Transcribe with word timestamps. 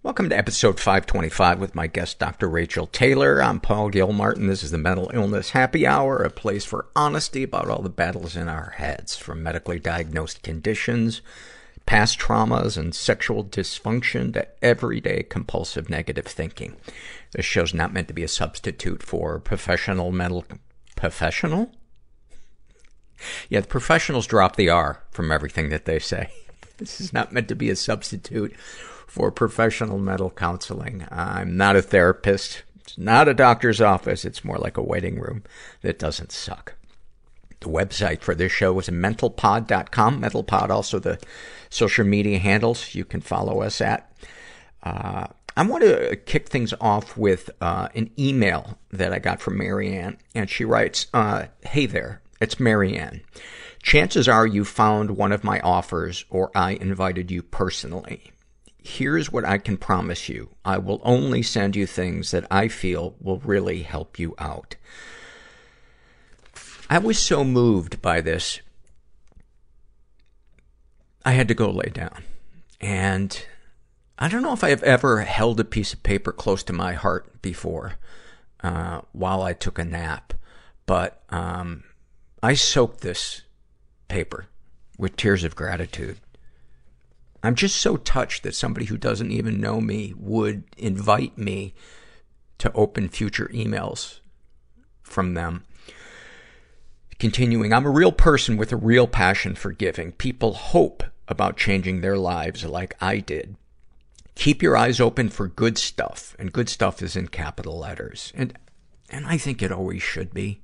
Welcome 0.00 0.28
to 0.28 0.38
episode 0.38 0.78
525 0.78 1.58
with 1.58 1.74
my 1.74 1.88
guest, 1.88 2.20
Dr. 2.20 2.48
Rachel 2.48 2.86
Taylor. 2.86 3.42
I'm 3.42 3.58
Paul 3.58 3.90
Gilmartin. 3.90 4.46
This 4.46 4.62
is 4.62 4.70
the 4.70 4.78
Mental 4.78 5.10
Illness 5.12 5.50
Happy 5.50 5.88
Hour, 5.88 6.18
a 6.18 6.30
place 6.30 6.64
for 6.64 6.86
honesty 6.94 7.42
about 7.42 7.68
all 7.68 7.82
the 7.82 7.88
battles 7.88 8.36
in 8.36 8.48
our 8.48 8.70
heads, 8.76 9.16
from 9.16 9.42
medically 9.42 9.80
diagnosed 9.80 10.44
conditions, 10.44 11.20
past 11.84 12.16
traumas, 12.16 12.78
and 12.78 12.94
sexual 12.94 13.44
dysfunction 13.44 14.32
to 14.34 14.46
everyday 14.62 15.24
compulsive 15.24 15.90
negative 15.90 16.26
thinking. 16.26 16.76
This 17.32 17.44
show's 17.44 17.74
not 17.74 17.92
meant 17.92 18.06
to 18.06 18.14
be 18.14 18.22
a 18.22 18.28
substitute 18.28 19.02
for 19.02 19.40
professional 19.40 20.12
mental, 20.12 20.44
professional? 20.94 21.72
Yeah, 23.48 23.62
the 23.62 23.66
professionals 23.66 24.28
drop 24.28 24.54
the 24.54 24.68
R 24.68 25.02
from 25.10 25.32
everything 25.32 25.70
that 25.70 25.86
they 25.86 25.98
say. 25.98 26.30
This 26.78 27.00
is 27.00 27.12
not 27.12 27.32
meant 27.32 27.48
to 27.48 27.56
be 27.56 27.70
a 27.70 27.74
substitute 27.74 28.54
for 29.08 29.32
professional 29.32 29.98
mental 29.98 30.30
counseling. 30.30 31.06
I'm 31.10 31.56
not 31.56 31.74
a 31.76 31.82
therapist. 31.82 32.62
It's 32.80 32.96
not 32.96 33.26
a 33.26 33.34
doctor's 33.34 33.80
office. 33.80 34.24
It's 34.24 34.44
more 34.44 34.58
like 34.58 34.76
a 34.76 34.82
waiting 34.82 35.18
room 35.18 35.42
that 35.82 35.98
doesn't 35.98 36.30
suck. 36.30 36.74
The 37.60 37.68
website 37.68 38.20
for 38.20 38.34
this 38.34 38.52
show 38.52 38.78
is 38.78 38.88
mentalpod.com. 38.88 40.22
Mentalpod 40.22 40.70
also 40.70 40.98
the 40.98 41.18
social 41.70 42.04
media 42.04 42.38
handles 42.38 42.94
you 42.94 43.04
can 43.04 43.20
follow 43.20 43.62
us 43.62 43.80
at. 43.80 44.12
Uh, 44.82 45.26
I 45.56 45.62
want 45.62 45.82
to 45.82 46.14
kick 46.14 46.48
things 46.48 46.72
off 46.80 47.16
with 47.16 47.50
uh, 47.60 47.88
an 47.96 48.10
email 48.16 48.78
that 48.92 49.12
I 49.12 49.18
got 49.18 49.40
from 49.40 49.58
Marianne, 49.58 50.18
and 50.32 50.48
she 50.48 50.64
writes, 50.64 51.08
uh, 51.12 51.46
"Hey 51.66 51.86
there, 51.86 52.22
it's 52.40 52.60
Marianne. 52.60 53.22
Chances 53.82 54.28
are 54.28 54.46
you 54.46 54.64
found 54.64 55.16
one 55.16 55.32
of 55.32 55.42
my 55.42 55.58
offers, 55.60 56.24
or 56.30 56.52
I 56.54 56.72
invited 56.72 57.32
you 57.32 57.42
personally. 57.42 58.30
Here's 58.88 59.30
what 59.30 59.44
I 59.44 59.58
can 59.58 59.76
promise 59.76 60.30
you. 60.30 60.48
I 60.64 60.78
will 60.78 61.02
only 61.04 61.42
send 61.42 61.76
you 61.76 61.86
things 61.86 62.30
that 62.30 62.46
I 62.50 62.68
feel 62.68 63.16
will 63.20 63.38
really 63.40 63.82
help 63.82 64.18
you 64.18 64.34
out. 64.38 64.76
I 66.88 66.96
was 66.96 67.18
so 67.18 67.44
moved 67.44 68.00
by 68.00 68.22
this. 68.22 68.60
I 71.22 71.32
had 71.32 71.48
to 71.48 71.54
go 71.54 71.70
lay 71.70 71.90
down. 71.90 72.24
And 72.80 73.44
I 74.18 74.26
don't 74.26 74.42
know 74.42 74.54
if 74.54 74.64
I've 74.64 74.82
ever 74.82 75.20
held 75.20 75.60
a 75.60 75.64
piece 75.64 75.92
of 75.92 76.02
paper 76.02 76.32
close 76.32 76.62
to 76.64 76.72
my 76.72 76.94
heart 76.94 77.42
before, 77.42 77.96
uh, 78.62 79.02
while 79.12 79.42
I 79.42 79.52
took 79.52 79.78
a 79.78 79.84
nap. 79.84 80.32
But, 80.86 81.22
um, 81.28 81.84
I 82.42 82.54
soaked 82.54 83.02
this 83.02 83.42
paper 84.08 84.46
with 84.96 85.16
tears 85.16 85.44
of 85.44 85.54
gratitude. 85.54 86.20
I'm 87.42 87.54
just 87.54 87.76
so 87.76 87.96
touched 87.96 88.42
that 88.42 88.54
somebody 88.54 88.86
who 88.86 88.96
doesn't 88.96 89.30
even 89.30 89.60
know 89.60 89.80
me 89.80 90.12
would 90.16 90.64
invite 90.76 91.38
me 91.38 91.74
to 92.58 92.72
open 92.72 93.08
future 93.08 93.48
emails 93.52 94.18
from 95.02 95.34
them. 95.34 95.64
Continuing, 97.18 97.72
I'm 97.72 97.86
a 97.86 97.90
real 97.90 98.12
person 98.12 98.56
with 98.56 98.72
a 98.72 98.76
real 98.76 99.06
passion 99.06 99.54
for 99.54 99.72
giving. 99.72 100.12
People 100.12 100.54
hope 100.54 101.02
about 101.26 101.56
changing 101.56 102.00
their 102.00 102.16
lives 102.16 102.64
like 102.64 102.96
I 103.00 103.18
did. 103.18 103.56
Keep 104.34 104.62
your 104.62 104.76
eyes 104.76 105.00
open 105.00 105.28
for 105.28 105.48
good 105.48 105.78
stuff, 105.78 106.36
and 106.38 106.52
good 106.52 106.68
stuff 106.68 107.02
is 107.02 107.16
in 107.16 107.26
capital 107.28 107.78
letters. 107.78 108.32
And, 108.36 108.56
and 109.10 109.26
I 109.26 109.36
think 109.36 109.62
it 109.62 109.72
always 109.72 110.02
should 110.02 110.32
be. 110.32 110.60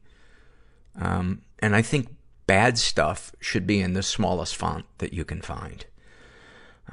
Um, 1.00 1.42
and 1.58 1.74
I 1.74 1.82
think 1.82 2.08
bad 2.46 2.78
stuff 2.78 3.32
should 3.40 3.66
be 3.66 3.80
in 3.80 3.94
the 3.94 4.02
smallest 4.02 4.54
font 4.54 4.84
that 4.98 5.12
you 5.12 5.24
can 5.24 5.40
find. 5.40 5.84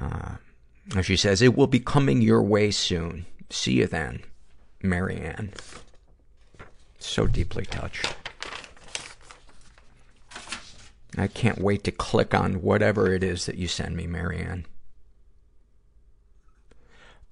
Uh, 0.00 0.36
she 1.02 1.16
says, 1.16 1.42
it 1.42 1.56
will 1.56 1.66
be 1.66 1.80
coming 1.80 2.22
your 2.22 2.42
way 2.42 2.70
soon. 2.70 3.26
See 3.50 3.74
you 3.74 3.86
then, 3.86 4.22
Marianne. 4.82 5.52
So 6.98 7.26
deeply 7.26 7.64
touched. 7.64 8.14
I 11.16 11.26
can't 11.26 11.60
wait 11.60 11.84
to 11.84 11.92
click 11.92 12.34
on 12.34 12.62
whatever 12.62 13.12
it 13.12 13.22
is 13.22 13.46
that 13.46 13.58
you 13.58 13.68
send 13.68 13.96
me, 13.96 14.06
Marianne. 14.06 14.66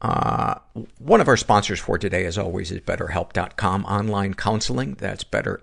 Uh, 0.02 0.54
one 0.98 1.20
of 1.20 1.28
our 1.28 1.36
sponsors 1.36 1.78
for 1.78 1.98
today, 1.98 2.24
as 2.24 2.38
always, 2.38 2.70
is 2.70 2.80
BetterHelp.com 2.80 3.84
online 3.84 4.34
counseling. 4.34 4.94
That's 4.94 5.24
better. 5.24 5.62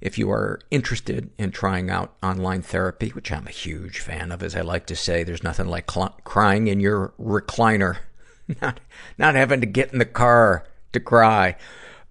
If 0.00 0.16
you 0.16 0.30
are 0.30 0.60
interested 0.70 1.30
in 1.36 1.50
trying 1.50 1.90
out 1.90 2.14
online 2.22 2.62
therapy, 2.62 3.10
which 3.10 3.30
I'm 3.30 3.46
a 3.46 3.50
huge 3.50 3.98
fan 3.98 4.32
of, 4.32 4.42
as 4.42 4.56
I 4.56 4.62
like 4.62 4.86
to 4.86 4.96
say, 4.96 5.22
there's 5.22 5.42
nothing 5.42 5.66
like 5.66 5.90
cl- 5.90 6.16
crying 6.24 6.68
in 6.68 6.80
your 6.80 7.12
recliner. 7.20 7.98
not, 8.62 8.80
not 9.18 9.34
having 9.34 9.60
to 9.60 9.66
get 9.66 9.92
in 9.92 9.98
the 9.98 10.06
car 10.06 10.66
to 10.92 11.00
cry. 11.00 11.56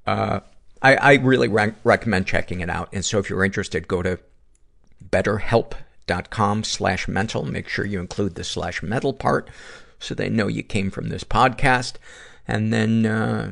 Uh, 0.06 0.42
I, 0.82 0.96
I 0.96 1.14
really 1.16 1.48
re- 1.48 1.74
recommend 1.84 2.28
checking 2.28 2.62
it 2.62 2.70
out. 2.70 2.90
And 2.94 3.04
so 3.04 3.20
if 3.20 3.30
you're 3.30 3.44
interested, 3.44 3.88
go 3.88 4.02
to 4.04 4.20
betterhelp.com 5.10 6.64
slash 6.64 7.08
mental. 7.08 7.44
Make 7.44 7.68
sure 7.68 7.86
you 7.86 8.00
include 8.00 8.36
the 8.36 8.44
slash 8.44 8.84
mental 8.84 9.14
part 9.14 9.50
so 10.00 10.14
they 10.14 10.30
know 10.30 10.48
you 10.48 10.64
came 10.64 10.92
from 10.92 11.10
this 11.10 11.24
podcast. 11.24 11.94
And 12.48 12.72
then, 12.72 13.06
uh, 13.06 13.52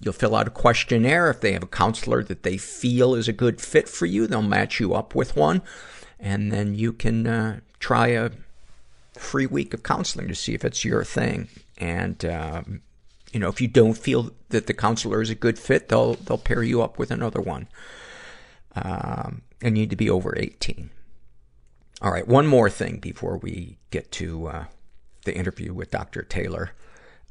you'll 0.00 0.12
fill 0.12 0.36
out 0.36 0.46
a 0.46 0.50
questionnaire. 0.50 1.30
If 1.30 1.40
they 1.40 1.52
have 1.52 1.62
a 1.62 1.68
counselor 1.68 2.22
that 2.24 2.42
they 2.42 2.56
feel 2.56 3.14
is 3.14 3.28
a 3.28 3.32
good 3.32 3.60
fit 3.60 3.88
for 3.88 4.06
you, 4.06 4.26
they'll 4.26 4.42
match 4.42 4.80
you 4.80 4.94
up 4.94 5.14
with 5.14 5.36
one. 5.36 5.62
And 6.20 6.52
then 6.52 6.74
you 6.74 6.92
can, 6.92 7.26
uh, 7.26 7.60
try 7.80 8.08
a 8.08 8.30
free 9.14 9.46
week 9.46 9.74
of 9.74 9.82
counseling 9.82 10.28
to 10.28 10.34
see 10.34 10.54
if 10.54 10.64
it's 10.64 10.84
your 10.84 11.04
thing. 11.04 11.48
And, 11.78 12.24
um, 12.24 12.82
you 13.32 13.40
know, 13.40 13.48
if 13.48 13.60
you 13.60 13.68
don't 13.68 13.96
feel 13.96 14.30
that 14.48 14.66
the 14.66 14.74
counselor 14.74 15.20
is 15.20 15.30
a 15.30 15.34
good 15.34 15.58
fit, 15.58 15.88
they'll, 15.88 16.14
they'll 16.14 16.38
pair 16.38 16.62
you 16.62 16.82
up 16.82 16.98
with 16.98 17.10
another 17.10 17.40
one. 17.40 17.68
Um, 18.74 19.42
and 19.60 19.76
you 19.76 19.82
need 19.82 19.90
to 19.90 19.96
be 19.96 20.10
over 20.10 20.34
18. 20.36 20.90
All 22.00 22.12
right, 22.12 22.26
one 22.26 22.46
more 22.46 22.70
thing 22.70 22.98
before 22.98 23.38
we 23.38 23.78
get 23.90 24.12
to 24.12 24.46
uh, 24.46 24.64
the 25.24 25.36
interview 25.36 25.74
with 25.74 25.90
Dr. 25.90 26.22
Taylor. 26.22 26.70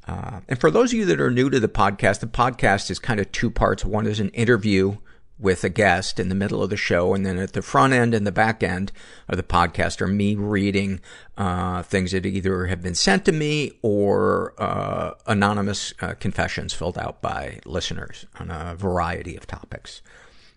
Uh, 0.08 0.40
and 0.48 0.58
for 0.58 0.70
those 0.70 0.92
of 0.92 0.98
you 0.98 1.04
that 1.04 1.20
are 1.20 1.30
new 1.30 1.50
to 1.50 1.60
the 1.60 1.68
podcast, 1.68 2.20
the 2.20 2.26
podcast 2.26 2.90
is 2.90 2.98
kind 2.98 3.20
of 3.20 3.30
two 3.30 3.50
parts. 3.50 3.84
One 3.84 4.06
is 4.06 4.20
an 4.20 4.30
interview 4.30 4.96
with 5.38 5.62
a 5.62 5.68
guest 5.68 6.18
in 6.18 6.30
the 6.30 6.34
middle 6.34 6.62
of 6.62 6.70
the 6.70 6.76
show, 6.76 7.14
and 7.14 7.24
then 7.24 7.38
at 7.38 7.52
the 7.52 7.62
front 7.62 7.92
end 7.92 8.14
and 8.14 8.26
the 8.26 8.32
back 8.32 8.62
end 8.62 8.90
of 9.28 9.36
the 9.36 9.42
podcast 9.42 10.00
are 10.00 10.08
me 10.08 10.34
reading 10.34 10.98
uh, 11.36 11.82
things 11.82 12.12
that 12.12 12.26
either 12.26 12.66
have 12.66 12.82
been 12.82 12.94
sent 12.94 13.24
to 13.26 13.32
me 13.32 13.70
or 13.82 14.54
uh, 14.58 15.12
anonymous 15.26 15.92
uh, 16.00 16.14
confessions 16.14 16.72
filled 16.72 16.98
out 16.98 17.20
by 17.20 17.60
listeners 17.66 18.26
on 18.40 18.50
a 18.50 18.74
variety 18.74 19.36
of 19.36 19.46
topics. 19.46 20.02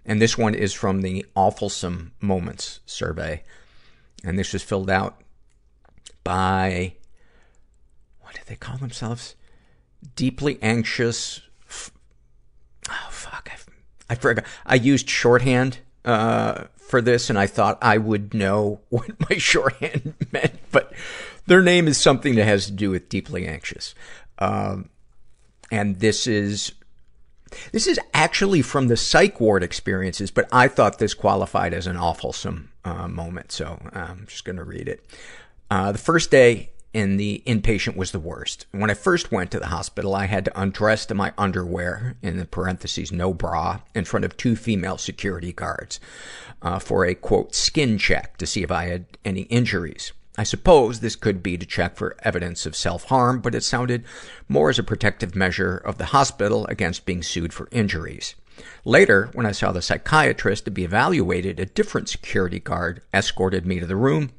And 0.06 0.20
this 0.20 0.38
one 0.38 0.56
is 0.56 0.74
from 0.74 1.02
the 1.02 1.26
Awfulsome 1.36 2.12
Moments 2.22 2.80
survey, 2.86 3.44
and 4.24 4.40
this 4.40 4.54
was 4.54 4.64
filled 4.64 4.90
out 4.90 5.22
by 6.24 6.96
what 8.22 8.34
do 8.34 8.42
they 8.48 8.56
call 8.56 8.78
themselves? 8.78 9.36
Deeply 10.16 10.58
anxious. 10.62 11.42
Oh 12.90 13.08
fuck! 13.10 13.50
I, 13.52 14.14
I 14.14 14.16
forgot. 14.16 14.46
I 14.66 14.76
used 14.76 15.10
shorthand 15.10 15.80
uh, 16.04 16.66
for 16.78 17.02
this, 17.02 17.30
and 17.30 17.38
I 17.40 17.48
thought 17.48 17.78
I 17.82 17.98
would 17.98 18.34
know 18.34 18.82
what 18.90 19.12
my 19.30 19.38
shorthand 19.38 20.16
meant, 20.32 20.60
but 20.72 20.94
their 21.48 21.62
name 21.62 21.88
is 21.88 21.98
something 21.98 22.36
that 22.36 22.46
has 22.46 22.66
to 22.66 22.72
do 22.72 22.92
with 22.92 23.10
deeply 23.10 23.48
anxious. 23.48 23.96
Um, 24.40 24.90
and 25.72 26.00
this 26.00 26.28
is 26.28 26.74
this 27.72 27.88
is 27.88 28.00
actually 28.14 28.62
from 28.62 28.88
the 28.88 28.98
psych 28.98 29.40
ward 29.40 29.64
experiences, 29.64 30.32
but 30.32 30.48
I 30.52 30.68
thought 30.68 31.00
this 31.00 31.14
qualified 31.14 31.74
as 31.74 31.88
an 31.88 31.98
awfulsome 31.98 32.68
uh, 32.86 33.08
moment, 33.08 33.52
so 33.52 33.80
I'm 33.94 34.26
just 34.28 34.46
going 34.46 34.56
to 34.56 34.64
read 34.64 34.88
it. 34.88 35.06
Uh, 35.70 35.92
the 35.92 35.98
first 35.98 36.32
day 36.32 36.72
in 36.94 37.18
the 37.18 37.42
inpatient 37.46 37.96
was 37.96 38.12
the 38.12 38.20
worst. 38.20 38.66
When 38.72 38.90
I 38.90 38.96
first 38.96 39.32
went 39.32 39.52
to 39.52 39.60
the 39.60 39.68
hospital, 39.68 40.16
I 40.16 40.26
had 40.26 40.46
to 40.46 40.62
undress 40.62 41.06
to 41.08 41.14
my 41.14 41.34
underwear, 41.38 42.18
in 42.22 42.38
the 42.38 42.46
parentheses, 42.46 43.12
no 43.12 43.34
bra, 43.34 43.82
in 43.96 44.06
front 44.06 44.26
of 44.26 44.36
two 44.36 44.56
female 44.56 44.98
security 44.98 45.54
guards, 45.54 46.00
uh, 46.62 46.80
for 46.80 47.06
a 47.06 47.16
quote, 47.16 47.56
skin 47.56 47.98
check 47.98 48.38
to 48.38 48.46
see 48.46 48.64
if 48.64 48.72
I 48.72 48.86
had 48.86 49.06
any 49.24 49.44
injuries. 49.44 50.12
I 50.38 50.44
suppose 50.44 51.00
this 51.00 51.16
could 51.16 51.44
be 51.44 51.58
to 51.58 51.66
check 51.66 51.96
for 51.96 52.16
evidence 52.24 52.66
of 52.66 52.76
self-harm, 52.76 53.42
but 53.42 53.56
it 53.56 53.64
sounded 53.64 54.06
more 54.48 54.70
as 54.70 54.80
a 54.80 54.84
protective 54.84 55.36
measure 55.36 55.78
of 55.78 55.98
the 55.98 56.06
hospital 56.06 56.66
against 56.68 57.06
being 57.06 57.22
sued 57.22 57.54
for 57.54 57.68
injuries. 57.72 58.36
Later, 58.86 59.30
when 59.34 59.46
I 59.46 59.52
saw 59.52 59.72
the 59.72 59.82
psychiatrist 59.82 60.66
to 60.66 60.72
be 60.72 60.84
evaluated, 60.84 61.60
a 61.60 61.66
different 61.66 62.10
security 62.10 62.60
guard 62.60 63.02
escorted 63.14 63.66
me 63.66 63.80
to 63.80 63.86
the 63.86 63.96
room 63.96 64.32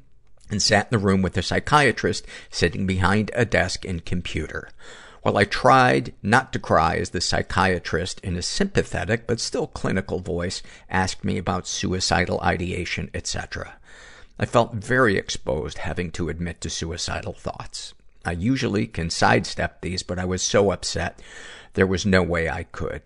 and 0.53 0.61
sat 0.61 0.87
in 0.89 0.91
the 0.91 1.05
room 1.05 1.21
with 1.21 1.33
the 1.33 1.41
psychiatrist 1.41 2.25
sitting 2.51 2.85
behind 2.85 3.31
a 3.33 3.43
desk 3.43 3.83
and 3.83 4.05
computer. 4.05 4.69
While 5.23 5.37
I 5.37 5.45
tried 5.45 6.13
not 6.21 6.53
to 6.53 6.59
cry 6.59 6.97
as 6.97 7.09
the 7.09 7.21
psychiatrist, 7.21 8.19
in 8.19 8.35
a 8.35 8.41
sympathetic 8.41 9.25
but 9.25 9.39
still 9.39 9.67
clinical 9.67 10.19
voice, 10.19 10.61
asked 10.89 11.23
me 11.23 11.37
about 11.37 11.65
suicidal 11.65 12.39
ideation, 12.41 13.09
etc. 13.15 13.77
I 14.37 14.45
felt 14.45 14.75
very 14.75 15.17
exposed 15.17 15.79
having 15.79 16.11
to 16.11 16.29
admit 16.29 16.61
to 16.61 16.69
suicidal 16.69 17.33
thoughts. 17.33 17.93
I 18.23 18.33
usually 18.33 18.85
can 18.85 19.09
sidestep 19.09 19.81
these, 19.81 20.03
but 20.03 20.19
I 20.19 20.25
was 20.25 20.43
so 20.43 20.71
upset 20.71 21.19
there 21.73 21.87
was 21.87 22.05
no 22.05 22.21
way 22.21 22.47
I 22.47 22.63
could. 22.63 23.01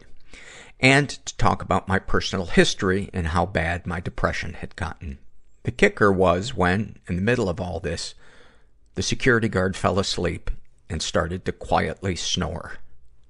And 0.80 1.10
to 1.10 1.38
talk 1.38 1.62
about 1.62 1.88
my 1.88 1.98
personal 1.98 2.48
history 2.48 3.10
and 3.14 3.28
how 3.28 3.46
bad 3.46 3.88
my 3.88 4.02
depression 4.02 4.54
had 4.56 4.76
gotten. 4.76 5.20
The 5.68 5.72
kicker 5.74 6.14
was 6.14 6.56
when, 6.56 6.96
in 7.10 7.18
the 7.18 7.22
middle 7.22 7.50
of 7.50 7.60
all 7.60 7.82
this, 7.82 8.16
the 8.96 9.04
security 9.04 9.50
guard 9.50 9.76
fell 9.76 10.00
asleep 10.00 10.50
and 10.90 11.02
started 11.02 11.44
to 11.44 11.52
quietly 11.52 12.16
snore. 12.16 12.78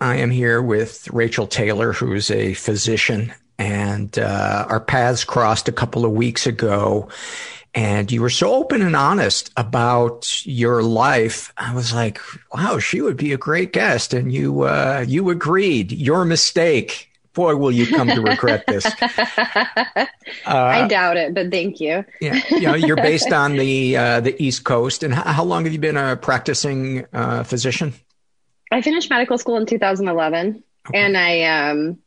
I 0.00 0.16
am 0.16 0.30
here 0.30 0.62
with 0.62 1.08
Rachel 1.12 1.46
Taylor, 1.46 1.92
who's 1.92 2.30
a 2.30 2.54
physician, 2.54 3.34
and 3.58 4.18
uh, 4.18 4.64
our 4.68 4.80
paths 4.80 5.24
crossed 5.24 5.68
a 5.68 5.72
couple 5.72 6.06
of 6.06 6.12
weeks 6.12 6.46
ago. 6.46 7.08
And 7.74 8.10
you 8.10 8.22
were 8.22 8.30
so 8.30 8.52
open 8.54 8.82
and 8.82 8.96
honest 8.96 9.52
about 9.56 10.44
your 10.44 10.82
life. 10.82 11.52
I 11.56 11.74
was 11.74 11.92
like, 11.92 12.18
"Wow, 12.52 12.78
she 12.78 13.00
would 13.00 13.16
be 13.16 13.32
a 13.32 13.36
great 13.36 13.72
guest." 13.72 14.12
And 14.12 14.32
you, 14.32 14.62
uh, 14.62 15.04
you 15.06 15.30
agreed. 15.30 15.92
Your 15.92 16.24
mistake. 16.24 17.08
Boy, 17.32 17.54
will 17.54 17.70
you 17.70 17.86
come 17.86 18.08
to 18.08 18.20
regret 18.20 18.64
this. 18.66 18.86
Uh, 20.46 20.54
I 20.54 20.86
doubt 20.86 21.16
it, 21.16 21.34
but 21.34 21.50
thank 21.50 21.80
you. 21.80 22.04
yeah, 22.20 22.40
you 22.50 22.60
know, 22.60 22.74
you're 22.74 22.96
based 22.96 23.32
on 23.32 23.56
the 23.56 23.96
uh, 23.96 24.20
the 24.20 24.40
East 24.42 24.64
Coast. 24.64 25.02
And 25.02 25.12
how, 25.12 25.32
how 25.32 25.44
long 25.44 25.64
have 25.64 25.72
you 25.72 25.78
been 25.78 25.96
a 25.96 26.16
practicing 26.16 27.04
uh, 27.12 27.42
physician? 27.42 27.92
I 28.70 28.82
finished 28.82 29.10
medical 29.10 29.38
school 29.38 29.56
in 29.56 29.66
2011, 29.66 30.62
okay. 30.88 30.98
and 30.98 31.16
I 31.16 31.42
um, 31.42 31.98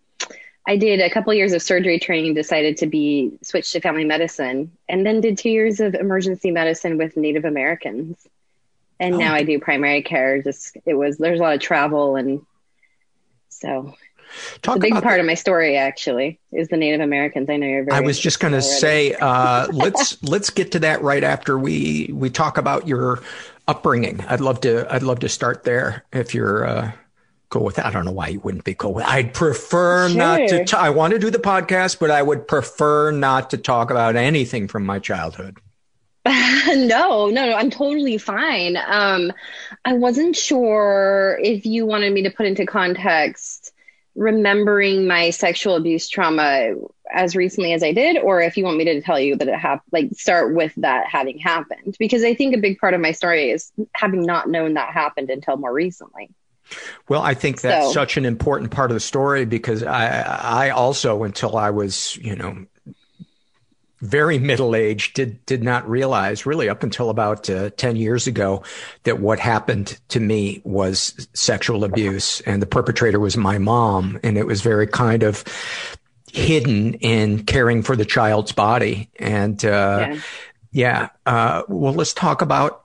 I 0.65 0.77
did 0.77 1.01
a 1.01 1.09
couple 1.09 1.33
years 1.33 1.53
of 1.53 1.61
surgery 1.61 1.99
training 1.99 2.33
decided 2.33 2.77
to 2.77 2.87
be 2.87 3.37
switched 3.41 3.73
to 3.73 3.81
family 3.81 4.05
medicine, 4.05 4.71
and 4.87 5.05
then 5.05 5.21
did 5.21 5.37
two 5.37 5.49
years 5.49 5.79
of 5.79 5.93
emergency 5.93 6.51
medicine 6.51 6.97
with 6.97 7.17
Native 7.17 7.45
Americans, 7.45 8.17
and 8.99 9.15
oh. 9.15 9.17
now 9.17 9.33
I 9.33 9.43
do 9.43 9.59
primary 9.59 10.01
care. 10.01 10.41
Just 10.41 10.77
it 10.85 10.93
was 10.93 11.17
there's 11.17 11.39
a 11.39 11.43
lot 11.43 11.55
of 11.55 11.61
travel, 11.61 12.15
and 12.15 12.45
so 13.49 13.95
Talk 14.61 14.77
a 14.77 14.79
big 14.79 14.93
part 15.01 15.19
of 15.19 15.25
my 15.25 15.33
story 15.33 15.77
actually 15.77 16.39
is 16.51 16.67
the 16.69 16.77
Native 16.77 17.01
Americans. 17.01 17.49
I 17.49 17.57
know 17.57 17.67
you're 17.67 17.83
very. 17.83 17.97
I 17.97 18.01
was 18.01 18.19
just 18.19 18.39
going 18.39 18.53
to 18.53 18.61
say, 18.61 19.13
uh, 19.13 19.67
let's 19.71 20.21
let's 20.29 20.49
get 20.49 20.71
to 20.73 20.79
that 20.79 21.01
right 21.01 21.23
after 21.23 21.57
we 21.57 22.09
we 22.13 22.29
talk 22.29 22.57
about 22.57 22.87
your 22.87 23.21
upbringing. 23.67 24.21
I'd 24.21 24.41
love 24.41 24.61
to 24.61 24.91
I'd 24.93 25.03
love 25.03 25.19
to 25.19 25.29
start 25.29 25.63
there 25.63 26.05
if 26.11 26.33
you're 26.33 26.65
uh, 26.65 26.91
cool 27.49 27.63
with 27.63 27.75
that. 27.75 27.85
I 27.85 27.91
don't 27.91 28.05
know 28.05 28.11
why 28.11 28.29
you 28.29 28.39
wouldn't 28.39 28.63
be 28.63 28.73
cool 28.73 28.93
with. 28.93 29.05
I'd 29.05 29.33
prefer 29.33 30.09
sure. 30.09 30.17
not 30.17 30.37
to. 30.49 30.65
T- 30.65 30.77
I 30.77 30.89
want 30.89 31.13
to 31.13 31.19
do 31.19 31.29
the 31.29 31.39
podcast, 31.39 31.99
but 31.99 32.11
I 32.11 32.21
would 32.21 32.47
prefer 32.47 33.11
not 33.11 33.51
to 33.51 33.57
talk 33.57 33.91
about 33.91 34.15
anything 34.15 34.67
from 34.67 34.85
my 34.85 34.99
childhood. 34.99 35.59
no, 36.25 37.29
no, 37.29 37.29
no. 37.29 37.53
I'm 37.53 37.69
totally 37.69 38.17
fine. 38.17 38.77
Um, 38.77 39.31
I 39.85 39.93
wasn't 39.93 40.35
sure 40.35 41.37
if 41.41 41.65
you 41.65 41.85
wanted 41.85 42.13
me 42.13 42.23
to 42.23 42.29
put 42.29 42.45
into 42.45 42.65
context 42.65 43.62
remembering 44.15 45.07
my 45.07 45.29
sexual 45.31 45.75
abuse 45.75 46.07
trauma 46.07 46.73
as 47.13 47.35
recently 47.35 47.73
as 47.73 47.83
I 47.83 47.91
did, 47.93 48.17
or 48.17 48.41
if 48.41 48.57
you 48.57 48.63
want 48.63 48.77
me 48.77 48.85
to 48.85 49.01
tell 49.01 49.19
you 49.19 49.35
that 49.35 49.47
it 49.47 49.55
happened, 49.55 49.89
like 49.91 50.09
start 50.13 50.55
with 50.55 50.73
that 50.77 51.07
having 51.07 51.37
happened, 51.37 51.95
because 51.99 52.23
I 52.23 52.33
think 52.33 52.55
a 52.55 52.59
big 52.59 52.79
part 52.79 52.93
of 52.93 53.01
my 53.01 53.11
story 53.11 53.49
is 53.51 53.71
having 53.93 54.23
not 54.23 54.49
known 54.49 54.75
that 54.75 54.93
happened 54.93 55.29
until 55.29 55.57
more 55.57 55.73
recently. 55.73 56.29
Well, 57.09 57.21
I 57.21 57.33
think 57.33 57.61
that's 57.61 57.87
So- 57.87 57.93
such 57.93 58.17
an 58.17 58.25
important 58.25 58.71
part 58.71 58.89
of 58.89 58.95
the 58.95 59.01
story 59.01 59.45
because 59.45 59.83
I, 59.83 60.21
I 60.21 60.69
also, 60.69 61.23
until 61.23 61.57
I 61.57 61.69
was, 61.69 62.15
you 62.17 62.35
know, 62.35 62.65
very 64.03 64.37
middle 64.37 64.75
aged, 64.75 65.15
did 65.15 65.43
did 65.45 65.63
not 65.63 65.89
realize 65.89 66.45
really 66.45 66.69
up 66.69 66.83
until 66.83 67.09
about 67.09 67.49
uh, 67.49 67.69
ten 67.71 67.95
years 67.95 68.27
ago 68.27 68.63
that 69.03 69.19
what 69.19 69.39
happened 69.39 69.97
to 70.09 70.19
me 70.19 70.61
was 70.63 71.27
sexual 71.33 71.83
abuse, 71.83 72.41
and 72.41 72.61
the 72.61 72.67
perpetrator 72.67 73.19
was 73.19 73.37
my 73.37 73.57
mom, 73.57 74.19
and 74.23 74.37
it 74.37 74.45
was 74.45 74.61
very 74.61 74.87
kind 74.87 75.23
of 75.23 75.43
hidden 76.31 76.95
in 76.95 77.43
caring 77.45 77.81
for 77.81 77.95
the 77.95 78.05
child's 78.05 78.51
body, 78.51 79.09
and 79.17 79.63
uh, 79.65 80.07
Yeah. 80.09 80.19
Yeah. 80.73 81.09
Uh, 81.25 81.61
well, 81.69 81.93
let's 81.93 82.13
talk 82.13 82.41
about 82.41 82.83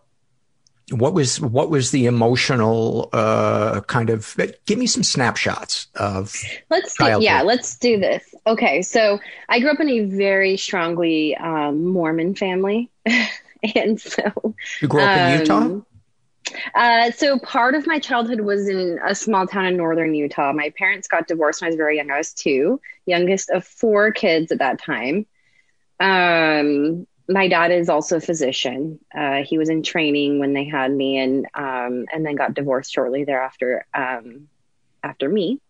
what 0.90 1.14
was 1.14 1.40
what 1.40 1.70
was 1.70 1.90
the 1.90 2.06
emotional 2.06 3.08
uh, 3.12 3.80
kind 3.82 4.10
of. 4.10 4.36
Give 4.66 4.78
me 4.78 4.86
some 4.86 5.02
snapshots 5.02 5.88
of. 5.96 6.34
Let's 6.70 6.94
do, 6.96 7.18
yeah, 7.20 7.42
let's 7.42 7.76
do 7.76 7.98
this. 7.98 8.22
Okay, 8.46 8.82
so 8.82 9.18
I 9.48 9.60
grew 9.60 9.70
up 9.70 9.80
in 9.80 9.88
a 9.88 10.00
very 10.00 10.56
strongly 10.56 11.36
um, 11.36 11.84
Mormon 11.84 12.34
family, 12.34 12.90
and 13.74 14.00
so 14.00 14.54
you 14.80 14.88
grew 14.88 15.04
up 15.04 15.16
in 15.16 15.26
Utah. 15.26 15.70
um, 15.70 15.84
Uh, 16.74 17.10
so 17.10 17.38
part 17.38 17.74
of 17.74 17.86
my 17.86 17.98
childhood 17.98 18.40
was 18.40 18.68
in 18.68 18.98
a 19.06 19.14
small 19.14 19.46
town 19.46 19.66
in 19.66 19.76
northern 19.76 20.14
Utah. 20.14 20.52
My 20.52 20.70
parents 20.78 21.08
got 21.08 21.26
divorced 21.28 21.60
when 21.60 21.66
I 21.66 21.70
was 21.70 21.76
very 21.76 21.96
young. 21.96 22.10
I 22.10 22.18
was 22.18 22.32
two, 22.32 22.80
youngest 23.06 23.50
of 23.50 23.64
four 23.64 24.12
kids 24.12 24.50
at 24.52 24.58
that 24.58 24.78
time. 24.80 25.26
Um, 26.00 27.06
my 27.28 27.48
dad 27.48 27.72
is 27.72 27.88
also 27.88 28.16
a 28.16 28.20
physician. 28.20 28.98
Uh, 29.14 29.42
he 29.44 29.58
was 29.58 29.68
in 29.68 29.82
training 29.82 30.38
when 30.38 30.52
they 30.52 30.64
had 30.64 30.90
me, 30.92 31.18
and 31.18 31.46
um, 31.54 32.06
and 32.12 32.24
then 32.24 32.36
got 32.36 32.54
divorced 32.54 32.92
shortly 32.92 33.24
thereafter. 33.24 33.86
Um, 33.94 34.48
after 35.02 35.28
me, 35.28 35.60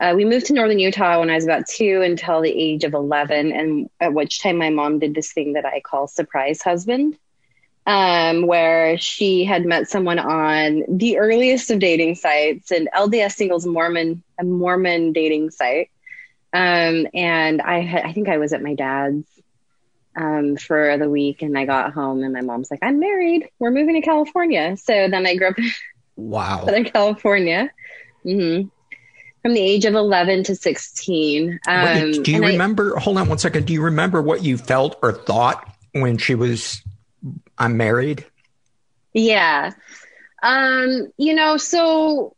uh, 0.00 0.12
we 0.16 0.24
moved 0.24 0.46
to 0.46 0.52
northern 0.54 0.78
Utah 0.78 1.20
when 1.20 1.30
I 1.30 1.34
was 1.34 1.44
about 1.44 1.66
two 1.68 2.02
until 2.02 2.40
the 2.40 2.50
age 2.50 2.84
of 2.84 2.94
eleven, 2.94 3.52
and 3.52 3.88
at 4.00 4.14
which 4.14 4.40
time 4.42 4.58
my 4.58 4.70
mom 4.70 4.98
did 4.98 5.14
this 5.14 5.32
thing 5.32 5.54
that 5.54 5.64
I 5.64 5.80
call 5.80 6.06
surprise 6.08 6.62
husband 6.62 7.16
um, 7.86 8.46
where 8.46 8.96
she 8.98 9.44
had 9.44 9.64
met 9.64 9.88
someone 9.88 10.18
on 10.18 10.84
the 10.88 11.18
earliest 11.18 11.70
of 11.70 11.78
dating 11.80 12.14
sites, 12.16 12.70
an 12.70 12.88
LDS 12.94 13.36
singles 13.36 13.66
Mormon, 13.66 14.22
a 14.40 14.44
Mormon 14.44 15.12
dating 15.12 15.50
site. 15.50 15.90
Um, 16.52 17.06
and 17.14 17.60
I 17.62 17.80
had, 17.80 18.04
I 18.04 18.12
think 18.12 18.28
I 18.28 18.38
was 18.38 18.52
at 18.52 18.62
my 18.62 18.74
dad's 18.74 19.26
um, 20.16 20.56
for 20.56 20.96
the 20.98 21.08
week, 21.10 21.42
and 21.42 21.58
I 21.58 21.66
got 21.66 21.92
home, 21.92 22.22
and 22.22 22.32
my 22.32 22.40
mom's 22.42 22.70
like, 22.70 22.80
"I'm 22.82 23.00
married. 23.00 23.48
We're 23.58 23.70
moving 23.70 23.94
to 23.96 24.02
California." 24.02 24.76
So 24.76 25.08
then 25.08 25.26
I 25.26 25.36
grew 25.36 25.48
up 25.48 25.58
in 25.58 25.70
Wow. 26.16 26.66
Southern 26.66 26.84
California. 26.84 27.70
hmm 28.24 28.62
From 29.44 29.52
the 29.52 29.60
age 29.60 29.84
of 29.84 29.94
11 29.94 30.44
to 30.44 30.56
16. 30.56 31.60
What 31.66 31.74
Um, 31.74 32.12
do 32.22 32.30
you 32.30 32.36
and 32.38 32.46
I- 32.46 32.52
remember? 32.52 32.96
hold 32.96 33.18
on 33.18 33.28
one 33.28 33.36
second. 33.38 33.66
Do 33.66 33.74
you 33.74 33.82
remember 33.82 34.22
what 34.22 34.42
you 34.42 34.56
felt 34.56 34.96
or 35.02 35.12
thought 35.12 35.70
when 35.92 36.16
she 36.16 36.34
was? 36.34 36.80
I'm 37.58 37.76
married. 37.76 38.24
Yeah. 39.12 39.72
Um, 40.42 41.12
you 41.18 41.34
know, 41.34 41.58
so 41.58 42.34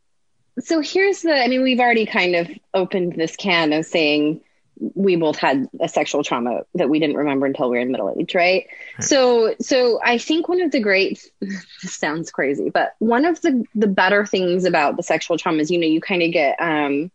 so 0.59 0.81
here's 0.81 1.21
the 1.21 1.33
I 1.33 1.47
mean, 1.47 1.63
we've 1.63 1.79
already 1.79 2.05
kind 2.05 2.35
of 2.35 2.49
opened 2.73 3.13
this 3.15 3.35
can 3.37 3.71
of 3.73 3.85
saying 3.85 4.41
we 4.79 5.15
both 5.15 5.37
had 5.37 5.67
a 5.79 5.87
sexual 5.89 6.23
trauma 6.23 6.61
that 6.75 6.89
we 6.89 6.99
didn't 6.99 7.17
remember 7.17 7.45
until 7.45 7.69
we 7.69 7.77
were 7.77 7.81
in 7.81 7.91
middle 7.91 8.15
age, 8.17 8.35
right? 8.35 8.67
So 9.01 9.55
so 9.59 9.99
I 10.03 10.17
think 10.17 10.47
one 10.47 10.61
of 10.61 10.71
the 10.71 10.79
great 10.79 11.25
this 11.41 11.95
sounds 11.95 12.31
crazy, 12.31 12.69
but 12.69 12.95
one 12.99 13.25
of 13.25 13.41
the 13.41 13.65
the 13.75 13.87
better 13.87 14.25
things 14.25 14.65
about 14.65 14.97
the 14.97 15.03
sexual 15.03 15.37
trauma 15.37 15.59
is, 15.59 15.71
you 15.71 15.79
know, 15.79 15.87
you 15.87 16.01
kind 16.01 16.21
of 16.23 16.31
get 16.31 16.55
um 16.59 17.11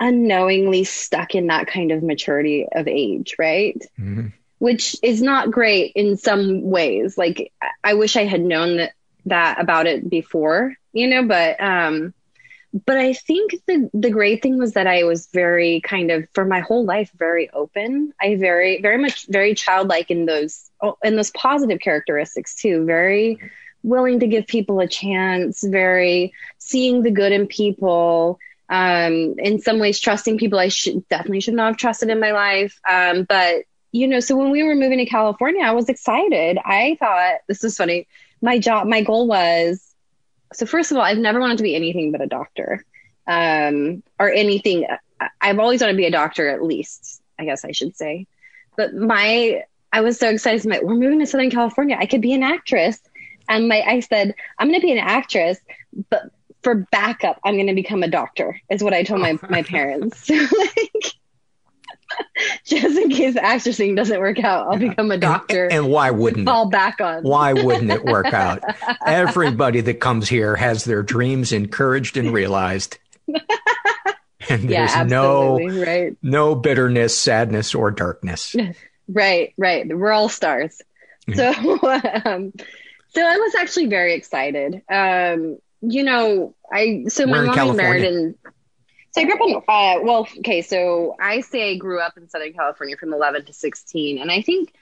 unknowingly 0.00 0.84
stuck 0.84 1.34
in 1.34 1.46
that 1.48 1.66
kind 1.66 1.92
of 1.92 2.02
maturity 2.02 2.66
of 2.70 2.88
age, 2.88 3.36
right? 3.38 3.80
which 4.58 4.96
is 5.02 5.20
not 5.20 5.50
great 5.50 5.92
in 5.94 6.16
some 6.16 6.62
ways. 6.62 7.18
Like 7.18 7.52
I- 7.60 7.90
I 7.90 7.94
wish 7.94 8.16
I 8.16 8.24
had 8.24 8.40
known 8.40 8.76
that 8.78 8.92
that 9.26 9.60
about 9.60 9.86
it 9.86 10.08
before, 10.08 10.74
you 10.92 11.06
know, 11.08 11.24
but 11.26 11.60
um 11.62 12.14
but 12.74 12.98
I 12.98 13.12
think 13.12 13.54
the 13.66 13.88
the 13.94 14.10
great 14.10 14.42
thing 14.42 14.58
was 14.58 14.72
that 14.72 14.88
I 14.88 15.04
was 15.04 15.28
very 15.32 15.80
kind 15.82 16.10
of 16.10 16.26
for 16.34 16.44
my 16.44 16.58
whole 16.58 16.84
life 16.84 17.10
very 17.16 17.48
open. 17.50 18.12
I 18.20 18.34
very 18.34 18.80
very 18.80 18.98
much 18.98 19.26
very 19.28 19.54
childlike 19.54 20.10
in 20.10 20.26
those 20.26 20.70
oh, 20.80 20.98
in 21.04 21.14
those 21.14 21.30
positive 21.30 21.78
characteristics 21.78 22.56
too. 22.56 22.84
Very 22.84 23.38
willing 23.84 24.18
to 24.20 24.26
give 24.26 24.48
people 24.48 24.80
a 24.80 24.88
chance, 24.88 25.62
very 25.62 26.32
seeing 26.58 27.02
the 27.02 27.12
good 27.12 27.30
in 27.30 27.46
people. 27.46 28.40
Um, 28.68 29.34
in 29.38 29.60
some 29.60 29.78
ways, 29.78 30.00
trusting 30.00 30.38
people 30.38 30.58
I 30.58 30.68
should 30.68 31.06
definitely 31.08 31.40
should 31.40 31.54
not 31.54 31.68
have 31.68 31.76
trusted 31.76 32.08
in 32.08 32.18
my 32.18 32.32
life. 32.32 32.80
Um, 32.90 33.22
but 33.22 33.64
you 33.92 34.08
know, 34.08 34.18
so 34.18 34.34
when 34.34 34.50
we 34.50 34.64
were 34.64 34.74
moving 34.74 34.98
to 34.98 35.06
California, 35.06 35.62
I 35.62 35.72
was 35.72 35.88
excited. 35.88 36.58
I 36.64 36.96
thought 36.98 37.34
this 37.46 37.62
is 37.62 37.76
funny. 37.76 38.08
My 38.42 38.58
job, 38.58 38.88
my 38.88 39.02
goal 39.02 39.28
was 39.28 39.93
so 40.54 40.66
first 40.66 40.90
of 40.90 40.96
all, 40.96 41.02
I've 41.02 41.18
never 41.18 41.40
wanted 41.40 41.58
to 41.58 41.62
be 41.62 41.74
anything 41.74 42.12
but 42.12 42.20
a 42.20 42.26
doctor, 42.26 42.84
um, 43.26 44.02
or 44.18 44.30
anything. 44.30 44.86
I've 45.40 45.58
always 45.58 45.80
wanted 45.80 45.94
to 45.94 45.96
be 45.96 46.06
a 46.06 46.10
doctor, 46.10 46.48
at 46.48 46.62
least, 46.62 47.22
I 47.38 47.44
guess 47.44 47.64
I 47.64 47.72
should 47.72 47.96
say. 47.96 48.26
But 48.76 48.94
my, 48.94 49.62
I 49.92 50.00
was 50.00 50.18
so 50.18 50.28
excited. 50.28 50.68
My, 50.68 50.80
we're 50.82 50.94
moving 50.94 51.20
to 51.20 51.26
Southern 51.26 51.50
California. 51.50 51.96
I 51.98 52.06
could 52.06 52.20
be 52.20 52.34
an 52.34 52.42
actress, 52.42 53.00
and 53.48 53.68
my, 53.68 53.82
I 53.82 54.00
said, 54.00 54.34
I'm 54.58 54.68
going 54.68 54.80
to 54.80 54.86
be 54.86 54.92
an 54.92 54.98
actress, 54.98 55.58
but 56.10 56.30
for 56.62 56.86
backup, 56.90 57.38
I'm 57.44 57.54
going 57.54 57.66
to 57.66 57.74
become 57.74 58.02
a 58.02 58.08
doctor. 58.08 58.60
Is 58.70 58.82
what 58.82 58.94
I 58.94 59.02
told 59.02 59.20
my 59.20 59.38
my 59.48 59.62
parents. 59.76 60.28
like, 60.30 61.13
just 62.64 62.98
in 62.98 63.10
case 63.10 63.34
actressing 63.34 63.96
doesn't 63.96 64.18
work 64.20 64.42
out, 64.42 64.66
I'll 64.68 64.78
become 64.78 65.10
a 65.10 65.18
doctor. 65.18 65.66
And 65.66 65.88
why 65.88 66.10
wouldn't 66.10 66.42
it? 66.48 66.50
fall 66.50 66.68
back 66.68 67.00
on? 67.00 67.22
Why 67.22 67.52
wouldn't 67.52 67.90
it 67.90 68.04
work 68.04 68.32
out? 68.32 68.62
Everybody 69.06 69.80
that 69.82 69.94
comes 70.00 70.28
here 70.28 70.56
has 70.56 70.84
their 70.84 71.02
dreams 71.02 71.52
encouraged 71.52 72.16
and 72.16 72.32
realized. 72.32 72.98
And 74.48 74.68
Yeah, 74.68 74.86
there's 74.86 75.10
no 75.10 75.58
right. 75.58 76.16
no 76.22 76.54
bitterness, 76.54 77.18
sadness, 77.18 77.74
or 77.74 77.90
darkness. 77.90 78.54
right 79.08 79.52
right 79.58 79.86
we're 79.86 80.10
all 80.12 80.30
stars 80.30 80.80
so 81.34 81.50
um 82.24 82.52
so 83.10 83.22
i 83.22 83.36
was 83.36 83.54
actually 83.54 83.84
very 83.86 84.14
excited 84.14 84.80
um 84.90 85.58
you 85.82 86.02
know 86.02 86.54
i 86.72 87.04
so 87.08 87.26
my 87.26 87.32
Where 87.32 87.40
in 87.42 87.46
mom 87.48 87.68
was 87.68 87.76
married 87.76 88.04
in 88.04 88.34
so 89.14 89.20
i 89.20 89.24
grew 89.24 89.34
up 89.34 89.40
in 89.40 89.56
uh 89.56 90.02
well 90.02 90.28
okay 90.38 90.62
so 90.62 91.14
i 91.20 91.40
say 91.40 91.72
i 91.72 91.76
grew 91.76 92.00
up 92.00 92.16
in 92.16 92.28
southern 92.28 92.52
california 92.52 92.96
from 92.96 93.12
11 93.12 93.44
to 93.46 93.52
16 93.52 94.18
and 94.20 94.30
i 94.30 94.42
think 94.42 94.72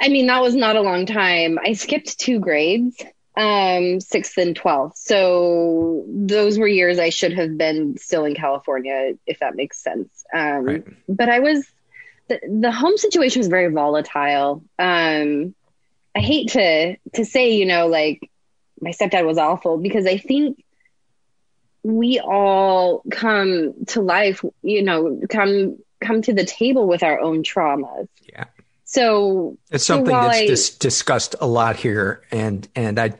i 0.00 0.08
mean 0.08 0.26
that 0.26 0.42
was 0.42 0.54
not 0.54 0.76
a 0.76 0.80
long 0.80 1.06
time. 1.06 1.58
I 1.64 1.74
skipped 1.74 2.18
two 2.18 2.40
grades 2.40 3.02
um 3.36 4.00
sixth 4.00 4.38
and 4.38 4.58
12th 4.58 4.96
so 4.96 6.04
those 6.08 6.58
were 6.58 6.66
years 6.66 6.98
i 6.98 7.10
should 7.10 7.34
have 7.34 7.56
been 7.58 7.98
still 7.98 8.24
in 8.24 8.34
california 8.34 9.12
if 9.26 9.40
that 9.40 9.54
makes 9.54 9.78
sense. 9.82 10.24
Um 10.34 10.96
but 11.08 11.28
i 11.28 11.40
was 11.40 11.66
the, 12.28 12.40
the 12.60 12.72
home 12.72 12.96
situation 12.96 13.40
was 13.40 13.48
very 13.48 13.72
volatile. 13.72 14.64
Um, 14.78 15.54
I 16.14 16.20
hate 16.20 16.50
to 16.50 16.96
to 17.14 17.24
say, 17.24 17.54
you 17.54 17.66
know, 17.66 17.86
like 17.86 18.30
my 18.80 18.90
stepdad 18.90 19.26
was 19.26 19.38
awful 19.38 19.78
because 19.78 20.06
I 20.06 20.18
think 20.18 20.64
we 21.86 22.18
all 22.18 23.02
come 23.12 23.74
to 23.86 24.00
life, 24.00 24.44
you 24.62 24.82
know, 24.82 25.20
come 25.30 25.78
come 26.00 26.20
to 26.22 26.32
the 26.32 26.44
table 26.44 26.86
with 26.86 27.02
our 27.02 27.20
own 27.20 27.42
traumas. 27.42 28.08
Yeah. 28.28 28.44
So 28.84 29.56
It's 29.70 29.86
something 29.86 30.12
while 30.12 30.28
that's 30.28 30.38
I- 30.38 30.46
dis- 30.46 30.76
discussed 30.78 31.36
a 31.40 31.46
lot 31.46 31.76
here, 31.76 32.22
and 32.30 32.66
and 32.74 32.98
I, 32.98 33.14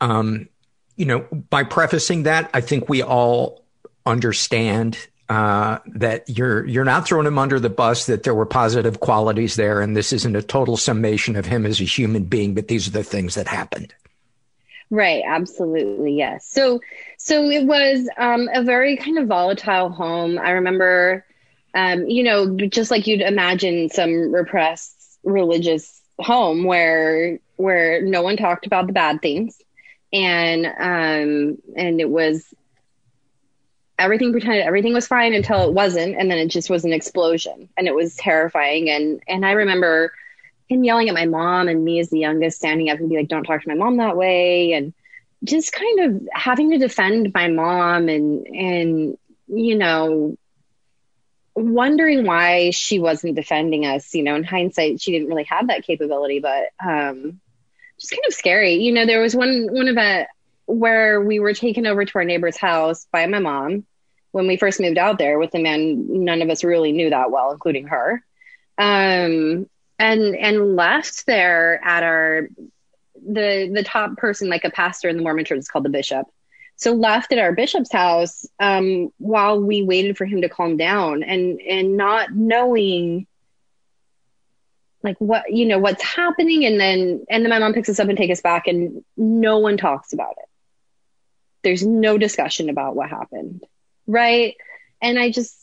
um, 0.00 0.48
you 0.96 1.06
know, 1.06 1.26
by 1.50 1.64
prefacing 1.64 2.22
that, 2.22 2.50
I 2.54 2.60
think 2.60 2.88
we 2.88 3.02
all 3.02 3.64
understand 4.06 4.96
uh, 5.28 5.78
that 5.86 6.28
you're 6.28 6.64
you're 6.66 6.84
not 6.84 7.06
throwing 7.06 7.26
him 7.26 7.38
under 7.38 7.58
the 7.58 7.68
bus. 7.68 8.06
That 8.06 8.22
there 8.22 8.34
were 8.34 8.46
positive 8.46 9.00
qualities 9.00 9.56
there, 9.56 9.80
and 9.80 9.96
this 9.96 10.12
isn't 10.12 10.36
a 10.36 10.42
total 10.42 10.76
summation 10.76 11.34
of 11.34 11.46
him 11.46 11.66
as 11.66 11.80
a 11.80 11.84
human 11.84 12.24
being, 12.24 12.54
but 12.54 12.68
these 12.68 12.86
are 12.86 12.92
the 12.92 13.04
things 13.04 13.34
that 13.34 13.48
happened. 13.48 13.92
Right, 14.90 15.22
absolutely, 15.26 16.14
yes. 16.16 16.46
So, 16.46 16.80
so 17.18 17.48
it 17.50 17.66
was 17.66 18.08
um, 18.16 18.48
a 18.52 18.62
very 18.62 18.96
kind 18.96 19.18
of 19.18 19.26
volatile 19.28 19.90
home. 19.90 20.38
I 20.38 20.52
remember, 20.52 21.24
um, 21.74 22.06
you 22.08 22.22
know, 22.22 22.56
just 22.56 22.90
like 22.90 23.06
you'd 23.06 23.20
imagine 23.20 23.90
some 23.90 24.32
repressed 24.32 25.18
religious 25.24 26.00
home 26.18 26.64
where 26.64 27.38
where 27.56 28.00
no 28.02 28.22
one 28.22 28.36
talked 28.36 28.66
about 28.66 28.86
the 28.86 28.92
bad 28.92 29.20
things, 29.20 29.60
and 30.12 30.64
um, 30.66 31.58
and 31.76 32.00
it 32.00 32.08
was 32.08 32.54
everything 33.98 34.32
pretended 34.32 34.64
everything 34.64 34.94
was 34.94 35.06
fine 35.06 35.34
until 35.34 35.68
it 35.68 35.72
wasn't, 35.74 36.16
and 36.16 36.30
then 36.30 36.38
it 36.38 36.48
just 36.48 36.70
was 36.70 36.84
an 36.84 36.92
explosion, 36.92 37.68
and 37.76 37.86
it 37.86 37.94
was 37.94 38.16
terrifying. 38.16 38.88
And 38.90 39.22
and 39.28 39.44
I 39.44 39.52
remember 39.52 40.12
him 40.68 40.84
yelling 40.84 41.08
at 41.08 41.14
my 41.14 41.26
mom 41.26 41.68
and 41.68 41.84
me 41.84 41.98
as 41.98 42.10
the 42.10 42.18
youngest 42.18 42.58
standing 42.58 42.90
up 42.90 42.98
and 42.98 43.08
be 43.08 43.16
like, 43.16 43.28
don't 43.28 43.44
talk 43.44 43.62
to 43.62 43.68
my 43.68 43.74
mom 43.74 43.96
that 43.96 44.16
way. 44.16 44.72
And 44.72 44.92
just 45.44 45.72
kind 45.72 46.00
of 46.00 46.28
having 46.32 46.70
to 46.70 46.78
defend 46.78 47.32
my 47.32 47.48
mom 47.48 48.08
and, 48.08 48.46
and, 48.46 49.18
you 49.46 49.76
know, 49.76 50.36
wondering 51.54 52.24
why 52.24 52.70
she 52.70 52.98
wasn't 52.98 53.34
defending 53.34 53.86
us, 53.86 54.14
you 54.14 54.22
know, 54.22 54.34
in 54.34 54.44
hindsight, 54.44 55.00
she 55.00 55.12
didn't 55.12 55.28
really 55.28 55.44
have 55.44 55.68
that 55.68 55.84
capability, 55.84 56.40
but, 56.40 56.68
um, 56.84 57.40
just 57.98 58.12
kind 58.12 58.22
of 58.26 58.34
scary. 58.34 58.74
You 58.74 58.92
know, 58.92 59.06
there 59.06 59.20
was 59.20 59.34
one, 59.34 59.68
one 59.72 59.88
event 59.88 60.28
where 60.66 61.20
we 61.20 61.40
were 61.40 61.54
taken 61.54 61.86
over 61.86 62.04
to 62.04 62.18
our 62.18 62.24
neighbor's 62.24 62.56
house 62.56 63.06
by 63.10 63.26
my 63.26 63.38
mom 63.38 63.86
when 64.32 64.46
we 64.46 64.56
first 64.56 64.80
moved 64.80 64.98
out 64.98 65.18
there 65.18 65.38
with 65.38 65.54
a 65.54 65.58
man 65.58 66.24
none 66.24 66.42
of 66.42 66.50
us 66.50 66.62
really 66.62 66.92
knew 66.92 67.10
that 67.10 67.30
well, 67.30 67.52
including 67.52 67.88
her. 67.88 68.22
Um, 68.76 69.66
and 69.98 70.36
and 70.36 70.76
left 70.76 71.26
there 71.26 71.80
at 71.84 72.02
our 72.02 72.48
the 73.14 73.70
the 73.72 73.82
top 73.82 74.16
person 74.16 74.48
like 74.48 74.64
a 74.64 74.70
pastor 74.70 75.08
in 75.08 75.16
the 75.16 75.22
mormon 75.22 75.44
church 75.44 75.58
is 75.58 75.68
called 75.68 75.84
the 75.84 75.90
bishop. 75.90 76.26
So 76.76 76.92
left 76.92 77.32
at 77.32 77.40
our 77.40 77.52
bishop's 77.52 77.92
house 77.92 78.46
um, 78.60 79.12
while 79.18 79.60
we 79.60 79.82
waited 79.82 80.16
for 80.16 80.24
him 80.24 80.42
to 80.42 80.48
calm 80.48 80.76
down 80.76 81.24
and 81.24 81.60
and 81.60 81.96
not 81.96 82.32
knowing 82.32 83.26
like 85.02 85.16
what 85.18 85.52
you 85.52 85.66
know 85.66 85.78
what's 85.78 86.02
happening. 86.02 86.64
And 86.64 86.78
then 86.78 87.24
and 87.28 87.44
then 87.44 87.50
my 87.50 87.58
mom 87.58 87.74
picks 87.74 87.88
us 87.88 87.98
up 87.98 88.08
and 88.08 88.16
takes 88.16 88.38
us 88.38 88.42
back 88.42 88.68
and 88.68 89.04
no 89.16 89.58
one 89.58 89.76
talks 89.76 90.12
about 90.12 90.36
it. 90.38 90.48
There's 91.64 91.84
no 91.84 92.16
discussion 92.16 92.70
about 92.70 92.94
what 92.94 93.10
happened. 93.10 93.64
Right? 94.06 94.54
And 95.02 95.18
i 95.18 95.30
just 95.30 95.56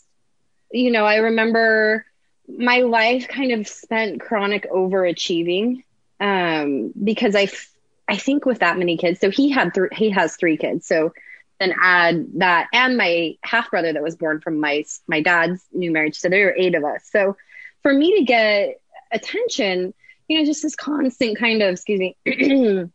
you 0.71 0.91
know 0.91 1.05
i 1.05 1.17
remember 1.17 2.05
my 2.47 2.79
life 2.79 3.27
kind 3.27 3.51
of 3.51 3.67
spent 3.67 4.21
chronic 4.21 4.69
overachieving 4.71 5.83
um, 6.19 6.93
because 7.01 7.35
I, 7.35 7.43
f- 7.43 7.71
I 8.07 8.17
think 8.17 8.45
with 8.45 8.59
that 8.59 8.77
many 8.77 8.97
kids, 8.97 9.19
so 9.19 9.29
he 9.29 9.49
had 9.49 9.73
th- 9.73 9.89
he 9.93 10.09
has 10.11 10.35
three 10.35 10.57
kids. 10.57 10.87
So 10.87 11.13
then 11.59 11.73
add 11.81 12.27
that 12.39 12.67
and 12.73 12.97
my 12.97 13.35
half 13.41 13.71
brother 13.71 13.93
that 13.93 14.03
was 14.03 14.15
born 14.15 14.41
from 14.41 14.59
my 14.59 14.83
my 15.07 15.21
dad's 15.21 15.63
new 15.73 15.91
marriage. 15.91 16.17
So 16.17 16.29
there 16.29 16.49
are 16.49 16.55
eight 16.57 16.75
of 16.75 16.83
us. 16.83 17.09
So 17.11 17.37
for 17.81 17.93
me 17.93 18.19
to 18.19 18.25
get 18.25 18.81
attention, 19.11 19.93
you 20.27 20.39
know, 20.39 20.45
just 20.45 20.63
this 20.63 20.75
constant 20.75 21.37
kind 21.37 21.61
of 21.61 21.73
excuse 21.73 21.99
me. 21.99 22.17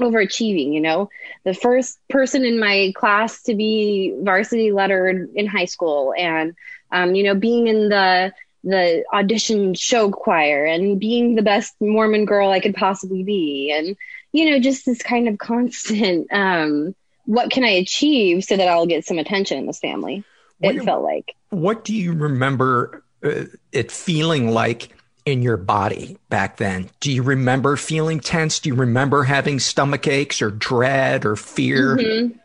overachieving 0.00 0.74
you 0.74 0.80
know 0.80 1.08
the 1.44 1.54
first 1.54 2.00
person 2.08 2.44
in 2.44 2.58
my 2.58 2.92
class 2.96 3.42
to 3.44 3.54
be 3.54 4.12
varsity 4.22 4.72
lettered 4.72 5.30
in 5.36 5.46
high 5.46 5.66
school 5.66 6.12
and 6.18 6.54
um, 6.90 7.14
you 7.14 7.22
know 7.22 7.34
being 7.34 7.68
in 7.68 7.88
the 7.88 8.32
the 8.64 9.04
audition 9.12 9.74
show 9.74 10.10
choir 10.10 10.64
and 10.64 10.98
being 10.98 11.34
the 11.34 11.42
best 11.42 11.74
Mormon 11.80 12.24
girl 12.24 12.50
I 12.50 12.60
could 12.60 12.74
possibly 12.74 13.22
be. 13.22 13.72
And, 13.76 13.96
you 14.32 14.50
know, 14.50 14.58
just 14.58 14.86
this 14.86 15.02
kind 15.02 15.28
of 15.28 15.38
constant, 15.38 16.28
um, 16.32 16.94
what 17.26 17.50
can 17.50 17.64
I 17.64 17.70
achieve 17.70 18.44
so 18.44 18.56
that 18.56 18.68
I'll 18.68 18.86
get 18.86 19.06
some 19.06 19.18
attention 19.18 19.58
in 19.58 19.66
this 19.66 19.78
family? 19.78 20.24
It 20.60 20.76
what, 20.76 20.84
felt 20.84 21.02
like. 21.02 21.34
What 21.50 21.84
do 21.84 21.94
you 21.94 22.12
remember 22.12 23.04
uh, 23.22 23.44
it 23.72 23.92
feeling 23.92 24.50
like 24.50 24.90
in 25.24 25.42
your 25.42 25.56
body 25.56 26.16
back 26.28 26.56
then? 26.56 26.90
Do 27.00 27.12
you 27.12 27.22
remember 27.22 27.76
feeling 27.76 28.20
tense? 28.20 28.60
Do 28.60 28.70
you 28.70 28.74
remember 28.74 29.24
having 29.24 29.58
stomach 29.58 30.06
aches 30.06 30.40
or 30.40 30.50
dread 30.50 31.24
or 31.24 31.36
fear? 31.36 31.96
Mm-hmm. 31.96 32.38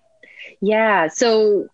Yeah. 0.62 1.08
So 1.08 1.70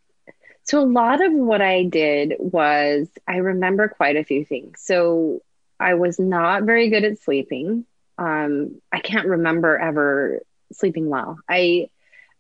so 0.65 0.81
a 0.81 0.85
lot 0.85 1.23
of 1.23 1.31
what 1.31 1.61
I 1.61 1.83
did 1.83 2.33
was 2.39 3.07
I 3.27 3.37
remember 3.37 3.87
quite 3.87 4.15
a 4.15 4.23
few 4.23 4.43
things. 4.43 4.81
So 4.81 5.41
I 5.79 5.93
was 5.93 6.19
not 6.19 6.63
very 6.63 6.89
good 6.89 7.03
at 7.03 7.19
sleeping. 7.19 7.85
Um, 8.17 8.81
I 8.91 8.99
can't 8.99 9.27
remember 9.27 9.77
ever 9.77 10.41
sleeping 10.73 11.07
well. 11.07 11.37
I 11.47 11.89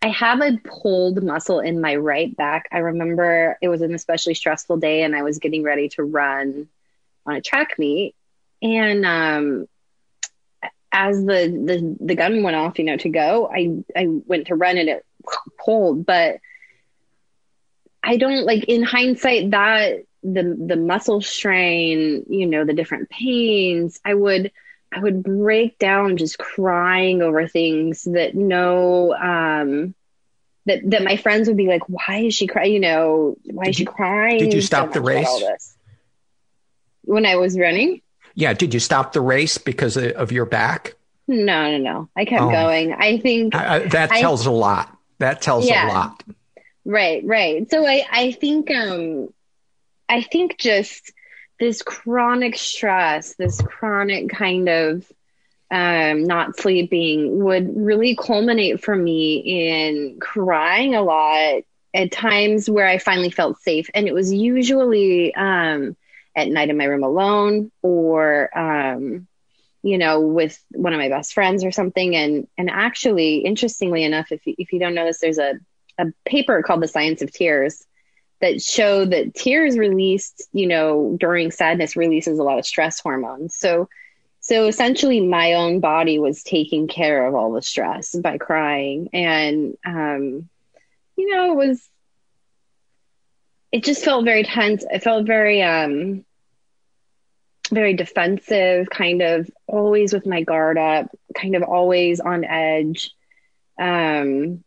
I 0.01 0.09
have 0.09 0.41
a 0.41 0.57
pulled 0.57 1.23
muscle 1.23 1.59
in 1.59 1.81
my 1.81 1.95
right 1.95 2.35
back. 2.35 2.67
I 2.71 2.79
remember 2.79 3.57
it 3.61 3.69
was 3.69 3.81
an 3.81 3.93
especially 3.93 4.33
stressful 4.33 4.77
day 4.77 5.03
and 5.03 5.15
I 5.15 5.23
was 5.23 5.39
getting 5.39 5.63
ready 5.63 5.89
to 5.89 6.03
run 6.03 6.67
on 7.25 7.35
a 7.35 7.41
track 7.41 7.77
meet. 7.77 8.15
And 8.61 9.05
um, 9.05 9.67
as 10.91 11.17
the, 11.17 11.47
the 11.65 11.97
the 11.99 12.15
gun 12.15 12.41
went 12.41 12.55
off, 12.55 12.79
you 12.79 12.85
know, 12.85 12.97
to 12.97 13.09
go, 13.09 13.49
I 13.53 13.83
I 13.95 14.07
went 14.07 14.47
to 14.47 14.55
run 14.55 14.77
and 14.77 14.89
it 14.89 15.05
pulled, 15.59 16.05
but 16.05 16.39
I 18.05 18.17
don't 18.17 18.45
like 18.45 18.65
in 18.65 18.83
hindsight 18.83 19.51
that 19.51 20.03
the 20.23 20.43
the 20.43 20.75
muscle 20.75 21.21
strain, 21.21 22.25
you 22.29 22.45
know, 22.45 22.63
the 22.63 22.73
different 22.73 23.09
pains, 23.09 23.99
I 24.05 24.13
would 24.13 24.51
I 24.93 24.99
would 24.99 25.23
break 25.23 25.79
down 25.79 26.17
just 26.17 26.37
crying 26.37 27.21
over 27.21 27.47
things 27.47 28.03
that 28.03 28.35
no 28.35 29.13
um 29.13 29.95
that 30.65 30.81
that 30.91 31.03
my 31.03 31.17
friends 31.17 31.47
would 31.47 31.57
be 31.57 31.67
like, 31.67 31.81
why 31.87 32.23
is 32.25 32.35
she 32.35 32.47
crying? 32.47 32.73
You 32.73 32.79
know, 32.79 33.37
why 33.45 33.65
did 33.65 33.69
is 33.71 33.75
she 33.77 33.83
you, 33.83 33.89
crying? 33.89 34.39
Did 34.39 34.53
you 34.53 34.61
stop 34.61 34.93
so 34.93 34.99
the 34.99 35.01
race? 35.01 35.75
When 37.03 37.25
I 37.25 37.35
was 37.35 37.57
running? 37.57 38.01
Yeah. 38.35 38.53
Did 38.53 38.73
you 38.73 38.79
stop 38.79 39.13
the 39.13 39.21
race 39.21 39.57
because 39.57 39.97
of 39.97 40.31
your 40.31 40.45
back? 40.45 40.95
No, 41.27 41.71
no, 41.71 41.77
no. 41.77 42.09
I 42.15 42.25
kept 42.25 42.43
oh. 42.43 42.51
going. 42.51 42.93
I 42.93 43.17
think 43.17 43.55
I, 43.55 43.75
I, 43.75 43.79
that 43.87 44.11
tells 44.11 44.45
I, 44.45 44.51
a 44.51 44.53
lot. 44.53 44.97
That 45.19 45.41
tells 45.41 45.67
yeah. 45.67 45.87
a 45.87 45.93
lot. 45.93 46.23
Right, 46.85 47.25
right. 47.25 47.69
So 47.69 47.85
I, 47.85 48.05
I 48.11 48.31
think, 48.31 48.69
um, 48.71 49.29
I 50.07 50.21
think 50.21 50.59
just 50.59 51.11
this 51.59 51.81
chronic 51.81 52.57
stress, 52.57 53.35
this 53.35 53.59
chronic 53.61 54.29
kind 54.29 54.69
of 54.69 55.11
um, 55.71 56.23
not 56.25 56.59
sleeping 56.59 57.43
would 57.43 57.75
really 57.75 58.15
culminate 58.15 58.83
for 58.83 58.95
me 58.95 59.37
in 59.37 60.19
crying 60.19 60.93
a 60.93 61.01
lot 61.01 61.63
at 61.93 62.11
times 62.11 62.69
where 62.69 62.87
I 62.87 62.99
finally 62.99 63.31
felt 63.31 63.59
safe. 63.61 63.89
And 63.95 64.07
it 64.07 64.13
was 64.13 64.31
usually 64.31 65.33
um, 65.33 65.95
at 66.35 66.49
night 66.49 66.69
in 66.69 66.77
my 66.77 66.85
room 66.85 67.03
alone 67.03 67.71
or, 67.81 68.55
um, 68.55 69.27
you 69.81 69.97
know, 69.97 70.19
with 70.19 70.63
one 70.71 70.93
of 70.93 70.99
my 70.99 71.09
best 71.09 71.33
friends 71.33 71.63
or 71.63 71.71
something. 71.71 72.15
And, 72.15 72.47
and 72.57 72.69
actually, 72.69 73.37
interestingly 73.37 74.03
enough, 74.03 74.31
if 74.31 74.45
you, 74.45 74.53
if 74.57 74.71
you 74.71 74.79
don't 74.79 74.93
know 74.93 75.05
this, 75.05 75.19
there's 75.19 75.39
a 75.39 75.53
a 75.97 76.05
paper 76.25 76.61
called 76.63 76.81
The 76.81 76.87
Science 76.87 77.21
of 77.21 77.31
Tears 77.31 77.85
that 78.41 78.61
show 78.61 79.05
that 79.05 79.33
tears 79.33 79.77
released, 79.77 80.47
you 80.51 80.67
know, 80.67 81.15
during 81.19 81.51
sadness 81.51 81.95
releases 81.95 82.37
a 82.39 82.43
lot 82.43 82.59
of 82.59 82.65
stress 82.65 82.99
hormones. 82.99 83.55
So 83.55 83.89
so 84.41 84.67
essentially 84.67 85.21
my 85.21 85.53
own 85.53 85.79
body 85.79 86.19
was 86.19 86.43
taking 86.43 86.87
care 86.87 87.25
of 87.25 87.33
all 87.33 87.51
the 87.53 87.61
stress 87.63 88.13
by 88.13 88.37
crying 88.37 89.09
and 89.13 89.75
um 89.85 90.49
you 91.17 91.33
know, 91.33 91.51
it 91.53 91.55
was 91.67 91.89
it 93.71 93.83
just 93.83 94.03
felt 94.03 94.25
very 94.25 94.43
tense. 94.43 94.85
It 94.89 95.03
felt 95.03 95.25
very 95.25 95.61
um 95.63 96.25
very 97.71 97.95
defensive, 97.95 98.89
kind 98.89 99.21
of 99.21 99.49
always 99.67 100.13
with 100.13 100.25
my 100.27 100.43
guard 100.43 100.77
up, 100.77 101.07
kind 101.35 101.55
of 101.55 101.63
always 101.63 102.19
on 102.19 102.43
edge. 102.43 103.11
Um 103.79 104.63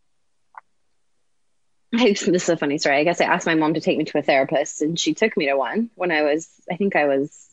this 1.93 2.29
is 2.29 2.49
a 2.49 2.57
funny 2.57 2.79
story. 2.79 2.97
I 2.97 3.05
guess 3.05 3.21
I 3.21 3.25
asked 3.25 3.47
my 3.47 3.55
mom 3.55 3.75
to 3.75 3.81
take 3.81 3.97
me 3.97 4.05
to 4.05 4.19
a 4.19 4.23
therapist, 4.23 4.83
and 4.83 4.99
she 4.99 5.15
took 5.15 5.37
me 5.37 5.47
to 5.47 5.55
one 5.55 5.91
when 5.95 6.11
I 6.11 6.23
was, 6.23 6.49
I 6.71 6.77
think 6.77 6.97
I 6.97 7.07
was 7.07 7.49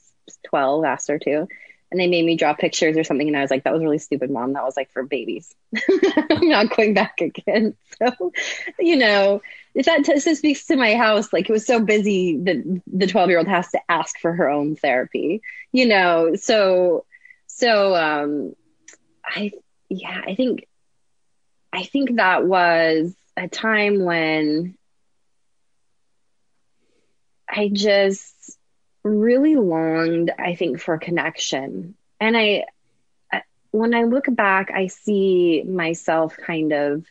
12, 0.48 0.84
asked 0.84 1.08
her 1.08 1.19
to. 1.19 1.48
And 1.91 2.00
they 2.00 2.08
made 2.08 2.26
me 2.26 2.36
draw 2.36 2.54
pictures 2.54 2.98
or 2.98 3.04
something. 3.04 3.28
And 3.28 3.38
I 3.38 3.41
was 3.41 3.52
like, 3.52 3.63
that 3.63 3.71
was 3.71 3.82
really 3.82 4.00
stupid, 4.00 4.30
mom. 4.30 4.54
That 4.54 4.63
was 4.63 4.76
like 4.76 4.91
for 4.91 5.04
babies. 5.04 5.54
I'm 6.32 6.50
not 6.50 6.76
going 6.76 6.93
back 6.93 7.21
again. 7.21 7.76
So, 7.98 8.34
you 8.78 8.98
know, 8.98 9.41
if 9.74 9.86
that 9.86 10.04
t- 10.04 10.19
speaks 10.36 10.65
to 10.65 10.76
my 10.76 10.95
house, 10.95 11.32
like 11.32 11.50
it 11.50 11.54
was 11.54 11.65
so 11.65 11.80
busy 11.80 12.36
that 12.39 12.82
the 12.88 13.08
12 13.08 13.30
year 13.30 13.38
old 13.38 13.48
has 13.48 13.69
to 13.69 13.80
ask 13.88 14.19
for 14.19 14.34
her 14.34 14.50
own 14.50 14.76
therapy, 14.76 15.41
you 15.71 15.86
know? 15.88 16.36
So, 16.36 17.06
so, 17.48 17.95
um, 17.95 18.54
I, 19.24 19.54
yeah, 19.88 20.24
I 20.28 20.36
think, 20.36 20.67
I 21.71 21.84
think 21.84 22.17
that 22.17 22.45
was, 22.45 23.15
a 23.38 23.48
time 23.48 24.04
when 24.04 24.76
I 27.48 27.69
just 27.71 28.58
really 29.04 29.56
longed, 29.56 30.32
I 30.38 30.56
think, 30.56 30.80
for 30.80 30.98
connection. 30.98 31.95
And 32.19 32.36
I, 32.36 32.65
when 33.71 33.93
I 33.93 34.04
look 34.04 34.26
back, 34.30 34.71
I 34.71 34.88
see 34.88 35.63
myself 35.63 36.38
kind 36.38 36.71
of 36.71 37.06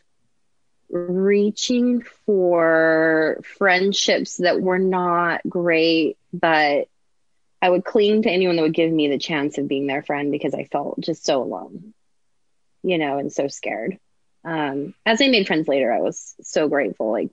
reaching 0.89 2.01
for 2.25 3.41
friendships 3.57 4.37
that 4.37 4.61
were 4.61 4.79
not 4.79 5.41
great, 5.47 6.17
but 6.33 6.87
I 7.61 7.69
would 7.69 7.85
cling 7.85 8.23
to 8.23 8.29
anyone 8.29 8.55
that 8.57 8.61
would 8.63 8.73
give 8.73 8.91
me 8.91 9.07
the 9.07 9.17
chance 9.17 9.57
of 9.57 9.67
being 9.67 9.87
their 9.87 10.03
friend 10.03 10.31
because 10.31 10.53
I 10.53 10.65
felt 10.65 10.99
just 10.99 11.25
so 11.25 11.41
alone, 11.41 11.93
you 12.83 12.97
know, 12.97 13.17
and 13.17 13.31
so 13.31 13.47
scared 13.47 13.99
um, 14.45 14.93
as 15.05 15.21
I 15.21 15.27
made 15.27 15.47
friends 15.47 15.67
later, 15.67 15.91
I 15.91 15.99
was 15.99 16.35
so 16.41 16.69
grateful. 16.69 17.11
Like 17.11 17.29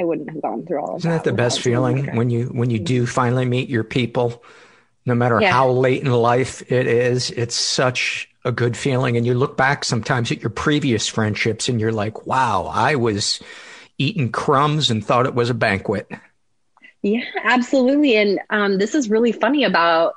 I 0.00 0.04
wouldn't 0.04 0.30
have 0.30 0.42
gone 0.42 0.66
through 0.66 0.80
all 0.80 0.94
of 0.94 1.00
Isn't 1.00 1.10
that. 1.10 1.24
that 1.24 1.30
the 1.30 1.36
best 1.36 1.60
feeling 1.60 2.16
when 2.16 2.30
you 2.30 2.46
when 2.46 2.70
you 2.70 2.78
do 2.78 3.06
finally 3.06 3.44
meet 3.44 3.68
your 3.68 3.84
people, 3.84 4.42
no 5.04 5.14
matter 5.14 5.40
yeah. 5.40 5.52
how 5.52 5.70
late 5.70 6.02
in 6.02 6.10
life 6.10 6.62
it 6.72 6.86
is? 6.86 7.30
It's 7.30 7.54
such 7.54 8.28
a 8.44 8.50
good 8.50 8.76
feeling, 8.76 9.16
and 9.16 9.26
you 9.26 9.34
look 9.34 9.56
back 9.56 9.84
sometimes 9.84 10.32
at 10.32 10.40
your 10.40 10.50
previous 10.50 11.06
friendships, 11.06 11.68
and 11.68 11.80
you're 11.80 11.92
like, 11.92 12.26
"Wow, 12.26 12.70
I 12.72 12.96
was 12.96 13.40
eating 13.98 14.32
crumbs 14.32 14.90
and 14.90 15.04
thought 15.04 15.26
it 15.26 15.34
was 15.34 15.50
a 15.50 15.54
banquet." 15.54 16.10
Yeah, 17.02 17.24
absolutely. 17.42 18.16
And 18.16 18.40
um, 18.48 18.78
this 18.78 18.94
is 18.94 19.10
really 19.10 19.32
funny 19.32 19.64
about 19.64 20.14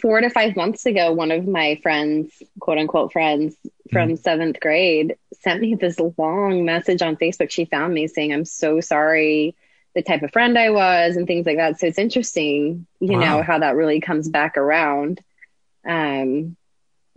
four 0.00 0.20
to 0.20 0.30
five 0.30 0.56
months 0.56 0.86
ago, 0.86 1.12
one 1.12 1.30
of 1.30 1.46
my 1.46 1.78
friends, 1.82 2.42
quote 2.60 2.78
unquote 2.78 3.12
friends 3.12 3.56
from 3.90 4.10
mm. 4.10 4.18
seventh 4.18 4.60
grade, 4.60 5.16
sent 5.40 5.60
me 5.60 5.74
this 5.74 5.98
long 6.18 6.64
message 6.64 7.02
on 7.02 7.16
Facebook. 7.16 7.50
She 7.50 7.64
found 7.64 7.94
me 7.94 8.06
saying, 8.06 8.32
I'm 8.32 8.44
so 8.44 8.80
sorry 8.80 9.54
the 9.94 10.02
type 10.02 10.22
of 10.22 10.30
friend 10.30 10.58
I 10.58 10.70
was 10.70 11.16
and 11.16 11.26
things 11.26 11.46
like 11.46 11.56
that. 11.56 11.80
So 11.80 11.86
it's 11.86 11.98
interesting, 11.98 12.86
you 13.00 13.18
wow. 13.18 13.38
know, 13.38 13.42
how 13.42 13.58
that 13.60 13.76
really 13.76 14.00
comes 14.00 14.28
back 14.28 14.58
around. 14.58 15.22
Um, 15.86 16.56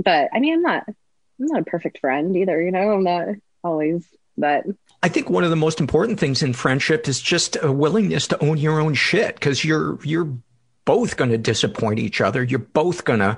but 0.02 0.30
I 0.34 0.40
mean, 0.40 0.54
I'm 0.54 0.62
not, 0.62 0.86
I'm 0.88 1.46
not 1.46 1.62
a 1.62 1.66
perfect 1.66 2.00
friend 2.00 2.36
either. 2.38 2.62
You 2.62 2.72
know, 2.72 2.94
I'm 2.94 3.04
not 3.04 3.28
always, 3.64 4.08
but 4.38 4.64
I 5.04 5.10
think 5.10 5.30
one 5.30 5.44
of 5.44 5.50
the 5.50 5.58
most 5.58 5.82
important 5.82 6.20
things 6.20 6.42
in 6.42 6.54
friendship 6.54 7.08
is 7.08 7.22
just 7.22 7.58
a 7.62 7.72
willingness 7.72 8.28
to 8.28 8.44
own 8.44 8.58
your 8.58 8.80
own 8.80 8.94
shit 8.94 9.36
because 9.36 9.64
you're 9.64 10.00
you're 10.04 10.34
both 10.86 11.18
going 11.18 11.32
to 11.32 11.38
disappoint 11.38 12.00
each 12.00 12.22
other. 12.22 12.44
You're 12.44 12.60
both 12.60 13.06
going 13.06 13.20
to, 13.20 13.38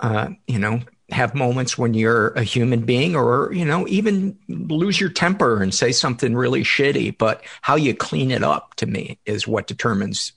uh, 0.00 0.30
you 0.46 0.58
know, 0.58 0.80
have 1.10 1.34
moments 1.34 1.78
when 1.78 1.94
you're 1.94 2.28
a 2.30 2.42
human 2.42 2.84
being 2.84 3.16
or, 3.16 3.50
you 3.52 3.64
know, 3.64 3.86
even 3.88 4.38
lose 4.48 5.00
your 5.00 5.08
temper 5.08 5.62
and 5.62 5.74
say 5.74 5.92
something 5.92 6.34
really 6.34 6.62
shitty. 6.62 7.16
But 7.16 7.42
how 7.62 7.76
you 7.76 7.94
clean 7.94 8.30
it 8.30 8.42
up 8.42 8.74
to 8.76 8.86
me 8.86 9.18
is 9.24 9.48
what 9.48 9.66
determines 9.66 10.32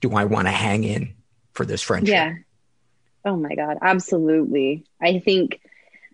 do 0.00 0.12
I 0.14 0.24
want 0.24 0.46
to 0.46 0.52
hang 0.52 0.84
in 0.84 1.14
for 1.52 1.66
this 1.66 1.82
friendship? 1.82 2.12
Yeah. 2.12 2.34
Oh 3.24 3.36
my 3.36 3.54
God. 3.54 3.78
Absolutely. 3.82 4.84
I 5.00 5.18
think, 5.18 5.60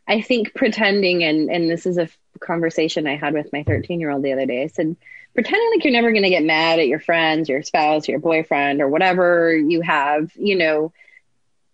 I 0.09 0.21
think 0.21 0.55
pretending, 0.55 1.23
and, 1.23 1.51
and 1.51 1.71
this 1.71 1.87
is 1.87 1.99
a 1.99 2.09
conversation 2.41 3.07
I 3.07 3.17
had 3.17 3.35
with 3.35 3.53
my 3.53 3.63
13 3.63 4.01
year 4.01 4.11
old 4.11 4.23
the 4.23 4.33
other 4.33 4.47
day. 4.47 4.63
I 4.63 4.67
said, 4.67 4.97
pretending 5.35 5.71
like 5.73 5.85
you're 5.85 5.93
never 5.93 6.11
going 6.11 6.25
to 6.25 6.31
get 6.31 6.45
mad 6.45 6.79
at 6.79 6.89
your 6.89 7.01
friends, 7.01 7.49
your 7.49 7.63
spouse, 7.63 8.09
your 8.09 8.19
boyfriend, 8.19 8.81
or 8.81 8.89
whatever 8.89 9.57
you 9.57 9.81
have, 9.81 10.31
you 10.37 10.57
know, 10.57 10.93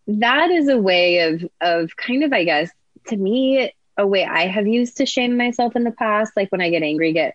that 0.07 0.51
is 0.51 0.69
a 0.69 0.79
way 0.79 1.21
of, 1.21 1.45
of 1.61 1.97
kind 1.97 2.23
of, 2.23 2.33
I 2.33 2.45
guess, 2.45 2.71
to 3.09 3.17
me, 3.17 3.73
a 3.97 4.07
way 4.07 4.25
I 4.25 4.47
have 4.47 4.67
used 4.67 4.99
to 4.99 5.07
shame 5.07 5.37
myself 5.37 5.75
in 5.75 5.85
the 5.85 5.91
past. 5.91 6.33
Like 6.37 6.53
when 6.53 6.61
I 6.61 6.71
get 6.71 6.83
angry, 6.83 7.13
get 7.13 7.35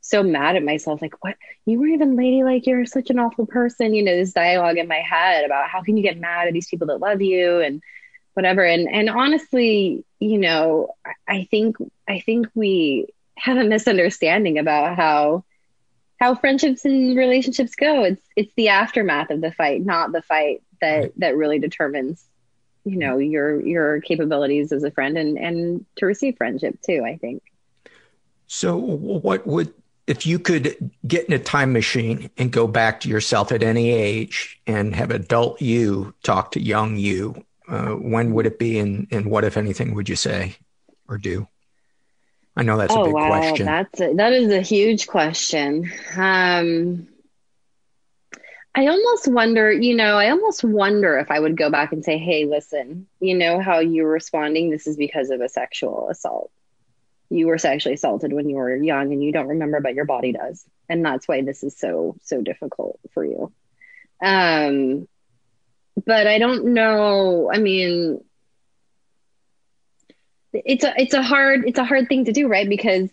so 0.00 0.22
mad 0.22 0.56
at 0.56 0.64
myself, 0.64 1.00
like, 1.00 1.22
what? 1.22 1.36
You 1.66 1.78
were 1.78 1.86
even 1.86 2.16
ladylike. 2.16 2.66
You're 2.66 2.84
such 2.86 3.10
an 3.10 3.18
awful 3.18 3.46
person. 3.46 3.94
You 3.94 4.02
know, 4.02 4.16
this 4.16 4.32
dialogue 4.32 4.76
in 4.76 4.88
my 4.88 5.00
head 5.00 5.44
about 5.44 5.68
how 5.68 5.82
can 5.82 5.96
you 5.96 6.02
get 6.02 6.18
mad 6.18 6.48
at 6.48 6.52
these 6.52 6.68
people 6.68 6.88
that 6.88 7.00
love 7.00 7.22
you 7.22 7.60
and 7.60 7.82
whatever. 8.34 8.64
And, 8.64 8.88
and 8.92 9.08
honestly, 9.08 10.04
you 10.18 10.38
know, 10.38 10.94
I 11.28 11.46
think, 11.50 11.76
I 12.08 12.20
think 12.20 12.48
we 12.54 13.06
have 13.36 13.56
a 13.56 13.64
misunderstanding 13.64 14.58
about 14.58 14.96
how, 14.96 15.44
how 16.20 16.34
friendships 16.34 16.84
and 16.84 17.16
relationships 17.16 17.74
go. 17.74 18.04
It's, 18.04 18.22
it's 18.36 18.52
the 18.54 18.68
aftermath 18.68 19.30
of 19.30 19.40
the 19.40 19.52
fight, 19.52 19.84
not 19.84 20.12
the 20.12 20.22
fight 20.22 20.62
that, 20.80 21.12
that 21.16 21.36
really 21.36 21.58
determines, 21.58 22.22
you 22.84 22.96
know, 22.96 23.18
your, 23.18 23.66
your 23.66 24.00
capabilities 24.00 24.70
as 24.70 24.84
a 24.84 24.90
friend 24.90 25.16
and, 25.16 25.38
and 25.38 25.86
to 25.96 26.06
receive 26.06 26.36
friendship 26.36 26.78
too, 26.82 27.02
I 27.04 27.16
think. 27.16 27.42
So 28.46 28.76
what 28.76 29.46
would 29.46 29.72
if 30.06 30.26
you 30.26 30.40
could 30.40 30.90
get 31.06 31.26
in 31.26 31.32
a 31.32 31.38
time 31.38 31.72
machine 31.72 32.30
and 32.36 32.50
go 32.50 32.66
back 32.66 32.98
to 33.00 33.08
yourself 33.08 33.52
at 33.52 33.62
any 33.62 33.90
age 33.90 34.60
and 34.66 34.92
have 34.92 35.12
adult 35.12 35.62
you 35.62 36.12
talk 36.24 36.50
to 36.50 36.60
young 36.60 36.96
you, 36.96 37.44
uh, 37.68 37.90
when 37.90 38.32
would 38.32 38.44
it 38.44 38.58
be 38.58 38.80
and, 38.80 39.06
and 39.12 39.30
what, 39.30 39.44
if 39.44 39.56
anything, 39.56 39.94
would 39.94 40.08
you 40.08 40.16
say 40.16 40.56
or 41.06 41.16
do? 41.16 41.46
I 42.60 42.62
know 42.62 42.76
that's 42.76 42.94
oh, 42.94 43.02
a 43.02 43.04
big 43.06 43.14
wow. 43.14 43.28
question. 43.28 43.66
That's 43.66 44.00
a, 44.00 44.14
that 44.14 44.32
is 44.32 44.52
a 44.52 44.60
huge 44.60 45.06
question. 45.06 45.90
Um, 46.16 47.08
I 48.74 48.86
almost 48.86 49.26
wonder, 49.26 49.72
you 49.72 49.96
know, 49.96 50.16
I 50.16 50.30
almost 50.30 50.62
wonder 50.62 51.18
if 51.18 51.30
I 51.30 51.40
would 51.40 51.56
go 51.56 51.70
back 51.70 51.92
and 51.92 52.04
say, 52.04 52.18
hey, 52.18 52.44
listen, 52.44 53.06
you 53.18 53.36
know 53.36 53.60
how 53.60 53.80
you're 53.80 54.10
responding? 54.10 54.70
This 54.70 54.86
is 54.86 54.96
because 54.96 55.30
of 55.30 55.40
a 55.40 55.48
sexual 55.48 56.08
assault 56.10 56.52
you 57.30 57.46
were 57.46 57.58
sexually 57.58 57.94
assaulted 57.94 58.32
when 58.32 58.48
you 58.48 58.56
were 58.56 58.76
young 58.76 59.12
and 59.12 59.22
you 59.22 59.32
don't 59.32 59.46
remember 59.46 59.80
but 59.80 59.94
your 59.94 60.04
body 60.04 60.32
does 60.32 60.64
and 60.88 61.04
that's 61.04 61.26
why 61.26 61.42
this 61.42 61.62
is 61.62 61.78
so 61.78 62.16
so 62.22 62.42
difficult 62.42 62.98
for 63.12 63.24
you 63.24 63.52
um 64.22 65.08
but 66.04 66.26
i 66.26 66.38
don't 66.38 66.64
know 66.66 67.50
i 67.52 67.58
mean 67.58 68.22
it's 70.52 70.84
a 70.84 70.92
it's 71.00 71.14
a 71.14 71.22
hard 71.22 71.64
it's 71.66 71.78
a 71.78 71.84
hard 71.84 72.08
thing 72.08 72.24
to 72.24 72.32
do 72.32 72.48
right? 72.48 72.68
Because 72.68 73.08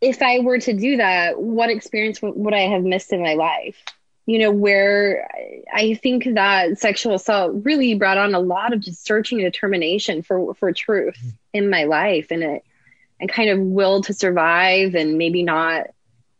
if 0.00 0.20
i 0.20 0.40
were 0.40 0.58
to 0.58 0.72
do 0.72 0.96
that 0.96 1.40
what 1.40 1.70
experience 1.70 2.20
would 2.20 2.54
i 2.54 2.62
have 2.62 2.82
missed 2.82 3.12
in 3.12 3.22
my 3.22 3.34
life? 3.34 3.76
You 4.26 4.38
know 4.38 4.52
where 4.52 5.28
i 5.72 5.94
think 5.94 6.34
that 6.34 6.78
sexual 6.78 7.14
assault 7.14 7.64
really 7.64 7.94
brought 7.94 8.18
on 8.18 8.34
a 8.34 8.40
lot 8.40 8.72
of 8.72 8.80
just 8.80 9.04
searching 9.04 9.40
and 9.40 9.52
determination 9.52 10.22
for 10.22 10.54
for 10.54 10.72
truth 10.72 11.18
in 11.52 11.70
my 11.70 11.84
life 11.84 12.28
and 12.30 12.42
it 12.42 12.64
and 13.20 13.30
kind 13.30 13.50
of 13.50 13.58
will 13.60 14.02
to 14.02 14.12
survive 14.12 14.94
and 14.94 15.18
maybe 15.18 15.42
not 15.42 15.86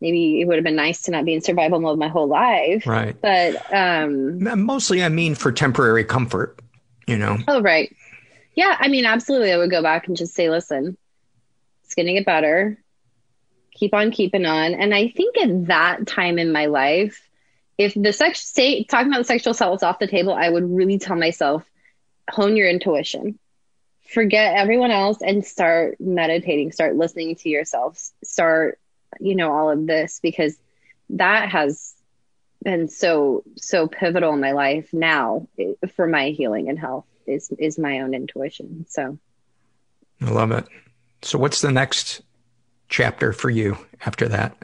maybe 0.01 0.41
it 0.41 0.45
would 0.45 0.55
have 0.55 0.63
been 0.63 0.75
nice 0.75 1.03
to 1.03 1.11
not 1.11 1.23
be 1.23 1.33
in 1.33 1.41
survival 1.41 1.79
mode 1.79 1.97
my 1.97 2.09
whole 2.09 2.27
life. 2.27 2.85
Right. 2.85 3.15
But 3.21 3.73
um 3.73 4.43
mostly 4.65 5.03
i 5.03 5.09
mean 5.09 5.35
for 5.35 5.51
temporary 5.51 6.03
comfort 6.03 6.59
you 7.07 7.17
know? 7.17 7.37
Oh 7.47 7.61
right 7.61 7.93
yeah 8.55 8.77
i 8.79 8.87
mean 8.87 9.05
absolutely. 9.05 9.51
I 9.51 9.57
would 9.57 9.71
go 9.71 9.81
back 9.81 10.07
and 10.07 10.17
just 10.17 10.33
say 10.33 10.49
listen 10.49 10.97
it's 11.83 11.95
gonna 11.95 12.13
get 12.13 12.25
better. 12.25 12.79
Keep 13.75 13.93
on 13.93 14.11
keeping 14.11 14.45
on. 14.45 14.73
And 14.73 14.93
i 14.93 15.09
think 15.09 15.37
at 15.37 15.67
that 15.67 16.07
time 16.07 16.39
in 16.39 16.51
my 16.51 16.67
life 16.67 17.29
if 17.77 17.93
the 17.95 18.13
sex 18.13 18.41
say 18.41 18.83
talking 18.83 19.07
about 19.07 19.19
the 19.19 19.23
sexual 19.25 19.51
assault 19.51 19.71
was 19.71 19.83
off 19.83 19.99
the 19.99 20.07
table 20.07 20.33
i 20.33 20.47
would 20.49 20.69
really 20.69 20.99
tell 20.99 21.15
myself 21.15 21.63
hone 22.29 22.55
your 22.55 22.69
intuition. 22.69 23.37
Forget 24.13 24.55
everyone 24.55 24.91
else 24.91 25.21
and 25.21 25.45
start 25.45 25.97
meditating 25.99 26.71
start 26.71 26.95
listening 26.95 27.35
to 27.35 27.49
yourself 27.49 27.97
start 28.23 28.79
you 29.19 29.35
know 29.35 29.51
all 29.51 29.69
of 29.71 29.87
this 29.87 30.19
because 30.21 30.57
that 31.11 31.49
has 31.49 31.93
been 32.63 32.87
so 32.87 33.43
so 33.55 33.87
pivotal 33.87 34.33
in 34.33 34.39
my 34.39 34.51
life 34.51 34.93
now 34.93 35.47
eh, 35.59 35.73
for 35.95 36.07
my 36.07 36.29
healing 36.29 36.69
and 36.69 36.79
health 36.79 37.05
is 37.27 37.51
is 37.59 37.77
my 37.77 37.99
own 37.99 38.13
intuition 38.13 38.85
so 38.87 39.17
i 40.21 40.29
love 40.29 40.51
it 40.51 40.65
so 41.21 41.37
what's 41.37 41.61
the 41.61 41.71
next 41.71 42.21
chapter 42.89 43.33
for 43.33 43.49
you 43.49 43.77
after 44.05 44.27
that 44.27 44.55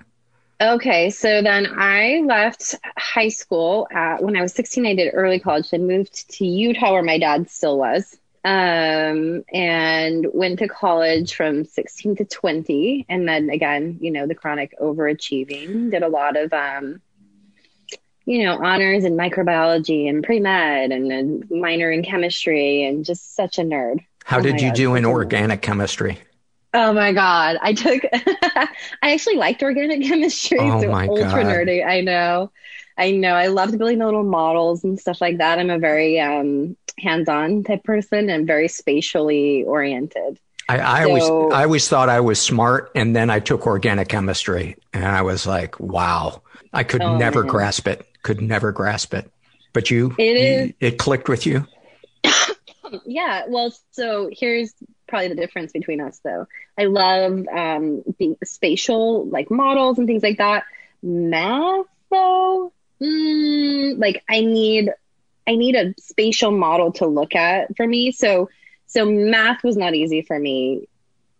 okay 0.61 1.09
so 1.09 1.41
then 1.41 1.67
i 1.77 2.21
left 2.25 2.75
high 2.97 3.29
school 3.29 3.87
at, 3.91 4.21
when 4.21 4.35
i 4.35 4.41
was 4.41 4.53
16 4.53 4.85
i 4.85 4.95
did 4.95 5.11
early 5.13 5.39
college 5.39 5.69
then 5.69 5.87
moved 5.87 6.29
to 6.29 6.45
utah 6.45 6.93
where 6.93 7.03
my 7.03 7.17
dad 7.17 7.49
still 7.49 7.77
was 7.77 8.17
um, 8.45 9.43
and 9.53 10.27
went 10.33 10.59
to 10.59 10.67
college 10.67 11.35
from 11.35 11.65
16 11.65 12.17
to 12.17 12.25
20. 12.25 13.05
And 13.09 13.27
then 13.27 13.49
again, 13.49 13.97
you 13.99 14.11
know, 14.11 14.27
the 14.27 14.35
chronic 14.35 14.73
overachieving, 14.79 15.91
did 15.91 16.03
a 16.03 16.07
lot 16.07 16.37
of, 16.37 16.53
um, 16.53 17.01
you 18.25 18.43
know, 18.43 18.57
honors 18.63 19.03
in 19.05 19.13
microbiology 19.15 20.07
and 20.09 20.23
pre 20.23 20.39
med 20.39 20.91
and 20.91 21.11
a 21.51 21.53
minor 21.55 21.91
in 21.91 22.03
chemistry 22.03 22.83
and 22.83 23.05
just 23.05 23.35
such 23.35 23.57
a 23.57 23.61
nerd. 23.63 23.99
How 24.25 24.37
Oh 24.39 24.41
did 24.41 24.61
you 24.61 24.69
God, 24.69 24.75
do 24.75 24.95
in 24.95 25.03
such 25.03 25.09
a 25.09 25.11
nerd. 25.11 25.13
organic 25.13 25.61
chemistry? 25.61 26.19
Oh 26.73 26.93
my 26.93 27.13
God. 27.13 27.57
I 27.61 27.73
took, 27.73 28.03
I 28.13 28.67
actually 29.01 29.37
liked 29.37 29.63
organic 29.63 30.03
chemistry. 30.03 30.59
Oh 30.61 30.81
so 30.81 30.89
my 30.91 31.07
ultra 31.07 31.43
God. 31.43 31.45
nerdy. 31.45 31.85
I 31.85 32.01
know. 32.01 32.51
I 32.97 33.11
know. 33.11 33.33
I 33.33 33.47
loved 33.47 33.77
building 33.77 33.97
the 33.99 34.05
little 34.05 34.23
models 34.23 34.83
and 34.83 34.99
stuff 34.99 35.21
like 35.21 35.37
that. 35.37 35.57
I'm 35.57 35.69
a 35.69 35.79
very 35.79 36.19
um, 36.19 36.75
hands-on 36.99 37.63
type 37.63 37.83
person 37.83 38.29
and 38.29 38.45
very 38.45 38.67
spatially 38.67 39.63
oriented. 39.63 40.37
I, 40.67 40.79
I 40.79 41.03
So- 41.03 41.07
always 41.09 41.53
I 41.53 41.63
always 41.63 41.87
thought 41.87 42.09
I 42.09 42.19
was 42.19 42.39
smart, 42.39 42.91
and 42.93 43.15
then 43.15 43.29
I 43.31 43.39
took 43.39 43.65
organic 43.65 44.09
chemistry, 44.09 44.75
and 44.93 45.03
I 45.03 45.23
was 45.23 45.47
like, 45.47 45.79
"Wow!" 45.79 46.43
I 46.71 46.83
could 46.83 47.01
Oh, 47.01 47.17
never 47.17 47.41
man. 47.43 47.49
grasp 47.51 47.87
it. 47.87 48.05
Could 48.23 48.41
never 48.41 48.71
grasp 48.71 49.13
it. 49.13 49.31
But 49.73 49.89
you, 49.91 50.15
It 50.17 50.37
is- 50.37 50.67
you- 50.67 50.73
it 50.79 50.97
clicked 50.97 51.29
with 51.29 51.45
you. 51.45 51.65
Yeah. 53.05 53.43
Well, 53.47 53.71
so 53.91 54.29
here's 54.31 54.73
probably 55.07 55.27
the 55.27 55.35
difference 55.35 55.71
between 55.71 56.01
us, 56.01 56.19
though. 56.23 56.47
I 56.77 56.85
love 56.85 57.45
um, 57.47 58.01
the 58.17 58.35
spatial 58.43 59.25
like 59.27 59.51
models 59.51 59.99
and 59.99 60.07
things 60.07 60.23
like 60.23 60.39
that. 60.39 60.63
Math, 61.03 61.85
though, 62.09 62.73
mm, 62.99 63.99
like 63.99 64.23
I 64.27 64.41
need 64.41 64.89
I 65.47 65.55
need 65.55 65.75
a 65.75 65.93
spatial 65.99 66.49
model 66.51 66.91
to 66.93 67.05
look 67.05 67.35
at 67.35 67.75
for 67.77 67.85
me. 67.85 68.11
So 68.11 68.49
so 68.87 69.05
math 69.05 69.63
was 69.63 69.77
not 69.77 69.93
easy 69.93 70.23
for 70.23 70.39
me. 70.39 70.87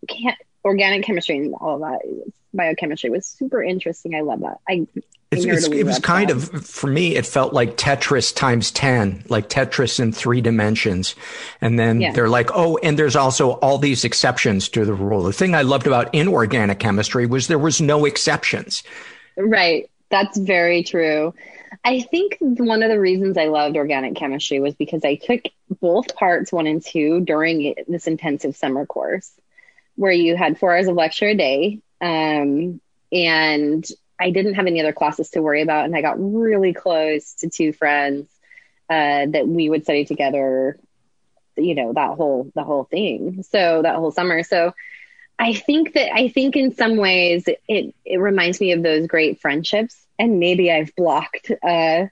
Can't, 0.06 0.38
organic 0.64 1.04
chemistry 1.04 1.38
and 1.38 1.54
all 1.54 1.74
of 1.76 1.80
that 1.80 2.26
biochemistry 2.54 3.10
was 3.10 3.26
super 3.26 3.60
interesting. 3.62 4.14
I 4.14 4.20
love 4.20 4.40
that. 4.40 4.58
I 4.68 4.86
It's, 5.30 5.44
it's, 5.44 5.68
it 5.68 5.84
was 5.86 6.00
kind 6.00 6.28
of 6.30 6.66
for 6.66 6.88
me. 6.88 7.14
It 7.14 7.24
felt 7.24 7.52
like 7.52 7.76
Tetris 7.76 8.34
times 8.34 8.72
ten, 8.72 9.22
like 9.28 9.48
Tetris 9.48 10.00
in 10.00 10.10
three 10.10 10.40
dimensions. 10.40 11.14
And 11.60 11.78
then 11.78 12.00
Yeah. 12.00 12.12
they're 12.12 12.28
like, 12.28 12.50
"Oh, 12.52 12.78
and 12.82 12.98
there's 12.98 13.14
also 13.14 13.52
all 13.52 13.78
these 13.78 14.04
exceptions 14.04 14.68
to 14.70 14.84
the 14.84 14.92
rule." 14.92 15.22
The 15.22 15.32
thing 15.32 15.54
I 15.54 15.62
loved 15.62 15.86
about 15.86 16.12
inorganic 16.12 16.80
chemistry 16.80 17.26
was 17.26 17.46
there 17.46 17.60
was 17.60 17.80
no 17.80 18.06
exceptions. 18.06 18.82
Right. 19.36 19.88
That's 20.10 20.36
very 20.36 20.82
true. 20.82 21.32
I 21.84 22.00
think 22.00 22.36
one 22.40 22.82
of 22.82 22.90
the 22.90 22.98
reasons 22.98 23.38
I 23.38 23.44
loved 23.46 23.76
organic 23.76 24.16
chemistry 24.16 24.58
was 24.58 24.74
because 24.74 25.04
I 25.04 25.14
took 25.14 25.42
both 25.80 26.16
parts 26.16 26.52
one 26.52 26.66
and 26.66 26.84
two 26.84 27.20
during 27.20 27.76
this 27.86 28.08
intensive 28.08 28.56
summer 28.56 28.84
course 28.84 29.30
where 29.94 30.10
you 30.10 30.36
had 30.36 30.58
four 30.58 30.74
hours 30.74 30.88
of 30.88 30.96
lecture 30.96 31.28
a 31.28 31.34
day. 31.36 31.78
Um, 32.00 32.80
and 33.12 33.86
I 34.20 34.30
didn't 34.30 34.54
have 34.54 34.66
any 34.66 34.80
other 34.80 34.92
classes 34.92 35.30
to 35.30 35.42
worry 35.42 35.62
about. 35.62 35.86
And 35.86 35.96
I 35.96 36.02
got 36.02 36.16
really 36.18 36.72
close 36.72 37.34
to 37.34 37.48
two 37.48 37.72
friends 37.72 38.28
uh, 38.88 39.26
that 39.26 39.48
we 39.48 39.70
would 39.70 39.84
study 39.84 40.04
together 40.04 40.78
you 41.56 41.74
know, 41.74 41.92
that 41.92 42.16
whole, 42.16 42.50
the 42.54 42.64
whole 42.64 42.84
thing. 42.84 43.42
So 43.42 43.82
that 43.82 43.96
whole 43.96 44.10
summer. 44.10 44.42
So 44.42 44.72
I 45.38 45.54
think 45.54 45.94
that, 45.94 46.14
I 46.14 46.28
think 46.28 46.56
in 46.56 46.74
some 46.74 46.96
ways 46.96 47.44
it, 47.68 47.94
it 48.04 48.16
reminds 48.16 48.60
me 48.60 48.72
of 48.72 48.82
those 48.82 49.06
great 49.06 49.40
friendships 49.40 49.96
and 50.18 50.38
maybe 50.38 50.70
I've 50.70 50.94
blocked, 50.96 51.50
uh, 51.62 52.06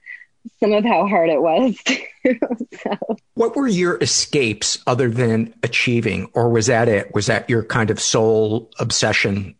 some 0.59 0.71
of 0.71 0.83
how 0.83 1.05
hard 1.05 1.29
it 1.29 1.41
was. 1.41 1.77
so. 2.83 3.17
What 3.35 3.55
were 3.55 3.67
your 3.67 4.01
escapes 4.01 4.79
other 4.87 5.09
than 5.09 5.53
achieving, 5.63 6.29
or 6.33 6.49
was 6.49 6.67
that 6.67 6.87
it? 6.87 7.13
Was 7.13 7.27
that 7.27 7.49
your 7.49 7.63
kind 7.63 7.91
of 7.91 7.99
sole 7.99 8.71
obsession? 8.79 9.55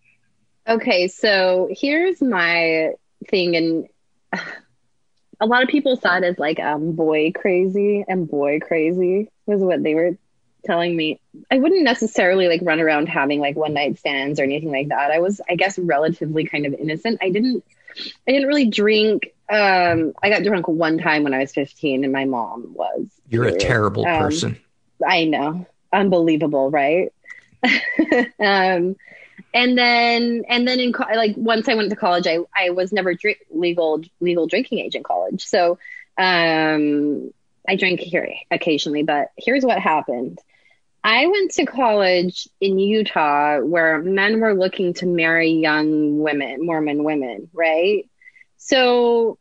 Okay, 0.70 1.08
so 1.08 1.68
here's 1.72 2.22
my 2.22 2.92
thing, 3.28 3.56
and 3.56 3.88
a 5.42 5.46
lot 5.46 5.64
of 5.64 5.70
people 5.70 5.98
saw 5.98 6.18
it 6.18 6.24
as 6.24 6.38
like 6.38 6.60
um 6.60 6.94
boy 6.94 7.32
crazy, 7.32 8.06
and 8.08 8.30
boy 8.30 8.60
crazy 8.60 9.30
was 9.46 9.62
what 9.62 9.84
they 9.84 9.96
were 9.96 10.18
telling 10.66 10.96
me. 10.96 11.20
I 11.50 11.58
wouldn't 11.58 11.84
necessarily 11.84 12.48
like 12.48 12.62
run 12.64 12.80
around 12.80 13.10
having 13.10 13.40
like 13.40 13.56
one 13.56 13.74
night 13.74 13.98
stands 13.98 14.40
or 14.40 14.44
anything 14.44 14.72
like 14.72 14.90
that. 14.90 15.12
I 15.12 15.20
was, 15.20 15.42
I 15.50 15.56
guess, 15.56 15.80
relatively 15.80 16.46
kind 16.46 16.66
of 16.66 16.74
innocent. 16.74 17.20
I 17.22 17.30
didn't, 17.30 17.64
I 18.28 18.32
didn't 18.32 18.48
really 18.48 18.70
drink 18.70 19.34
um, 19.50 20.14
I 20.22 20.30
got 20.30 20.44
drunk 20.44 20.68
one 20.68 21.00
time 21.00 21.24
when 21.24 21.34
I 21.34 21.40
was 21.40 21.52
15 21.54 22.04
and 22.04 22.14
my 22.14 22.26
mom 22.26 22.74
was. 22.74 23.08
You're 23.28 23.46
a 23.46 23.58
terrible 23.58 24.06
um, 24.06 24.22
person. 24.22 24.60
I 25.06 25.26
know. 25.26 25.66
Unbelievable, 25.92 26.70
right? 26.70 27.12
um, 28.40 28.96
and 29.54 29.78
then, 29.78 30.44
and 30.48 30.68
then 30.68 30.80
in 30.80 30.92
like 30.92 31.36
once 31.38 31.68
I 31.68 31.76
went 31.76 31.90
to 31.90 31.96
college, 31.96 32.28
I, 32.28 32.40
I 32.56 32.70
was 32.72 32.92
never 32.92 33.14
drink, 33.14 33.40
legal, 33.50 34.02
legal 34.20 34.48
drinking 34.48 34.80
age 34.80 34.96
in 34.96 35.04
college. 35.04 35.46
So, 35.46 35.80
um, 36.18 37.32
I 37.68 37.76
drank 37.76 38.00
here 38.00 38.28
occasionally, 38.50 39.04
but 39.04 39.32
here's 39.38 39.64
what 39.64 39.80
happened. 39.80 40.40
I 41.04 41.28
went 41.28 41.52
to 41.52 41.66
college 41.66 42.50
in 42.60 42.78
Utah 42.78 43.60
where 43.60 44.00
men 44.00 44.40
were 44.42 44.54
looking 44.54 44.94
to 44.96 45.06
marry 45.06 45.52
young 45.52 46.20
women, 46.20 46.66
Mormon 46.66 47.04
women, 47.04 47.50
right? 47.54 48.10
So 48.58 49.38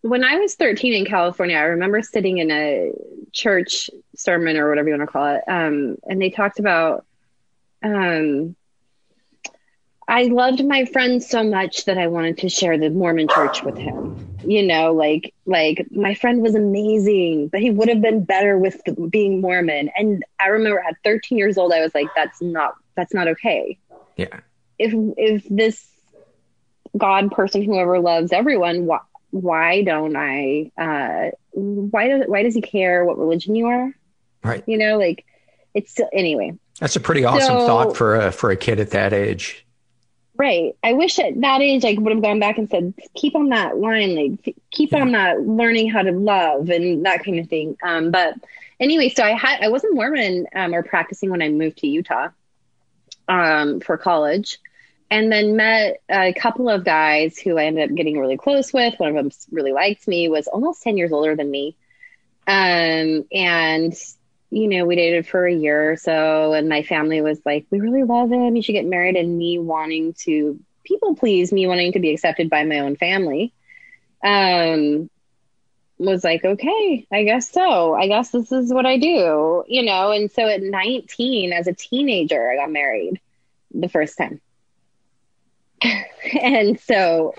when 0.00 0.24
I 0.24 0.36
was 0.36 0.54
13 0.54 0.94
in 0.94 1.04
California, 1.04 1.56
I 1.56 1.62
remember 1.62 2.02
sitting 2.02 2.38
in 2.38 2.50
a 2.50 2.92
church 3.32 3.90
sermon 4.16 4.56
or 4.56 4.68
whatever 4.68 4.88
you 4.88 4.96
want 4.96 5.08
to 5.08 5.12
call 5.12 5.36
it. 5.36 5.42
Um, 5.46 5.96
and 6.08 6.20
they 6.20 6.30
talked 6.30 6.58
about, 6.58 7.04
um, 7.82 8.56
I 10.08 10.22
loved 10.24 10.64
my 10.64 10.86
friend 10.86 11.22
so 11.22 11.44
much 11.44 11.84
that 11.84 11.98
I 11.98 12.06
wanted 12.06 12.38
to 12.38 12.48
share 12.48 12.78
the 12.78 12.88
Mormon 12.88 13.28
church 13.28 13.62
with 13.62 13.76
him. 13.76 14.36
You 14.42 14.62
know, 14.62 14.94
like, 14.94 15.34
like 15.44 15.86
my 15.90 16.14
friend 16.14 16.40
was 16.40 16.54
amazing, 16.54 17.48
but 17.48 17.60
he 17.60 17.70
would 17.70 17.90
have 17.90 18.00
been 18.00 18.24
better 18.24 18.58
with 18.58 18.80
being 19.10 19.42
Mormon. 19.42 19.90
And 19.98 20.24
I 20.40 20.46
remember 20.46 20.80
at 20.80 20.96
13 21.04 21.36
years 21.36 21.58
old, 21.58 21.74
I 21.74 21.82
was 21.82 21.94
like, 21.94 22.06
that's 22.16 22.40
not, 22.40 22.74
that's 22.96 23.12
not 23.12 23.28
okay. 23.28 23.78
Yeah. 24.16 24.40
If, 24.78 24.94
if 25.18 25.46
this 25.50 25.86
God 26.96 27.30
person, 27.30 27.62
whoever 27.62 28.00
loves 28.00 28.32
everyone, 28.32 28.86
why, 28.86 29.00
why 29.30 29.82
don't 29.82 30.16
I, 30.16 30.72
uh, 30.78 31.32
why 31.52 32.08
does, 32.08 32.22
why 32.26 32.42
does 32.44 32.54
he 32.54 32.62
care 32.62 33.04
what 33.04 33.18
religion 33.18 33.54
you 33.54 33.66
are? 33.66 33.92
Right. 34.42 34.64
You 34.66 34.78
know, 34.78 34.96
like 34.96 35.26
it's 35.74 35.90
still, 35.90 36.08
anyway. 36.14 36.54
That's 36.80 36.96
a 36.96 37.00
pretty 37.00 37.26
awesome 37.26 37.58
so, 37.58 37.66
thought 37.66 37.94
for 37.94 38.16
a, 38.16 38.32
for 38.32 38.50
a 38.50 38.56
kid 38.56 38.80
at 38.80 38.92
that 38.92 39.12
age. 39.12 39.66
Right. 40.38 40.76
I 40.84 40.92
wish 40.92 41.18
at 41.18 41.40
that 41.40 41.60
age 41.60 41.84
I 41.84 41.96
would 41.98 42.12
have 42.12 42.22
gone 42.22 42.38
back 42.38 42.58
and 42.58 42.70
said, 42.70 42.94
keep 43.16 43.34
on 43.34 43.48
that 43.48 43.76
line, 43.76 44.14
like 44.14 44.56
keep 44.70 44.92
yeah. 44.92 45.00
on 45.00 45.12
that 45.12 45.42
learning 45.42 45.90
how 45.90 46.02
to 46.02 46.12
love 46.12 46.70
and 46.70 47.04
that 47.04 47.24
kind 47.24 47.40
of 47.40 47.48
thing. 47.48 47.76
Um, 47.82 48.12
but 48.12 48.34
anyway, 48.78 49.08
so 49.08 49.24
I 49.24 49.32
had, 49.32 49.60
I 49.62 49.68
wasn't 49.68 49.96
Mormon, 49.96 50.46
um, 50.54 50.74
or 50.74 50.84
practicing 50.84 51.30
when 51.30 51.42
I 51.42 51.48
moved 51.48 51.78
to 51.78 51.88
Utah, 51.88 52.28
um, 53.28 53.80
for 53.80 53.98
college 53.98 54.58
and 55.10 55.32
then 55.32 55.56
met 55.56 56.02
a 56.08 56.32
couple 56.32 56.68
of 56.68 56.84
guys 56.84 57.38
who 57.38 57.58
I 57.58 57.64
ended 57.64 57.90
up 57.90 57.96
getting 57.96 58.18
really 58.18 58.36
close 58.36 58.72
with. 58.72 58.94
One 58.98 59.08
of 59.08 59.14
them 59.16 59.30
really 59.50 59.72
liked 59.72 60.06
me, 60.06 60.28
was 60.28 60.46
almost 60.46 60.82
10 60.82 60.96
years 60.96 61.12
older 61.12 61.34
than 61.34 61.50
me. 61.50 61.76
Um, 62.46 63.24
and, 63.32 63.94
you 64.50 64.68
know, 64.68 64.86
we 64.86 64.96
dated 64.96 65.26
for 65.26 65.46
a 65.46 65.54
year 65.54 65.92
or 65.92 65.96
so, 65.96 66.52
and 66.52 66.68
my 66.68 66.82
family 66.82 67.20
was 67.20 67.40
like, 67.44 67.66
We 67.70 67.80
really 67.80 68.04
love 68.04 68.30
him. 68.30 68.56
You 68.56 68.62
should 68.62 68.72
get 68.72 68.86
married. 68.86 69.16
And 69.16 69.36
me 69.38 69.58
wanting 69.58 70.14
to 70.24 70.58
people 70.84 71.14
please, 71.14 71.52
me 71.52 71.66
wanting 71.66 71.92
to 71.92 71.98
be 71.98 72.10
accepted 72.10 72.48
by 72.48 72.64
my 72.64 72.78
own 72.80 72.96
family, 72.96 73.52
um, 74.24 75.10
was 75.98 76.24
like, 76.24 76.44
Okay, 76.44 77.06
I 77.12 77.24
guess 77.24 77.50
so. 77.50 77.94
I 77.94 78.06
guess 78.08 78.30
this 78.30 78.52
is 78.52 78.72
what 78.72 78.86
I 78.86 78.98
do, 78.98 79.64
you 79.68 79.82
know. 79.82 80.12
And 80.12 80.30
so 80.30 80.48
at 80.48 80.62
19, 80.62 81.52
as 81.52 81.66
a 81.66 81.74
teenager, 81.74 82.50
I 82.50 82.56
got 82.56 82.70
married 82.70 83.20
the 83.74 83.88
first 83.88 84.16
time 84.16 84.40
and 86.40 86.78
so, 86.80 87.34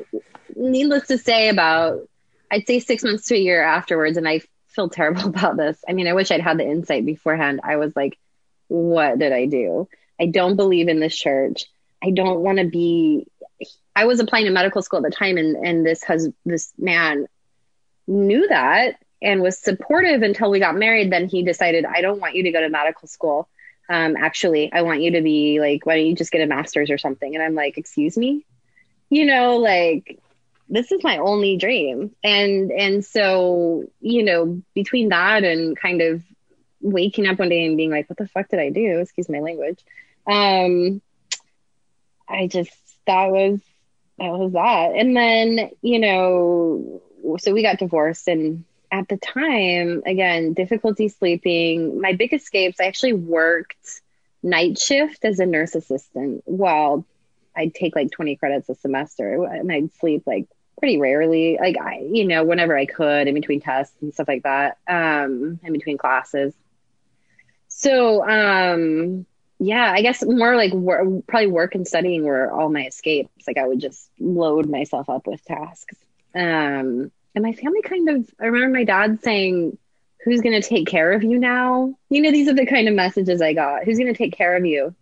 needless 0.56 1.08
to 1.08 1.18
say, 1.18 1.50
about 1.50 2.08
I'd 2.52 2.66
say 2.66 2.80
six 2.80 3.04
months 3.04 3.28
to 3.28 3.36
a 3.36 3.40
year 3.40 3.62
afterwards, 3.62 4.18
and 4.18 4.28
I 4.28 4.42
feel 4.70 4.90
terrible 4.90 5.26
about 5.28 5.58
this. 5.58 5.84
I 5.88 5.94
mean, 5.94 6.08
I 6.08 6.14
wish 6.14 6.32
I'd 6.32 6.42
had 6.42 6.58
the 6.58 6.68
insight 6.68 7.06
beforehand. 7.06 7.62
I 7.64 7.78
was 7.78 7.96
like, 7.96 8.18
what 8.68 9.20
did 9.20 9.32
I 9.32 9.46
do? 9.46 9.88
I 10.20 10.28
don't 10.28 10.56
believe 10.56 10.88
in 10.88 11.00
this 11.00 11.16
church. 11.16 11.66
I 12.04 12.12
don't 12.12 12.42
want 12.42 12.60
to 12.60 12.66
be. 12.66 13.28
I 13.96 14.06
was 14.06 14.20
applying 14.20 14.46
to 14.46 14.52
medical 14.52 14.82
school 14.82 15.04
at 15.06 15.10
the 15.10 15.16
time, 15.16 15.38
and 15.38 15.56
and 15.56 15.86
this 15.86 16.04
has 16.04 16.30
this 16.46 16.72
man 16.78 17.28
knew 18.08 18.48
that 18.48 18.96
and 19.22 19.42
was 19.42 19.58
supportive 19.58 20.22
until 20.22 20.50
we 20.50 20.60
got 20.60 20.76
married. 20.76 21.12
Then 21.12 21.28
he 21.28 21.44
decided, 21.44 21.86
I 21.86 22.02
don't 22.02 22.22
want 22.22 22.36
you 22.36 22.44
to 22.44 22.52
go 22.52 22.62
to 22.62 22.70
medical 22.70 23.08
school 23.08 23.50
um, 23.90 24.16
actually, 24.16 24.72
I 24.72 24.84
want 24.84 25.02
you 25.02 25.12
to 25.12 25.22
be 25.22 25.60
like, 25.60 25.86
why 25.86 25.96
don't 25.96 26.06
you 26.06 26.16
just 26.16 26.32
get 26.32 26.42
a 26.42 26.46
master's 26.46 26.92
or 26.92 27.00
something? 27.00 27.34
And 27.34 27.44
I'm 27.44 27.56
like, 27.56 27.78
excuse 27.78 28.16
me? 28.18 28.46
You 29.10 29.26
know, 29.26 29.58
like, 29.58 30.20
this 30.70 30.92
is 30.92 31.04
my 31.04 31.18
only 31.18 31.58
dream. 31.58 32.16
And, 32.24 32.72
and 32.72 33.04
so, 33.04 33.86
you 34.00 34.24
know, 34.24 34.62
between 34.74 35.10
that 35.10 35.44
and 35.44 35.78
kind 35.78 36.02
of 36.02 36.24
waking 36.82 37.28
up 37.28 37.40
one 37.40 37.50
day 37.50 37.66
and 37.66 37.76
being 37.76 37.92
like, 37.92 38.10
what 38.10 38.18
the 38.18 38.28
fuck 38.28 38.50
did 38.50 38.60
I 38.60 38.70
do? 38.70 39.00
Excuse 39.00 39.30
my 39.30 39.40
language. 39.40 39.80
Um, 40.28 41.02
I 42.28 42.48
just, 42.48 42.72
that 43.08 43.32
was, 43.32 43.60
that 44.20 44.32
was 44.32 44.54
that. 44.54 44.96
And 44.96 45.18
then, 45.18 45.72
you 45.82 46.00
know, 46.00 47.02
so 47.40 47.54
we 47.54 47.64
got 47.64 47.80
divorced 47.80 48.28
and 48.28 48.64
at 48.92 49.08
the 49.08 49.18
time, 49.18 50.04
again, 50.06 50.54
difficulty 50.54 51.10
sleeping. 51.10 52.02
My 52.02 52.14
big 52.14 52.34
escapes, 52.34 52.80
I 52.80 52.86
actually 52.86 53.14
worked 53.14 54.02
night 54.42 54.80
shift 54.80 55.26
as 55.26 55.40
a 55.40 55.46
nurse 55.46 55.76
assistant 55.76 56.44
while 56.46 57.06
I'd 57.56 57.76
take 57.76 57.96
like 57.96 58.12
20 58.12 58.36
credits 58.38 58.70
a 58.70 58.76
semester 58.76 59.44
and 59.44 59.72
I'd 59.72 59.94
sleep 59.96 60.24
like 60.26 60.48
pretty 60.80 61.00
rarely, 61.00 61.58
like 61.60 61.78
I, 61.78 62.08
you 62.12 62.26
know, 62.26 62.44
whenever 62.44 62.76
I 62.76 62.86
could 62.86 63.28
in 63.28 63.34
between 63.36 63.62
tests 63.62 63.96
and 64.02 64.14
stuff 64.14 64.28
like 64.28 64.44
that, 64.44 64.78
um, 64.88 65.60
in 65.64 65.74
between 65.74 65.98
classes. 65.98 66.54
So, 67.68 68.28
um, 68.28 69.26
yeah, 69.60 69.92
I 69.92 70.02
guess 70.02 70.24
more 70.24 70.56
like 70.56 70.74
wor- 70.74 71.22
probably 71.28 71.48
work 71.48 71.76
and 71.76 71.88
studying 71.88 72.24
were 72.24 72.52
all 72.52 72.70
my 72.70 72.86
escapes. 72.88 73.46
Like 73.46 73.58
I 73.58 73.68
would 73.68 73.80
just 73.80 74.10
load 74.20 74.70
myself 74.70 75.10
up 75.10 75.28
with 75.28 75.44
tasks. 75.44 75.96
Um, 76.34 77.12
and 77.36 77.44
my 77.44 77.54
family 77.54 77.82
kind 77.82 78.10
of, 78.10 78.30
I 78.40 78.46
remember 78.46 78.78
my 78.78 78.86
dad 78.86 79.22
saying, 79.22 79.78
Who's 80.26 80.42
going 80.42 80.62
to 80.62 80.68
take 80.68 80.86
care 80.86 81.14
of 81.14 81.24
you 81.24 81.40
now? 81.40 81.96
You 82.10 82.22
know, 82.22 82.32
these 82.32 82.50
are 82.50 82.54
the 82.54 82.66
kind 82.66 82.90
of 82.90 82.94
messages 82.94 83.42
I 83.42 83.54
got. 83.54 83.86
Who's 83.86 83.98
going 83.98 84.14
to 84.14 84.18
take 84.18 84.34
care 84.34 84.58
of 84.58 84.66
you? 84.66 84.94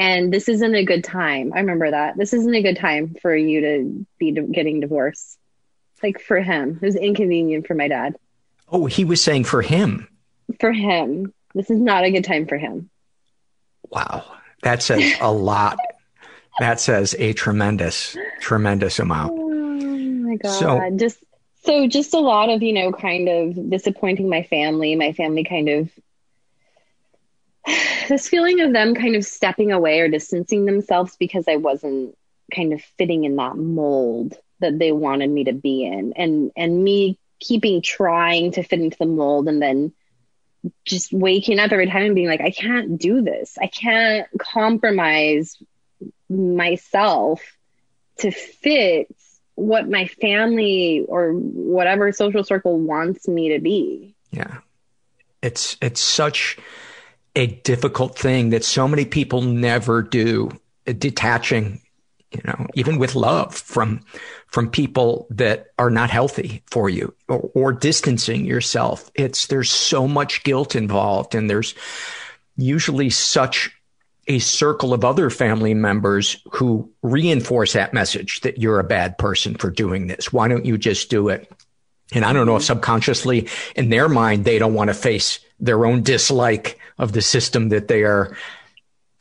And 0.00 0.32
this 0.32 0.48
isn't 0.48 0.74
a 0.74 0.82
good 0.82 1.04
time. 1.04 1.52
I 1.54 1.60
remember 1.60 1.90
that. 1.90 2.16
This 2.16 2.32
isn't 2.32 2.54
a 2.54 2.62
good 2.62 2.78
time 2.78 3.14
for 3.20 3.36
you 3.36 3.60
to 3.60 4.06
be 4.18 4.32
getting 4.32 4.80
divorced. 4.80 5.38
Like 6.02 6.22
for 6.22 6.40
him, 6.40 6.78
it 6.80 6.86
was 6.86 6.96
inconvenient 6.96 7.66
for 7.66 7.74
my 7.74 7.86
dad. 7.86 8.16
Oh, 8.72 8.86
he 8.86 9.04
was 9.04 9.22
saying 9.22 9.44
for 9.44 9.60
him. 9.60 10.08
For 10.58 10.72
him. 10.72 11.34
This 11.54 11.68
is 11.68 11.78
not 11.78 12.04
a 12.04 12.10
good 12.10 12.24
time 12.24 12.46
for 12.46 12.56
him. 12.56 12.88
Wow. 13.90 14.24
That 14.62 14.82
says 14.82 15.12
a 15.20 15.30
lot. 15.30 15.78
that 16.60 16.80
says 16.80 17.14
a 17.18 17.34
tremendous, 17.34 18.16
tremendous 18.40 19.00
amount. 19.00 19.32
Oh 19.34 19.48
my 19.48 20.36
God. 20.36 20.50
So, 20.50 20.96
just 20.96 21.22
so 21.64 21.86
just 21.86 22.14
a 22.14 22.20
lot 22.20 22.48
of, 22.48 22.62
you 22.62 22.72
know, 22.72 22.90
kind 22.90 23.28
of 23.28 23.68
disappointing 23.68 24.30
my 24.30 24.44
family, 24.44 24.96
my 24.96 25.12
family 25.12 25.44
kind 25.44 25.68
of 25.68 25.90
this 28.08 28.28
feeling 28.28 28.60
of 28.60 28.72
them 28.72 28.94
kind 28.94 29.16
of 29.16 29.24
stepping 29.24 29.72
away 29.72 30.00
or 30.00 30.08
distancing 30.08 30.64
themselves 30.64 31.16
because 31.16 31.46
I 31.48 31.56
wasn't 31.56 32.16
kind 32.54 32.72
of 32.72 32.82
fitting 32.98 33.24
in 33.24 33.36
that 33.36 33.56
mold 33.56 34.36
that 34.60 34.78
they 34.78 34.92
wanted 34.92 35.30
me 35.30 35.44
to 35.44 35.52
be 35.52 35.84
in 35.84 36.12
and 36.16 36.50
and 36.56 36.82
me 36.82 37.18
keeping 37.38 37.80
trying 37.80 38.52
to 38.52 38.62
fit 38.62 38.80
into 38.80 38.98
the 38.98 39.06
mold 39.06 39.48
and 39.48 39.62
then 39.62 39.92
just 40.84 41.12
waking 41.12 41.58
up 41.58 41.72
every 41.72 41.86
time 41.86 42.04
and 42.04 42.14
being 42.14 42.28
like 42.28 42.40
I 42.40 42.50
can't 42.50 42.98
do 42.98 43.22
this. 43.22 43.56
I 43.60 43.66
can't 43.66 44.26
compromise 44.38 45.56
myself 46.28 47.40
to 48.18 48.30
fit 48.30 49.14
what 49.54 49.88
my 49.88 50.06
family 50.06 51.04
or 51.08 51.32
whatever 51.32 52.12
social 52.12 52.44
circle 52.44 52.78
wants 52.78 53.26
me 53.28 53.50
to 53.50 53.60
be. 53.60 54.14
Yeah. 54.30 54.58
It's, 55.42 55.76
it's 55.80 56.00
such 56.00 56.58
a 57.36 57.46
difficult 57.46 58.18
thing 58.18 58.50
that 58.50 58.64
so 58.64 58.88
many 58.88 59.04
people 59.04 59.42
never 59.42 60.02
do. 60.02 60.50
Uh, 60.86 60.92
detaching, 60.92 61.80
you 62.32 62.40
know, 62.44 62.66
even 62.74 62.98
with 62.98 63.14
love 63.14 63.54
from, 63.54 64.00
from 64.46 64.70
people 64.70 65.26
that 65.30 65.68
are 65.78 65.90
not 65.90 66.10
healthy 66.10 66.62
for 66.70 66.88
you 66.88 67.14
or, 67.28 67.50
or 67.54 67.72
distancing 67.72 68.44
yourself. 68.44 69.10
It's, 69.14 69.46
there's 69.48 69.70
so 69.70 70.08
much 70.08 70.42
guilt 70.42 70.74
involved 70.74 71.34
and 71.34 71.50
there's 71.50 71.74
usually 72.56 73.10
such 73.10 73.70
a 74.26 74.38
circle 74.38 74.94
of 74.94 75.04
other 75.04 75.28
family 75.28 75.74
members 75.74 76.42
who 76.52 76.90
reinforce 77.02 77.72
that 77.72 77.92
message 77.92 78.40
that 78.42 78.58
you're 78.58 78.78
a 78.78 78.84
bad 78.84 79.18
person 79.18 79.54
for 79.54 79.70
doing 79.70 80.06
this. 80.06 80.32
Why 80.32 80.48
don't 80.48 80.64
you 80.64 80.78
just 80.78 81.10
do 81.10 81.28
it? 81.28 81.50
And 82.12 82.24
I 82.24 82.32
don't 82.32 82.46
know 82.46 82.56
if 82.56 82.64
subconsciously 82.64 83.48
in 83.76 83.90
their 83.90 84.08
mind, 84.08 84.44
they 84.44 84.58
don't 84.58 84.74
want 84.74 84.88
to 84.88 84.94
face 84.94 85.40
their 85.60 85.84
own 85.84 86.02
dislike 86.02 86.78
of 86.98 87.12
the 87.12 87.22
system 87.22 87.68
that 87.68 87.88
they 87.88 88.02
are 88.04 88.36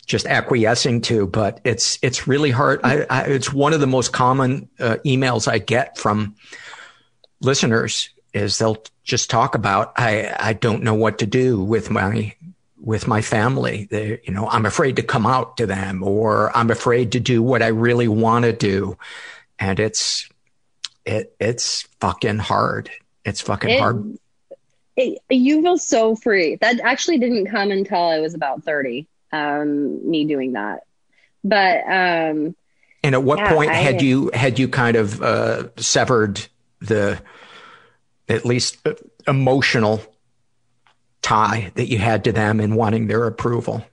just 0.05 0.25
acquiescing 0.25 1.01
to, 1.01 1.27
but 1.27 1.59
it's, 1.63 1.99
it's 2.01 2.27
really 2.27 2.49
hard. 2.49 2.79
I, 2.83 3.05
I, 3.09 3.21
it's 3.25 3.53
one 3.53 3.73
of 3.73 3.79
the 3.79 3.87
most 3.87 4.11
common 4.11 4.67
uh, 4.79 4.97
emails 5.05 5.47
I 5.47 5.59
get 5.59 5.97
from 5.97 6.35
listeners 7.41 8.09
is 8.33 8.57
they'll 8.57 8.83
just 9.03 9.29
talk 9.29 9.53
about, 9.53 9.93
I, 9.97 10.35
I 10.39 10.53
don't 10.53 10.83
know 10.83 10.95
what 10.95 11.19
to 11.19 11.27
do 11.27 11.61
with 11.61 11.91
my, 11.91 12.33
with 12.81 13.07
my 13.07 13.21
family. 13.21 13.87
They, 13.91 14.19
you 14.23 14.33
know, 14.33 14.47
I'm 14.49 14.65
afraid 14.65 14.95
to 14.95 15.03
come 15.03 15.27
out 15.27 15.57
to 15.57 15.67
them 15.67 16.01
or 16.01 16.55
I'm 16.57 16.71
afraid 16.71 17.11
to 17.11 17.19
do 17.19 17.43
what 17.43 17.61
I 17.61 17.67
really 17.67 18.07
want 18.07 18.45
to 18.45 18.53
do. 18.53 18.97
And 19.59 19.79
it's, 19.79 20.27
it, 21.05 21.35
it's 21.39 21.83
fucking 21.99 22.39
hard. 22.39 22.89
It's 23.25 23.41
fucking 23.41 23.69
It- 23.69 23.79
hard. 23.79 24.17
It, 24.99 25.19
you 25.29 25.61
feel 25.61 25.77
so 25.77 26.15
free. 26.15 26.55
That 26.57 26.79
actually 26.81 27.19
didn't 27.19 27.47
come 27.47 27.71
until 27.71 28.01
I 28.01 28.19
was 28.19 28.33
about 28.33 28.63
30, 28.63 29.07
um, 29.31 30.09
me 30.09 30.25
doing 30.25 30.53
that. 30.53 30.81
But 31.43 31.83
um, 31.85 32.55
And 33.03 33.15
at 33.15 33.23
what 33.23 33.39
Yeah, 33.39 33.53
point 33.55 33.71
I- 33.71 33.75
had 33.75 34.01
you 34.01 34.29
had 34.33 34.59
you 34.59 34.67
kind 34.67 34.97
of 34.97 35.21
uh, 35.21 35.69
severed 35.77 36.45
the 36.81 37.21
at 38.27 38.45
least 38.45 38.77
uh, 38.85 38.93
emotional 39.27 40.01
tie 41.21 41.71
that 41.75 41.87
you 41.89 41.97
had 41.97 42.23
to 42.25 42.31
them 42.31 42.59
and 42.59 42.75
wanting 42.75 43.07
their 43.07 43.25
approval? 43.25 43.83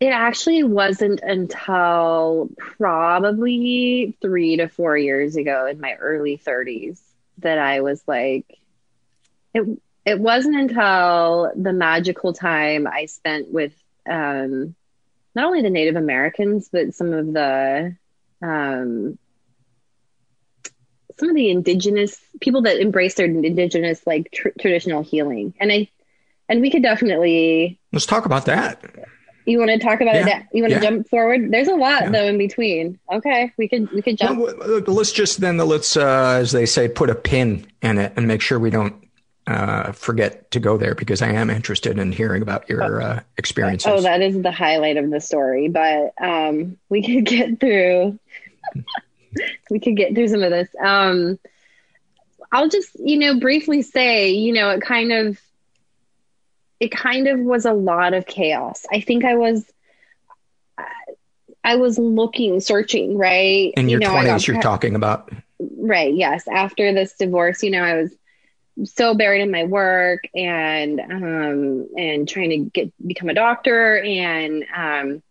it 0.00 0.12
actually 0.12 0.62
wasn't 0.62 1.18
until 1.24 2.48
probably 2.56 4.16
three 4.22 4.56
to 4.56 4.68
four 4.68 4.96
years 4.96 5.34
ago 5.34 5.66
in 5.66 5.80
my 5.80 5.94
early 5.94 6.36
30s 6.38 7.00
that 7.38 7.58
I 7.58 7.80
was 7.80 8.00
like, 8.06 8.46
it, 9.58 9.80
it 10.12 10.20
wasn't 10.20 10.56
until 10.56 11.52
the 11.56 11.72
magical 11.72 12.32
time 12.32 12.86
I 12.86 13.06
spent 13.06 13.50
with 13.50 13.72
um, 14.08 14.74
not 15.34 15.46
only 15.46 15.62
the 15.62 15.70
Native 15.70 15.96
Americans, 15.96 16.68
but 16.72 16.94
some 16.94 17.12
of 17.12 17.32
the 17.32 17.96
um, 18.42 19.18
some 21.18 21.28
of 21.30 21.34
the 21.34 21.50
indigenous 21.50 22.16
people 22.40 22.62
that 22.62 22.78
embrace 22.78 23.14
their 23.14 23.26
indigenous 23.26 24.06
like 24.06 24.30
tr- 24.32 24.48
traditional 24.60 25.02
healing, 25.02 25.54
and 25.60 25.70
I 25.72 25.88
and 26.48 26.60
we 26.60 26.70
could 26.70 26.82
definitely 26.82 27.78
Let's 27.92 28.06
talk 28.06 28.24
about 28.24 28.46
that. 28.46 28.82
you 29.44 29.58
want 29.58 29.70
to 29.70 29.78
talk 29.78 30.00
about 30.00 30.14
Yeah, 30.14 30.38
it? 30.40 30.46
You 30.52 30.62
want 30.62 30.74
to 30.74 30.80
yeah. 30.80 30.90
jump 30.90 31.08
forward? 31.08 31.50
There's 31.50 31.68
a 31.68 31.74
lot 31.74 32.10
though 32.12 32.26
in 32.26 32.38
between. 32.38 32.98
Okay, 33.12 33.52
we 33.58 33.68
could 33.68 33.90
we 33.90 34.00
could 34.02 34.16
jump. 34.16 34.40
Well, 34.40 34.80
let's 34.86 35.12
just 35.12 35.40
then 35.40 35.58
let's 35.58 35.96
uh, 35.96 36.38
as 36.40 36.52
they 36.52 36.66
say 36.66 36.88
put 36.88 37.10
a 37.10 37.14
pin 37.14 37.66
in 37.82 37.98
it 37.98 38.12
and 38.16 38.26
make 38.28 38.40
sure 38.40 38.58
we 38.58 38.70
don't 38.70 38.94
uh, 39.48 39.92
forget 39.92 40.50
to 40.50 40.60
go 40.60 40.76
there 40.76 40.94
because 40.94 41.22
I 41.22 41.30
am 41.30 41.48
interested 41.48 41.98
in 41.98 42.12
hearing 42.12 42.42
about 42.42 42.68
your 42.68 43.00
uh, 43.00 43.20
experiences. 43.38 43.90
Oh, 43.90 44.02
that 44.02 44.20
is 44.20 44.40
the 44.42 44.52
highlight 44.52 44.98
of 44.98 45.08
the 45.08 45.20
story. 45.20 45.68
But 45.68 46.12
um, 46.20 46.76
we 46.90 47.02
could 47.02 47.24
get 47.24 47.58
through. 47.58 48.18
we 49.70 49.80
could 49.80 49.96
get 49.96 50.14
through 50.14 50.28
some 50.28 50.42
of 50.42 50.50
this. 50.50 50.68
Um, 50.78 51.38
I'll 52.52 52.68
just, 52.68 52.90
you 53.00 53.18
know, 53.18 53.40
briefly 53.40 53.80
say, 53.80 54.32
you 54.32 54.52
know, 54.52 54.68
it 54.70 54.82
kind 54.82 55.12
of, 55.12 55.40
it 56.78 56.90
kind 56.90 57.26
of 57.26 57.40
was 57.40 57.64
a 57.64 57.72
lot 57.72 58.12
of 58.12 58.26
chaos. 58.26 58.84
I 58.92 59.00
think 59.00 59.24
I 59.24 59.36
was, 59.36 59.64
I 61.64 61.76
was 61.76 61.98
looking, 61.98 62.60
searching, 62.60 63.16
right? 63.16 63.72
in 63.76 63.88
your 63.88 64.00
You 64.00 64.08
know, 64.08 64.12
I 64.12 64.16
got 64.16 64.26
twenties, 64.26 64.46
you're 64.46 64.56
pre- 64.56 64.62
talking 64.62 64.94
about. 64.94 65.32
Right. 65.58 66.14
Yes. 66.14 66.46
After 66.48 66.92
this 66.92 67.14
divorce, 67.14 67.62
you 67.62 67.70
know, 67.70 67.82
I 67.82 67.94
was 67.94 68.14
so 68.84 69.14
buried 69.14 69.42
in 69.42 69.50
my 69.50 69.64
work 69.64 70.24
and 70.34 71.00
um 71.00 71.88
and 71.96 72.28
trying 72.28 72.50
to 72.50 72.58
get 72.58 72.92
become 73.04 73.28
a 73.28 73.34
doctor 73.34 73.98
and 73.98 74.64
um 74.76 75.22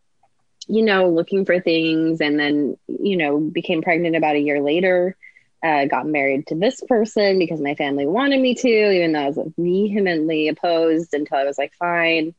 you 0.68 0.84
know 0.84 1.10
looking 1.10 1.46
for 1.46 1.60
things. 1.60 2.22
And 2.22 2.40
then 2.40 2.78
you 2.88 3.18
know 3.18 3.40
became 3.40 3.82
pregnant 3.82 4.16
about 4.16 4.36
a 4.36 4.40
year 4.40 4.62
later 4.62 5.16
uh 5.64 5.86
got 5.86 6.06
married 6.06 6.48
to 6.48 6.56
this 6.56 6.82
person 6.82 7.40
because 7.40 7.62
my 7.62 7.76
family 7.76 8.06
wanted 8.06 8.40
me 8.40 8.56
to 8.56 8.68
even 8.70 9.14
though 9.14 9.20
I 9.22 9.30
was 9.30 9.40
vehemently 9.58 10.50
opposed 10.50 11.14
until 11.14 11.38
I 11.38 11.44
was 11.44 11.58
like 11.58 11.74
fine. 11.80 12.34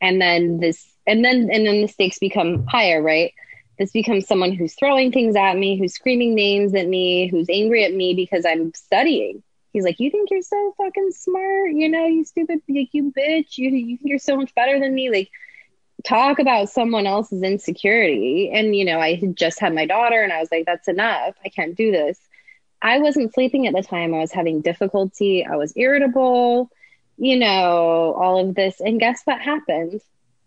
And 0.00 0.20
then 0.20 0.58
this 0.60 0.86
and 1.06 1.24
then 1.24 1.48
and 1.52 1.66
then 1.66 1.82
the 1.82 1.88
stakes 1.88 2.18
become 2.18 2.66
higher 2.66 3.02
right? 3.02 3.32
This 3.78 3.92
becomes 3.92 4.26
someone 4.26 4.52
who's 4.52 4.74
throwing 4.74 5.12
things 5.12 5.34
at 5.34 5.56
me 5.56 5.78
who's 5.78 5.94
screaming 5.94 6.34
names 6.34 6.74
at 6.74 6.86
me 6.86 7.28
who's 7.28 7.48
angry 7.50 7.84
at 7.84 7.92
me 7.92 8.14
because 8.14 8.44
i'm 8.44 8.72
studying 8.74 9.42
he's 9.72 9.84
like 9.84 10.00
you 10.00 10.10
think 10.10 10.30
you're 10.30 10.42
so 10.42 10.74
fucking 10.76 11.10
smart 11.12 11.72
you 11.72 11.88
know 11.88 12.06
you 12.06 12.24
stupid 12.24 12.60
like 12.68 12.90
you 12.92 13.12
bitch. 13.16 13.58
You, 13.58 13.70
you 13.70 13.96
think 13.96 14.10
you're 14.10 14.18
so 14.18 14.36
much 14.36 14.54
better 14.54 14.78
than 14.78 14.94
me. 14.94 15.10
Like 15.10 15.30
talk 16.04 16.38
about 16.38 16.68
someone 16.68 17.06
else's 17.06 17.42
insecurity. 17.42 18.50
And 18.52 18.74
you 18.74 18.84
know 18.84 19.00
i 19.00 19.14
had 19.14 19.36
just 19.36 19.60
had 19.60 19.74
my 19.74 19.86
daughter 19.86 20.22
and 20.22 20.32
i 20.32 20.40
was 20.40 20.50
like 20.50 20.66
that's 20.66 20.88
enough. 20.88 21.34
I 21.44 21.48
can't 21.48 21.76
do 21.76 21.90
this. 21.90 22.18
I 22.80 22.98
wasn't 22.98 23.32
sleeping 23.32 23.66
at 23.66 23.74
the 23.74 23.82
time. 23.82 24.14
I 24.14 24.18
was 24.18 24.32
having 24.32 24.60
difficulty. 24.60 25.44
I 25.44 25.56
was 25.56 25.72
irritable 25.76 26.70
you 27.18 27.38
know 27.38 28.14
all 28.18 28.38
of 28.38 28.54
this. 28.54 28.80
And 28.80 28.98
guess 28.98 29.22
what 29.24 29.40
happened? 29.40 30.00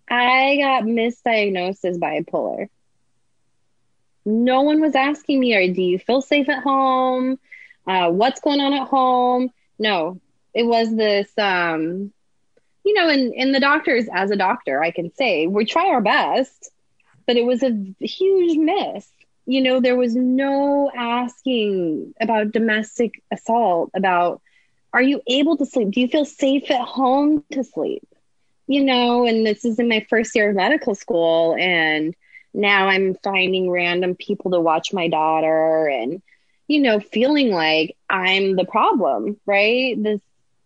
I 0.09 0.57
got 0.57 0.83
misdiagnosed 0.83 1.85
as 1.85 1.97
bipolar. 1.97 2.69
No 4.25 4.61
one 4.63 4.81
was 4.81 4.95
asking 4.95 5.39
me 5.39 5.55
or 5.55 5.71
do 5.71 5.81
you 5.81 5.99
feel 5.99 6.21
safe 6.21 6.49
at 6.49 6.63
home 6.63 7.39
uh, 7.87 8.09
what's 8.09 8.39
going 8.41 8.59
on 8.59 8.73
at 8.73 8.87
home? 8.87 9.49
No 9.79 10.19
it 10.55 10.65
was 10.65 10.95
this 10.95 11.29
um 11.37 12.11
you 12.83 12.93
know 12.93 13.09
and 13.09 13.33
and 13.35 13.53
the 13.53 13.59
doctors 13.59 14.07
as 14.11 14.31
a 14.31 14.35
doctor 14.37 14.81
i 14.81 14.89
can 14.89 15.11
say 15.13 15.45
we 15.45 15.65
try 15.65 15.87
our 15.87 16.01
best 16.01 16.71
but 17.27 17.35
it 17.37 17.45
was 17.45 17.63
a 17.63 17.71
huge 17.99 18.57
miss. 18.57 19.07
You 19.47 19.61
know 19.61 19.79
there 19.81 19.95
was 19.97 20.15
no 20.15 20.91
asking 20.95 22.13
about 22.19 22.51
domestic 22.51 23.21
assault 23.31 23.91
about 23.95 24.41
are 24.93 25.01
you 25.01 25.21
able 25.27 25.57
to 25.57 25.65
sleep? 25.65 25.91
Do 25.91 26.01
you 26.01 26.07
feel 26.07 26.25
safe 26.25 26.71
at 26.71 26.81
home 26.81 27.37
to 27.39 27.51
sleep? 27.51 27.91
You 28.55 28.71
know 28.71 29.13
and 29.13 29.45
this 29.45 29.53
is 29.53 29.67
in 29.67 29.77
my 29.79 30.05
first 30.09 30.35
year 30.35 30.49
of 30.49 30.55
medical 30.55 30.93
school 30.95 31.55
and 31.59 32.13
now 32.53 32.87
i'm 32.87 33.15
finding 33.23 33.69
random 33.69 34.15
people 34.15 34.51
to 34.51 34.59
watch 34.59 34.93
my 34.93 35.07
daughter 35.07 35.87
and 35.87 36.21
you 36.67 36.79
know 36.81 36.99
feeling 36.99 37.51
like 37.51 37.95
i'm 38.09 38.55
the 38.55 38.65
problem 38.65 39.39
right? 39.45 40.01
This 40.01 40.21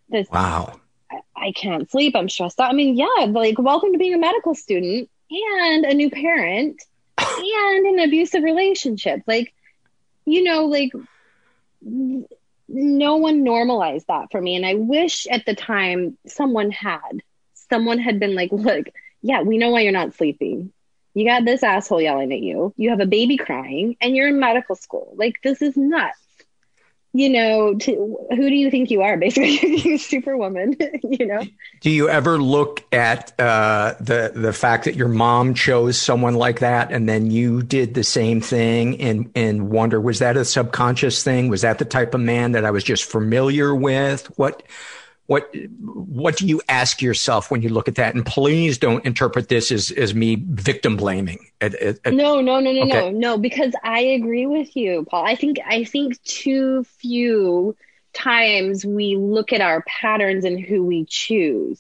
this 0.10 0.28
Wow. 0.30 0.80
I, 1.12 1.20
I 1.36 1.52
can't 1.52 1.90
sleep. 1.90 2.16
I'm 2.16 2.30
stressed 2.30 2.60
out. 2.60 2.72
I 2.72 2.74
mean 2.74 2.96
yeah 2.96 3.26
like 3.28 3.60
welcome 3.60 3.92
to 3.92 3.98
being 3.98 4.14
a 4.14 4.20
medical 4.20 4.56
student 4.56 5.10
and 5.32 5.86
a 5.86 5.94
new 5.94 6.10
parent 6.10 6.82
and 7.18 7.86
an 7.86 8.00
abusive 8.00 8.44
relationship. 8.44 9.22
Like 9.28 9.54
you 10.26 10.44
know 10.44 10.66
like 10.66 10.92
no 11.82 13.18
one 13.18 13.44
normalized 13.44 14.08
that 14.08 14.32
for 14.32 14.42
me. 14.42 14.56
And 14.56 14.66
i 14.66 14.76
wish 14.76 15.28
at 15.28 15.46
the 15.46 15.56
time 15.56 16.18
someone 16.28 16.72
had 16.72 17.22
someone 17.70 18.00
had 18.00 18.20
been 18.20 18.36
like 18.36 18.52
look 18.52 18.88
yeah 19.22 19.42
we 19.42 19.58
know 19.58 19.70
why 19.70 19.82
you're 19.82 19.92
not 19.92 20.16
sleeping 20.16 20.72
you 21.20 21.26
got 21.26 21.44
this 21.44 21.64
asshole 21.64 22.02
yelling 22.02 22.32
at 22.32 22.40
you. 22.40 22.74
You 22.78 22.92
have 22.92 23.02
a 23.02 23.06
baby 23.06 23.36
crying 23.36 23.98
and 24.00 24.16
you're 24.16 24.30
in 24.30 24.40
medical 24.40 24.76
school. 24.76 25.14
Like 25.18 25.42
this 25.44 25.62
is 25.62 25.76
nuts. 25.76 26.18
You 27.12 27.30
know 27.30 27.74
to, 27.74 28.18
who 28.30 28.50
do 28.50 28.56
you 28.56 28.70
think 28.70 28.92
you 28.92 29.02
are 29.02 29.18
basically? 29.18 29.98
Superwoman 29.98 30.78
you 31.04 31.26
know? 31.26 31.42
Do 31.82 31.90
you 31.90 32.08
ever 32.08 32.38
look 32.38 32.86
at 32.94 33.38
uh, 33.40 33.96
the 34.00 34.32
the 34.34 34.54
fact 34.54 34.86
that 34.86 34.96
your 34.96 35.08
mom 35.08 35.56
chose 35.56 36.00
someone 36.00 36.36
like 36.36 36.60
that, 36.60 36.92
and 36.92 37.10
then 37.10 37.32
you 37.32 37.64
did 37.64 37.96
the 37.96 38.04
same 38.04 38.42
thing, 38.42 39.02
and 39.02 39.32
and 39.36 39.72
wonder 39.72 40.00
was 40.00 40.20
that 40.20 40.38
a 40.38 40.46
subconscious 40.46 41.24
thing? 41.24 41.50
Was 41.50 41.62
that 41.62 41.80
the 41.80 41.86
type 41.86 42.14
of 42.14 42.22
man 42.22 42.52
that 42.52 42.64
I 42.64 42.70
was 42.70 42.84
just 42.84 43.04
familiar 43.04 43.74
with? 43.74 44.28
What 44.38 44.62
what 45.30 45.54
what 45.84 46.38
do 46.38 46.48
you 46.48 46.60
ask 46.68 47.04
yourself 47.04 47.52
when 47.52 47.62
you 47.62 47.70
look 47.70 47.88
at 47.88 47.96
that? 47.96 48.16
And 48.16 48.26
please 48.26 48.80
don't 48.80 49.06
interpret 49.06 49.48
this 49.48 49.72
as 49.72 49.92
as 49.92 50.16
me 50.16 50.36
victim 50.36 50.98
blaming. 50.98 51.38
It- 51.62 51.76
it- 51.76 52.00
it- 52.04 52.14
no 52.16 52.42
no 52.42 52.60
no 52.60 52.72
no 52.72 52.84
no 52.84 52.98
Okay. 52.98 53.12
no 53.12 53.38
because 53.38 53.74
i 53.84 54.00
agree 54.00 54.48
with 54.48 54.76
you 54.76 55.06
paul 55.08 55.24
i 55.24 55.36
think 55.36 55.58
i 55.68 55.84
think 55.84 56.20
too 56.24 56.84
few 56.98 57.76
times 58.12 58.84
we 58.84 59.18
look 59.18 59.54
at 59.54 59.62
our 59.62 59.84
patterns 59.84 60.46
and 60.46 60.60
who 60.60 60.84
we 60.84 61.06
choose. 61.06 61.80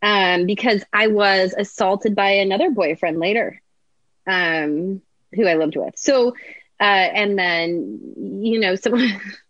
Um, 0.00 0.46
because 0.46 0.84
I 0.92 1.08
was 1.08 1.52
assaulted 1.58 2.14
by 2.14 2.30
another 2.34 2.70
boyfriend 2.70 3.18
later, 3.18 3.60
um, 4.28 5.02
who 5.34 5.44
I 5.44 5.54
lived 5.56 5.74
with. 5.74 5.94
So, 5.98 6.28
uh, 6.80 6.84
and 7.20 7.36
then, 7.36 7.98
you 8.44 8.60
know, 8.60 8.76
so, 8.76 8.96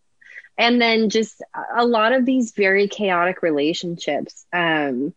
and 0.59 0.82
then 0.82 1.09
just 1.09 1.40
a 1.76 1.86
lot 1.86 2.12
of 2.12 2.26
these 2.26 2.50
very 2.50 2.88
chaotic 2.88 3.42
relationships. 3.42 4.44
Um, 4.52 5.14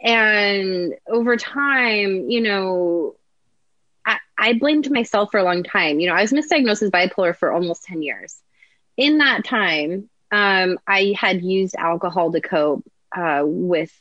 and 0.00 0.94
over 1.08 1.36
time, 1.36 2.30
you 2.30 2.40
know, 2.40 3.16
I, 4.06 4.18
I 4.38 4.52
blamed 4.52 4.90
myself 4.92 5.30
for 5.32 5.38
a 5.38 5.44
long 5.44 5.64
time. 5.64 5.98
You 5.98 6.08
know, 6.08 6.14
I 6.14 6.22
was 6.22 6.32
misdiagnosed 6.32 6.84
as 6.84 6.90
bipolar 6.90 7.36
for 7.36 7.52
almost 7.52 7.82
10 7.84 8.02
years. 8.02 8.36
In 8.96 9.18
that 9.18 9.44
time, 9.44 10.08
um, 10.30 10.78
I 10.86 11.14
had 11.18 11.42
used 11.42 11.74
alcohol 11.74 12.30
to 12.30 12.40
cope 12.40 12.84
uh, 13.16 13.42
with 13.44 13.92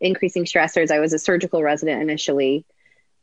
increasing 0.00 0.44
stressors. 0.44 0.92
I 0.92 1.00
was 1.00 1.12
a 1.12 1.18
surgical 1.18 1.64
resident 1.64 2.00
initially. 2.00 2.64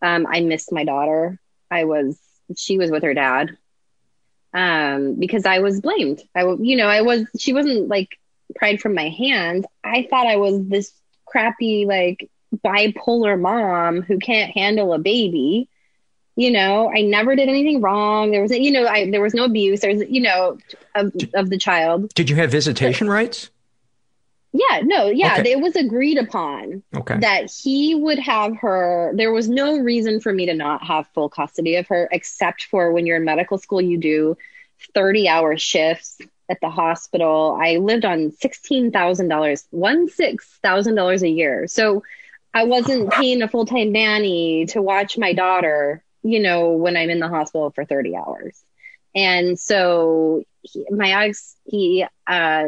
Um, 0.01 0.27
I 0.29 0.41
missed 0.41 0.73
my 0.73 0.83
daughter. 0.83 1.39
I 1.71 1.85
was, 1.85 2.19
she 2.57 2.77
was 2.77 2.91
with 2.91 3.03
her 3.03 3.13
dad 3.13 3.57
um, 4.53 5.15
because 5.15 5.45
I 5.45 5.59
was 5.59 5.81
blamed. 5.81 6.21
I, 6.35 6.43
you 6.59 6.75
know, 6.75 6.87
I 6.87 7.01
was, 7.01 7.25
she 7.37 7.53
wasn't 7.53 7.87
like 7.87 8.09
pried 8.55 8.81
from 8.81 8.93
my 8.93 9.09
hands. 9.09 9.65
I 9.83 10.07
thought 10.09 10.27
I 10.27 10.37
was 10.37 10.67
this 10.67 10.93
crappy, 11.25 11.85
like 11.85 12.29
bipolar 12.63 13.39
mom 13.39 14.01
who 14.01 14.19
can't 14.19 14.51
handle 14.51 14.93
a 14.93 14.99
baby. 14.99 15.69
You 16.35 16.49
know 16.49 16.91
i 16.91 17.01
never 17.01 17.35
did 17.35 17.47
anything 17.47 17.79
wrong. 17.79 18.31
There 18.31 18.41
was 18.41 18.51
you 18.51 18.71
know 18.71 18.87
I, 18.87 19.09
there 19.09 19.21
was 19.21 19.35
no 19.35 19.43
abuse. 19.43 19.81
There's 19.81 20.01
you 20.09 20.21
know 20.21 20.57
of, 20.95 21.13
of 21.35 21.51
the 21.51 21.59
child. 21.59 22.11
Did 22.15 22.27
you 22.27 22.35
have 22.37 22.49
visitation 22.49 23.05
but, 23.05 23.13
rights 23.13 23.49
yeah 24.53 24.81
no 24.83 25.07
yeah 25.07 25.37
okay. 25.39 25.51
it 25.51 25.59
was 25.59 25.75
agreed 25.75 26.17
upon 26.17 26.83
okay. 26.95 27.17
that 27.19 27.51
he 27.51 27.95
would 27.95 28.19
have 28.19 28.55
her 28.57 29.11
there 29.15 29.31
was 29.31 29.49
no 29.49 29.77
reason 29.77 30.19
for 30.19 30.31
me 30.31 30.45
to 30.45 30.53
not 30.53 30.83
have 30.83 31.07
full 31.13 31.29
custody 31.29 31.75
of 31.75 31.87
her 31.87 32.07
except 32.11 32.65
for 32.65 32.91
when 32.91 33.05
you're 33.05 33.17
in 33.17 33.25
medical 33.25 33.57
school 33.57 33.81
you 33.81 33.97
do 33.97 34.37
30 34.93 35.27
hour 35.27 35.57
shifts 35.57 36.19
at 36.49 36.59
the 36.61 36.69
hospital 36.69 37.57
i 37.61 37.77
lived 37.77 38.05
on 38.05 38.31
$16000 38.31 39.63
one 39.71 40.09
six 40.09 40.59
thousand 40.61 40.95
dollars 40.95 41.23
a 41.23 41.29
year 41.29 41.67
so 41.67 42.03
I 42.55 42.65
wasn't 42.65 43.09
paying 43.13 43.41
a 43.41 43.47
full 43.47 43.65
time 43.65 43.91
nanny 43.91 44.67
to 44.67 44.81
watch 44.81 45.17
my 45.17 45.33
daughter 45.33 46.03
you 46.23 46.39
know, 46.39 46.71
when 46.71 46.97
I'm 46.97 47.09
in 47.09 47.19
the 47.19 47.27
hospital 47.27 47.69
for 47.71 47.85
30 47.85 48.15
hours. 48.15 48.63
And 49.13 49.59
so 49.59 50.43
he, 50.61 50.85
my 50.89 51.25
ex, 51.25 51.55
he, 51.65 52.05
uh, 52.25 52.65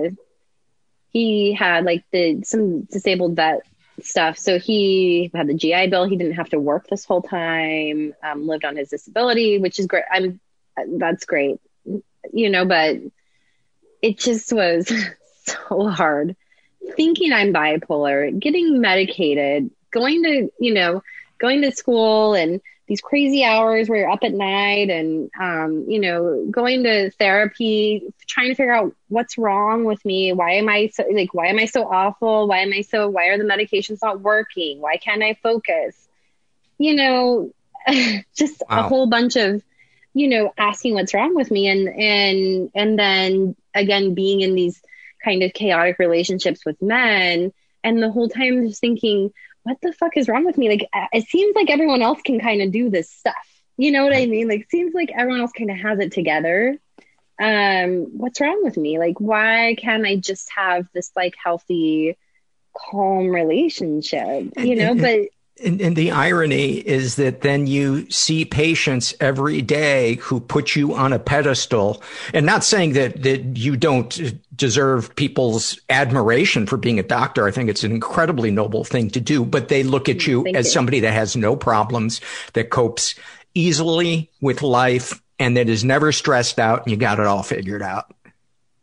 he 1.15 1.53
had 1.53 1.85
like 1.85 2.03
the, 2.11 2.43
some 2.43 2.81
disabled 2.81 3.37
vet 3.37 3.61
stuff. 4.01 4.37
So 4.37 4.59
he 4.59 5.31
had 5.33 5.47
the 5.47 5.53
GI 5.53 5.87
Bill. 5.87 6.03
He 6.03 6.17
didn't 6.17 6.33
have 6.33 6.49
to 6.49 6.59
work 6.59 6.87
this 6.87 7.05
whole 7.05 7.21
time, 7.21 8.13
um, 8.21 8.45
lived 8.45 8.65
on 8.65 8.75
his 8.75 8.89
disability, 8.89 9.57
which 9.57 9.79
is 9.79 9.87
great. 9.87 10.03
I'm, 10.11 10.41
that's 10.75 11.23
great, 11.23 11.61
you 12.33 12.49
know, 12.49 12.65
but 12.65 12.97
it 14.01 14.19
just 14.19 14.51
was 14.51 14.91
so 15.45 15.87
hard 15.87 16.35
thinking 16.97 17.31
I'm 17.31 17.53
bipolar, 17.53 18.37
getting 18.37 18.81
medicated, 18.81 19.71
going 19.91 20.21
to, 20.23 20.49
you 20.59 20.73
know, 20.73 21.01
going 21.37 21.61
to 21.61 21.71
school 21.71 22.33
and 22.33 22.59
these 22.87 23.01
crazy 23.01 23.43
hours 23.43 23.89
where 23.89 23.99
you're 23.99 24.11
up 24.11 24.23
at 24.23 24.33
night 24.33 24.89
and 24.89 25.29
um, 25.39 25.85
you 25.87 25.99
know 25.99 26.45
going 26.51 26.83
to 26.83 27.09
therapy 27.11 28.03
trying 28.27 28.49
to 28.49 28.55
figure 28.55 28.73
out 28.73 28.95
what's 29.07 29.37
wrong 29.37 29.85
with 29.85 30.03
me. 30.05 30.33
Why 30.33 30.53
am 30.53 30.69
i 30.69 30.87
so 30.93 31.03
like 31.11 31.33
why 31.33 31.47
am 31.47 31.59
i 31.59 31.65
so 31.65 31.83
awful? 31.83 32.47
Why 32.47 32.59
am 32.59 32.73
i 32.73 32.81
so 32.81 33.09
why 33.09 33.27
are 33.27 33.37
the 33.37 33.43
medications 33.43 33.99
not 34.01 34.21
working? 34.21 34.81
Why 34.81 34.97
can't 34.97 35.23
i 35.23 35.37
focus? 35.41 35.95
You 36.77 36.95
know 36.95 37.51
just 38.35 38.63
wow. 38.69 38.79
a 38.79 38.83
whole 38.83 39.07
bunch 39.07 39.35
of 39.35 39.63
you 40.13 40.27
know 40.27 40.53
asking 40.57 40.93
what's 40.93 41.13
wrong 41.13 41.35
with 41.35 41.51
me 41.51 41.67
and 41.67 41.87
and 41.87 42.71
and 42.73 42.99
then 42.99 43.55
again 43.73 44.13
being 44.13 44.41
in 44.41 44.55
these 44.55 44.81
kind 45.25 45.41
of 45.43 45.53
chaotic 45.53 45.97
relationships 45.99 46.65
with 46.65 46.81
men. 46.81 47.51
And 47.83 48.01
the 48.01 48.11
whole 48.11 48.29
time 48.29 48.67
just 48.67 48.79
thinking 48.79 49.31
what 49.65 49.81
the 49.81 49.91
fuck 49.93 50.15
is 50.15 50.29
wrong 50.29 50.45
with 50.45 50.59
me? 50.59 50.69
Like, 50.69 50.87
it 51.11 51.27
seems 51.27 51.55
like 51.55 51.71
everyone 51.71 52.03
else 52.03 52.21
can 52.21 52.39
kind 52.39 52.61
of 52.61 52.71
do 52.71 52.91
this 52.91 53.09
stuff. 53.09 53.33
You 53.77 53.91
know 53.91 54.03
what 54.03 54.15
I 54.15 54.27
mean? 54.27 54.47
Like, 54.47 54.69
seems 54.69 54.93
like 54.93 55.11
everyone 55.11 55.41
else 55.41 55.51
kind 55.51 55.71
of 55.71 55.77
has 55.77 55.97
it 55.99 56.11
together. 56.11 56.77
Um, 57.41 58.17
what's 58.17 58.39
wrong 58.39 58.63
with 58.63 58.77
me? 58.77 58.99
Like, 58.99 59.19
why 59.19 59.75
can't 59.79 60.05
I 60.05 60.17
just 60.17 60.51
have 60.55 60.87
this 60.93 61.09
like 61.15 61.33
healthy, 61.43 62.15
calm 62.77 63.29
relationship? 63.29 64.53
You 64.55 64.75
know, 64.75 64.93
but 64.95 65.29
and, 65.63 65.79
and, 65.79 65.95
the 65.95 66.11
irony 66.11 66.73
is 66.73 67.15
that 67.15 67.41
then 67.41 67.65
you 67.65 68.09
see 68.09 68.43
patients 68.43 69.13
every 69.21 69.61
day 69.61 70.15
who 70.15 70.39
put 70.39 70.75
you 70.75 70.93
on 70.93 71.13
a 71.13 71.19
pedestal 71.19 72.03
and 72.33 72.45
not 72.45 72.63
saying 72.63 72.93
that, 72.93 73.23
that 73.23 73.57
you 73.57 73.77
don't 73.77 74.33
deserve 74.55 75.15
people's 75.15 75.79
admiration 75.89 76.67
for 76.67 76.75
being 76.75 76.99
a 76.99 77.03
doctor. 77.03 77.47
I 77.47 77.51
think 77.51 77.69
it's 77.69 77.85
an 77.85 77.91
incredibly 77.91 78.51
noble 78.51 78.83
thing 78.83 79.09
to 79.11 79.21
do, 79.21 79.45
but 79.45 79.69
they 79.69 79.83
look 79.83 80.09
at 80.09 80.27
you 80.27 80.43
Thank 80.43 80.57
as 80.57 80.65
you. 80.65 80.71
somebody 80.71 80.99
that 81.01 81.13
has 81.13 81.37
no 81.37 81.55
problems, 81.55 82.19
that 82.53 82.69
copes 82.69 83.15
easily 83.53 84.29
with 84.41 84.61
life 84.61 85.21
and 85.39 85.55
that 85.55 85.69
is 85.69 85.83
never 85.85 86.11
stressed 86.11 86.59
out 86.59 86.83
and 86.83 86.91
you 86.91 86.97
got 86.97 87.19
it 87.19 87.25
all 87.25 87.43
figured 87.43 87.81
out. 87.81 88.13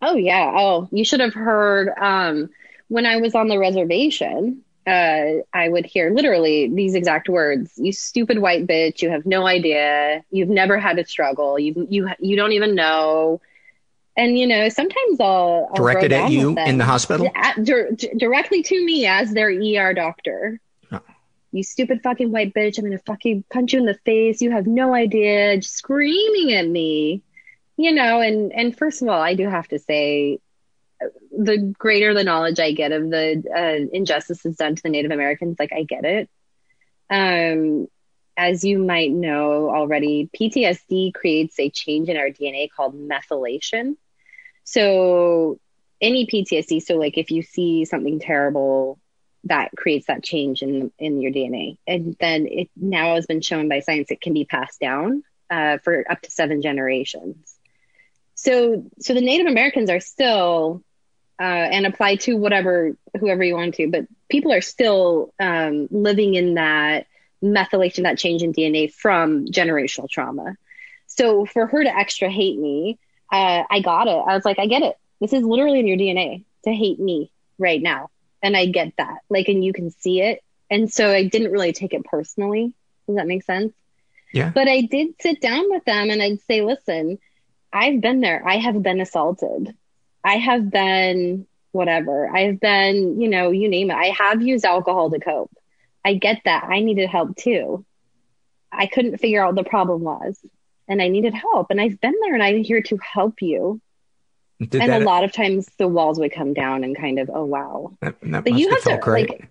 Oh 0.00 0.16
yeah. 0.16 0.52
Oh, 0.56 0.88
you 0.90 1.04
should 1.04 1.20
have 1.20 1.34
heard, 1.34 1.90
um, 2.00 2.48
when 2.88 3.06
I 3.06 3.18
was 3.18 3.34
on 3.34 3.48
the 3.48 3.58
reservation, 3.58 4.62
uh, 4.86 5.42
I 5.52 5.68
would 5.68 5.86
hear 5.86 6.10
literally 6.10 6.68
these 6.68 6.94
exact 6.94 7.28
words: 7.28 7.72
"You 7.76 7.92
stupid 7.92 8.38
white 8.38 8.66
bitch! 8.66 9.02
You 9.02 9.10
have 9.10 9.26
no 9.26 9.46
idea. 9.46 10.24
You've 10.30 10.48
never 10.48 10.78
had 10.78 10.98
a 10.98 11.06
struggle. 11.06 11.58
You 11.58 11.86
you 11.88 12.08
you 12.18 12.36
don't 12.36 12.52
even 12.52 12.74
know." 12.74 13.40
And 14.16 14.38
you 14.38 14.46
know, 14.46 14.68
sometimes 14.68 15.20
I'll, 15.20 15.68
I'll 15.70 15.74
directed 15.74 16.12
at 16.12 16.30
you 16.30 16.58
in 16.58 16.78
the 16.78 16.84
hospital, 16.84 17.30
at, 17.34 17.64
di- 17.64 18.12
directly 18.18 18.62
to 18.62 18.84
me 18.84 19.06
as 19.06 19.32
their 19.32 19.48
ER 19.48 19.94
doctor. 19.94 20.60
Oh. 20.90 21.00
You 21.52 21.62
stupid 21.62 22.02
fucking 22.02 22.30
white 22.30 22.52
bitch! 22.52 22.78
I'm 22.78 22.84
gonna 22.84 22.98
fucking 22.98 23.44
punch 23.50 23.72
you 23.72 23.78
in 23.78 23.86
the 23.86 23.98
face. 24.04 24.42
You 24.42 24.50
have 24.50 24.66
no 24.66 24.94
idea. 24.94 25.56
Just 25.58 25.76
screaming 25.76 26.54
at 26.54 26.66
me, 26.66 27.22
you 27.76 27.92
know. 27.92 28.20
And 28.20 28.52
and 28.52 28.76
first 28.76 29.00
of 29.00 29.08
all, 29.08 29.20
I 29.20 29.34
do 29.34 29.48
have 29.48 29.68
to 29.68 29.78
say, 29.78 30.40
the 31.30 31.74
greater 31.78 32.14
the 32.14 32.24
knowledge 32.24 32.60
I 32.60 32.72
get 32.72 32.92
of 32.92 33.10
the 33.10 33.42
uh, 33.54 33.88
injustices 33.92 34.56
done 34.56 34.76
to 34.76 34.82
the 34.82 34.88
Native 34.88 35.10
Americans, 35.10 35.56
like 35.58 35.72
I 35.72 35.82
get 35.82 36.04
it. 36.04 36.30
Um, 37.10 37.88
as 38.36 38.64
you 38.64 38.78
might 38.78 39.10
know 39.10 39.70
already, 39.70 40.30
PTSD 40.38 41.12
creates 41.14 41.58
a 41.58 41.70
change 41.70 42.08
in 42.08 42.16
our 42.16 42.30
DNA 42.30 42.68
called 42.74 42.94
methylation. 42.94 43.96
So 44.64 45.58
any 46.00 46.26
PTSD, 46.26 46.82
so 46.82 46.96
like 46.96 47.18
if 47.18 47.30
you 47.30 47.42
see 47.42 47.84
something 47.84 48.20
terrible, 48.20 48.98
that 49.44 49.70
creates 49.76 50.06
that 50.06 50.22
change 50.22 50.62
in 50.62 50.92
in 50.98 51.20
your 51.20 51.32
DNA, 51.32 51.76
and 51.86 52.16
then 52.20 52.46
it 52.46 52.70
now 52.76 53.16
has 53.16 53.26
been 53.26 53.40
shown 53.40 53.68
by 53.68 53.80
science 53.80 54.10
it 54.10 54.20
can 54.20 54.32
be 54.32 54.44
passed 54.44 54.80
down 54.80 55.24
uh, 55.50 55.78
for 55.78 56.04
up 56.10 56.20
to 56.22 56.30
seven 56.30 56.62
generations. 56.62 57.56
So 58.34 58.84
so 59.00 59.14
the 59.14 59.20
Native 59.20 59.46
Americans 59.46 59.90
are 59.90 60.00
still 60.00 60.82
uh, 61.42 61.68
and 61.72 61.86
apply 61.86 62.14
to 62.14 62.36
whatever 62.36 62.96
whoever 63.18 63.42
you 63.42 63.54
want 63.54 63.74
to. 63.74 63.90
But 63.90 64.06
people 64.28 64.52
are 64.52 64.60
still 64.60 65.34
um, 65.40 65.88
living 65.90 66.34
in 66.34 66.54
that 66.54 67.06
methylation, 67.42 68.04
that 68.04 68.16
change 68.16 68.42
in 68.42 68.52
DNA 68.52 68.92
from 68.92 69.46
generational 69.46 70.08
trauma. 70.08 70.56
So 71.08 71.44
for 71.44 71.66
her 71.66 71.82
to 71.82 71.94
extra 71.94 72.30
hate 72.30 72.56
me, 72.56 73.00
uh, 73.32 73.64
I 73.68 73.80
got 73.80 74.06
it. 74.06 74.22
I 74.26 74.34
was 74.36 74.44
like, 74.44 74.60
I 74.60 74.66
get 74.66 74.82
it. 74.82 74.96
This 75.20 75.32
is 75.32 75.42
literally 75.42 75.80
in 75.80 75.88
your 75.88 75.96
DNA 75.96 76.44
to 76.62 76.72
hate 76.72 77.00
me 77.00 77.32
right 77.58 77.82
now, 77.82 78.10
and 78.40 78.56
I 78.56 78.66
get 78.66 78.92
that. 78.98 79.18
Like, 79.28 79.48
and 79.48 79.64
you 79.64 79.72
can 79.72 79.90
see 79.90 80.20
it. 80.20 80.44
And 80.70 80.92
so 80.92 81.10
I 81.10 81.24
didn't 81.24 81.50
really 81.50 81.72
take 81.72 81.92
it 81.92 82.04
personally. 82.04 82.72
Does 83.08 83.16
that 83.16 83.26
make 83.26 83.42
sense? 83.42 83.72
Yeah. 84.32 84.50
But 84.54 84.68
I 84.68 84.82
did 84.82 85.16
sit 85.20 85.40
down 85.40 85.70
with 85.70 85.84
them 85.84 86.08
and 86.08 86.22
I'd 86.22 86.40
say, 86.42 86.62
listen, 86.62 87.18
I've 87.72 88.00
been 88.00 88.20
there. 88.20 88.42
I 88.46 88.58
have 88.58 88.80
been 88.82 89.00
assaulted. 89.00 89.74
I 90.24 90.36
have 90.36 90.70
been 90.70 91.46
whatever. 91.72 92.28
I've 92.28 92.60
been, 92.60 93.20
you 93.20 93.28
know, 93.28 93.50
you 93.50 93.68
name 93.68 93.90
it. 93.90 93.94
I 93.94 94.14
have 94.18 94.42
used 94.42 94.64
alcohol 94.64 95.10
to 95.10 95.18
cope. 95.18 95.50
I 96.04 96.14
get 96.14 96.42
that. 96.44 96.64
I 96.64 96.80
needed 96.80 97.08
help 97.08 97.36
too. 97.36 97.84
I 98.70 98.86
couldn't 98.86 99.18
figure 99.18 99.42
out 99.42 99.54
what 99.54 99.64
the 99.64 99.68
problem 99.68 100.02
was 100.02 100.38
and 100.88 101.00
I 101.00 101.08
needed 101.08 101.34
help. 101.34 101.70
And 101.70 101.80
I've 101.80 102.00
been 102.00 102.14
there 102.22 102.34
and 102.34 102.42
I'm 102.42 102.62
here 102.62 102.82
to 102.82 102.98
help 102.98 103.42
you. 103.42 103.80
Did 104.60 104.80
and 104.80 104.92
that, 104.92 105.02
a 105.02 105.04
lot 105.04 105.24
of 105.24 105.32
times 105.32 105.68
the 105.78 105.88
walls 105.88 106.18
would 106.20 106.32
come 106.32 106.54
down 106.54 106.84
and 106.84 106.96
kind 106.96 107.18
of, 107.18 107.30
oh, 107.32 107.44
wow. 107.44 107.96
That, 108.00 108.16
that 108.22 108.44
but 108.44 108.52
you 108.52 108.70
have, 108.70 108.84
have 108.84 109.00
to, 109.00 109.04
great. 109.04 109.30
like, 109.30 109.48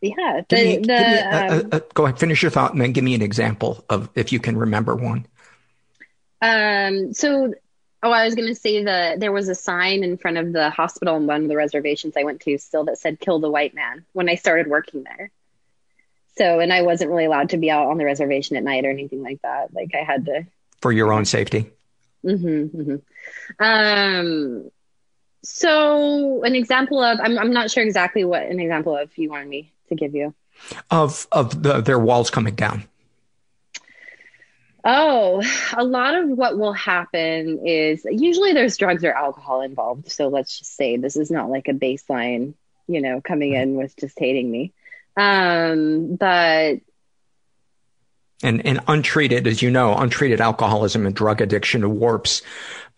yeah. 0.00 0.40
The, 0.48 0.56
me, 0.56 0.76
the, 0.78 0.86
me, 0.86 1.18
um, 1.18 1.70
uh, 1.72 1.76
uh, 1.76 1.80
go 1.94 2.04
ahead, 2.04 2.18
finish 2.18 2.42
your 2.42 2.50
thought 2.50 2.72
and 2.72 2.80
then 2.80 2.92
give 2.92 3.04
me 3.04 3.14
an 3.14 3.22
example 3.22 3.84
of 3.90 4.08
if 4.14 4.32
you 4.32 4.40
can 4.40 4.56
remember 4.56 4.94
one. 4.94 5.26
Um, 6.40 7.12
so 7.12 7.54
Oh, 8.02 8.10
I 8.10 8.24
was 8.24 8.34
going 8.34 8.48
to 8.48 8.54
say 8.54 8.84
the 8.84 9.16
there 9.18 9.32
was 9.32 9.48
a 9.48 9.54
sign 9.54 10.04
in 10.04 10.16
front 10.16 10.36
of 10.36 10.52
the 10.52 10.70
hospital 10.70 11.16
in 11.16 11.26
one 11.26 11.42
of 11.42 11.48
the 11.48 11.56
reservations 11.56 12.14
I 12.16 12.24
went 12.24 12.40
to 12.42 12.58
still 12.58 12.84
that 12.84 12.98
said 12.98 13.20
"Kill 13.20 13.40
the 13.40 13.50
white 13.50 13.74
man" 13.74 14.04
when 14.12 14.28
I 14.28 14.34
started 14.34 14.68
working 14.68 15.04
there. 15.04 15.30
So, 16.36 16.60
and 16.60 16.72
I 16.72 16.82
wasn't 16.82 17.10
really 17.10 17.24
allowed 17.24 17.50
to 17.50 17.56
be 17.56 17.70
out 17.70 17.88
on 17.88 17.96
the 17.96 18.04
reservation 18.04 18.56
at 18.56 18.62
night 18.62 18.84
or 18.84 18.90
anything 18.90 19.22
like 19.22 19.40
that. 19.42 19.72
Like 19.72 19.92
I 19.94 20.04
had 20.04 20.26
to 20.26 20.46
for 20.80 20.92
your 20.92 21.12
own 21.12 21.24
safety. 21.24 21.70
Mm-hmm, 22.24 22.80
mm-hmm. 22.80 23.64
Um. 23.64 24.70
So, 25.42 26.42
an 26.42 26.54
example 26.54 27.02
of 27.02 27.18
I'm 27.22 27.38
I'm 27.38 27.52
not 27.52 27.70
sure 27.70 27.82
exactly 27.82 28.24
what 28.24 28.42
an 28.42 28.60
example 28.60 28.96
of 28.96 29.16
you 29.16 29.30
wanted 29.30 29.48
me 29.48 29.72
to 29.88 29.94
give 29.94 30.14
you 30.14 30.34
of 30.90 31.26
of 31.32 31.62
the, 31.62 31.80
their 31.80 31.98
walls 31.98 32.30
coming 32.30 32.54
down. 32.54 32.84
Oh, 34.86 35.42
a 35.76 35.84
lot 35.84 36.14
of 36.14 36.28
what 36.28 36.56
will 36.56 36.72
happen 36.72 37.66
is 37.66 38.06
usually 38.08 38.52
there's 38.52 38.76
drugs 38.76 39.04
or 39.04 39.12
alcohol 39.12 39.60
involved. 39.60 40.10
So 40.10 40.28
let's 40.28 40.58
just 40.58 40.74
say 40.76 40.96
this 40.96 41.16
is 41.16 41.30
not 41.30 41.50
like 41.50 41.68
a 41.68 41.72
baseline, 41.72 42.54
you 42.86 43.02
know, 43.02 43.20
coming 43.20 43.52
in 43.52 43.74
with 43.74 43.94
just 43.96 44.18
hating 44.18 44.50
me. 44.50 44.72
Um, 45.16 46.16
but 46.16 46.80
and 48.42 48.66
and 48.66 48.80
untreated, 48.86 49.46
as 49.46 49.62
you 49.62 49.70
know, 49.70 49.94
untreated 49.96 50.40
alcoholism 50.42 51.06
and 51.06 51.14
drug 51.14 51.40
addiction 51.40 51.98
warps 51.98 52.42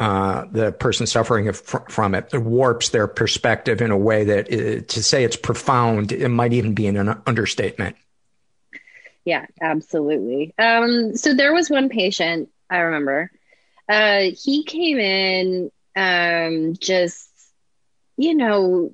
uh, 0.00 0.44
the 0.50 0.72
person 0.72 1.06
suffering 1.06 1.52
from 1.52 2.14
it. 2.14 2.28
It 2.32 2.42
warps 2.42 2.90
their 2.90 3.06
perspective 3.06 3.80
in 3.80 3.92
a 3.92 3.96
way 3.96 4.24
that 4.24 4.52
uh, 4.52 4.84
to 4.86 5.02
say 5.02 5.24
it's 5.24 5.36
profound, 5.36 6.12
it 6.12 6.28
might 6.28 6.52
even 6.52 6.74
be 6.74 6.88
an 6.88 7.20
understatement. 7.26 7.96
Yeah, 9.28 9.46
absolutely. 9.60 10.54
Um, 10.58 11.16
so 11.16 11.34
there 11.34 11.52
was 11.52 11.70
one 11.70 11.88
patient 11.88 12.50
I 12.70 12.78
remember. 12.78 13.30
Uh, 13.88 14.30
he 14.42 14.64
came 14.64 14.98
in 14.98 15.70
um, 15.96 16.74
just, 16.80 17.30
you 18.16 18.34
know, 18.34 18.90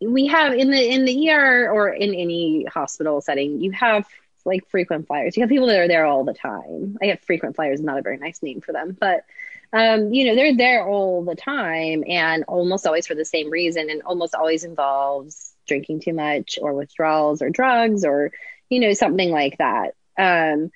we 0.00 0.26
have 0.26 0.54
in 0.54 0.70
the 0.70 0.90
in 0.92 1.04
the 1.04 1.28
ER 1.28 1.70
or 1.70 1.88
in 1.90 2.14
any 2.14 2.64
hospital 2.64 3.20
setting, 3.20 3.60
you 3.60 3.72
have 3.72 4.06
like 4.44 4.68
frequent 4.68 5.06
flyers. 5.06 5.36
You 5.36 5.42
have 5.42 5.50
people 5.50 5.66
that 5.68 5.78
are 5.80 5.88
there 5.88 6.06
all 6.06 6.24
the 6.24 6.34
time. 6.34 6.96
I 7.02 7.06
get 7.06 7.24
frequent 7.24 7.56
flyers, 7.56 7.80
not 7.80 7.98
a 7.98 8.02
very 8.02 8.18
nice 8.18 8.42
name 8.42 8.60
for 8.60 8.72
them, 8.72 8.96
but 8.98 9.24
um, 9.72 10.12
you 10.14 10.26
know, 10.26 10.34
they're 10.36 10.56
there 10.56 10.84
all 10.86 11.24
the 11.24 11.34
time 11.34 12.04
and 12.08 12.44
almost 12.48 12.86
always 12.86 13.06
for 13.06 13.14
the 13.14 13.24
same 13.24 13.50
reason 13.50 13.90
and 13.90 14.02
almost 14.02 14.34
always 14.34 14.64
involves 14.64 15.52
drinking 15.68 16.00
too 16.00 16.12
much 16.12 16.58
or 16.60 16.74
withdrawals 16.74 17.42
or 17.42 17.50
drugs 17.50 18.04
or, 18.04 18.32
you 18.68 18.80
know, 18.80 18.92
something 18.92 19.30
like 19.30 19.58
that. 19.58 19.94
Um, 20.18 20.70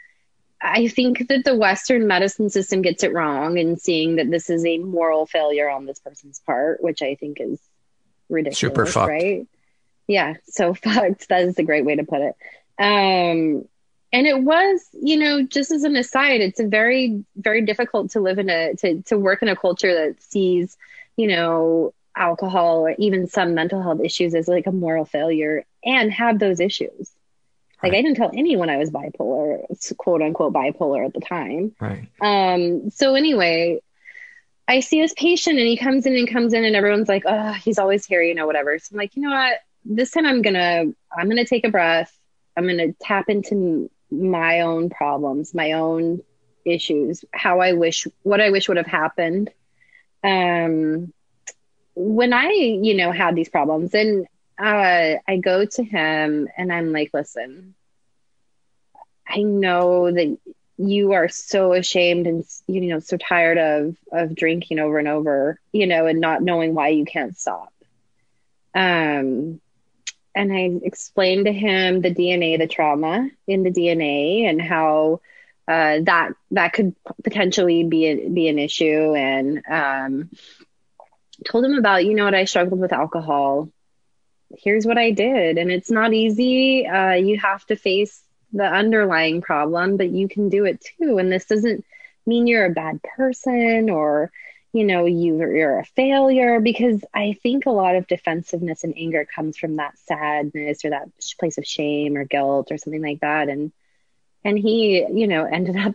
I 0.63 0.87
think 0.87 1.27
that 1.29 1.45
the 1.45 1.57
Western 1.57 2.07
medicine 2.07 2.49
system 2.49 2.83
gets 2.83 3.03
it 3.03 3.13
wrong 3.13 3.59
in 3.59 3.77
seeing 3.77 4.17
that 4.17 4.31
this 4.31 4.49
is 4.49 4.65
a 4.65 4.79
moral 4.79 5.27
failure 5.27 5.69
on 5.69 5.87
this 5.87 5.99
person's 5.99 6.41
part, 6.47 6.83
which 6.83 7.03
I 7.03 7.17
think 7.17 7.39
is 7.41 7.61
ridiculous. 8.29 8.59
Super 8.59 8.87
fucked. 8.87 9.09
Right? 9.09 9.49
Yeah. 10.07 10.35
So 10.45 10.75
fucked. 10.75 11.29
That 11.29 11.43
is 11.43 11.59
a 11.59 11.65
great 11.65 11.85
way 11.85 11.97
to 11.97 12.05
put 12.05 12.21
it. 12.21 12.37
Um, 12.79 13.69
and 14.15 14.27
it 14.27 14.41
was, 14.41 14.87
you 14.93 15.17
know, 15.17 15.43
just 15.43 15.73
as 15.73 15.85
an 15.85 15.97
aside, 15.97 16.41
it's 16.43 16.61
a 16.61 16.67
very, 16.67 17.25
very 17.35 17.63
difficult 17.63 18.13
to 18.13 18.21
live 18.21 18.39
in 18.39 18.51
a, 18.51 18.75
to, 18.75 19.03
to 19.03 19.19
work 19.19 19.43
in 19.43 19.49
a 19.49 19.57
culture 19.57 19.93
that 19.93 20.23
sees, 20.23 20.77
you 21.17 21.27
know, 21.27 21.95
alcohol 22.17 22.87
or 22.87 22.95
even 22.99 23.27
some 23.27 23.55
mental 23.55 23.83
health 23.83 24.01
issues 24.01 24.35
as 24.35 24.49
like 24.49 24.67
a 24.67 24.73
moral 24.73 25.05
failure 25.05 25.65
and 25.85 26.13
have 26.13 26.39
those 26.39 26.61
issues. 26.61 27.11
Like 27.83 27.93
right. 27.93 27.99
I 27.99 28.03
didn't 28.03 28.17
tell 28.17 28.31
anyone 28.33 28.71
I 28.71 28.77
was 28.77 28.91
bipolar, 28.91 29.65
quote 29.97 30.23
unquote 30.23 30.53
bipolar 30.53 31.05
at 31.05 31.15
the 31.15 31.21
time. 31.21 31.75
Right. 31.81 32.09
Um, 32.21 32.91
so 32.91 33.15
anyway, 33.15 33.81
I 34.69 34.81
see 34.81 35.01
this 35.01 35.15
patient 35.15 35.59
and 35.59 35.67
he 35.67 35.77
comes 35.77 36.07
in 36.07 36.17
and 36.17 36.31
comes 36.31 36.53
in 36.55 36.65
and 36.65 36.77
everyone's 36.77 37.09
like, 37.09 37.25
oh, 37.27 37.53
he's 37.53 37.79
always 37.79 38.07
here, 38.07 38.23
you 38.23 38.35
know, 38.35 38.47
whatever. 38.47 38.79
So 38.79 38.91
I'm 38.93 38.99
like, 38.99 39.17
you 39.17 39.23
know 39.23 39.31
what? 39.31 39.59
This 39.85 40.13
time 40.13 40.27
I'm 40.27 40.43
gonna 40.43 40.85
I'm 41.17 41.29
gonna 41.29 41.45
take 41.45 41.67
a 41.67 41.71
breath. 41.71 42.17
I'm 42.57 42.67
gonna 42.69 42.93
tap 43.01 43.29
into 43.29 43.91
my 44.11 44.61
own 44.61 44.89
problems, 44.89 45.53
my 45.53 45.73
own 45.73 46.23
issues, 46.65 47.25
how 47.33 47.61
I 47.61 47.73
wish 47.73 48.07
what 48.23 48.41
I 48.41 48.51
wish 48.51 48.69
would 48.69 48.77
have 48.77 48.87
happened. 48.87 49.51
Um 50.23 51.13
when 51.95 52.33
I, 52.33 52.51
you 52.51 52.95
know, 52.95 53.13
had 53.13 53.35
these 53.35 53.49
problems 53.49 53.95
and 53.95 54.27
uh, 54.59 55.15
I 55.27 55.37
go 55.39 55.65
to 55.65 55.83
him 55.83 56.49
and 56.57 56.73
I'm 56.73 56.93
like, 56.93 57.11
listen, 57.13 57.75
I 59.29 59.43
know 59.43 60.11
that 60.11 60.39
you 60.79 61.13
are 61.13 61.29
so 61.29 61.73
ashamed 61.73 62.27
and 62.27 62.45
you 62.67 62.81
know 62.83 62.99
so 62.99 63.17
tired 63.17 63.59
of 63.59 63.97
of 64.11 64.35
drinking 64.35 64.79
over 64.79 64.99
and 64.99 65.09
over, 65.09 65.61
you 65.73 65.87
know, 65.87 66.07
and 66.07 66.21
not 66.21 66.43
knowing 66.43 66.75
why 66.75 66.89
you 66.89 67.05
can't 67.05 67.37
stop. 67.37 67.73
Um, 68.75 69.61
and 70.35 70.53
I 70.53 70.71
explained 70.83 71.47
to 71.47 71.53
him 71.53 72.01
the 72.01 72.15
DNA, 72.15 72.59
the 72.59 72.67
trauma 72.67 73.29
in 73.47 73.63
the 73.63 73.71
DNA, 73.71 74.49
and 74.49 74.61
how 74.61 75.21
uh, 75.69 76.01
that 76.03 76.33
that 76.53 76.73
could 76.73 76.95
potentially 77.23 77.85
be 77.85 78.07
a, 78.07 78.29
be 78.29 78.49
an 78.49 78.59
issue, 78.59 79.15
and 79.15 79.63
um, 79.71 80.31
told 81.43 81.65
him 81.65 81.75
about, 81.75 82.05
you 82.05 82.15
know 82.15 82.25
what, 82.25 82.35
I 82.35 82.45
struggled 82.45 82.81
with 82.81 82.93
alcohol. 82.93 83.69
Here's 84.59 84.87
what 84.87 84.99
I 84.99 85.11
did. 85.11 85.59
And 85.59 85.71
it's 85.71 85.91
not 85.91 86.13
easy. 86.13 86.87
Uh, 86.87 87.15
you 87.15 87.39
have 87.39 87.65
to 87.67 87.77
face 87.77 88.23
the 88.53 88.65
underlying 88.65 89.41
problem, 89.41 89.97
but 89.97 90.11
you 90.11 90.29
can 90.29 90.49
do 90.49 90.65
it 90.65 90.85
too. 90.99 91.19
And 91.19 91.33
this 91.33 91.47
doesn't 91.47 91.85
mean 92.27 92.47
you're 92.47 92.67
a 92.67 92.71
bad 92.71 93.01
person 93.03 93.91
or, 93.91 94.31
you 94.73 94.85
know, 94.85 95.07
you, 95.07 95.39
you're 95.39 95.79
a 95.79 95.85
failure 95.85 96.61
because 96.61 97.03
I 97.15 97.37
think 97.43 97.67
a 97.67 97.71
lot 97.71 97.97
of 97.97 98.07
defensiveness 98.07 98.85
and 98.85 98.95
anger 98.97 99.27
comes 99.35 99.57
from 99.57 99.77
that 99.77 99.99
sadness 100.07 100.85
or 100.85 100.91
that 100.91 101.09
place 101.39 101.59
of 101.59 101.67
shame 101.67 102.17
or 102.17 102.25
guilt 102.25 102.71
or 102.71 102.79
something 102.79 103.03
like 103.03 103.21
that. 103.21 103.49
And, 103.49 103.73
and 104.45 104.59
he, 104.59 105.07
you 105.11 105.27
know, 105.27 105.45
ended 105.51 105.77
up 105.77 105.95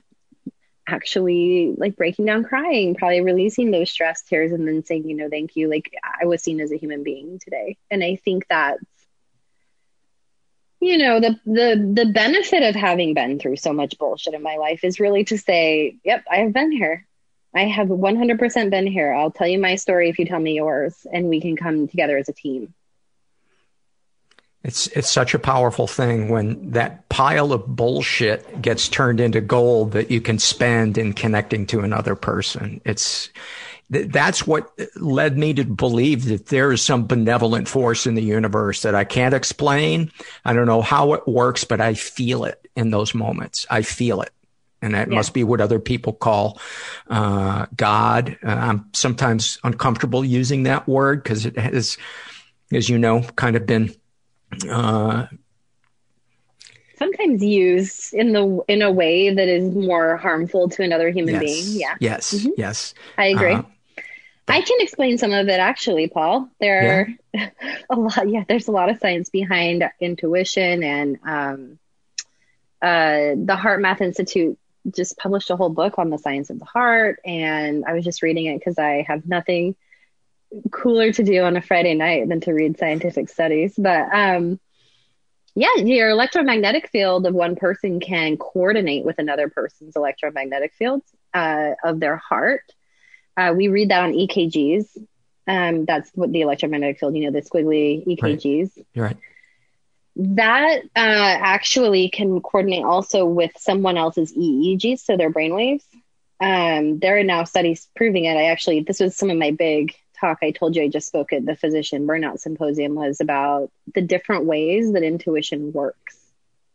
actually 0.88 1.74
like 1.78 1.98
breaking 1.98 2.26
down 2.26 2.44
crying 2.44 2.96
probably 2.96 3.22
releasing 3.22 3.72
those 3.72 3.92
stress 3.92 4.22
tears 4.24 4.54
and 4.54 4.68
then 4.68 4.84
saying 4.84 5.08
you 5.08 5.16
know 5.16 5.30
thank 5.30 5.56
you. 5.56 5.70
Like 5.70 5.92
i 6.22 6.26
was 6.26 6.42
seen 6.42 6.62
as 6.62 6.72
a 6.72 6.78
human 6.78 7.04
being 7.04 7.40
today. 7.40 7.78
And 7.92 8.04
i 8.04 8.16
think 8.16 8.46
that's 8.50 8.84
you 10.80 10.98
know 10.98 11.20
the 11.20 11.40
the 11.46 11.94
the 11.94 12.12
benefit 12.12 12.64
of 12.64 12.76
having 12.76 13.14
been 13.14 13.40
through 13.40 13.58
so 13.58 13.74
much 13.74 13.98
bullshit 13.98 14.34
in 14.34 14.42
my 14.42 14.58
life 14.58 14.84
is 14.84 15.00
really 15.00 15.26
to 15.26 15.38
say 15.38 15.98
yep 16.04 16.24
i 16.32 16.38
have 16.38 16.54
been 16.54 16.72
here. 16.72 17.06
I 17.56 17.62
have 17.62 17.88
100% 17.88 18.70
been 18.70 18.86
here. 18.86 19.12
I'll 19.12 19.32
tell 19.32 19.48
you 19.48 19.58
my 19.58 19.78
story 19.78 20.10
if 20.10 20.20
you 20.20 20.26
tell 20.26 20.40
me 20.40 20.54
yours 20.54 21.08
and 21.12 21.28
we 21.28 21.42
can 21.42 21.56
come 21.56 21.88
together 21.88 22.18
as 22.18 22.30
a 22.30 22.34
team 22.34 22.74
it's 24.68 24.88
it's 24.88 25.10
such 25.10 25.34
a 25.34 25.40
powerful 25.40 25.88
thing 25.88 26.28
when 26.28 26.72
that 26.72 27.08
pile 27.08 27.54
of 27.54 27.66
bullshit 27.66 28.62
gets 28.62 28.90
turned 28.90 29.22
into 29.22 29.40
gold 29.40 29.94
that 29.94 30.12
you 30.12 30.20
can 30.20 30.38
spend 30.38 30.98
in 30.98 31.14
connecting 31.14 31.66
to 31.68 31.80
another 31.80 32.16
person. 32.16 32.82
It's 32.84 33.30
that's 33.90 34.46
what 34.46 34.78
led 34.98 35.38
me 35.38 35.54
to 35.54 35.64
believe 35.64 36.26
that 36.26 36.48
there 36.48 36.74
is 36.74 36.82
some 36.82 37.08
benevolent 37.08 37.70
force 37.70 38.06
in 38.06 38.16
the 38.16 38.22
universe 38.22 38.82
that 38.82 38.94
I 38.94 39.06
can't 39.06 39.34
explain. 39.34 40.12
I 40.44 40.52
don't 40.52 40.68
know 40.68 40.82
how 40.82 41.14
it 41.14 41.26
works, 41.26 41.64
but 41.64 41.80
I 41.80 41.94
feel 41.94 42.44
it 42.44 42.68
in 42.76 42.90
those 42.90 43.16
moments. 43.16 43.66
I 43.70 43.84
feel 43.84 44.22
it. 44.22 44.34
And 44.82 44.94
that 44.94 45.08
yeah. 45.08 45.16
must 45.16 45.34
be 45.34 45.46
what 45.46 45.62
other 45.62 45.80
people 45.80 46.12
call 46.12 46.60
uh, 47.10 47.68
God. 47.78 48.38
Uh, 48.46 48.50
I'm 48.50 48.90
sometimes 48.94 49.60
uncomfortable 49.64 50.26
using 50.26 50.64
that 50.64 50.90
word 50.90 51.24
because 51.24 51.46
it 51.46 51.58
has, 51.58 51.98
as 52.74 52.90
you 52.90 52.98
know, 52.98 53.22
kind 53.38 53.56
of 53.56 53.66
been 53.66 53.96
uh, 54.70 55.28
sometimes 56.98 57.44
used 57.44 58.14
in 58.14 58.34
the 58.34 58.64
in 58.68 58.82
a 58.82 58.92
way 58.92 59.34
that 59.34 59.48
is 59.48 59.74
more 59.74 60.18
harmful 60.18 60.70
to 60.70 60.84
another 60.84 61.10
human 61.10 61.36
yes, 61.36 61.44
being. 61.44 61.80
Yeah. 61.80 61.96
Yes. 62.00 62.34
Mm-hmm. 62.34 62.50
Yes. 62.58 62.94
I 63.18 63.28
agree. 63.28 63.54
Uh, 63.54 63.64
I 64.50 64.62
can 64.62 64.78
explain 64.80 65.18
some 65.18 65.34
of 65.34 65.48
it 65.50 65.60
actually, 65.60 66.08
Paul. 66.08 66.50
There 66.60 67.18
yeah. 67.34 67.50
are 67.62 67.76
a 67.90 68.00
lot. 68.00 68.30
Yeah, 68.30 68.44
there's 68.48 68.68
a 68.68 68.72
lot 68.72 68.90
of 68.90 69.00
science 69.00 69.30
behind 69.30 69.84
intuition, 70.00 70.84
and 70.84 71.20
um, 71.26 71.80
uh, 72.82 73.36
the 73.36 73.58
HeartMath 73.60 74.02
Institute 74.02 74.58
just 74.90 75.18
published 75.18 75.50
a 75.50 75.58
whole 75.58 75.70
book 75.70 76.00
on 76.00 76.10
the 76.10 76.18
science 76.18 76.50
of 76.50 76.60
the 76.60 76.66
heart, 76.66 77.20
and 77.26 77.84
I 77.86 77.94
was 77.94 78.06
just 78.06 78.22
reading 78.22 78.46
it 78.46 78.60
because 78.60 78.80
I 78.80 79.06
have 79.08 79.28
nothing 79.28 79.76
cooler 80.72 81.12
to 81.12 81.24
do 81.24 81.44
on 81.44 81.58
a 81.58 81.62
Friday 81.62 81.94
night 81.94 82.30
than 82.30 82.42
to 82.42 82.54
read 82.54 82.78
scientific 82.78 83.30
studies. 83.30 83.74
But 83.78 84.08
um, 84.14 84.60
yeah, 85.56 85.76
your 85.78 86.10
electromagnetic 86.10 86.90
field 86.90 87.26
of 87.26 87.34
one 87.34 87.56
person 87.56 88.00
can 88.00 88.38
coordinate 88.38 89.04
with 89.06 89.18
another 89.18 89.50
person's 89.50 89.96
electromagnetic 89.96 90.74
field 90.74 91.02
uh, 91.34 91.72
of 91.84 92.00
their 92.00 92.18
heart. 92.18 92.62
Uh, 93.36 93.54
we 93.56 93.68
read 93.68 93.90
that 93.90 94.04
on 94.04 94.14
EKGs. 94.14 94.86
Um, 95.48 95.86
that's 95.86 96.12
what 96.14 96.32
the 96.32 96.42
electromagnetic 96.42 97.00
field, 97.00 97.16
you 97.16 97.26
know, 97.26 97.32
the 97.32 97.42
squiggly 97.42 98.06
EKGs. 98.06 98.72
Right. 98.76 98.86
You're 98.94 99.06
right. 99.06 99.18
That 100.16 100.82
uh, 100.96 101.38
actually 101.56 102.10
can 102.10 102.42
coordinate 102.42 102.84
also 102.84 103.26
with 103.26 103.52
someone 103.58 103.98
else's 103.98 104.34
EEGs, 104.34 105.00
so 105.00 105.16
their 105.16 105.32
brainwaves. 105.32 105.84
um, 106.40 107.00
there 107.00 107.18
are 107.18 107.24
now 107.24 107.44
studies 107.44 107.88
proving 107.96 108.26
it. 108.26 108.36
I 108.36 108.46
actually, 108.46 108.82
this 108.82 109.00
was 109.00 109.16
some 109.16 109.30
of 109.30 109.38
my 109.38 109.52
big 109.52 109.94
talk 110.20 110.40
I 110.42 110.52
told 110.52 110.76
you 110.76 110.84
I 110.84 110.88
just 110.88 111.08
spoke 111.08 111.34
at 111.34 111.46
the 111.46 111.56
Physician 111.56 112.08
Burnout 112.08 112.40
Symposium 112.40 112.96
was 112.96 113.22
about 113.22 113.72
the 113.94 114.02
different 114.02 114.46
ways 114.46 114.92
that 114.94 115.04
intuition 115.04 115.72
works 115.72 116.18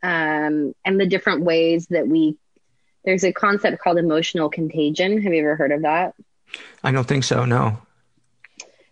um, 0.02 0.74
and 0.84 1.00
the 1.00 1.06
different 1.06 1.42
ways 1.42 1.86
that 1.88 2.08
we, 2.08 2.36
there's 3.04 3.24
a 3.24 3.32
concept 3.32 3.80
called 3.80 3.98
emotional 3.98 4.50
contagion. 4.50 5.22
Have 5.22 5.32
you 5.32 5.40
ever 5.40 5.56
heard 5.56 5.72
of 5.72 5.82
that? 5.82 6.14
I 6.82 6.90
don't 6.90 7.06
think 7.06 7.24
so, 7.24 7.44
no. 7.44 7.78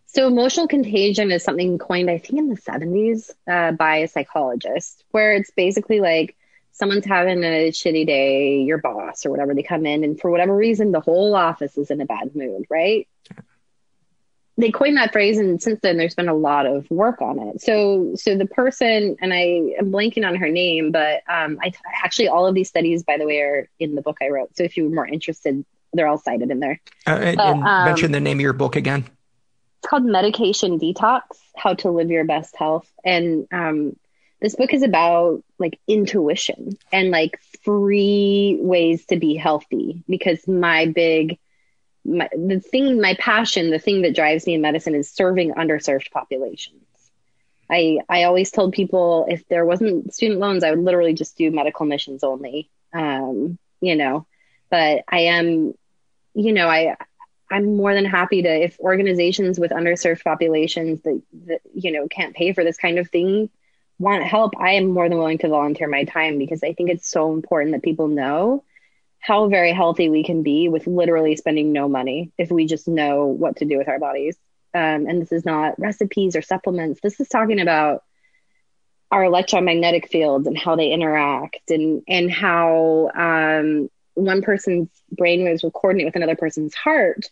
So, 0.06 0.26
emotional 0.26 0.66
contagion 0.66 1.30
is 1.30 1.44
something 1.44 1.78
coined, 1.78 2.10
I 2.10 2.18
think, 2.18 2.38
in 2.38 2.48
the 2.48 2.56
70s 2.56 3.30
uh, 3.48 3.72
by 3.72 3.98
a 3.98 4.08
psychologist, 4.08 5.04
where 5.12 5.34
it's 5.34 5.52
basically 5.52 6.00
like 6.00 6.36
someone's 6.72 7.04
having 7.04 7.44
a 7.44 7.70
shitty 7.70 8.06
day, 8.06 8.62
your 8.62 8.78
boss 8.78 9.24
or 9.24 9.30
whatever, 9.30 9.54
they 9.54 9.62
come 9.62 9.86
in, 9.86 10.02
and 10.02 10.20
for 10.20 10.30
whatever 10.30 10.56
reason, 10.56 10.90
the 10.90 11.00
whole 11.00 11.36
office 11.36 11.78
is 11.78 11.90
in 11.90 12.00
a 12.00 12.06
bad 12.06 12.34
mood, 12.34 12.64
right? 12.68 13.06
They 14.56 14.70
coined 14.70 14.96
that 14.96 15.12
phrase, 15.12 15.38
and 15.38 15.62
since 15.62 15.80
then, 15.80 15.96
there's 15.96 16.14
been 16.14 16.28
a 16.28 16.34
lot 16.34 16.66
of 16.66 16.90
work 16.90 17.22
on 17.22 17.38
it. 17.38 17.62
So, 17.62 18.14
so 18.16 18.36
the 18.36 18.46
person, 18.46 19.16
and 19.20 19.32
I 19.32 19.74
am 19.78 19.90
blanking 19.90 20.26
on 20.26 20.34
her 20.36 20.48
name, 20.48 20.92
but 20.92 21.22
um, 21.28 21.58
I 21.62 21.72
actually 22.04 22.28
all 22.28 22.46
of 22.46 22.54
these 22.54 22.68
studies, 22.68 23.02
by 23.02 23.16
the 23.16 23.26
way, 23.26 23.40
are 23.40 23.68
in 23.78 23.94
the 23.94 24.02
book 24.02 24.18
I 24.20 24.28
wrote. 24.28 24.56
So, 24.56 24.64
if 24.64 24.76
you're 24.76 24.90
more 24.90 25.06
interested, 25.06 25.64
they're 25.94 26.08
all 26.08 26.18
cited 26.18 26.50
in 26.50 26.60
there. 26.60 26.80
Uh, 27.06 27.10
and, 27.10 27.36
but, 27.36 27.46
and 27.46 27.64
um, 27.64 27.84
mention 27.86 28.12
the 28.12 28.20
name 28.20 28.38
of 28.38 28.42
your 28.42 28.52
book 28.52 28.76
again 28.76 29.06
it's 29.80 29.88
called 29.88 30.04
Medication 30.04 30.78
Detox 30.78 31.22
How 31.56 31.72
to 31.74 31.90
Live 31.90 32.10
Your 32.10 32.26
Best 32.26 32.54
Health. 32.54 32.86
And 33.02 33.46
um, 33.50 33.96
this 34.42 34.54
book 34.54 34.74
is 34.74 34.82
about 34.82 35.42
like 35.58 35.80
intuition 35.88 36.76
and 36.92 37.10
like 37.10 37.40
free 37.64 38.58
ways 38.60 39.06
to 39.06 39.16
be 39.16 39.36
healthy 39.36 40.04
because 40.06 40.46
my 40.46 40.84
big 40.84 41.38
my, 42.04 42.28
the 42.32 42.60
thing 42.60 43.00
my 43.00 43.14
passion 43.14 43.70
the 43.70 43.78
thing 43.78 44.02
that 44.02 44.14
drives 44.14 44.46
me 44.46 44.54
in 44.54 44.60
medicine 44.60 44.94
is 44.94 45.10
serving 45.10 45.52
underserved 45.52 46.10
populations 46.10 46.82
i 47.70 47.98
i 48.08 48.24
always 48.24 48.50
told 48.50 48.72
people 48.72 49.26
if 49.28 49.46
there 49.48 49.64
wasn't 49.64 50.12
student 50.12 50.40
loans 50.40 50.64
i 50.64 50.70
would 50.70 50.84
literally 50.84 51.14
just 51.14 51.36
do 51.36 51.50
medical 51.50 51.86
missions 51.86 52.24
only 52.24 52.70
um 52.94 53.58
you 53.80 53.96
know 53.96 54.26
but 54.70 55.04
i 55.08 55.20
am 55.20 55.74
you 56.34 56.52
know 56.52 56.68
i 56.68 56.96
I'm 57.52 57.76
more 57.76 57.94
than 57.94 58.04
happy 58.04 58.42
to 58.42 58.48
if 58.48 58.78
organizations 58.78 59.58
with 59.58 59.72
underserved 59.72 60.22
populations 60.22 61.02
that, 61.02 61.20
that 61.46 61.60
you 61.74 61.90
know 61.90 62.06
can't 62.06 62.34
pay 62.34 62.52
for 62.52 62.62
this 62.62 62.76
kind 62.76 62.98
of 62.98 63.10
thing 63.10 63.50
want 64.00 64.24
help. 64.24 64.54
I 64.58 64.72
am 64.72 64.88
more 64.88 65.08
than 65.08 65.18
willing 65.18 65.38
to 65.38 65.48
volunteer 65.48 65.86
my 65.86 66.04
time 66.04 66.38
because 66.38 66.64
I 66.64 66.72
think 66.72 66.90
it's 66.90 67.08
so 67.08 67.32
important 67.32 67.72
that 67.72 67.82
people 67.82 68.08
know 68.08 68.64
how 69.20 69.48
very 69.48 69.72
healthy 69.72 70.08
we 70.08 70.24
can 70.24 70.42
be 70.42 70.68
with 70.68 70.86
literally 70.86 71.36
spending 71.36 71.72
no 71.72 71.88
money 71.88 72.32
if 72.38 72.50
we 72.50 72.66
just 72.66 72.88
know 72.88 73.26
what 73.26 73.56
to 73.56 73.64
do 73.64 73.78
with 73.78 73.88
our 73.88 73.98
bodies. 73.98 74.36
Um, 74.72 75.06
and 75.06 75.20
this 75.20 75.32
is 75.32 75.44
not 75.44 75.78
recipes 75.78 76.36
or 76.36 76.42
supplements. 76.42 77.00
This 77.02 77.20
is 77.20 77.28
talking 77.28 77.60
about 77.60 78.02
our 79.10 79.24
electromagnetic 79.24 80.08
fields 80.08 80.46
and 80.46 80.56
how 80.56 80.76
they 80.76 80.92
interact 80.92 81.70
and 81.70 82.02
and 82.06 82.30
how 82.30 83.10
um, 83.14 83.90
one 84.14 84.42
person's 84.42 84.88
brain 85.10 85.44
waves 85.44 85.62
will 85.62 85.70
coordinate 85.70 86.06
with 86.06 86.16
another 86.16 86.36
person's 86.36 86.74
heart 86.74 87.26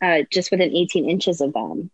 uh, 0.00 0.22
just 0.30 0.50
within 0.50 0.74
18 0.74 1.08
inches 1.08 1.40
of 1.40 1.52
them. 1.52 1.90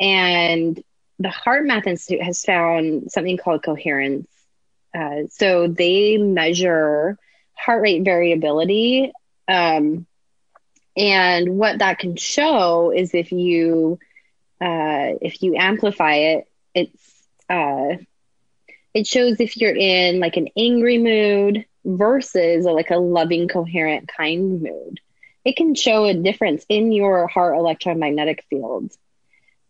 And 0.00 0.82
the 1.18 1.28
HeartMath 1.28 1.86
Institute 1.86 2.22
has 2.22 2.42
found 2.42 3.10
something 3.10 3.36
called 3.36 3.62
coherence. 3.62 4.28
Uh, 4.94 5.22
so 5.30 5.66
they 5.66 6.16
measure 6.18 7.18
heart 7.54 7.82
rate 7.82 8.04
variability. 8.04 9.12
Um, 9.48 10.06
and 10.96 11.58
what 11.58 11.78
that 11.80 11.98
can 11.98 12.16
show 12.16 12.92
is 12.92 13.14
if 13.14 13.32
you 13.32 13.98
uh, 14.60 15.18
if 15.20 15.42
you 15.42 15.56
amplify 15.56 16.14
it, 16.14 16.48
it's 16.74 17.26
uh, 17.50 17.96
it 18.94 19.06
shows 19.06 19.40
if 19.40 19.56
you're 19.56 19.74
in 19.74 20.20
like 20.20 20.36
an 20.36 20.48
angry 20.56 20.98
mood 20.98 21.66
versus 21.84 22.64
like 22.64 22.90
a 22.90 22.96
loving, 22.96 23.48
coherent, 23.48 24.08
kind 24.08 24.62
mood 24.62 25.00
it 25.44 25.56
can 25.56 25.74
show 25.74 26.06
a 26.06 26.14
difference 26.14 26.64
in 26.68 26.92
your 26.92 27.26
heart 27.26 27.56
electromagnetic 27.56 28.44
field. 28.48 28.92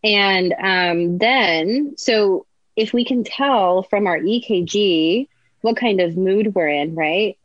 And 0.03 0.53
um, 0.53 1.17
then, 1.17 1.95
so 1.97 2.45
if 2.75 2.93
we 2.93 3.05
can 3.05 3.23
tell 3.23 3.83
from 3.83 4.07
our 4.07 4.17
EKG 4.17 5.27
what 5.61 5.77
kind 5.77 5.99
of 5.99 6.15
mood 6.15 6.53
we're 6.55 6.69
in, 6.69 6.95
right? 6.95 7.37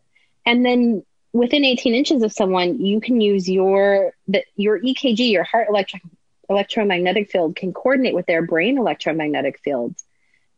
And 0.47 0.65
then 0.65 1.05
within 1.33 1.65
18 1.65 1.95
inches 1.95 2.23
of 2.23 2.33
someone, 2.33 2.81
you 2.81 3.01
can 3.01 3.21
use 3.21 3.49
your 3.49 4.13
the, 4.29 4.45
your 4.57 4.81
EKG, 4.81 5.31
your 5.31 5.45
heart 5.45 5.69
electro, 5.69 6.01
electromagnetic 6.49 7.31
field, 7.31 7.57
can 7.57 7.73
coordinate 7.73 8.15
with 8.15 8.27
their 8.27 8.43
brain 8.43 8.79
electromagnetic 8.79 9.61
fields, 9.61 10.05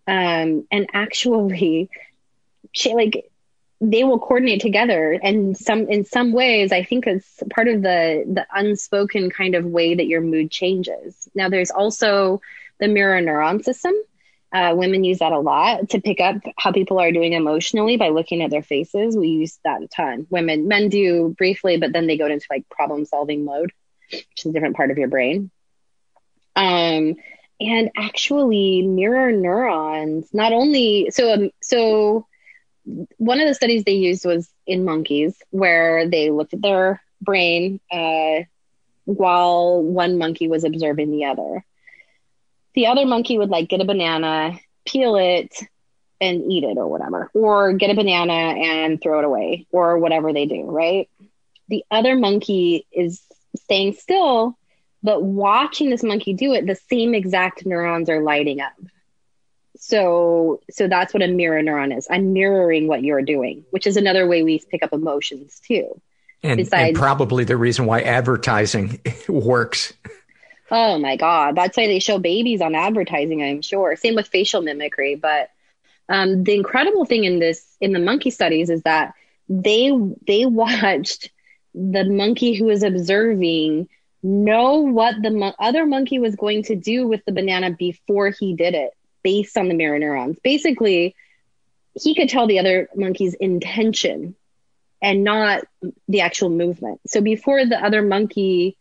um, 0.07 0.66
and 0.70 0.89
actually, 0.93 1.91
like 2.93 3.30
they 3.80 4.05
will 4.05 4.18
coordinate 4.18 4.61
together. 4.61 5.18
And 5.22 5.57
some 5.57 5.89
in 5.89 6.05
some 6.05 6.33
ways 6.33 6.72
i 6.72 6.85
think 6.85 7.07
it's 7.07 7.43
part 7.51 7.68
of 7.68 7.83
the 7.83 8.24
the 8.26 8.47
unspoken 8.55 9.30
kind 9.30 9.55
of 9.55 9.64
way 9.64 9.95
that 9.95 10.07
your 10.07 10.20
mood 10.20 10.51
changes. 10.51 11.28
Now 11.35 11.49
there's 11.49 11.70
also 11.70 12.41
the 12.78 12.89
mirror 12.89 13.20
neuron 13.20 13.62
system 13.62 13.93
uh, 14.53 14.74
women 14.76 15.05
use 15.05 15.20
that 15.20 15.32
a 15.32 15.38
lot 15.38 15.90
to 15.90 16.00
pick 16.00 16.20
up 16.20 16.36
how 16.59 16.72
people 16.72 17.00
are 17.00 17.12
doing 17.12 17.32
emotionally 17.32 17.96
by 17.96 18.09
looking 18.09 18.42
at 18.42 18.50
their 18.50 18.62
faces. 18.62 19.16
We 19.16 19.28
use 19.28 19.59
that 19.64 19.82
a 19.82 19.88
ton. 19.88 20.26
Women 20.30 20.68
men 20.68 20.88
do 20.88 21.34
briefly 21.36 21.78
but 21.78 21.92
then 21.92 22.07
they 22.07 22.18
go 22.18 22.26
into 22.26 22.46
like 22.50 22.68
problem 22.68 23.05
solving 23.05 23.44
mode 23.44 23.72
which 24.11 24.44
is 24.44 24.46
a 24.46 24.53
different 24.53 24.76
part 24.76 24.90
of 24.90 24.98
your 24.98 25.09
brain. 25.09 25.50
Um 26.55 27.14
and 27.61 27.90
actually 27.96 28.82
mirror 28.82 29.30
neurons 29.30 30.28
not 30.32 30.53
only 30.53 31.11
so 31.11 31.32
um, 31.32 31.50
so 31.62 32.26
one 32.84 33.40
of 33.40 33.46
the 33.46 33.55
studies 33.55 33.84
they 33.84 33.92
used 33.92 34.24
was 34.24 34.50
in 34.66 34.84
monkeys 34.84 35.40
where 35.50 36.09
they 36.09 36.30
looked 36.30 36.55
at 36.55 36.62
their 36.62 37.00
brain 37.20 37.80
uh, 37.90 38.40
while 39.05 39.82
one 39.82 40.18
monkey 40.18 40.48
was 40.48 40.64
observing 40.64 41.11
the 41.11 41.26
other. 41.26 41.64
The 42.75 42.87
other 42.87 43.07
monkey 43.07 43.39
would 43.39 43.51
like 43.51 43.68
get 43.68 43.81
a 43.81 43.85
banana, 43.85 44.59
peel 44.87 45.16
it, 45.16 45.55
and 46.20 46.51
eat 46.51 46.64
it 46.64 46.79
or 46.79 46.87
whatever, 46.87 47.31
or 47.35 47.73
get 47.73 47.91
a 47.91 47.95
banana 47.95 48.33
and 48.33 49.03
throw 49.03 49.18
it 49.18 49.25
away 49.25 49.66
or 49.73 49.99
whatever 49.99 50.33
they 50.33 50.47
do, 50.47 50.62
right? 50.62 51.11
The 51.68 51.85
other 51.91 52.16
monkey 52.16 52.87
is 52.93 53.20
staying 53.57 53.95
still, 53.95 54.57
but 55.03 55.23
watching 55.23 55.91
this 55.91 56.03
monkey 56.03 56.33
do 56.33 56.53
it, 56.53 56.66
the 56.66 56.77
same 56.77 57.14
exact 57.14 57.66
neurons 57.66 58.09
are 58.09 58.23
lighting 58.23 58.61
up. 58.61 58.73
So 59.79 60.61
so 60.70 60.87
that's 60.87 61.12
what 61.12 61.25
a 61.25 61.27
mirror 61.27 61.61
neuron 61.61 61.97
is 61.97 62.07
i'm 62.09 62.33
mirroring 62.33 62.87
what 62.87 63.03
you're 63.03 63.23
doing 63.23 63.64
which 63.70 63.85
is 63.85 63.97
another 63.97 64.29
way 64.29 64.45
we 64.45 64.62
pick 64.70 64.83
up 64.83 64.93
emotions 64.93 65.61
too. 65.66 66.01
And, 66.45 66.59
Besides, 66.59 66.89
and 66.89 66.97
probably 66.97 67.45
the 67.45 67.57
reason 67.57 67.87
why 67.87 68.01
advertising 68.01 69.01
works 69.29 69.93
oh 70.73 70.99
my 70.99 71.16
god 71.16 71.55
that's 71.55 71.77
why 71.77 71.87
they 71.87 72.01
show 72.01 72.18
babies 72.18 72.61
on 72.61 72.75
advertising 72.75 73.43
i'm 73.43 73.62
sure 73.62 73.95
same 73.95 74.16
with 74.16 74.27
facial 74.27 74.62
mimicry 74.62 75.14
but 75.14 75.51
um, 76.09 76.43
the 76.45 76.55
incredible 76.55 77.05
thing 77.05 77.25
in 77.25 77.39
this 77.39 77.64
in 77.81 77.93
the 77.93 78.01
monkey 78.01 78.31
studies 78.31 78.70
is 78.70 78.83
that 78.83 79.14
they 79.49 79.93
they 80.27 80.47
watched 80.47 81.31
the 81.75 82.05
monkey 82.05 82.55
who 82.55 82.64
was 82.64 82.83
observing 82.83 83.89
know 84.23 84.81
what 84.81 85.16
the 85.20 85.31
mo- 85.31 85.55
other 85.59 85.87
monkey 85.87 86.18
was 86.18 86.37
going 86.37 86.62
to 86.64 86.77
do 86.77 87.07
with 87.07 87.25
the 87.25 87.33
banana 87.33 87.70
before 87.70 88.31
he 88.31 88.55
did 88.55 88.75
it 88.75 88.91
based 89.23 89.57
on 89.57 89.68
the 89.68 89.75
mirror 89.75 89.99
neurons. 89.99 90.37
Basically, 90.43 91.14
he 92.01 92.14
could 92.14 92.29
tell 92.29 92.47
the 92.47 92.59
other 92.59 92.89
monkey's 92.95 93.35
intention 93.35 94.35
and 95.03 95.25
not 95.25 95.64
the 96.09 96.20
actual 96.20 96.51
movement. 96.51 97.01
So 97.07 97.20
before 97.20 97.64
the 97.66 97.85
other 97.85 98.03
monkey 98.03 98.77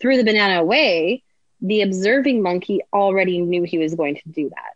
threw 0.00 0.16
the 0.16 0.24
banana 0.24 0.60
away, 0.60 1.22
the 1.62 1.82
observing 1.82 2.42
monkey 2.42 2.80
already 2.92 3.40
knew 3.40 3.62
he 3.62 3.78
was 3.78 3.94
going 3.94 4.16
to 4.16 4.28
do 4.28 4.50
that. 4.50 4.74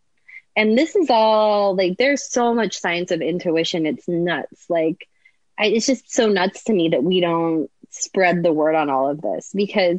And 0.54 0.78
this 0.78 0.96
is 0.96 1.10
all 1.10 1.76
like 1.76 1.98
there's 1.98 2.30
so 2.30 2.54
much 2.54 2.78
science 2.78 3.10
of 3.10 3.20
intuition. 3.20 3.84
It's 3.84 4.08
nuts. 4.08 4.64
Like 4.70 5.06
I, 5.58 5.66
it's 5.66 5.86
just 5.86 6.10
so 6.10 6.28
nuts 6.28 6.64
to 6.64 6.72
me 6.72 6.90
that 6.90 7.04
we 7.04 7.20
don't 7.20 7.70
spread 7.90 8.42
the 8.42 8.52
word 8.52 8.74
on 8.74 8.88
all 8.88 9.10
of 9.10 9.20
this 9.20 9.50
because 9.54 9.98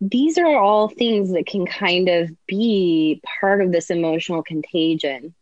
these 0.00 0.38
are 0.38 0.56
all 0.56 0.88
things 0.88 1.32
that 1.32 1.46
can 1.46 1.66
kind 1.66 2.08
of 2.08 2.30
be 2.46 3.22
part 3.40 3.62
of 3.62 3.72
this 3.72 3.90
emotional 3.90 4.42
contagion. 4.42 5.34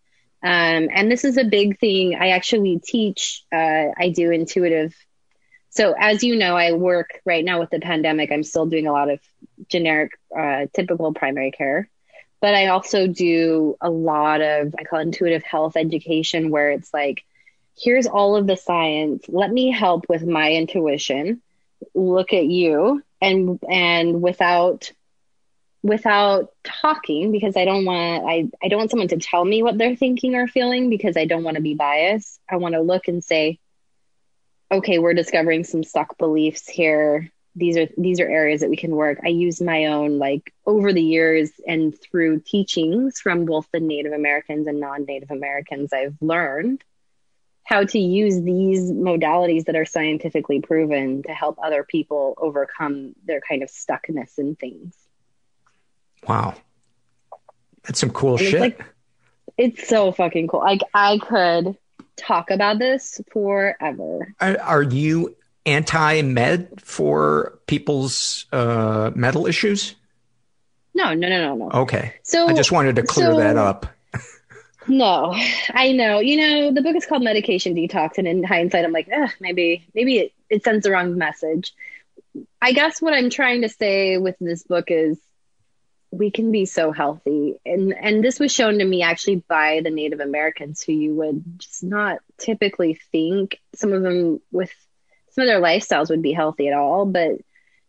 Um, 0.43 0.89
and 0.93 1.11
this 1.11 1.25
is 1.25 1.37
a 1.37 1.45
big 1.45 1.81
thing. 1.81 2.15
I 2.15 2.29
actually 2.29 2.79
teach, 2.79 3.45
uh, 3.53 3.87
I 3.99 4.13
do 4.15 4.31
intuitive. 4.31 4.95
So, 5.71 5.95
as 5.99 6.23
you 6.23 6.37
know, 6.37 6.55
I 6.55 6.73
work 6.73 7.21
right 7.25 7.45
now 7.45 7.59
with 7.59 7.71
the 7.71 7.81
pandemic. 7.81 8.31
I'm 8.31 8.45
still 8.45 8.67
doing 8.67 8.87
a 8.87 8.93
lot 8.93 9.11
of 9.11 9.21
generic, 9.69 10.13
uh, 10.37 10.67
typical 10.75 11.13
primary 11.13 11.51
care, 11.51 11.89
but 12.41 12.55
I 12.55 12.69
also 12.69 13.07
do 13.07 13.77
a 13.81 13.91
lot 13.91 14.41
of, 14.41 14.75
I 14.79 14.85
call 14.85 15.01
intuitive 15.01 15.43
health 15.43 15.77
education, 15.77 16.51
where 16.51 16.71
it's 16.71 16.93
like, 16.93 17.25
here's 17.77 18.07
all 18.07 18.37
of 18.37 18.47
the 18.47 18.57
science. 18.57 19.25
Let 19.29 19.51
me 19.51 19.71
help 19.71 20.07
with 20.09 20.25
my 20.27 20.53
intuition 20.53 21.41
look 21.95 22.33
at 22.33 22.47
you 22.47 23.03
and 23.21 23.59
and 23.69 24.23
without 24.23 24.91
without 25.83 26.51
talking 26.65 27.31
because 27.31 27.57
I 27.57 27.65
don't 27.65 27.85
want 27.85 28.25
I, 28.27 28.49
I 28.63 28.69
don't 28.69 28.79
want 28.79 28.91
someone 28.91 29.09
to 29.09 29.19
tell 29.19 29.45
me 29.45 29.63
what 29.63 29.77
they're 29.77 29.97
thinking 29.97 30.35
or 30.35 30.47
feeling 30.47 30.89
because 30.89 31.17
I 31.17 31.27
don't 31.27 31.45
want 31.45 31.57
to 31.57 31.63
be 31.63 31.75
biased. 31.75 32.41
I 32.51 32.57
want 32.57 32.75
to 32.75 32.81
look 32.81 33.09
and 33.09 33.23
say, 33.23 33.59
okay, 34.73 34.99
we're 34.99 35.15
discovering 35.15 35.65
some 35.65 35.85
stuck 35.85 36.17
beliefs 36.17 36.69
here. 36.69 37.31
These 37.57 37.77
are 37.77 37.87
these 37.97 38.19
are 38.21 38.29
areas 38.29 38.61
that 38.63 38.71
we 38.71 38.77
can 38.77 38.97
work. 38.97 39.19
I 39.25 39.29
use 39.29 39.61
my 39.61 39.87
own 39.87 40.19
like 40.19 40.53
over 40.67 40.93
the 40.93 41.03
years 41.03 41.51
and 41.67 41.95
through 42.01 42.41
teachings 42.41 43.21
from 43.21 43.45
both 43.45 43.69
the 43.73 43.81
Native 43.81 44.13
Americans 44.13 44.67
and 44.67 44.81
non-Native 44.81 45.31
Americans, 45.31 45.93
I've 45.93 46.17
learned 46.21 46.83
how 47.63 47.85
to 47.85 47.99
use 47.99 48.43
these 48.43 48.91
modalities 48.91 49.67
that 49.67 49.77
are 49.77 49.85
scientifically 49.87 50.61
proven 50.61 51.23
to 51.23 51.33
help 51.33 51.59
other 51.63 51.85
people 51.85 52.35
overcome 52.39 53.15
their 53.25 53.41
kind 53.41 53.63
of 53.63 53.71
stuckness 53.71 54.39
in 54.39 54.57
things. 54.57 54.95
Wow. 56.29 56.55
That's 57.85 58.01
some 58.01 58.11
cool 58.11 58.33
And 58.33 58.41
it's 58.41 58.51
shit. 58.51 58.61
like- 58.61 58.85
It's 59.57 59.89
so 59.89 60.11
fucking 60.13 60.49
cool. 60.49 60.61
Like 60.61 60.81
I 60.93 61.19
could 61.19 61.77
talk 62.17 62.51
about 62.51 62.79
this 62.79 63.21
forever. 63.33 64.35
Are, 64.41 64.59
are 64.61 64.83
you 64.83 65.37
anti 65.67 66.23
med 66.23 66.81
for 66.81 67.59
people's 67.67 68.47
uh, 68.53 69.11
mental 69.15 69.47
issues? 69.47 69.95
No, 70.95 71.13
no, 71.15 71.29
no, 71.29 71.41
no, 71.41 71.55
no. 71.57 71.81
Okay. 71.83 72.15
So 72.23 72.47
I 72.47 72.55
just 72.55 72.71
wanted 72.71 72.97
to 72.97 73.03
clear 73.03 73.33
so- 73.33 73.39
that 73.39 73.57
up. 73.57 73.87
No, 74.87 75.35
I 75.71 75.93
know. 75.93 76.19
You 76.21 76.37
know, 76.37 76.73
the 76.73 76.83
book 76.83 76.95
is 76.95 77.07
called 77.07 77.23
Medication 77.23 77.75
Detox, 77.75 78.19
and 78.19 78.29
in 78.29 78.45
hindsight, 78.45 78.85
I'm 78.85 78.93
like, 78.93 79.09
Ugh, 79.11 79.31
maybe, 79.41 79.87
maybe 79.95 80.19
it, 80.19 80.33
it 80.51 80.63
sends 80.63 80.85
the 80.85 80.91
wrong 80.91 81.17
message. 81.17 81.73
I 82.61 82.73
guess 82.73 83.01
what 83.01 83.15
I'm 83.15 83.31
trying 83.31 83.63
to 83.63 83.71
say 83.71 84.19
with 84.19 84.37
this 84.41 84.63
book 84.63 84.87
is 84.89 85.19
we 86.11 86.31
can 86.31 86.53
be 86.53 86.67
so 86.67 86.93
healthy, 86.93 87.59
and 87.65 87.95
and 87.95 88.23
this 88.23 88.39
was 88.39 88.53
shown 88.53 88.79
to 88.79 88.85
me 88.85 89.03
actually 89.03 89.37
by 89.37 89.81
the 89.83 89.91
Native 89.91 90.21
Americans 90.21 90.83
who 90.83 90.93
you 90.93 91.15
would 91.15 91.59
just 91.59 91.83
not 91.83 92.19
typically 92.39 93.01
think 93.11 93.61
some 93.75 93.93
of 93.93 94.03
them 94.03 94.41
with 94.53 94.73
some 95.35 95.43
of 95.43 95.49
their 95.49 95.61
lifestyles 95.61 96.11
would 96.11 96.23
be 96.23 96.33
healthy 96.33 96.69
at 96.69 96.75
all, 96.75 97.07
but 97.07 97.33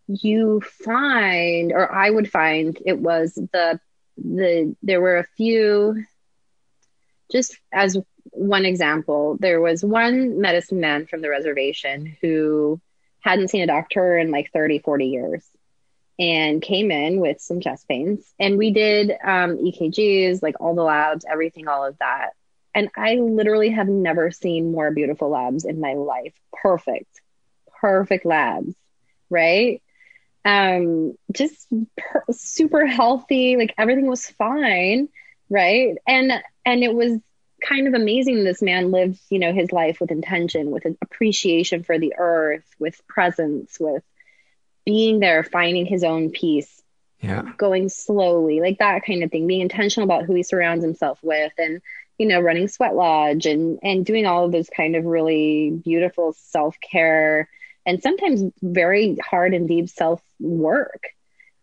you 0.07 0.61
find, 0.61 1.71
or 1.71 1.91
I 1.91 2.09
would 2.09 2.29
find, 2.29 2.77
it 2.85 2.99
was 2.99 3.33
the 3.35 3.79
the 4.17 4.75
there 4.81 5.01
were 5.01 5.17
a 5.17 5.27
few 5.35 6.05
just 7.31 7.57
as 7.73 7.97
one 8.31 8.65
example, 8.65 9.37
there 9.39 9.61
was 9.61 9.83
one 9.83 10.39
medicine 10.39 10.79
man 10.79 11.05
from 11.05 11.21
the 11.21 11.29
reservation 11.29 12.15
who 12.21 12.79
hadn't 13.21 13.49
seen 13.49 13.63
a 13.63 13.67
doctor 13.67 14.17
in 14.17 14.31
like 14.31 14.51
30, 14.51 14.79
40 14.79 15.05
years 15.07 15.43
and 16.19 16.61
came 16.61 16.91
in 16.91 17.19
with 17.19 17.41
some 17.41 17.59
chest 17.59 17.87
pains. 17.87 18.33
And 18.39 18.57
we 18.57 18.71
did 18.71 19.11
um, 19.11 19.57
EKGs, 19.57 20.41
like 20.41 20.55
all 20.59 20.75
the 20.75 20.83
labs, 20.83 21.25
everything, 21.29 21.67
all 21.67 21.85
of 21.85 21.97
that. 21.99 22.31
And 22.73 22.89
I 22.95 23.15
literally 23.15 23.69
have 23.69 23.87
never 23.87 24.31
seen 24.31 24.71
more 24.71 24.91
beautiful 24.91 25.29
labs 25.29 25.65
in 25.65 25.79
my 25.79 25.93
life. 25.93 26.33
Perfect, 26.61 27.21
perfect 27.85 28.25
labs, 28.25 28.73
right? 29.29 29.81
Um, 30.43 31.15
just 31.31 31.67
per- 31.97 32.23
super 32.31 32.85
healthy, 32.85 33.57
like 33.57 33.73
everything 33.77 34.07
was 34.07 34.27
fine, 34.27 35.09
right? 35.49 35.95
And 36.07 36.31
and 36.65 36.83
it 36.83 36.93
was 36.93 37.19
kind 37.61 37.87
of 37.87 37.93
amazing 37.93 38.43
this 38.43 38.61
man 38.61 38.91
lived 38.91 39.19
you 39.29 39.39
know 39.39 39.53
his 39.53 39.71
life 39.71 39.99
with 39.99 40.11
intention 40.11 40.71
with 40.71 40.85
an 40.85 40.97
appreciation 41.01 41.83
for 41.83 41.97
the 41.97 42.13
earth 42.17 42.65
with 42.79 43.01
presence 43.07 43.77
with 43.79 44.03
being 44.85 45.19
there 45.19 45.43
finding 45.43 45.85
his 45.85 46.03
own 46.03 46.29
peace 46.29 46.83
Yeah. 47.21 47.43
going 47.57 47.89
slowly 47.89 48.59
like 48.59 48.79
that 48.79 49.03
kind 49.05 49.23
of 49.23 49.31
thing 49.31 49.47
being 49.47 49.61
intentional 49.61 50.05
about 50.05 50.25
who 50.25 50.35
he 50.35 50.43
surrounds 50.43 50.83
himself 50.83 51.17
with 51.23 51.53
and 51.57 51.81
you 52.19 52.27
know 52.27 52.39
running 52.41 52.67
sweat 52.67 52.93
lodge 52.93 53.45
and 53.45 53.79
and 53.81 54.05
doing 54.05 54.25
all 54.25 54.45
of 54.45 54.51
those 54.51 54.69
kind 54.69 54.95
of 54.95 55.05
really 55.05 55.71
beautiful 55.71 56.33
self-care 56.33 57.49
and 57.85 58.01
sometimes 58.01 58.51
very 58.61 59.17
hard 59.23 59.53
and 59.53 59.67
deep 59.67 59.89
self 59.89 60.21
work 60.39 61.09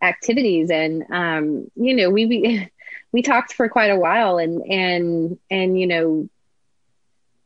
activities. 0.00 0.70
And 0.70 1.04
um 1.10 1.70
you 1.74 1.94
know 1.94 2.10
we 2.10 2.26
we, 2.26 2.70
we 3.12 3.22
talked 3.22 3.52
for 3.52 3.68
quite 3.68 3.90
a 3.90 3.98
while 3.98 4.38
and 4.38 4.62
and 4.62 5.38
and 5.50 5.78
you 5.78 5.86
know 5.86 6.28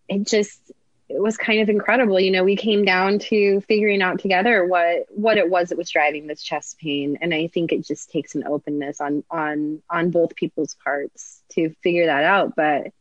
it 0.09 0.27
just 0.27 0.61
it 1.09 1.21
was 1.21 1.37
kind 1.37 1.61
of 1.61 1.69
incredible. 1.69 2.19
You 2.19 2.33
know 2.33 2.45
we 2.45 2.57
came 2.57 2.85
down 2.85 3.21
to 3.21 3.61
figuring 3.63 4.03
out 4.03 4.19
together 4.19 4.65
what 4.65 5.07
what 5.11 5.39
it 5.39 5.49
was 5.49 5.69
that 5.69 5.79
was 5.79 5.91
driving 5.91 6.27
this 6.27 6.43
chest 6.43 6.79
pain. 6.79 7.19
And 7.21 7.33
i 7.33 7.47
think 7.47 7.73
it 7.73 7.87
just 7.87 8.11
takes 8.11 8.35
an 8.35 8.47
openness 8.47 9.01
on 9.01 9.23
on 9.31 9.83
on 9.89 10.11
both 10.11 10.35
people's 10.35 10.75
parts 10.83 11.43
to 11.53 11.71
figure 11.83 12.07
that 12.07 12.25
out. 12.25 12.55
But 12.57 12.93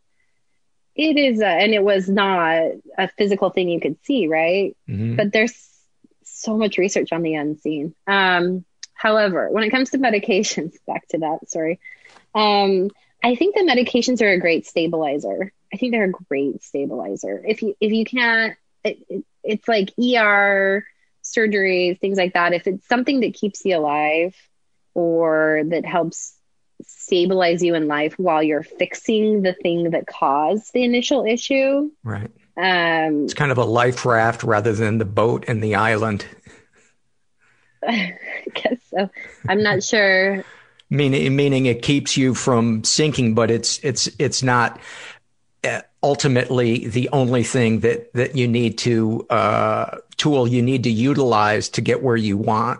it 0.95 1.17
is 1.17 1.41
a, 1.41 1.47
and 1.47 1.73
it 1.73 1.83
was 1.83 2.07
not 2.07 2.61
a 2.97 3.07
physical 3.17 3.49
thing 3.49 3.69
you 3.69 3.79
could 3.79 3.97
see 4.03 4.27
right? 4.27 4.75
Mhm. 4.89 5.17
but 5.17 5.31
there's 5.31 5.55
so 6.23 6.57
much 6.57 6.77
research 6.77 7.11
on 7.11 7.21
the 7.21 7.35
unseen. 7.35 7.93
Um 8.07 8.65
however 8.93 9.49
when 9.51 9.63
it 9.63 9.71
comes 9.71 9.89
to 9.91 9.97
medications 9.97 10.73
back 10.87 11.07
to 11.09 11.17
that 11.19 11.49
sorry 11.49 11.79
um 12.33 12.89
i 13.21 13.35
think 13.35 13.53
the 13.55 13.61
medications 13.61 14.21
are 14.21 14.31
a 14.31 14.39
great 14.39 14.65
stabilizer. 14.65 15.51
I 15.73 15.77
think 15.77 15.91
they're 15.91 16.05
a 16.05 16.11
great 16.11 16.63
stabilizer. 16.63 17.43
If 17.45 17.61
you 17.61 17.75
if 17.81 17.91
you 17.91 18.05
can't 18.05 18.55
it, 18.83 18.99
it, 19.09 19.25
it's 19.43 19.67
like 19.67 19.89
er 19.99 20.85
surgeries 21.23 21.99
things 21.99 22.17
like 22.17 22.33
that. 22.35 22.53
If 22.53 22.67
it's 22.67 22.87
something 22.87 23.19
that 23.21 23.33
keeps 23.33 23.65
you 23.65 23.75
alive 23.77 24.35
or 24.93 25.63
that 25.65 25.85
helps 25.85 26.34
stabilize 26.85 27.61
you 27.61 27.75
in 27.75 27.87
life 27.87 28.13
while 28.17 28.41
you're 28.41 28.63
fixing 28.63 29.41
the 29.43 29.53
thing 29.53 29.91
that 29.91 30.07
caused 30.07 30.73
the 30.73 30.83
initial 30.83 31.25
issue 31.25 31.89
Right. 32.03 32.31
um 32.57 33.25
It's 33.25 33.33
kind 33.33 33.51
of 33.51 33.57
a 33.57 33.65
life 33.65 34.05
raft 34.05 34.43
rather 34.43 34.73
than 34.73 34.97
the 34.97 35.05
boat 35.05 35.45
and 35.47 35.63
the 35.63 35.75
island. 35.75 36.25
I 37.87 38.15
guess 38.53 38.77
so. 38.89 39.09
I'm 39.47 39.61
not 39.61 39.83
sure. 39.83 40.43
Meaning, 40.89 41.35
meaning 41.35 41.65
it 41.65 41.81
keeps 41.81 42.15
you 42.17 42.33
from 42.33 42.83
sinking, 42.83 43.35
but 43.35 43.51
it's 43.51 43.79
it's 43.83 44.09
it's 44.19 44.41
not 44.43 44.79
uh, 45.63 45.81
ultimately 46.03 46.87
the 46.87 47.09
only 47.11 47.43
thing 47.43 47.79
that 47.81 48.13
that 48.13 48.35
you 48.35 48.47
need 48.47 48.77
to 48.79 49.25
uh, 49.29 49.97
tool 50.17 50.47
you 50.47 50.61
need 50.61 50.83
to 50.83 50.91
utilize 50.91 51.69
to 51.69 51.81
get 51.81 52.01
where 52.03 52.15
you 52.15 52.37
want. 52.37 52.79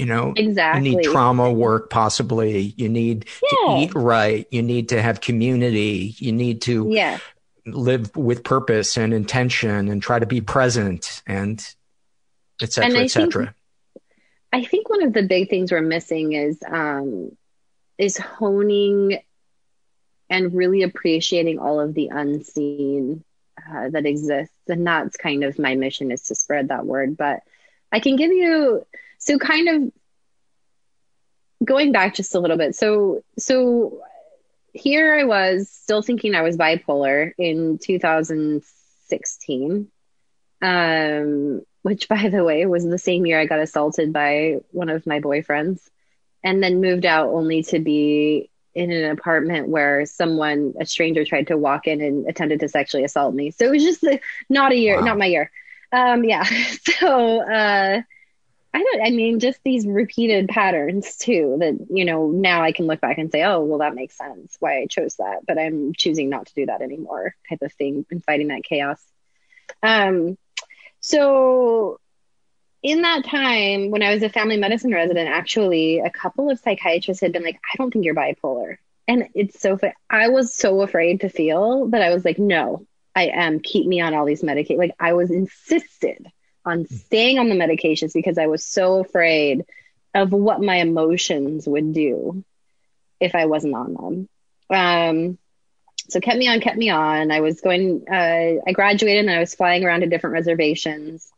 You 0.00 0.06
know, 0.06 0.32
Exactly. 0.34 0.90
You 0.90 0.96
need 0.96 1.04
trauma 1.04 1.52
work, 1.52 1.90
possibly. 1.90 2.74
You 2.76 2.88
need 2.88 3.26
Yeah. 3.42 3.74
to 3.74 3.80
eat 3.82 3.94
right. 3.94 4.46
You 4.50 4.62
need 4.62 4.88
to 4.88 5.02
have 5.02 5.20
community. 5.20 6.14
You 6.16 6.32
need 6.32 6.62
to 6.62 6.88
Yeah. 6.90 7.18
live 7.66 8.16
with 8.16 8.42
purpose 8.42 8.96
and 8.96 9.12
intention, 9.12 9.88
and 9.88 10.02
try 10.02 10.18
to 10.18 10.24
be 10.26 10.40
present, 10.40 11.22
and 11.26 11.62
etc 12.62 12.84
And 12.86 12.92
cetera, 12.92 13.04
I 13.04 13.08
think- 13.08 13.32
cetera. 13.32 13.54
I 14.52 14.64
think 14.64 14.88
one 14.88 15.02
of 15.02 15.12
the 15.12 15.22
big 15.22 15.50
things 15.50 15.70
we're 15.70 15.82
missing 15.82 16.32
is 16.32 16.58
um, 16.66 17.36
is 17.98 18.16
honing 18.16 19.18
and 20.30 20.54
really 20.54 20.82
appreciating 20.82 21.58
all 21.58 21.78
of 21.78 21.92
the 21.92 22.08
unseen 22.08 23.22
uh, 23.70 23.90
that 23.90 24.06
exists, 24.06 24.54
and 24.68 24.86
that's 24.86 25.16
kind 25.18 25.44
of 25.44 25.58
my 25.58 25.74
mission 25.74 26.10
is 26.10 26.22
to 26.22 26.34
spread 26.34 26.68
that 26.68 26.86
word. 26.86 27.16
But 27.18 27.42
I 27.92 28.00
can 28.00 28.16
give 28.16 28.32
you 28.32 28.86
so 29.20 29.38
kind 29.38 29.68
of 29.68 29.92
going 31.64 31.92
back 31.92 32.14
just 32.14 32.34
a 32.34 32.40
little 32.40 32.56
bit. 32.58 32.74
So 32.74 33.22
so 33.38 34.00
here 34.72 35.14
I 35.18 35.24
was 35.24 35.68
still 35.70 36.02
thinking 36.02 36.34
I 36.34 36.42
was 36.42 36.56
bipolar 36.56 37.32
in 37.38 37.78
2016. 37.78 39.88
Um, 40.62 41.62
which 41.82 42.08
by 42.08 42.28
the 42.28 42.44
way 42.44 42.64
was 42.66 42.84
the 42.84 42.98
same 42.98 43.24
year 43.26 43.40
I 43.40 43.46
got 43.46 43.58
assaulted 43.60 44.12
by 44.12 44.56
one 44.72 44.88
of 44.90 45.06
my 45.06 45.20
boyfriends 45.20 45.80
and 46.44 46.62
then 46.62 46.80
moved 46.80 47.06
out 47.06 47.28
only 47.30 47.62
to 47.64 47.78
be 47.80 48.50
in 48.74 48.90
an 48.92 49.10
apartment 49.10 49.68
where 49.68 50.04
someone 50.06 50.74
a 50.80 50.84
stranger 50.86 51.24
tried 51.24 51.46
to 51.48 51.56
walk 51.56 51.86
in 51.86 52.00
and 52.02 52.26
attempted 52.28 52.60
to 52.60 52.68
sexually 52.68 53.04
assault 53.04 53.34
me. 53.34 53.50
So 53.50 53.64
it 53.66 53.70
was 53.72 53.82
just 53.84 54.04
uh, 54.04 54.18
not 54.50 54.72
a 54.72 54.76
year, 54.76 54.96
Wow. 55.00 55.02
not 55.02 55.18
my 55.18 55.26
year. 55.26 55.50
Um 55.92 56.24
yeah. 56.24 56.44
So 56.98 57.40
uh 57.40 58.02
I 58.72 58.82
don't 58.82 59.02
I 59.06 59.10
mean 59.10 59.40
just 59.40 59.60
these 59.64 59.86
repeated 59.86 60.48
patterns 60.48 61.16
too 61.16 61.56
that 61.60 61.74
you 61.90 62.04
know 62.04 62.28
now 62.28 62.62
I 62.62 62.72
can 62.72 62.86
look 62.86 63.00
back 63.00 63.18
and 63.18 63.30
say 63.30 63.42
oh 63.42 63.60
well 63.64 63.78
that 63.78 63.94
makes 63.94 64.16
sense 64.16 64.56
why 64.60 64.80
I 64.80 64.86
chose 64.86 65.16
that 65.16 65.46
but 65.46 65.58
I'm 65.58 65.92
choosing 65.92 66.28
not 66.28 66.46
to 66.46 66.54
do 66.54 66.66
that 66.66 66.82
anymore 66.82 67.34
type 67.48 67.62
of 67.62 67.72
thing 67.72 68.06
and 68.10 68.24
fighting 68.24 68.48
that 68.48 68.64
chaos. 68.64 69.02
Um 69.82 70.38
so 71.00 71.98
in 72.82 73.02
that 73.02 73.24
time 73.24 73.90
when 73.90 74.02
I 74.02 74.14
was 74.14 74.22
a 74.22 74.28
family 74.28 74.56
medicine 74.56 74.92
resident, 74.92 75.28
actually 75.28 76.00
a 76.00 76.10
couple 76.10 76.50
of 76.50 76.58
psychiatrists 76.60 77.20
had 77.20 77.32
been 77.32 77.42
like, 77.42 77.60
I 77.72 77.76
don't 77.76 77.92
think 77.92 78.04
you're 78.04 78.14
bipolar. 78.14 78.78
And 79.06 79.28
it's 79.34 79.60
so 79.60 79.76
funny. 79.76 79.92
I 80.08 80.28
was 80.28 80.54
so 80.54 80.80
afraid 80.82 81.20
to 81.20 81.28
feel 81.28 81.88
that 81.88 82.02
I 82.02 82.14
was 82.14 82.24
like, 82.24 82.38
no, 82.38 82.86
I 83.14 83.24
am. 83.26 83.60
Keep 83.60 83.86
me 83.86 84.00
on 84.00 84.14
all 84.14 84.24
these 84.24 84.42
medications. 84.42 84.78
Like 84.78 84.94
I 84.98 85.14
was 85.14 85.30
insisted 85.30 86.30
on 86.64 86.86
staying 86.86 87.38
on 87.38 87.48
the 87.48 87.54
medications 87.54 88.12
because 88.12 88.38
I 88.38 88.46
was 88.46 88.64
so 88.64 89.00
afraid 89.00 89.64
of 90.14 90.32
what 90.32 90.60
my 90.60 90.76
emotions 90.76 91.66
would 91.66 91.92
do 91.92 92.44
if 93.20 93.34
I 93.34 93.46
wasn't 93.46 93.74
on 93.74 93.94
them. 93.94 94.28
Um, 94.70 95.38
so 96.08 96.20
kept 96.20 96.38
me 96.38 96.48
on, 96.48 96.60
kept 96.60 96.76
me 96.76 96.90
on. 96.90 97.30
I 97.30 97.40
was 97.40 97.60
going, 97.60 98.04
uh, 98.10 98.60
I 98.66 98.72
graduated 98.72 99.26
and 99.26 99.34
I 99.34 99.40
was 99.40 99.54
flying 99.54 99.84
around 99.84 100.00
to 100.00 100.06
different 100.06 100.34
reservations. 100.34 101.30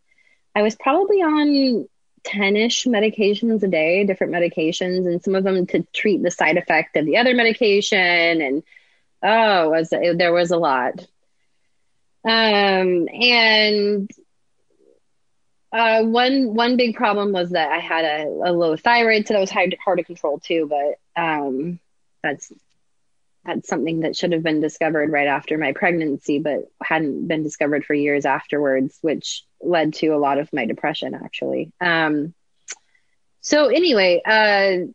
I 0.55 0.63
was 0.63 0.75
probably 0.75 1.19
on 1.19 1.89
10 2.25 2.57
ish 2.57 2.85
medications 2.85 3.63
a 3.63 3.69
day, 3.69 4.05
different 4.05 4.33
medications, 4.33 5.07
and 5.07 5.23
some 5.23 5.35
of 5.35 5.45
them 5.45 5.67
to 5.67 5.87
treat 5.93 6.23
the 6.23 6.31
side 6.31 6.57
effect 6.57 6.97
of 6.97 7.05
the 7.05 7.19
other 7.19 7.35
medication. 7.35 8.41
And 8.41 8.63
oh, 9.23 9.71
was 9.71 9.91
there 9.91 10.33
was 10.33 10.51
a 10.51 10.57
lot. 10.57 11.01
Um, 12.25 13.09
and 13.09 14.11
uh, 15.73 16.03
one 16.03 16.55
one 16.55 16.77
big 16.77 16.97
problem 16.97 17.33
was 17.33 17.51
that 17.51 17.71
I 17.71 17.79
had 17.79 18.05
a, 18.05 18.27
a 18.27 18.53
low 18.53 18.77
thyroid, 18.77 19.27
so 19.27 19.35
that 19.35 19.41
was 19.41 19.51
hard, 19.51 19.75
hard 19.83 19.99
to 19.99 20.05
control 20.05 20.39
too. 20.39 20.69
But 20.69 21.21
um, 21.21 21.81
that's 22.23 22.53
that's 23.45 23.69
something 23.69 24.01
that 24.01 24.15
should 24.15 24.33
have 24.33 24.43
been 24.43 24.61
discovered 24.61 25.11
right 25.11 25.27
after 25.27 25.59
my 25.59 25.73
pregnancy, 25.73 26.39
but 26.39 26.71
hadn't 26.83 27.27
been 27.27 27.43
discovered 27.43 27.85
for 27.85 27.95
years 27.95 28.27
afterwards, 28.27 28.99
which 29.01 29.45
led 29.61 29.95
to 29.95 30.09
a 30.09 30.19
lot 30.19 30.39
of 30.39 30.53
my 30.53 30.67
depression 30.67 31.15
actually. 31.15 31.73
Um, 31.81 32.35
so 33.41 33.67
anyway, 33.67 34.21
uh, 34.25 34.87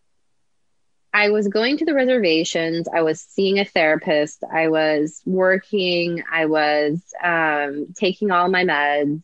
I 1.11 1.30
was 1.32 1.47
going 1.47 1.78
to 1.78 1.86
the 1.86 1.95
reservations. 1.95 2.88
I 2.88 3.01
was 3.01 3.19
seeing 3.19 3.59
a 3.59 3.65
therapist. 3.65 4.43
I 4.43 4.67
was 4.67 5.21
working. 5.25 6.23
I 6.32 6.45
was 6.45 7.01
um, 7.21 7.88
taking 7.95 8.32
all 8.32 8.47
my 8.47 8.63
meds 8.63 9.23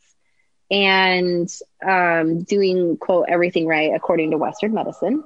and 0.73 1.55
um, 1.87 2.41
doing 2.41 2.97
quote 2.97 3.27
everything 3.29 3.67
right 3.67 3.91
according 3.93 4.31
to 4.31 4.39
Western 4.39 4.73
medicine. 4.73 5.23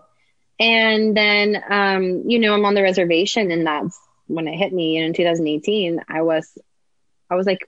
And 0.60 1.16
then, 1.16 1.64
um, 1.70 2.24
you 2.30 2.40
know, 2.40 2.54
I'm 2.54 2.66
on 2.66 2.74
the 2.74 2.84
reservation, 2.84 3.50
and 3.52 3.66
that's 3.66 3.98
when 4.28 4.50
it 4.50 4.58
hit 4.58 4.74
me. 4.74 4.98
And 4.98 5.06
in 5.08 5.14
2018, 5.14 6.02
I 6.10 6.22
was, 6.24 6.58
I 7.30 7.36
was 7.36 7.46
like, 7.46 7.64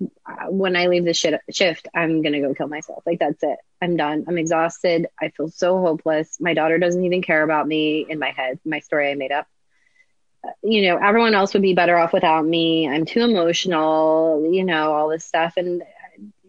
when 0.50 0.76
I 0.76 0.88
leave 0.88 1.06
this 1.06 1.18
shit, 1.18 1.40
shift, 1.52 1.88
I'm 1.96 2.22
gonna 2.22 2.42
go 2.42 2.54
kill 2.54 2.68
myself. 2.68 3.04
Like 3.06 3.20
that's 3.20 3.42
it. 3.44 3.60
I'm 3.82 3.96
done. 3.96 4.26
I'm 4.28 4.38
exhausted. 4.38 5.08
I 5.22 5.30
feel 5.30 5.48
so 5.48 5.80
hopeless. 5.80 6.38
My 6.42 6.54
daughter 6.54 6.80
doesn't 6.80 7.06
even 7.06 7.22
care 7.22 7.44
about 7.44 7.66
me 7.66 8.06
in 8.10 8.20
my 8.20 8.32
head. 8.32 8.60
My 8.66 8.80
story 8.80 9.10
I 9.10 9.16
made 9.16 9.32
up. 9.32 9.48
You 10.64 10.82
know, 10.90 10.98
everyone 10.98 11.34
else 11.34 11.54
would 11.54 11.62
be 11.62 11.76
better 11.76 11.98
off 11.98 12.12
without 12.12 12.46
me. 12.46 12.90
I'm 12.90 13.06
too 13.06 13.22
emotional. 13.22 14.52
You 14.52 14.66
know, 14.66 14.92
all 14.92 15.08
this 15.08 15.24
stuff, 15.24 15.54
and 15.56 15.82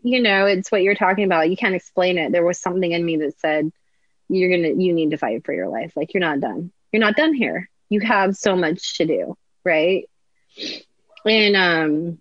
you 0.02 0.22
know, 0.22 0.46
it's 0.46 0.70
what 0.70 0.82
you're 0.82 0.94
talking 0.94 1.24
about. 1.24 1.50
You 1.50 1.56
can't 1.56 1.74
explain 1.74 2.18
it. 2.18 2.32
There 2.32 2.44
was 2.44 2.58
something 2.58 2.90
in 2.90 3.04
me 3.04 3.16
that 3.18 3.38
said, 3.38 3.70
you're 4.28 4.48
going 4.48 4.62
to, 4.62 4.82
you 4.82 4.92
need 4.92 5.10
to 5.10 5.18
fight 5.18 5.44
for 5.44 5.52
your 5.52 5.68
life. 5.68 5.92
Like 5.96 6.14
you're 6.14 6.20
not 6.20 6.40
done. 6.40 6.72
You're 6.92 7.00
not 7.00 7.16
done 7.16 7.34
here. 7.34 7.68
You 7.88 8.00
have 8.00 8.36
so 8.36 8.56
much 8.56 8.98
to 8.98 9.06
do. 9.06 9.36
Right. 9.64 10.08
And, 11.26 11.56
um, 11.56 12.18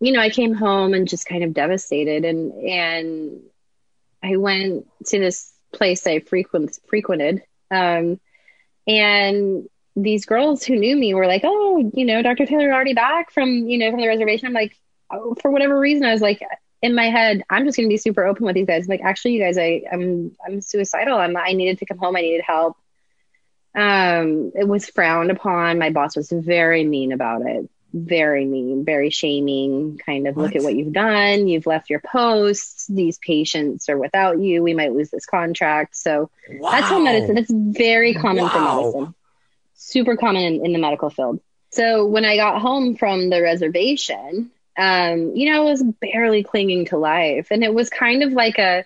you 0.00 0.12
know, 0.12 0.20
I 0.20 0.30
came 0.30 0.54
home 0.54 0.94
and 0.94 1.08
just 1.08 1.26
kind 1.26 1.44
of 1.44 1.54
devastated 1.54 2.24
and, 2.24 2.52
and 2.52 3.42
I 4.22 4.36
went 4.36 4.86
to 5.06 5.18
this 5.18 5.52
place 5.72 6.06
I 6.06 6.20
frequent, 6.20 6.78
frequented. 6.88 7.42
Um, 7.70 8.20
and 8.86 9.68
these 9.96 10.26
girls 10.26 10.64
who 10.64 10.76
knew 10.76 10.96
me 10.96 11.14
were 11.14 11.26
like, 11.26 11.42
Oh, 11.44 11.90
you 11.94 12.04
know, 12.04 12.22
Dr. 12.22 12.46
Taylor 12.46 12.72
already 12.72 12.94
back 12.94 13.30
from, 13.30 13.48
you 13.48 13.78
know, 13.78 13.90
from 13.90 14.00
the 14.00 14.08
reservation. 14.08 14.46
I'm 14.46 14.52
like, 14.52 14.76
for 15.40 15.50
whatever 15.50 15.78
reason, 15.78 16.04
I 16.04 16.12
was 16.12 16.22
like, 16.22 16.42
in 16.82 16.94
my 16.94 17.10
head, 17.10 17.42
I'm 17.50 17.64
just 17.64 17.76
going 17.76 17.88
to 17.88 17.92
be 17.92 17.98
super 17.98 18.24
open 18.24 18.46
with 18.46 18.54
these 18.54 18.66
guys. 18.66 18.88
Like, 18.88 19.02
actually, 19.02 19.34
you 19.34 19.42
guys, 19.42 19.58
I, 19.58 19.82
I'm, 19.92 20.34
I'm 20.44 20.60
suicidal. 20.60 21.18
I'm, 21.18 21.36
I 21.36 21.52
needed 21.52 21.78
to 21.78 21.86
come 21.86 21.98
home. 21.98 22.16
I 22.16 22.22
needed 22.22 22.42
help. 22.42 22.76
Um, 23.74 24.52
it 24.54 24.66
was 24.66 24.88
frowned 24.88 25.30
upon. 25.30 25.78
My 25.78 25.90
boss 25.90 26.16
was 26.16 26.30
very 26.30 26.84
mean 26.84 27.12
about 27.12 27.42
it. 27.42 27.68
Very 27.92 28.44
mean, 28.44 28.84
very 28.84 29.10
shaming. 29.10 29.98
Kind 30.04 30.26
of 30.26 30.36
what? 30.36 30.44
look 30.44 30.56
at 30.56 30.62
what 30.62 30.74
you've 30.74 30.92
done. 30.92 31.48
You've 31.48 31.66
left 31.66 31.90
your 31.90 32.00
posts. 32.00 32.86
These 32.86 33.18
patients 33.18 33.88
are 33.88 33.98
without 33.98 34.38
you. 34.38 34.62
We 34.62 34.74
might 34.74 34.92
lose 34.92 35.10
this 35.10 35.26
contract. 35.26 35.96
So 35.96 36.30
wow. 36.48 36.70
that's 36.70 36.86
how 36.86 37.00
medicine. 37.00 37.34
That's 37.34 37.52
very 37.52 38.14
common 38.14 38.44
wow. 38.44 38.50
for 38.50 38.60
medicine. 38.60 39.14
Super 39.74 40.16
common 40.16 40.42
in, 40.42 40.64
in 40.66 40.72
the 40.72 40.78
medical 40.78 41.10
field. 41.10 41.40
So 41.70 42.06
when 42.06 42.24
I 42.24 42.36
got 42.36 42.60
home 42.60 42.96
from 42.96 43.28
the 43.28 43.42
reservation, 43.42 44.50
um, 44.80 45.36
you 45.36 45.52
know, 45.52 45.60
I 45.60 45.70
was 45.70 45.82
barely 45.82 46.42
clinging 46.42 46.86
to 46.86 46.96
life. 46.96 47.48
And 47.50 47.62
it 47.62 47.74
was 47.74 47.90
kind 47.90 48.22
of 48.22 48.32
like 48.32 48.58
a, 48.58 48.84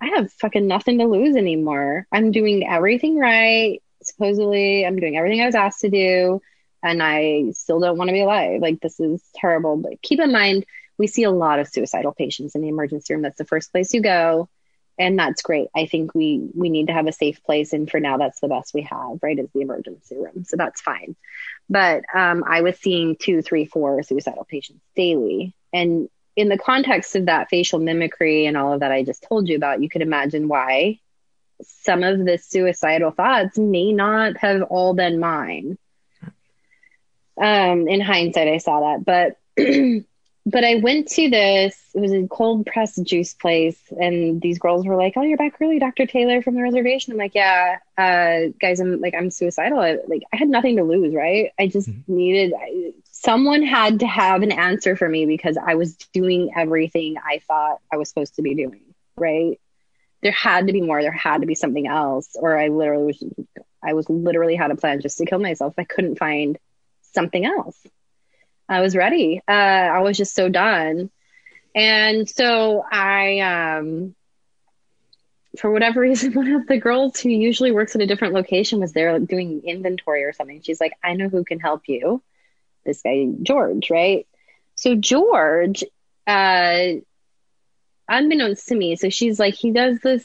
I 0.00 0.06
have 0.16 0.32
fucking 0.32 0.66
nothing 0.66 0.98
to 0.98 1.06
lose 1.06 1.36
anymore. 1.36 2.06
I'm 2.10 2.32
doing 2.32 2.66
everything 2.68 3.16
right. 3.16 3.80
Supposedly, 4.02 4.84
I'm 4.84 4.98
doing 4.98 5.16
everything 5.16 5.40
I 5.40 5.46
was 5.46 5.54
asked 5.54 5.82
to 5.82 5.88
do. 5.88 6.42
And 6.82 7.00
I 7.00 7.52
still 7.52 7.78
don't 7.78 7.96
want 7.96 8.08
to 8.08 8.12
be 8.12 8.22
alive. 8.22 8.60
Like, 8.60 8.80
this 8.80 8.98
is 8.98 9.22
terrible. 9.36 9.76
But 9.76 10.02
keep 10.02 10.18
in 10.18 10.32
mind, 10.32 10.66
we 10.98 11.06
see 11.06 11.22
a 11.22 11.30
lot 11.30 11.60
of 11.60 11.68
suicidal 11.68 12.12
patients 12.12 12.56
in 12.56 12.62
the 12.62 12.68
emergency 12.68 13.14
room. 13.14 13.22
That's 13.22 13.38
the 13.38 13.44
first 13.44 13.70
place 13.70 13.94
you 13.94 14.02
go. 14.02 14.48
And 14.98 15.16
that's 15.18 15.42
great. 15.42 15.68
I 15.76 15.86
think 15.86 16.14
we 16.14 16.48
we 16.54 16.70
need 16.70 16.86
to 16.88 16.92
have 16.92 17.06
a 17.06 17.12
safe 17.12 17.42
place. 17.44 17.72
And 17.72 17.88
for 17.88 18.00
now, 18.00 18.16
that's 18.16 18.40
the 18.40 18.48
best 18.48 18.74
we 18.74 18.82
have, 18.82 19.18
right? 19.22 19.38
Is 19.38 19.48
the 19.54 19.60
emergency 19.60 20.16
room. 20.16 20.44
So 20.44 20.56
that's 20.56 20.80
fine. 20.80 21.14
But 21.68 22.04
um, 22.14 22.44
I 22.46 22.60
was 22.62 22.78
seeing 22.78 23.16
two, 23.16 23.42
three, 23.42 23.66
four 23.66 24.02
suicidal 24.02 24.44
patients 24.44 24.84
daily. 24.94 25.54
And 25.72 26.08
in 26.36 26.48
the 26.48 26.58
context 26.58 27.16
of 27.16 27.26
that 27.26 27.48
facial 27.48 27.78
mimicry 27.78 28.46
and 28.46 28.56
all 28.56 28.72
of 28.72 28.80
that 28.80 28.92
I 28.92 29.02
just 29.02 29.24
told 29.28 29.48
you 29.48 29.56
about, 29.56 29.82
you 29.82 29.88
could 29.88 30.02
imagine 30.02 30.48
why 30.48 31.00
some 31.62 32.02
of 32.02 32.24
the 32.24 32.38
suicidal 32.38 33.10
thoughts 33.10 33.58
may 33.58 33.92
not 33.92 34.36
have 34.38 34.62
all 34.62 34.94
been 34.94 35.18
mine. 35.18 35.78
Um, 37.38 37.88
in 37.88 38.00
hindsight, 38.00 38.48
I 38.48 38.58
saw 38.58 38.80
that, 38.80 39.04
but 39.04 39.38
but 40.46 40.62
I 40.62 40.76
went 40.76 41.08
to 41.08 41.28
this. 41.28 41.76
It 41.92 42.00
was 42.00 42.12
a 42.12 42.28
cold 42.28 42.66
pressed 42.66 43.02
juice 43.02 43.34
place, 43.34 43.78
and 44.00 44.40
these 44.40 44.60
girls 44.60 44.86
were 44.86 44.96
like, 44.96 45.14
"Oh, 45.16 45.22
you're 45.22 45.36
back 45.36 45.54
early, 45.60 45.80
Dr. 45.80 46.06
Taylor 46.06 46.40
from 46.40 46.54
the 46.54 46.62
reservation." 46.62 47.12
I'm 47.12 47.18
like, 47.18 47.34
"Yeah, 47.34 47.78
uh, 47.98 48.52
guys, 48.60 48.78
I'm 48.78 49.00
like, 49.00 49.14
I'm 49.14 49.30
suicidal. 49.30 49.80
I, 49.80 49.98
like, 50.06 50.22
I 50.32 50.36
had 50.36 50.48
nothing 50.48 50.76
to 50.76 50.84
lose, 50.84 51.14
right? 51.14 51.50
I 51.58 51.66
just 51.66 51.88
mm-hmm. 51.88 52.14
needed 52.14 52.52
I, 52.54 52.92
someone 53.10 53.62
had 53.62 54.00
to 54.00 54.06
have 54.06 54.42
an 54.42 54.52
answer 54.52 54.94
for 54.94 55.08
me 55.08 55.26
because 55.26 55.56
I 55.56 55.74
was 55.74 55.96
doing 56.12 56.52
everything 56.54 57.16
I 57.18 57.40
thought 57.40 57.80
I 57.92 57.96
was 57.96 58.08
supposed 58.08 58.36
to 58.36 58.42
be 58.42 58.54
doing, 58.54 58.82
right? 59.16 59.58
There 60.22 60.32
had 60.32 60.68
to 60.68 60.72
be 60.72 60.80
more. 60.80 61.02
There 61.02 61.10
had 61.10 61.40
to 61.40 61.46
be 61.46 61.56
something 61.56 61.88
else, 61.88 62.36
or 62.36 62.56
I 62.56 62.68
literally 62.68 63.06
was. 63.06 63.24
I 63.82 63.94
was 63.94 64.08
literally 64.08 64.54
had 64.54 64.70
a 64.70 64.76
plan 64.76 65.00
just 65.00 65.18
to 65.18 65.26
kill 65.26 65.38
myself. 65.38 65.74
I 65.76 65.84
couldn't 65.84 66.18
find 66.18 66.56
something 67.14 67.44
else. 67.44 67.76
I 68.68 68.80
was 68.80 68.96
ready. 68.96 69.40
Uh, 69.46 69.52
I 69.52 70.00
was 70.00 70.16
just 70.16 70.34
so 70.34 70.48
done. 70.48 71.10
And 71.74 72.28
so 72.28 72.84
I, 72.90 73.40
um, 73.40 74.14
for 75.58 75.70
whatever 75.70 76.00
reason, 76.02 76.32
one 76.32 76.50
of 76.52 76.66
the 76.66 76.78
girls 76.78 77.20
who 77.20 77.28
usually 77.28 77.72
works 77.72 77.94
at 77.94 78.02
a 78.02 78.06
different 78.06 78.34
location 78.34 78.80
was 78.80 78.92
there 78.92 79.18
doing 79.18 79.62
inventory 79.64 80.24
or 80.24 80.32
something. 80.32 80.62
She's 80.62 80.80
like, 80.80 80.92
I 81.02 81.14
know 81.14 81.28
who 81.28 81.44
can 81.44 81.60
help 81.60 81.82
you. 81.86 82.22
This 82.84 83.02
guy, 83.02 83.26
George, 83.42 83.90
right? 83.90 84.26
So 84.74 84.94
George, 84.94 85.84
uh, 86.26 86.86
unbeknownst 88.08 88.68
to 88.68 88.76
me, 88.76 88.96
so 88.96 89.10
she's 89.10 89.38
like, 89.40 89.54
he 89.54 89.72
does 89.72 89.98
this, 90.00 90.24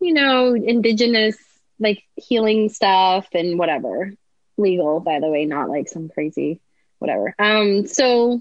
you 0.00 0.12
know, 0.12 0.54
indigenous 0.54 1.36
like 1.78 2.02
healing 2.16 2.68
stuff 2.68 3.28
and 3.32 3.58
whatever. 3.58 4.12
Legal, 4.56 5.00
by 5.00 5.20
the 5.20 5.28
way, 5.28 5.46
not 5.46 5.70
like 5.70 5.88
some 5.88 6.08
crazy 6.08 6.60
whatever. 7.00 7.34
Um, 7.38 7.86
so 7.86 8.40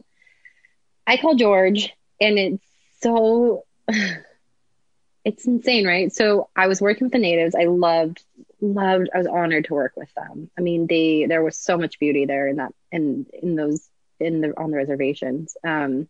I 1.07 1.18
call 1.18 1.36
George, 1.36 1.91
and 2.22 2.38
it's 2.38 2.66
so 3.01 3.64
it's 5.26 5.45
insane, 5.45 5.88
right? 5.88 6.14
So 6.14 6.49
I 6.55 6.68
was 6.68 6.82
working 6.82 7.05
with 7.05 7.14
the 7.14 7.20
natives. 7.20 7.55
I 7.55 7.66
loved, 7.66 8.24
loved. 8.62 9.10
I 9.14 9.18
was 9.18 9.28
honored 9.28 9.66
to 9.66 9.74
work 9.74 9.93
with 9.95 10.14
them. 10.14 10.51
I 10.57 10.62
mean, 10.62 10.86
they 10.86 11.26
there 11.26 11.43
was 11.43 11.57
so 11.57 11.78
much 11.78 11.99
beauty 11.99 12.26
there 12.26 12.47
in 12.47 12.57
that 12.57 12.74
in 12.91 13.26
in 13.34 13.55
those 13.55 13.89
in 14.20 14.41
the 14.41 14.53
on 14.55 14.70
the 14.70 14.78
reservations. 14.78 15.57
Um, 15.64 16.07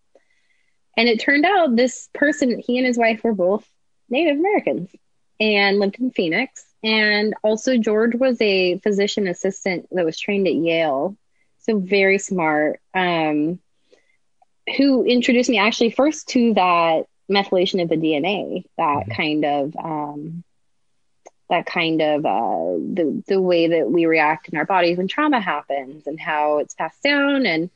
and 0.98 1.08
it 1.08 1.22
turned 1.22 1.46
out 1.46 1.78
this 1.78 2.10
person, 2.14 2.60
he 2.60 2.78
and 2.78 2.86
his 2.86 2.98
wife 2.98 3.24
were 3.24 3.34
both 3.34 3.66
Native 4.10 4.38
Americans 4.38 4.94
and 5.40 5.80
lived 5.80 5.98
in 6.00 6.12
Phoenix. 6.12 6.66
And 6.84 7.34
also, 7.42 7.78
George 7.78 8.16
was 8.16 8.38
a 8.42 8.80
physician 8.80 9.28
assistant 9.28 9.88
that 9.92 10.04
was 10.04 10.20
trained 10.20 10.48
at 10.48 10.54
Yale 10.54 11.16
so 11.70 11.80
very 11.80 12.18
smart, 12.18 12.80
um, 12.94 13.60
who 14.78 15.04
introduced 15.04 15.50
me 15.50 15.60
actually 15.60 15.92
first 15.92 16.28
to 16.30 16.54
that 16.56 17.06
methylation 17.32 17.82
of 17.82 17.90
the 17.90 17.96
DNA, 17.96 18.64
that 18.78 19.06
mm-hmm. 19.06 19.12
kind 19.12 19.46
of 19.46 19.76
um, 19.76 20.44
that 21.50 21.66
kind 21.66 22.02
of 22.02 22.26
uh, 22.26 22.74
the 22.94 23.24
the 23.28 23.42
way 23.42 23.68
that 23.68 23.90
we 23.90 24.06
react 24.06 24.50
in 24.50 24.58
our 24.58 24.66
bodies 24.66 24.98
when 24.98 25.08
trauma 25.08 25.40
happens 25.40 26.08
and 26.08 26.20
how 26.20 26.58
it's 26.58 26.74
passed 26.74 27.04
down. 27.04 27.46
And 27.46 27.70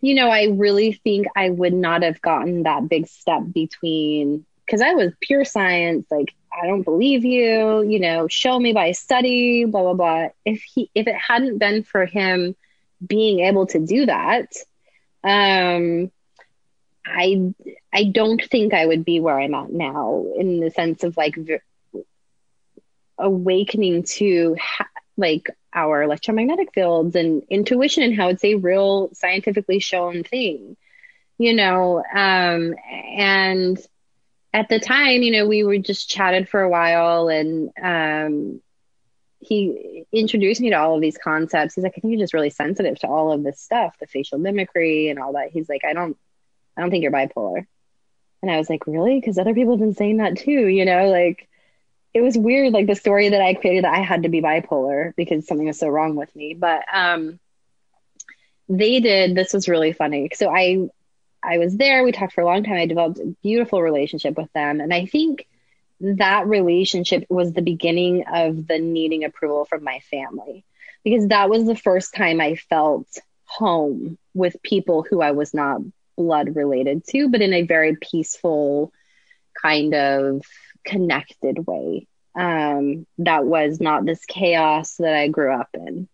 you 0.00 0.14
know, 0.14 0.28
I 0.28 0.44
really 0.44 0.92
think 0.92 1.26
I 1.36 1.50
would 1.50 1.74
not 1.74 2.02
have 2.02 2.20
gotten 2.22 2.62
that 2.62 2.88
big 2.88 3.06
step 3.08 3.42
between 3.52 4.46
because 4.64 4.80
I 4.80 4.94
was 4.94 5.12
pure 5.20 5.44
science, 5.44 6.06
like 6.10 6.34
I 6.50 6.66
don't 6.66 6.82
believe 6.82 7.24
you, 7.24 7.82
you 7.82 8.00
know, 8.00 8.26
show 8.28 8.58
me 8.58 8.72
by 8.72 8.92
study, 8.92 9.64
blah 9.66 9.82
blah 9.82 9.94
blah. 9.94 10.28
If 10.46 10.62
he 10.62 10.90
if 10.94 11.06
it 11.06 11.16
hadn't 11.16 11.58
been 11.58 11.82
for 11.82 12.06
him 12.06 12.54
being 13.06 13.40
able 13.40 13.66
to 13.68 13.78
do 13.78 14.06
that, 14.06 14.48
um 15.24 16.10
I 17.06 17.54
I 17.92 18.04
don't 18.04 18.42
think 18.42 18.74
I 18.74 18.86
would 18.86 19.04
be 19.04 19.20
where 19.20 19.38
I'm 19.38 19.54
at 19.54 19.70
now 19.70 20.24
in 20.36 20.60
the 20.60 20.70
sense 20.70 21.02
of 21.04 21.16
like 21.16 21.36
v- 21.36 21.58
awakening 23.18 24.02
to 24.04 24.56
ha- 24.60 24.88
like 25.16 25.48
our 25.72 26.02
electromagnetic 26.02 26.72
fields 26.74 27.14
and 27.16 27.42
intuition 27.50 28.02
and 28.02 28.14
how 28.16 28.28
it's 28.28 28.44
a 28.44 28.54
real 28.56 29.10
scientifically 29.12 29.78
shown 29.78 30.22
thing 30.24 30.76
you 31.38 31.54
know 31.54 32.02
um 32.14 32.74
and 33.16 33.78
at 34.52 34.68
the 34.68 34.80
time 34.80 35.22
you 35.22 35.32
know 35.32 35.46
we 35.46 35.64
were 35.64 35.78
just 35.78 36.08
chatted 36.08 36.48
for 36.48 36.60
a 36.62 36.68
while 36.70 37.28
and 37.28 37.70
um 37.82 38.60
he 39.44 40.04
introduced 40.12 40.60
me 40.60 40.70
to 40.70 40.76
all 40.76 40.94
of 40.94 41.00
these 41.00 41.18
concepts. 41.18 41.74
He's 41.74 41.84
like 41.84 41.94
i 41.96 42.00
think 42.00 42.12
you're 42.12 42.20
just 42.24 42.34
really 42.34 42.50
sensitive 42.50 42.98
to 43.00 43.08
all 43.08 43.32
of 43.32 43.42
this 43.42 43.60
stuff 43.60 43.96
the 43.98 44.06
facial 44.06 44.38
mimicry 44.38 45.08
and 45.08 45.18
all 45.18 45.34
that. 45.34 45.50
He's 45.50 45.68
like 45.68 45.84
i 45.84 45.92
don't 45.92 46.16
i 46.76 46.80
don't 46.80 46.90
think 46.90 47.02
you're 47.02 47.12
bipolar. 47.12 47.66
And 48.42 48.50
i 48.50 48.58
was 48.58 48.70
like 48.70 48.86
really? 48.86 49.20
Because 49.20 49.38
other 49.38 49.54
people 49.54 49.74
have 49.74 49.80
been 49.80 49.94
saying 49.94 50.18
that 50.18 50.38
too 50.38 50.66
you 50.66 50.84
know 50.84 51.08
like 51.08 51.48
it 52.12 52.20
was 52.20 52.38
weird 52.38 52.72
like 52.72 52.86
the 52.86 52.94
story 52.94 53.30
that 53.30 53.40
i 53.40 53.54
created 53.54 53.84
that 53.84 53.94
i 53.94 54.00
had 54.00 54.22
to 54.22 54.28
be 54.28 54.40
bipolar 54.40 55.12
because 55.16 55.46
something 55.46 55.66
was 55.66 55.78
so 55.78 55.88
wrong 55.88 56.16
with 56.16 56.34
me. 56.34 56.54
But 56.54 56.84
um 56.92 57.38
they 58.68 59.00
did 59.00 59.34
this 59.34 59.52
was 59.52 59.68
really 59.68 59.92
funny. 59.92 60.30
So 60.34 60.50
i 60.50 60.88
i 61.42 61.58
was 61.58 61.76
there 61.76 62.02
we 62.02 62.12
talked 62.12 62.32
for 62.32 62.40
a 62.40 62.46
long 62.46 62.64
time 62.64 62.74
i 62.74 62.86
developed 62.86 63.18
a 63.18 63.34
beautiful 63.42 63.82
relationship 63.82 64.36
with 64.36 64.52
them. 64.52 64.80
And 64.80 64.92
i 64.94 65.06
think 65.06 65.46
that 66.00 66.46
relationship 66.46 67.24
was 67.28 67.52
the 67.52 67.62
beginning 67.62 68.24
of 68.32 68.66
the 68.66 68.78
needing 68.78 69.24
approval 69.24 69.64
from 69.64 69.84
my 69.84 70.00
family 70.10 70.64
because 71.04 71.28
that 71.28 71.48
was 71.48 71.64
the 71.66 71.76
first 71.76 72.14
time 72.14 72.40
i 72.40 72.56
felt 72.56 73.06
home 73.44 74.18
with 74.34 74.62
people 74.62 75.04
who 75.08 75.20
i 75.20 75.30
was 75.30 75.54
not 75.54 75.80
blood 76.16 76.54
related 76.56 77.04
to 77.06 77.28
but 77.28 77.42
in 77.42 77.52
a 77.52 77.62
very 77.62 77.96
peaceful 77.96 78.92
kind 79.60 79.94
of 79.94 80.42
connected 80.84 81.66
way 81.66 82.06
um, 82.34 83.06
that 83.18 83.44
was 83.44 83.80
not 83.80 84.04
this 84.04 84.24
chaos 84.26 84.96
that 84.96 85.14
I 85.14 85.28
grew 85.28 85.52
up 85.52 85.68
in. 85.74 86.08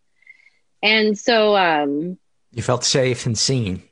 And 0.82 1.18
so, 1.18 1.56
um, 1.56 2.18
you 2.52 2.62
felt 2.62 2.84
safe 2.84 3.26
and 3.26 3.38
seen. 3.38 3.82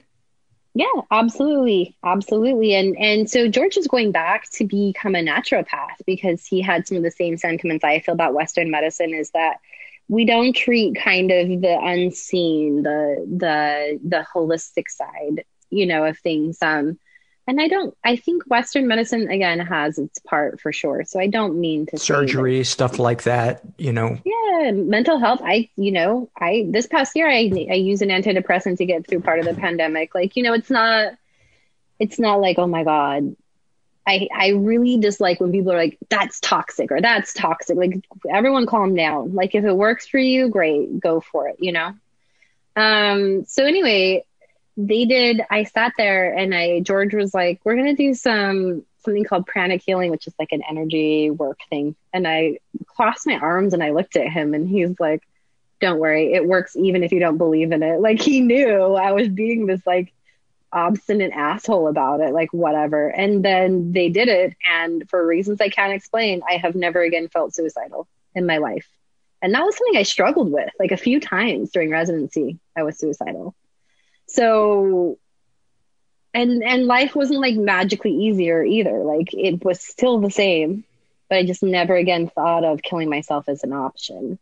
Yeah, 0.75 0.87
absolutely, 1.11 1.97
absolutely. 2.05 2.75
And 2.75 2.97
and 2.99 3.29
so 3.29 3.49
George 3.49 3.77
is 3.77 3.89
going 3.89 4.13
back 4.13 4.49
to 4.53 4.65
become 4.65 5.15
a 5.17 5.23
naturopath 5.25 5.97
because 6.07 6.47
he 6.47 6.61
had 6.63 6.87
some 6.87 6.97
of 6.99 7.03
the 7.03 7.11
same 7.11 7.37
sentiments 7.37 7.85
I 7.85 8.01
feel 8.01 8.15
about 8.15 8.35
Western 8.35 8.71
medicine. 8.71 9.13
Is 9.15 9.31
that 9.33 9.57
we 10.09 10.25
don't 10.25 10.55
treat 10.55 10.95
kind 10.97 11.31
of 11.33 11.49
the 11.49 11.79
unseen, 11.83 12.83
the 12.83 13.27
the 13.29 13.99
the 14.05 14.27
holistic 14.35 14.89
side, 14.89 15.45
you 15.71 15.87
know, 15.87 16.05
of 16.05 16.19
things. 16.19 16.59
Um, 16.63 16.99
and 17.49 17.59
I 17.63 17.67
don't. 17.67 17.97
I 18.05 18.17
think 18.17 18.45
Western 18.47 18.87
medicine 18.87 19.31
again 19.31 19.59
has 19.59 19.99
its 19.99 20.19
part 20.19 20.61
for 20.61 20.71
sure. 20.71 21.05
So 21.05 21.19
I 21.19 21.29
don't 21.29 21.59
mean 21.59 21.87
to 21.87 21.99
surgery 21.99 22.63
stuff 22.63 22.99
like 22.99 23.23
that. 23.23 23.63
You 23.79 23.95
know. 23.95 24.19
Yeah, 24.23 24.73
mental 24.73 25.19
health. 25.19 25.41
I 25.43 25.71
you 25.75 25.91
know 25.91 26.29
I 26.39 26.67
this 26.69 26.87
past 26.87 27.17
year 27.17 27.27
I 27.27 27.51
I 27.71 27.75
use 27.75 28.03
an 28.03 28.11
antidepressant 28.11 28.77
to 28.77 28.85
get 28.85 29.07
through 29.07 29.23
part 29.23 29.39
of 29.39 29.47
the 29.47 29.55
pandemic. 29.55 30.15
Like 30.15 30.37
you 30.37 30.43
know 30.43 30.53
it's 30.53 30.69
not 30.69 31.15
it's 31.99 32.19
not 32.19 32.41
like 32.41 32.59
oh 32.59 32.67
my 32.67 32.85
god. 32.85 33.35
I 34.07 34.29
I 34.35 34.49
really 34.51 34.99
dislike 34.99 35.41
when 35.41 35.51
people 35.51 35.73
are 35.73 35.79
like 35.79 35.97
that's 36.11 36.41
toxic 36.41 36.93
or 36.93 37.01
that's 37.01 37.33
toxic. 37.33 37.79
Like 37.79 38.05
everyone 38.31 38.67
calm 38.67 38.95
down. 38.95 39.35
Like 39.35 39.55
if 39.55 39.65
it 39.65 39.75
works 39.75 40.07
for 40.07 40.19
you, 40.19 40.51
great, 40.51 41.01
go 41.01 41.21
for 41.21 41.49
it. 41.49 41.57
You 41.61 41.73
know. 41.73 41.95
Um. 42.77 43.47
So 43.47 43.65
anyway, 43.65 44.27
they 44.81 45.05
did 45.05 45.43
i 45.51 45.65
sat 45.65 45.93
there 45.99 46.33
and 46.33 46.55
i 46.55 46.79
george 46.79 47.13
was 47.13 47.35
like 47.35 47.61
we're 47.65 47.75
going 47.75 47.97
to 47.97 48.01
do 48.01 48.15
some 48.15 48.85
something 49.05 49.25
called 49.25 49.47
pranic 49.47 49.83
healing 49.85 50.11
which 50.11 50.27
is 50.29 50.35
like 50.39 50.53
an 50.53 50.63
energy 50.69 51.31
work 51.31 51.59
thing. 51.69 51.97
And 52.13 52.27
i 52.27 52.59
crossed 52.87 53.27
my 53.27 53.35
arms 53.35 53.75
and 53.75 53.83
i 53.83 53.91
looked 53.91 54.17
at 54.17 54.29
him 54.29 54.55
and 54.55 54.69
he's 54.69 54.99
like 55.01 55.23
don't 55.81 55.99
worry 55.99 56.33
it 56.33 56.47
works 56.47 56.77
even 56.77 57.03
if 57.03 57.13
you 57.13 57.21
don't 57.21 57.39
believe 57.39 57.71
in 57.71 57.83
it. 57.83 58.01
Like 58.01 58.21
he 58.21 58.41
knew 58.41 58.95
i 58.95 59.13
was 59.13 59.29
being 59.29 59.67
this 59.67 59.85
like 59.87 60.13
obstinate 60.73 61.33
asshole 61.33 61.89
about 61.89 62.21
it 62.21 62.33
like 62.33 62.53
whatever. 62.53 63.09
And 63.09 63.45
then 63.45 63.93
they 63.93 64.11
did 64.11 64.29
it 64.29 64.57
and 64.65 65.09
for 65.11 65.27
reasons 65.27 65.61
i 65.61 65.71
can't 65.71 65.93
explain 65.93 66.43
i 66.49 66.57
have 66.57 66.77
never 66.77 67.03
again 67.03 67.29
felt 67.29 67.55
suicidal 67.55 68.07
in 68.35 68.47
my 68.47 68.59
life. 68.59 68.89
And 69.43 69.55
that 69.55 69.65
was 69.65 69.77
something 69.77 69.97
i 69.99 70.05
struggled 70.05 70.53
with 70.53 70.71
like 70.79 70.93
a 70.93 70.97
few 70.97 71.19
times 71.19 71.71
during 71.71 71.91
residency 71.91 72.61
i 72.77 72.85
was 72.85 72.97
suicidal 72.97 73.57
so 74.29 75.19
and 76.35 76.63
and 76.63 76.87
life 76.87 77.17
wasn't 77.17 77.41
like 77.41 77.57
magically 77.57 78.15
easier 78.15 78.63
either. 78.63 78.99
Like 78.99 79.33
it 79.33 79.65
was 79.65 79.81
still 79.81 80.21
the 80.21 80.31
same 80.31 80.85
but 81.29 81.39
i 81.39 81.45
just 81.45 81.63
never 81.63 81.95
again 81.95 82.29
thought 82.29 82.65
of 82.65 82.83
killing 82.83 83.09
myself 83.09 83.49
as 83.49 83.65
an 83.65 83.73
option. 83.73 84.39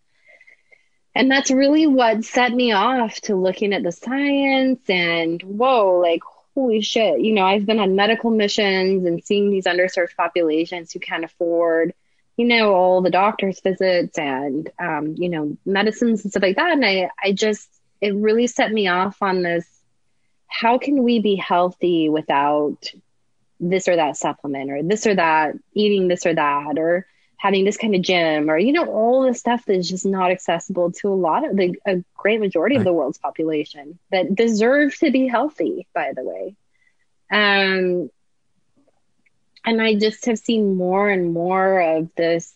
And 1.15 1.31
that's 1.31 1.51
really 1.51 1.87
what 1.87 2.27
set 2.27 2.53
me 2.53 2.73
off 2.73 3.19
to 3.23 3.37
looking 3.37 3.73
at 3.73 3.83
the 3.83 3.91
science 3.91 4.81
and 4.89 5.43
whoa 5.43 5.99
like 5.99 6.21
holy 6.55 6.83
shit 6.83 7.21
you 7.21 7.33
know 7.33 7.45
i've 7.45 7.67
been 7.67 7.79
on 7.79 7.97
medical 7.97 8.31
missions 8.31 9.07
and 9.07 9.25
seeing 9.25 9.51
these 9.51 9.65
underserved 9.65 10.15
populations 10.17 10.93
who 10.93 11.01
can't 11.01 11.25
afford 11.25 11.95
you 12.37 12.47
know 12.47 12.75
all 12.75 13.01
the 13.01 13.11
doctor's 13.11 13.61
visits 13.61 14.19
and 14.19 14.71
um, 14.79 15.15
you 15.17 15.31
know 15.31 15.57
medicines 15.65 16.23
and 16.23 16.33
stuff 16.33 16.43
like 16.43 16.57
that. 16.57 16.73
And 16.73 16.85
i 16.85 17.11
i 17.23 17.33
just 17.33 17.69
it 18.01 18.15
really 18.15 18.47
set 18.47 18.71
me 18.71 18.89
off 18.89 19.23
on 19.23 19.43
this 19.43 19.67
how 20.47 20.79
can 20.79 21.03
we 21.03 21.21
be 21.21 21.35
healthy 21.35 22.09
without 22.09 22.93
this 23.61 23.89
or 23.89 23.97
that 23.97 24.17
supplement 24.17 24.71
or 24.71 24.83
this 24.83 25.07
or 25.07 25.15
that 25.15 25.55
eating 25.75 26.09
this 26.09 26.27
or 26.27 26.35
that 26.35 26.79
or 26.79 27.07
having 27.39 27.65
this 27.65 27.77
kind 27.77 27.95
of 27.95 28.03
gym 28.03 28.51
or 28.51 28.59
you 28.59 28.73
know 28.73 28.87
all 28.87 29.23
the 29.23 29.35
stuff 29.35 29.65
that's 29.67 29.89
just 29.89 30.07
not 30.07 30.31
accessible 30.31 30.93
to 30.93 31.09
a 31.09 31.15
lot 31.15 31.49
of 31.49 31.57
the 31.57 31.75
a 31.87 32.03
great 32.17 32.41
majority 32.41 32.77
right. 32.77 32.81
of 32.81 32.85
the 32.85 32.93
world's 32.93 33.19
population 33.19 33.99
that 34.11 34.35
deserve 34.35 34.97
to 34.97 35.11
be 35.11 35.27
healthy 35.27 35.87
by 35.95 36.13
the 36.15 36.23
way 36.23 36.57
um 37.31 38.11
and 39.65 39.83
i 39.83 39.95
just 39.95 40.25
have 40.27 40.39
seen 40.39 40.77
more 40.77 41.09
and 41.09 41.33
more 41.33 41.81
of 41.81 42.09
this 42.17 42.55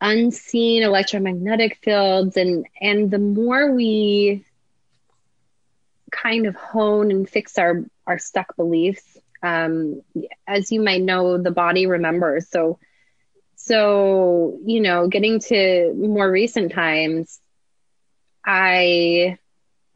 unseen 0.00 0.82
electromagnetic 0.82 1.78
fields 1.82 2.36
and 2.36 2.66
and 2.80 3.10
the 3.10 3.18
more 3.18 3.72
we 3.72 4.44
kind 6.10 6.46
of 6.46 6.56
hone 6.56 7.10
and 7.10 7.28
fix 7.28 7.58
our 7.58 7.84
our 8.06 8.18
stuck 8.18 8.56
beliefs. 8.56 9.18
Um, 9.42 10.02
as 10.46 10.72
you 10.72 10.80
might 10.80 11.02
know 11.02 11.38
the 11.38 11.50
body 11.50 11.86
remembers. 11.86 12.48
So 12.48 12.78
so 13.56 14.58
you 14.64 14.80
know 14.80 15.08
getting 15.08 15.40
to 15.40 15.92
more 15.94 16.30
recent 16.30 16.72
times 16.72 17.40
i 18.44 19.36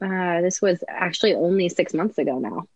uh, 0.02 0.40
this 0.40 0.60
was 0.60 0.82
actually 0.88 1.34
only 1.34 1.68
six 1.68 1.94
months 1.94 2.18
ago 2.18 2.38
now 2.38 2.66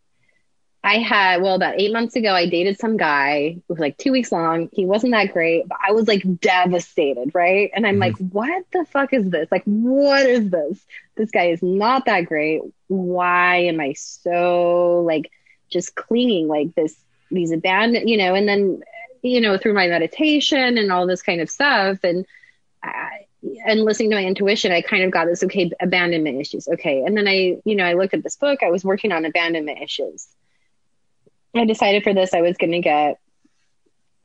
I 0.85 0.99
had, 0.99 1.41
well, 1.41 1.55
about 1.55 1.81
eight 1.81 1.95
months 1.95 2.15
ago, 2.15 2.35
I 2.35 2.47
dated 2.47 2.79
some 2.79 2.99
guy. 2.99 3.57
It 3.57 3.63
was 3.69 3.79
like 3.79 3.97
two 3.97 4.13
weeks 4.13 4.31
long. 4.31 4.69
He 4.71 4.85
wasn't 4.85 5.13
that 5.13 5.33
great, 5.33 5.67
but 5.67 5.79
I 5.85 5.93
was 5.93 6.07
like 6.07 6.23
devastated, 6.41 7.31
right? 7.33 7.71
And 7.75 7.87
I'm 7.87 7.95
mm-hmm. 7.95 8.01
like, 8.01 8.17
what 8.19 8.65
the 8.71 8.85
fuck 8.85 9.15
is 9.15 9.31
this? 9.31 9.51
Like, 9.51 9.65
what 9.65 10.27
is 10.27 10.51
this? 10.51 10.85
This 11.17 11.31
guy 11.31 11.47
is 11.47 11.63
not 11.63 12.05
that 12.05 12.27
great. 12.27 12.61
Why 12.89 13.61
am 13.61 13.81
I 13.81 13.95
so 13.95 15.03
like 15.07 15.31
just 15.71 15.95
clinging 15.95 16.49
like 16.49 16.75
this, 16.75 16.95
these 17.31 17.51
abandoned, 17.51 18.11
you 18.11 18.19
know, 18.19 18.35
and 18.35 18.47
then, 18.47 18.83
you 19.23 19.41
know, 19.41 19.57
through 19.57 19.73
my 19.73 19.87
meditation 19.87 20.77
and 20.77 20.93
all 20.93 21.07
this 21.07 21.23
kind 21.23 21.41
of 21.41 21.49
stuff 21.49 22.01
and, 22.05 22.27
I, 22.83 23.25
and 23.65 23.81
listening 23.87 24.11
to 24.11 24.17
my 24.17 24.25
intuition, 24.25 24.71
I 24.71 24.83
kind 24.83 25.03
of 25.03 25.11
got 25.11 25.25
this, 25.25 25.43
okay, 25.45 25.71
abandonment 25.81 26.43
issues. 26.43 26.69
Okay. 26.69 27.03
And 27.05 27.17
then 27.17 27.27
I, 27.27 27.57
you 27.65 27.75
know, 27.75 27.85
I 27.85 27.95
looked 27.95 28.13
at 28.13 28.23
this 28.23 28.37
book, 28.37 28.63
I 28.63 28.71
was 28.71 28.85
working 28.85 29.13
on 29.13 29.25
abandonment 29.25 29.81
issues 29.81 30.29
I 31.55 31.65
decided 31.65 32.03
for 32.03 32.15
this 32.15 32.35
I 32.35 32.41
was 32.41 32.57
going 32.57 32.73
to 32.73 32.81
get 32.81 33.21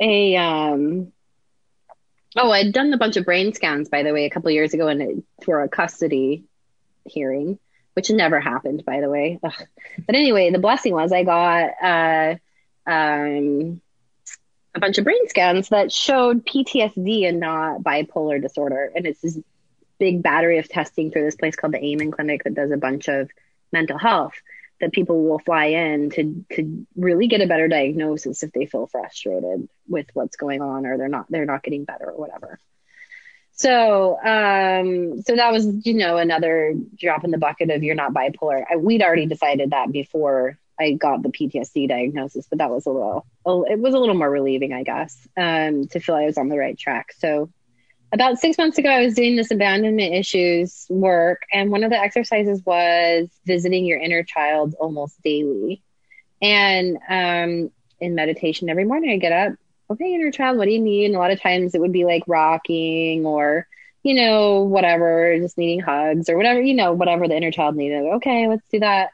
a 0.02 0.36
um 0.38 1.12
oh 2.36 2.52
I'd 2.52 2.74
done 2.74 2.94
a 2.94 2.98
bunch 2.98 3.18
of 3.18 3.26
brain 3.26 3.54
scans 3.54 3.90
by 3.90 4.04
the 4.04 4.14
way 4.14 4.26
a 4.26 4.30
couple 4.30 4.52
years 4.52 4.74
ago 4.74 4.88
and 4.88 5.24
for 5.44 5.62
a 5.62 5.70
custody 5.70 6.46
hearing 7.06 7.60
which 7.94 8.10
never 8.10 8.40
happened 8.40 8.84
by 8.86 9.02
the 9.02 9.10
way. 9.10 9.40
Ugh. 9.44 9.54
but 10.06 10.16
anyway 10.16 10.52
the 10.52 10.60
blessing 10.60 10.94
was 10.94 11.12
I 11.12 11.24
got 11.24 11.72
uh 11.82 12.36
um 12.90 13.82
a 14.76 14.80
bunch 14.80 14.98
of 14.98 15.04
brain 15.04 15.28
scans 15.28 15.70
that 15.70 15.92
showed 15.92 16.46
PTSD 16.46 17.28
and 17.28 17.40
not 17.40 17.82
bipolar 17.82 18.42
disorder. 18.42 18.92
And 18.96 19.06
it's 19.06 19.22
this 19.22 19.40
big 19.98 20.22
battery 20.24 20.60
of 20.60 20.70
testing 20.70 21.12
through 21.12 21.26
this 21.26 21.36
place 21.36 21.56
called 21.56 21.74
the 21.74 21.84
Amen 21.84 22.12
Clinic 22.12 22.44
that 22.44 22.54
does 22.54 22.72
a 22.72 22.78
bunch 22.78 23.08
of 23.08 23.30
mental 23.72 23.98
health 23.98 24.34
that 24.80 24.94
people 24.94 25.24
will 25.24 25.40
fly 25.40 25.66
in 25.66 26.10
to 26.12 26.46
to 26.54 26.86
really 26.96 27.28
get 27.28 27.42
a 27.42 27.48
better 27.48 27.68
diagnosis 27.68 28.44
if 28.44 28.52
they 28.52 28.66
feel 28.66 28.88
frustrated 28.88 29.68
with 29.88 30.08
what's 30.14 30.38
going 30.38 30.62
on 30.62 30.86
or 30.86 30.98
they're 30.98 31.08
not 31.08 31.26
they're 31.30 31.46
not 31.46 31.64
getting 31.64 31.86
better 31.86 32.10
or 32.10 32.18
whatever. 32.18 32.60
So, 33.60 34.18
um, 34.24 35.22
so 35.24 35.36
that 35.36 35.52
was, 35.52 35.86
you 35.86 35.94
know, 35.94 36.16
another 36.16 36.74
drop 36.98 37.26
in 37.26 37.32
the 37.32 37.38
bucket 37.38 37.70
of 37.70 37.84
you're 37.84 37.94
not 37.94 38.14
bipolar. 38.14 38.64
I, 38.72 38.78
we'd 38.78 39.02
already 39.02 39.26
decided 39.26 39.72
that 39.72 39.92
before 39.92 40.58
I 40.80 40.94
got 40.94 41.24
the 41.24 41.30
PTSD 41.30 41.90
diagnosis, 41.90 42.48
but 42.48 42.60
that 42.60 42.70
was 42.70 42.86
a 42.86 42.90
little, 42.90 43.26
it 43.70 43.78
was 43.78 43.94
a 43.94 44.00
little 44.00 44.16
more 44.16 44.30
relieving, 44.30 44.72
I 44.72 44.84
guess, 44.84 45.28
um, 45.36 45.88
to 45.90 46.00
feel 46.00 46.16
I 46.16 46.24
was 46.24 46.38
on 46.38 46.48
the 46.48 46.58
right 46.58 46.78
track. 46.78 47.12
So, 47.18 47.50
about 48.12 48.40
six 48.40 48.58
months 48.58 48.78
ago, 48.78 48.90
I 48.90 49.06
was 49.06 49.14
doing 49.14 49.36
this 49.36 49.52
abandonment 49.52 50.14
issues 50.14 50.86
work, 50.90 51.44
and 51.52 51.72
one 51.72 51.84
of 51.84 51.92
the 51.92 52.00
exercises 52.00 52.62
was 52.66 53.30
visiting 53.46 53.86
your 53.86 54.00
inner 54.00 54.24
child 54.24 54.76
almost 54.80 55.22
daily. 55.22 55.82
And 56.42 56.98
um, 57.10 57.72
in 58.00 58.16
meditation, 58.16 58.70
every 58.70 58.86
morning 58.86 59.12
I 59.12 59.18
get 59.18 59.32
up, 59.32 59.54
okay, 59.92 60.14
inner 60.14 60.32
child, 60.32 60.58
what 60.58 60.66
do 60.66 60.72
you 60.72 60.82
need? 60.82 61.06
And 61.06 61.16
a 61.16 61.20
lot 61.20 61.32
of 61.32 61.42
times 61.42 61.76
it 61.76 61.82
would 61.82 61.92
be 61.92 62.06
like 62.06 62.24
rocking 62.28 63.26
or, 63.26 63.68
you 64.04 64.14
know, 64.16 64.62
whatever, 64.62 65.38
just 65.38 65.58
needing 65.58 65.82
hugs 65.82 66.30
or 66.30 66.38
whatever, 66.38 66.62
you 66.62 66.74
know, 66.74 66.94
whatever 66.94 67.28
the 67.28 67.36
inner 67.36 67.52
child 67.52 67.76
needed. 67.76 68.04
Okay, 68.16 68.48
let's 68.48 68.68
do 68.72 68.80
that. 68.80 69.12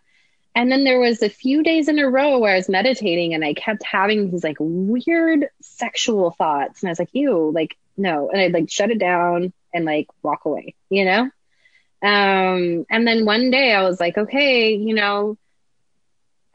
And 0.53 0.71
then 0.71 0.85
there 0.85 0.99
was 0.99 1.21
a 1.21 1.29
few 1.29 1.63
days 1.63 1.89
in 1.89 1.99
a 1.99 2.09
row 2.09 2.39
where 2.39 2.53
I 2.53 2.57
was 2.57 2.69
meditating 2.69 3.33
and 3.33 3.43
I 3.43 3.53
kept 3.53 3.83
having 3.83 4.31
these 4.31 4.43
like 4.43 4.57
weird 4.59 5.49
sexual 5.61 6.31
thoughts. 6.31 6.81
And 6.81 6.87
I 6.87 6.91
was 6.91 6.99
like, 6.99 7.09
ew, 7.11 7.51
like, 7.53 7.75
no. 7.97 8.29
And 8.29 8.39
I'd 8.39 8.53
like 8.53 8.69
shut 8.69 8.91
it 8.91 8.99
down 8.99 9.53
and 9.73 9.85
like 9.85 10.07
walk 10.23 10.45
away, 10.45 10.75
you 10.89 11.05
know? 11.05 11.29
Um, 12.01 12.85
and 12.89 13.07
then 13.07 13.25
one 13.25 13.51
day 13.51 13.73
I 13.73 13.83
was 13.83 13.99
like, 13.99 14.17
okay, 14.17 14.75
you 14.75 14.93
know, 14.93 15.37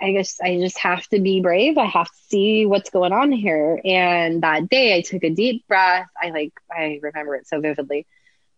I 0.01 0.13
guess 0.13 0.41
I 0.41 0.59
just 0.59 0.79
have 0.79 1.07
to 1.09 1.21
be 1.21 1.41
brave. 1.41 1.77
I 1.77 1.87
have 1.87 2.09
to 2.09 2.23
see 2.29 2.67
what's 2.67 2.91
going 2.91 3.13
on 3.13 3.33
here. 3.33 3.81
And 3.85 4.43
that 4.43 4.69
day 4.69 4.97
I 4.97 5.03
took 5.03 5.23
a 5.25 5.31
deep 5.31 5.67
breath. 5.69 6.07
I 6.21 6.31
like, 6.31 6.53
I 6.71 7.01
remember 7.03 7.37
it 7.37 7.47
so 7.47 7.61
vividly. 7.61 8.07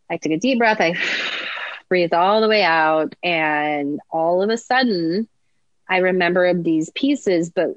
I 0.09 0.19
took 0.19 0.33
a 0.33 0.39
deep 0.39 0.59
breath. 0.59 0.81
I 0.81 0.95
breathed 1.89 2.15
all 2.15 2.41
the 2.41 2.49
way 2.49 2.63
out. 2.63 3.15
And 3.23 4.01
all 4.11 4.43
of 4.43 4.51
a 4.51 4.57
sudden, 4.57 5.29
I 5.89 5.99
remember 5.99 6.55
these 6.55 6.91
pieces, 6.91 7.51
but 7.51 7.71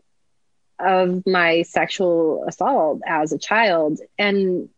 of 0.77 1.25
my 1.25 1.63
sexual 1.63 2.43
assault 2.47 3.01
as 3.05 3.31
a 3.31 3.39
child. 3.39 3.99
And 4.19 4.69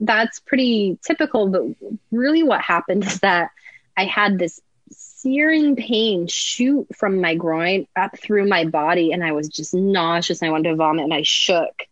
that's 0.00 0.40
pretty 0.40 0.98
typical. 1.06 1.48
But 1.48 1.62
really, 2.10 2.42
what 2.42 2.62
happened 2.62 3.04
is 3.04 3.20
that 3.20 3.50
I 3.96 4.04
had 4.04 4.38
this 4.38 4.60
searing 4.90 5.76
pain 5.76 6.26
shoot 6.26 6.86
from 6.96 7.20
my 7.20 7.34
groin 7.34 7.86
up 7.94 8.18
through 8.18 8.48
my 8.48 8.64
body 8.64 9.12
and 9.12 9.22
I 9.22 9.32
was 9.32 9.48
just 9.48 9.74
nauseous 9.74 10.40
and 10.40 10.48
I 10.48 10.52
wanted 10.52 10.70
to 10.70 10.76
vomit 10.76 11.04
and 11.04 11.14
I 11.14 11.22
shook 11.22 11.86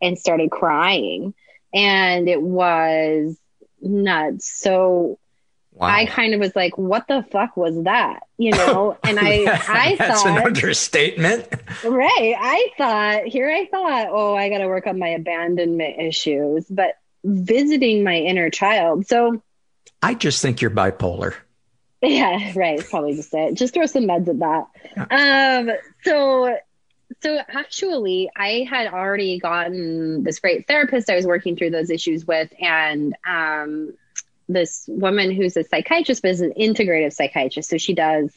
and 0.00 0.18
started 0.18 0.50
crying 0.50 1.34
and 1.74 2.28
it 2.28 2.40
was 2.40 3.36
nuts. 3.82 4.50
So 4.50 5.18
wow. 5.72 5.86
I 5.86 6.06
kind 6.06 6.32
of 6.32 6.40
was 6.40 6.56
like, 6.56 6.78
what 6.78 7.06
the 7.08 7.24
fuck 7.30 7.56
was 7.56 7.84
that? 7.84 8.20
You 8.38 8.52
know? 8.52 8.96
And 9.04 9.18
I 9.20 9.44
I 9.68 9.96
That's 9.96 10.22
thought 10.22 10.38
an 10.38 10.46
understatement. 10.46 11.48
Right. 11.84 12.34
I 12.38 12.68
thought 12.78 13.24
here 13.26 13.50
I 13.50 13.66
thought, 13.66 14.08
oh, 14.10 14.34
I 14.34 14.48
gotta 14.48 14.66
work 14.66 14.86
on 14.86 14.98
my 14.98 15.08
abandonment 15.08 16.00
issues, 16.00 16.66
but 16.70 16.96
visiting 17.24 18.04
my 18.04 18.16
inner 18.16 18.50
child. 18.50 19.06
So 19.06 19.42
I 20.02 20.14
just 20.14 20.42
think 20.42 20.60
you're 20.60 20.70
bipolar. 20.70 21.34
Yeah, 22.04 22.52
right. 22.56 22.84
Probably 22.90 23.14
just 23.14 23.32
it. 23.32 23.54
Just 23.54 23.74
throw 23.74 23.86
some 23.86 24.02
meds 24.02 24.26
at 24.26 24.40
that. 24.40 24.66
Yeah. 24.96 25.60
Um, 25.60 25.70
so 26.02 26.56
so 27.22 27.38
actually 27.48 28.28
I 28.36 28.66
had 28.68 28.88
already 28.88 29.38
gotten 29.38 30.24
this 30.24 30.40
great 30.40 30.66
therapist 30.66 31.08
I 31.08 31.14
was 31.14 31.26
working 31.26 31.54
through 31.54 31.70
those 31.70 31.90
issues 31.90 32.26
with 32.26 32.52
and 32.60 33.14
um 33.24 33.94
this 34.48 34.84
woman 34.88 35.30
who's 35.30 35.56
a 35.56 35.62
psychiatrist 35.62 36.22
but 36.22 36.32
is 36.32 36.40
an 36.40 36.54
integrative 36.58 37.12
psychiatrist. 37.12 37.70
So 37.70 37.78
she 37.78 37.94
does 37.94 38.36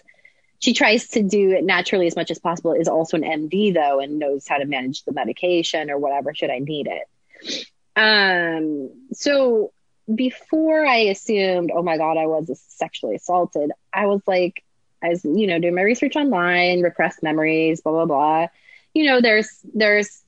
she 0.60 0.74
tries 0.74 1.10
to 1.10 1.24
do 1.24 1.52
it 1.52 1.64
naturally 1.64 2.08
as 2.08 2.16
much 2.16 2.32
as 2.32 2.40
possible, 2.40 2.74
is 2.74 2.88
also 2.88 3.18
an 3.18 3.24
MD 3.24 3.74
though 3.74 4.00
and 4.00 4.20
knows 4.20 4.48
how 4.48 4.58
to 4.58 4.66
manage 4.66 5.04
the 5.04 5.12
medication 5.12 5.90
or 5.90 5.98
whatever 5.98 6.34
should 6.34 6.50
I 6.50 6.60
need 6.60 6.88
it. 6.88 7.68
Um 7.96 8.92
so 9.14 9.72
before 10.14 10.86
I 10.86 10.98
assumed, 10.98 11.72
oh 11.74 11.82
my 11.82 11.98
God, 11.98 12.18
I 12.18 12.28
was 12.28 12.62
sexually 12.68 13.16
assaulted, 13.16 13.72
I 13.94 14.06
was 14.06 14.22
like, 14.28 14.64
I 15.04 15.10
was, 15.10 15.26
you 15.26 15.48
know, 15.48 15.60
doing 15.60 15.76
my 15.76 15.82
research 15.82 16.16
online, 16.16 16.82
repressed 16.82 17.24
memories, 17.24 17.82
blah, 17.82 17.92
blah, 17.92 18.06
blah. 18.06 18.48
You 18.94 19.06
know, 19.06 19.22
there's, 19.22 19.50
there's, 19.74 20.24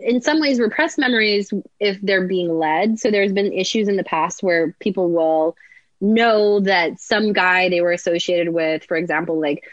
in 0.00 0.22
some 0.22 0.40
ways, 0.40 0.58
repressed 0.58 0.98
memories, 0.98 1.52
if 1.78 2.00
they're 2.00 2.26
being 2.26 2.58
led. 2.58 2.98
So 2.98 3.10
there's 3.10 3.32
been 3.32 3.52
issues 3.52 3.88
in 3.88 3.96
the 3.96 4.04
past 4.04 4.42
where 4.42 4.74
people 4.80 5.10
will 5.10 5.56
know 6.00 6.60
that 6.60 7.00
some 7.00 7.32
guy 7.32 7.68
they 7.68 7.80
were 7.80 7.92
associated 7.92 8.52
with, 8.52 8.84
for 8.84 8.96
example, 8.96 9.40
like 9.40 9.64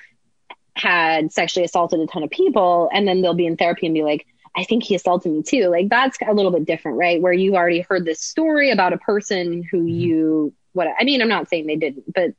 had 0.74 1.32
sexually 1.34 1.66
assaulted 1.66 2.00
a 2.00 2.08
ton 2.08 2.24
of 2.24 2.30
people, 2.30 2.90
and 2.94 3.08
then 3.08 3.22
they'll 3.22 3.34
be 3.34 3.46
in 3.46 3.58
therapy 3.58 3.86
and 3.88 3.96
be 3.96 4.04
like, 4.04 4.28
I 4.60 4.66
think 4.66 4.84
he 4.84 4.94
assaulted 4.94 5.32
me 5.32 5.42
too. 5.42 5.70
Like 5.70 5.88
that's 5.88 6.18
a 6.28 6.34
little 6.34 6.52
bit 6.52 6.66
different, 6.66 6.98
right? 6.98 7.22
Where 7.22 7.32
you 7.32 7.56
already 7.56 7.80
heard 7.80 8.04
this 8.04 8.20
story 8.20 8.72
about 8.72 8.92
a 8.92 8.98
person 8.98 9.64
who 9.64 9.78
mm-hmm. 9.78 9.88
you 9.88 10.54
what 10.74 10.88
I 11.00 11.06
mean, 11.06 11.22
I'm 11.22 11.30
not 11.30 11.48
saying 11.48 11.66
they 11.66 11.78
didn't, 11.78 12.14
but 12.14 12.34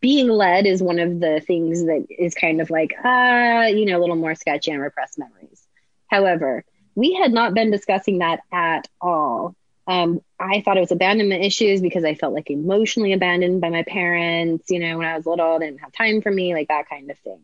being 0.00 0.28
led 0.28 0.66
is 0.66 0.82
one 0.82 0.98
of 0.98 1.20
the 1.20 1.40
things 1.46 1.84
that 1.84 2.06
is 2.10 2.34
kind 2.34 2.60
of 2.60 2.70
like 2.70 2.92
ah, 3.04 3.60
uh, 3.60 3.66
you 3.66 3.86
know, 3.86 3.98
a 3.98 4.00
little 4.00 4.16
more 4.16 4.34
sketchy 4.34 4.72
and 4.72 4.82
repressed 4.82 5.16
memories. 5.16 5.64
However, 6.08 6.64
we 6.96 7.14
had 7.14 7.32
not 7.32 7.54
been 7.54 7.70
discussing 7.70 8.18
that 8.18 8.40
at 8.52 8.88
all. 9.00 9.54
Um, 9.86 10.20
I 10.40 10.62
thought 10.62 10.76
it 10.76 10.80
was 10.80 10.92
abandonment 10.92 11.44
issues 11.44 11.80
because 11.80 12.04
I 12.04 12.14
felt 12.16 12.34
like 12.34 12.50
emotionally 12.50 13.12
abandoned 13.12 13.60
by 13.60 13.70
my 13.70 13.84
parents, 13.84 14.70
you 14.70 14.80
know, 14.80 14.98
when 14.98 15.06
I 15.06 15.16
was 15.16 15.24
little, 15.24 15.58
they 15.58 15.66
didn't 15.66 15.80
have 15.80 15.92
time 15.92 16.20
for 16.20 16.32
me, 16.32 16.52
like 16.52 16.68
that 16.68 16.88
kind 16.88 17.10
of 17.10 17.18
thing. 17.18 17.40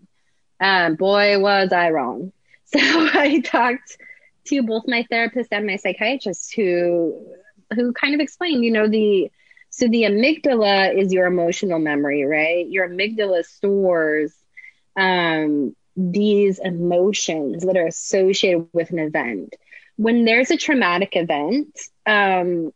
Um, 0.61 0.97
boy, 0.97 1.39
was 1.39 1.73
I 1.73 1.91
wrong. 1.91 2.33
So 2.69 2.81
I 2.81 3.39
talked 3.45 3.97
to 4.47 4.63
both 4.63 4.85
my 4.87 5.05
therapist 5.11 5.53
and 5.53 5.67
my 5.67 5.77
psychiatrist 5.77 6.55
who 6.55 7.27
who 7.75 7.93
kind 7.93 8.15
of 8.15 8.21
explained, 8.21 8.65
you 8.65 8.71
know, 8.71 8.89
the 8.89 9.31
so 9.71 9.89
the 9.89 10.03
amygdala 10.05 10.97
is 10.97 11.13
your 11.13 11.27
emotional 11.27 11.79
memory, 11.79 12.25
right? 12.25 12.67
Your 12.69 12.89
amygdala 12.89 13.45
stores 13.45 14.33
um, 14.97 15.77
these 15.97 16.59
emotions 16.59 17.65
that 17.65 17.77
are 17.77 17.87
associated 17.87 18.69
with 18.73 18.91
an 18.91 18.99
event. 18.99 19.55
When 19.97 20.25
there's 20.25 20.51
a 20.51 20.57
traumatic 20.57 21.17
event, 21.17 21.79
um, 22.05 22.73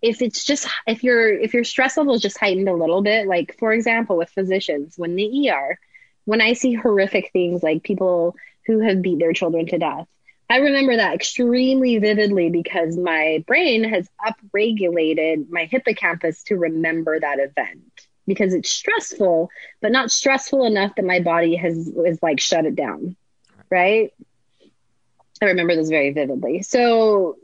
if 0.00 0.20
it's 0.20 0.44
just 0.44 0.68
if 0.86 1.04
your 1.04 1.28
if 1.28 1.54
your 1.54 1.64
stress 1.64 1.96
level 1.96 2.14
is 2.14 2.22
just 2.22 2.38
heightened 2.38 2.68
a 2.68 2.74
little 2.74 3.02
bit, 3.02 3.26
like 3.28 3.56
for 3.58 3.72
example 3.72 4.16
with 4.16 4.30
physicians, 4.30 4.98
when 4.98 5.14
the 5.14 5.50
ER, 5.50 5.78
when 6.24 6.40
I 6.40 6.54
see 6.54 6.74
horrific 6.74 7.30
things 7.32 7.62
like 7.62 7.84
people 7.84 8.34
who 8.66 8.80
have 8.80 9.02
beat 9.02 9.20
their 9.20 9.32
children 9.32 9.66
to 9.66 9.78
death, 9.78 10.08
I 10.52 10.56
remember 10.56 10.94
that 10.96 11.14
extremely 11.14 11.96
vividly 11.96 12.50
because 12.50 12.98
my 12.98 13.42
brain 13.46 13.84
has 13.84 14.06
upregulated 14.20 15.48
my 15.48 15.64
hippocampus 15.64 16.42
to 16.42 16.58
remember 16.58 17.18
that 17.18 17.38
event 17.38 18.06
because 18.26 18.52
it's 18.52 18.68
stressful, 18.68 19.48
but 19.80 19.92
not 19.92 20.10
stressful 20.10 20.66
enough 20.66 20.94
that 20.96 21.06
my 21.06 21.20
body 21.20 21.56
has 21.56 21.88
is 21.88 22.18
like 22.20 22.38
shut 22.38 22.66
it 22.66 22.76
down. 22.76 23.16
Right. 23.70 24.12
I 25.40 25.46
remember 25.46 25.74
this 25.74 25.88
very 25.88 26.12
vividly. 26.12 26.60
So, 26.60 27.38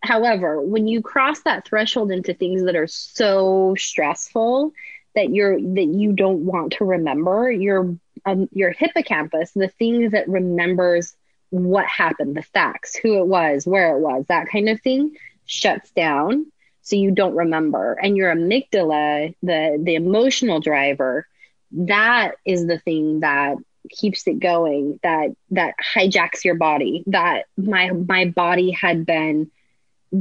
however, 0.00 0.62
when 0.62 0.86
you 0.86 1.02
cross 1.02 1.40
that 1.40 1.66
threshold 1.66 2.12
into 2.12 2.32
things 2.32 2.62
that 2.62 2.76
are 2.76 2.86
so 2.86 3.74
stressful 3.76 4.72
that 5.16 5.30
you're 5.30 5.60
that 5.60 5.86
you 5.86 6.12
don't 6.12 6.46
want 6.46 6.74
to 6.74 6.84
remember, 6.84 7.50
your 7.50 7.96
um, 8.24 8.48
your 8.52 8.70
hippocampus, 8.70 9.50
the 9.50 9.66
thing 9.66 10.10
that 10.10 10.28
remembers 10.28 11.16
what 11.50 11.86
happened, 11.86 12.36
the 12.36 12.42
facts, 12.42 12.96
who 12.96 13.18
it 13.18 13.26
was, 13.26 13.66
where 13.66 13.96
it 13.96 14.00
was, 14.00 14.24
that 14.28 14.48
kind 14.48 14.68
of 14.68 14.80
thing 14.80 15.16
shuts 15.46 15.90
down. 15.92 16.46
So 16.82 16.96
you 16.96 17.10
don't 17.10 17.34
remember. 17.34 17.94
And 17.94 18.16
your 18.16 18.34
amygdala, 18.34 19.34
the, 19.42 19.80
the 19.82 19.94
emotional 19.94 20.60
driver, 20.60 21.26
that 21.72 22.32
is 22.44 22.66
the 22.66 22.78
thing 22.78 23.20
that 23.20 23.56
keeps 23.90 24.26
it 24.26 24.38
going, 24.38 25.00
that, 25.02 25.34
that 25.50 25.74
hijacks 25.94 26.44
your 26.44 26.54
body, 26.54 27.04
that 27.08 27.46
my, 27.56 27.90
my 27.90 28.26
body 28.26 28.70
had 28.70 29.04
been 29.04 29.50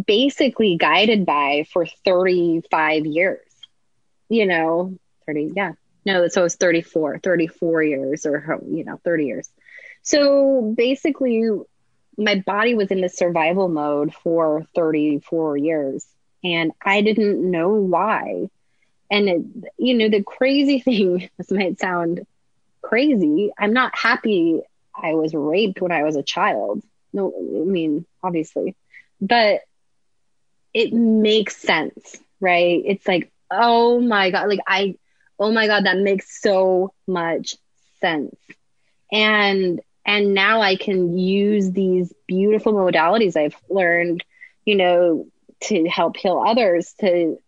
basically 0.07 0.77
guided 0.77 1.25
by 1.25 1.65
for 1.71 1.85
35 1.85 3.05
years, 3.05 3.47
you 4.29 4.45
know, 4.45 4.97
30, 5.27 5.53
yeah. 5.55 5.73
No, 6.05 6.27
so 6.27 6.45
it's 6.45 6.55
34, 6.55 7.19
34 7.19 7.83
years 7.83 8.25
or, 8.27 8.59
you 8.67 8.85
know, 8.85 8.99
30 9.03 9.25
years. 9.25 9.49
So 10.05 10.73
basically, 10.77 11.43
my 12.17 12.35
body 12.45 12.75
was 12.75 12.91
in 12.91 13.01
the 13.01 13.09
survival 13.09 13.69
mode 13.69 14.13
for 14.15 14.65
34 14.75 15.57
years 15.57 16.05
and 16.43 16.71
I 16.83 17.01
didn't 17.01 17.49
know 17.49 17.69
why. 17.71 18.49
And 19.11 19.29
it, 19.29 19.41
you 19.77 19.95
know, 19.95 20.09
the 20.09 20.23
crazy 20.23 20.79
thing, 20.81 21.29
this 21.37 21.51
might 21.51 21.79
sound 21.79 22.27
crazy. 22.81 23.51
I'm 23.59 23.73
not 23.73 23.97
happy 23.97 24.61
I 24.95 25.13
was 25.15 25.33
raped 25.33 25.81
when 25.81 25.91
I 25.91 26.03
was 26.03 26.17
a 26.17 26.23
child. 26.23 26.83
No, 27.13 27.33
I 27.35 27.65
mean, 27.65 28.05
obviously, 28.23 28.75
but 29.21 29.61
it 30.73 30.93
makes 30.93 31.57
sense, 31.57 32.17
right? 32.41 32.81
It's 32.85 33.07
like, 33.07 33.31
oh 33.51 33.99
my 34.01 34.31
God, 34.31 34.49
like 34.49 34.59
I, 34.67 34.95
oh 35.39 35.51
my 35.51 35.67
God, 35.67 35.85
that 35.85 35.97
makes 35.97 36.41
so 36.41 36.93
much 37.07 37.55
sense. 38.01 38.35
And, 39.11 39.81
and 40.05 40.33
now 40.33 40.61
I 40.61 40.75
can 40.75 41.17
use 41.17 41.71
these 41.71 42.13
beautiful 42.27 42.73
modalities 42.73 43.35
I've 43.35 43.55
learned, 43.69 44.23
you 44.63 44.75
know, 44.75 45.27
to 45.61 45.87
help 45.87 46.17
heal 46.17 46.43
others, 46.45 46.93
to, 46.99 47.39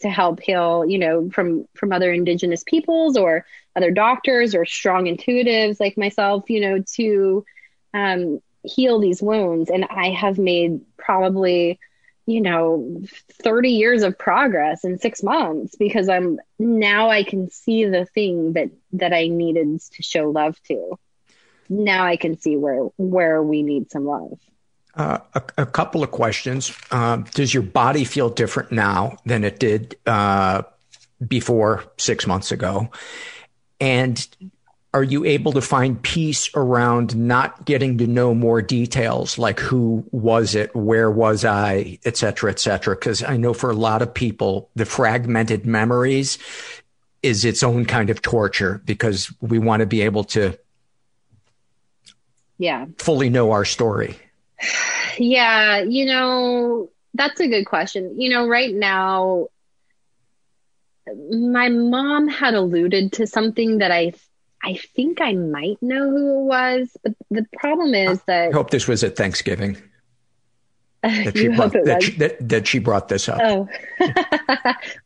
to 0.00 0.08
help 0.08 0.40
heal, 0.40 0.84
you 0.86 0.98
know, 0.98 1.30
from, 1.30 1.66
from 1.74 1.92
other 1.92 2.12
indigenous 2.12 2.64
peoples 2.64 3.16
or 3.16 3.44
other 3.74 3.90
doctors 3.90 4.54
or 4.54 4.64
strong 4.64 5.04
intuitives 5.04 5.78
like 5.78 5.98
myself, 5.98 6.48
you 6.48 6.60
know, 6.60 6.82
to, 6.94 7.44
um, 7.92 8.40
heal 8.62 8.98
these 8.98 9.22
wounds. 9.22 9.70
And 9.70 9.84
I 9.84 10.10
have 10.10 10.38
made 10.38 10.80
probably, 10.96 11.78
you 12.28 12.40
know 12.40 13.02
30 13.40 13.70
years 13.70 14.02
of 14.02 14.18
progress 14.18 14.84
in 14.84 14.98
6 14.98 15.22
months 15.22 15.76
because 15.76 16.08
I'm 16.08 16.40
now 16.58 17.08
I 17.08 17.22
can 17.22 17.50
see 17.50 17.84
the 17.84 18.04
thing 18.04 18.54
that 18.54 18.70
that 18.94 19.12
I 19.12 19.28
needed 19.28 19.80
to 19.80 20.02
show 20.02 20.30
love 20.30 20.60
to. 20.64 20.98
Now 21.68 22.04
I 22.04 22.16
can 22.16 22.38
see 22.38 22.56
where 22.56 22.80
where 22.96 23.42
we 23.42 23.62
need 23.62 23.90
some 23.90 24.06
love. 24.06 24.38
Uh, 24.94 25.18
a, 25.34 25.42
a, 25.58 25.66
couple 25.66 26.02
of 26.02 26.10
questions. 26.10 26.74
Um, 26.90 27.26
does 27.34 27.52
your 27.52 27.62
body 27.62 28.04
feel 28.04 28.30
different 28.30 28.72
now 28.72 29.18
than 29.26 29.44
it 29.44 29.60
did 29.60 29.94
uh, 30.06 30.62
before 31.26 31.84
six 31.98 32.26
months 32.26 32.50
ago? 32.50 32.88
And 33.78 34.26
are 34.96 35.02
you 35.02 35.26
able 35.26 35.52
to 35.52 35.60
find 35.60 36.02
peace 36.02 36.48
around 36.54 37.14
not 37.14 37.66
getting 37.66 37.98
to 37.98 38.06
know 38.06 38.34
more 38.34 38.62
details 38.62 39.36
like 39.36 39.60
who 39.60 40.02
was 40.10 40.54
it 40.54 40.74
where 40.74 41.10
was 41.10 41.44
i 41.44 41.98
et 42.06 42.16
cetera 42.16 42.50
et 42.50 42.58
cetera 42.58 42.94
because 42.94 43.22
i 43.22 43.36
know 43.36 43.52
for 43.52 43.70
a 43.70 43.74
lot 43.74 44.00
of 44.00 44.14
people 44.14 44.70
the 44.74 44.86
fragmented 44.86 45.66
memories 45.66 46.38
is 47.22 47.44
its 47.44 47.62
own 47.62 47.84
kind 47.84 48.08
of 48.08 48.22
torture 48.22 48.80
because 48.86 49.30
we 49.42 49.58
want 49.58 49.80
to 49.80 49.86
be 49.86 50.00
able 50.00 50.24
to 50.24 50.58
yeah. 52.58 52.86
Fully 52.98 53.30
know 53.30 53.52
our 53.52 53.64
story. 53.64 54.16
Yeah 55.18 55.80
you 55.80 56.06
know 56.06 56.90
that's 57.14 57.40
a 57.40 57.48
good 57.48 57.64
question. 57.64 58.20
You 58.20 58.30
know 58.30 58.46
right 58.46 58.74
now 58.74 59.48
my 61.30 61.68
mom 61.68 62.28
had 62.28 62.54
alluded 62.54 63.12
to 63.12 63.26
something 63.26 63.78
that 63.78 63.92
i 63.92 64.12
I 64.62 64.74
think 64.96 65.20
I 65.20 65.32
might 65.32 65.80
know 65.80 66.10
who 66.10 66.40
it 66.40 66.44
was, 66.44 66.96
but 67.04 67.14
the 67.30 67.46
problem 67.56 67.94
is 67.94 68.20
that 68.26 68.48
I 68.48 68.52
hope 68.52 68.70
this 68.70 68.88
was 68.88 69.04
at 69.04 69.14
Thanksgiving. 69.14 69.76
That 71.24 71.36
she, 71.36 71.48
brought, 71.48 71.72
that, 71.72 72.02
she, 72.02 72.10
that, 72.12 72.48
that, 72.48 72.66
she 72.66 72.78
brought 72.78 73.08
this 73.08 73.28
up. 73.28 73.40
Oh, 73.42 73.68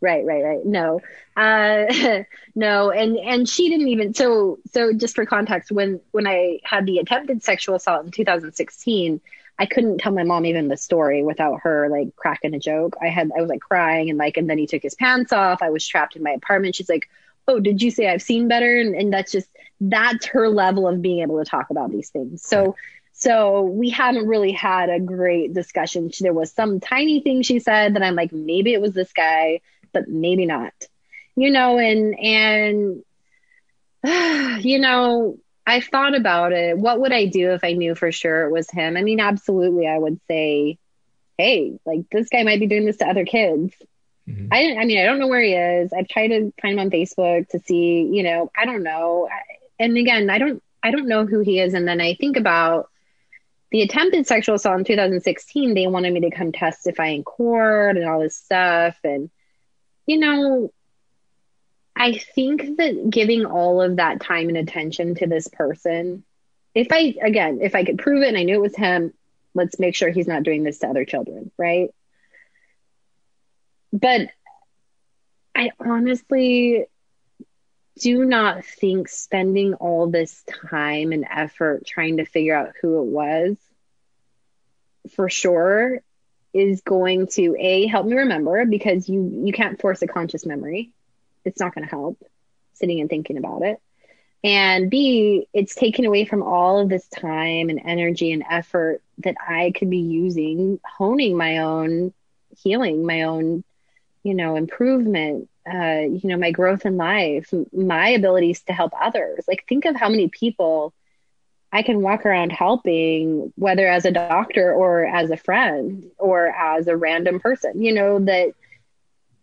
right, 0.00 0.24
right, 0.24 0.42
right. 0.42 0.64
No, 0.64 1.00
uh, 1.36 2.22
no, 2.54 2.90
and 2.90 3.16
and 3.16 3.48
she 3.48 3.68
didn't 3.68 3.88
even. 3.88 4.14
So 4.14 4.58
so 4.72 4.92
just 4.92 5.14
for 5.14 5.26
context, 5.26 5.70
when 5.70 6.00
when 6.10 6.26
I 6.26 6.60
had 6.64 6.86
the 6.86 6.98
attempted 6.98 7.42
sexual 7.42 7.74
assault 7.74 8.04
in 8.04 8.10
2016, 8.10 9.20
I 9.58 9.66
couldn't 9.66 9.98
tell 9.98 10.12
my 10.12 10.24
mom 10.24 10.46
even 10.46 10.68
the 10.68 10.76
story 10.76 11.22
without 11.22 11.60
her 11.62 11.88
like 11.88 12.16
cracking 12.16 12.54
a 12.54 12.58
joke. 12.58 12.96
I 13.02 13.08
had 13.08 13.30
I 13.36 13.40
was 13.40 13.50
like 13.50 13.60
crying 13.60 14.10
and 14.10 14.18
like, 14.18 14.36
and 14.36 14.48
then 14.48 14.58
he 14.58 14.66
took 14.66 14.82
his 14.82 14.94
pants 14.94 15.32
off. 15.32 15.62
I 15.62 15.70
was 15.70 15.86
trapped 15.86 16.16
in 16.16 16.22
my 16.22 16.32
apartment. 16.32 16.76
She's 16.76 16.88
like, 16.88 17.08
oh, 17.50 17.60
did 17.60 17.82
you 17.82 17.90
say 17.90 18.08
I've 18.08 18.22
seen 18.22 18.48
better? 18.48 18.78
And, 18.78 18.94
and 18.94 19.12
that's 19.12 19.32
just, 19.32 19.48
that's 19.80 20.26
her 20.26 20.48
level 20.48 20.86
of 20.86 21.02
being 21.02 21.20
able 21.20 21.38
to 21.38 21.44
talk 21.44 21.70
about 21.70 21.90
these 21.90 22.10
things. 22.10 22.42
So, 22.42 22.76
so 23.20 23.62
we 23.62 23.90
haven't 23.90 24.26
really 24.26 24.52
had 24.52 24.88
a 24.88 24.98
great 24.98 25.52
discussion. 25.52 26.10
There 26.18 26.32
was 26.32 26.52
some 26.52 26.80
tiny 26.80 27.20
thing 27.20 27.42
she 27.42 27.58
said 27.58 27.94
that 27.94 28.02
I'm 28.02 28.14
like, 28.14 28.32
maybe 28.32 28.72
it 28.72 28.80
was 28.80 28.94
this 28.94 29.12
guy, 29.12 29.60
but 29.92 30.08
maybe 30.08 30.46
not, 30.46 30.72
you 31.36 31.50
know, 31.50 31.78
and, 31.78 32.18
and, 32.18 33.04
you 34.64 34.78
know, 34.78 35.38
I 35.66 35.80
thought 35.80 36.16
about 36.16 36.52
it. 36.52 36.78
What 36.78 37.00
would 37.00 37.12
I 37.12 37.26
do 37.26 37.50
if 37.50 37.62
I 37.62 37.72
knew 37.72 37.94
for 37.94 38.10
sure 38.10 38.46
it 38.46 38.50
was 38.50 38.70
him? 38.70 38.96
I 38.96 39.02
mean, 39.02 39.20
absolutely, 39.20 39.86
I 39.86 39.98
would 39.98 40.18
say, 40.26 40.78
hey, 41.36 41.78
like 41.84 42.08
this 42.10 42.28
guy 42.28 42.42
might 42.42 42.60
be 42.60 42.66
doing 42.66 42.86
this 42.86 42.96
to 42.98 43.06
other 43.06 43.24
kids. 43.24 43.72
Mm-hmm. 44.28 44.48
I 44.52 44.76
I 44.80 44.84
mean, 44.84 44.98
I 44.98 45.04
don't 45.04 45.18
know 45.18 45.28
where 45.28 45.42
he 45.42 45.54
is. 45.54 45.92
I've 45.92 46.08
tried 46.08 46.28
to 46.28 46.52
find 46.60 46.74
him 46.74 46.80
on 46.80 46.90
Facebook 46.90 47.48
to 47.50 47.60
see, 47.60 48.08
you 48.10 48.22
know, 48.22 48.50
I 48.56 48.64
don't 48.64 48.82
know. 48.82 49.28
And 49.78 49.96
again, 49.96 50.28
I 50.30 50.38
don't 50.38 50.62
I 50.82 50.90
don't 50.90 51.08
know 51.08 51.26
who 51.26 51.40
he 51.40 51.60
is. 51.60 51.74
And 51.74 51.86
then 51.86 52.00
I 52.00 52.14
think 52.14 52.36
about 52.36 52.89
the 53.70 53.82
attempted 53.82 54.26
sexual 54.26 54.56
assault 54.56 54.78
in 54.78 54.84
2016. 54.84 55.74
They 55.74 55.86
wanted 55.86 56.12
me 56.12 56.20
to 56.20 56.30
come 56.30 56.52
testify 56.52 57.08
in 57.08 57.24
court 57.24 57.96
and 57.96 58.08
all 58.08 58.20
this 58.20 58.36
stuff. 58.36 58.98
And 59.04 59.30
you 60.06 60.18
know, 60.18 60.72
I 61.94 62.14
think 62.14 62.76
that 62.78 63.10
giving 63.10 63.44
all 63.44 63.80
of 63.80 63.96
that 63.96 64.20
time 64.20 64.48
and 64.48 64.56
attention 64.56 65.14
to 65.16 65.26
this 65.26 65.48
person, 65.48 66.24
if 66.74 66.88
I 66.90 67.14
again, 67.22 67.60
if 67.62 67.74
I 67.74 67.84
could 67.84 67.98
prove 67.98 68.22
it 68.22 68.28
and 68.28 68.38
I 68.38 68.42
knew 68.42 68.56
it 68.56 68.62
was 68.62 68.76
him, 68.76 69.12
let's 69.54 69.78
make 69.78 69.94
sure 69.94 70.10
he's 70.10 70.28
not 70.28 70.42
doing 70.42 70.62
this 70.62 70.78
to 70.80 70.88
other 70.88 71.04
children, 71.04 71.50
right? 71.56 71.90
but 73.92 74.28
I 75.54 75.70
honestly 75.78 76.86
do 77.98 78.24
not 78.24 78.64
think 78.64 79.08
spending 79.08 79.74
all 79.74 80.08
this 80.08 80.42
time 80.70 81.12
and 81.12 81.26
effort 81.30 81.86
trying 81.86 82.18
to 82.18 82.24
figure 82.24 82.54
out 82.54 82.72
who 82.80 83.02
it 83.02 83.06
was 83.06 83.56
for 85.14 85.28
sure 85.28 86.00
is 86.52 86.80
going 86.82 87.26
to 87.28 87.56
a 87.58 87.86
help 87.86 88.06
me 88.06 88.16
remember 88.16 88.64
because 88.64 89.08
you 89.08 89.42
you 89.44 89.52
can't 89.52 89.80
force 89.80 90.02
a 90.02 90.06
conscious 90.06 90.44
memory. 90.44 90.90
It's 91.44 91.60
not 91.60 91.74
going 91.74 91.84
to 91.84 91.90
help 91.90 92.22
sitting 92.74 93.00
and 93.00 93.08
thinking 93.08 93.38
about 93.38 93.62
it. 93.62 93.80
And 94.42 94.90
b 94.90 95.46
it's 95.52 95.74
taken 95.74 96.04
away 96.04 96.24
from 96.24 96.42
all 96.42 96.80
of 96.80 96.88
this 96.88 97.06
time 97.08 97.68
and 97.68 97.80
energy 97.84 98.32
and 98.32 98.42
effort 98.48 99.02
that 99.18 99.36
i 99.46 99.70
could 99.76 99.90
be 99.90 99.98
using 99.98 100.80
honing 100.82 101.36
my 101.36 101.58
own 101.58 102.14
healing 102.56 103.04
my 103.04 103.24
own 103.24 103.62
you 104.22 104.34
know, 104.34 104.56
improvement, 104.56 105.48
uh, 105.72 106.00
you 106.00 106.20
know, 106.24 106.36
my 106.36 106.50
growth 106.50 106.84
in 106.84 106.96
life, 106.96 107.52
my 107.72 108.10
abilities 108.10 108.62
to 108.64 108.72
help 108.72 108.92
others. 109.00 109.44
Like, 109.46 109.64
think 109.68 109.84
of 109.84 109.96
how 109.96 110.08
many 110.08 110.28
people 110.28 110.92
I 111.72 111.82
can 111.82 112.02
walk 112.02 112.26
around 112.26 112.50
helping, 112.50 113.52
whether 113.56 113.86
as 113.86 114.04
a 114.04 114.10
doctor 114.10 114.72
or 114.72 115.04
as 115.04 115.30
a 115.30 115.36
friend 115.36 116.10
or 116.18 116.48
as 116.48 116.88
a 116.88 116.96
random 116.96 117.38
person, 117.38 117.82
you 117.82 117.92
know, 117.92 118.18
that 118.18 118.54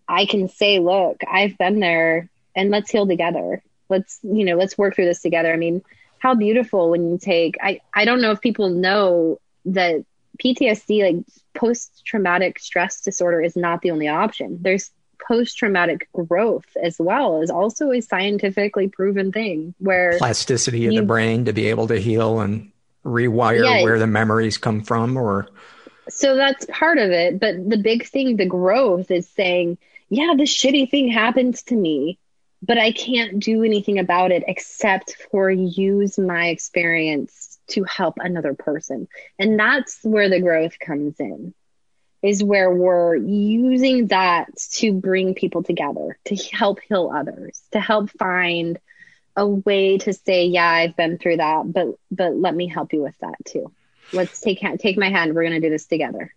I 0.08 0.26
can 0.26 0.49
say, 0.49 0.80
look, 0.80 1.22
I've 1.30 1.58
been 1.58 1.80
there 1.80 2.30
and 2.56 2.70
let's 2.70 2.91
heal 2.91 3.08
together. 3.08 3.64
Let's, 3.90 4.20
you 4.24 4.44
know, 4.44 4.56
let's 4.58 4.78
work 4.78 4.95
through 4.95 5.06
this 5.06 5.22
together. 5.22 5.54
I 5.54 5.58
mean, 5.58 5.84
how 6.20 6.36
beautiful 6.36 6.90
when 6.90 7.10
you 7.10 7.18
take, 7.18 7.56
I, 7.62 7.80
I 7.94 8.04
don't 8.04 8.22
know 8.22 8.32
if 8.32 8.41
people 8.41 8.70
know 8.70 9.40
that 9.66 10.04
PTSD, 10.44 11.02
like 11.04 11.26
post 11.54 12.04
traumatic 12.06 12.60
stress 12.60 13.02
disorder, 13.02 13.41
is 13.41 13.56
not 13.56 13.82
the 13.82 13.91
only 13.91 14.08
option. 14.08 14.58
There's 14.62 14.91
post 15.26 15.57
traumatic 15.57 16.07
growth 16.14 16.65
as 16.81 16.98
well 16.99 17.41
is 17.41 17.49
also 17.49 17.91
a 17.91 18.02
scientifically 18.02 18.88
proven 18.88 19.31
thing 19.31 19.73
where 19.80 20.18
plasticity 20.18 20.88
of 20.88 20.95
the 20.95 21.02
brain 21.02 21.45
to 21.45 21.53
be 21.53 21.68
able 21.68 21.88
to 21.88 21.99
heal 21.99 22.39
and 22.39 22.72
rewire 23.06 23.64
yeah, 23.64 23.84
where 23.84 23.99
the 23.99 24.07
memories 24.07 24.57
come 24.57 24.81
from 24.81 25.18
or? 25.18 25.48
So 26.10 26.35
that's 26.35 26.65
part 26.69 26.98
of 26.98 27.11
it 27.11 27.39
but 27.39 27.69
the 27.69 27.77
big 27.77 28.06
thing 28.06 28.38
the 28.38 28.45
growth 28.45 29.11
is 29.11 29.27
saying 29.30 29.77
yeah 30.10 30.34
this 30.38 30.56
shitty 30.56 30.89
thing 30.89 31.10
happens 31.10 31.64
to 31.64 31.76
me 31.76 32.18
but 32.61 32.77
i 32.77 32.91
can't 32.91 33.39
do 33.39 33.64
anything 33.64 33.99
about 33.99 34.31
it 34.31 34.44
except 34.48 35.15
for 35.31 35.52
use 35.52 36.18
my 36.18 36.48
experience 36.48 37.57
to 37.68 37.84
help 37.84 38.15
another 38.19 38.53
person. 38.53 39.07
And 39.38 39.60
that's 39.60 39.99
where 40.03 40.30
the 40.30 40.39
growth 40.39 40.80
comes 40.80 41.19
in, 41.19 41.53
is 42.28 42.44
where 42.44 42.70
we're 42.70 43.16
using 43.16 44.08
that 44.08 44.56
to 44.74 44.91
bring 44.91 45.34
people 45.34 45.64
together, 45.64 46.18
to 46.26 46.36
help 46.36 46.80
heal 46.82 47.12
others, 47.14 47.62
to 47.72 47.80
help 47.80 48.10
find 48.12 48.80
a 49.38 49.48
way 49.48 49.98
to 49.99 50.14
say, 50.14 50.45
yeah, 50.45 50.70
I've 50.70 50.98
been 50.98 51.18
through 51.18 51.38
that, 51.38 51.72
but 51.72 51.98
but 52.12 52.36
let 52.36 52.54
me 52.54 52.68
help 52.68 52.91
you 52.91 53.02
with 53.02 53.18
that 53.20 53.36
too. 53.45 53.72
Let's 54.12 54.41
take 54.41 54.60
take 54.80 54.98
my 54.98 55.10
hand. 55.10 55.36
We're 55.36 55.44
going 55.44 55.62
to 55.62 55.66
do 55.66 55.70
this 55.70 55.86
together. 55.86 56.34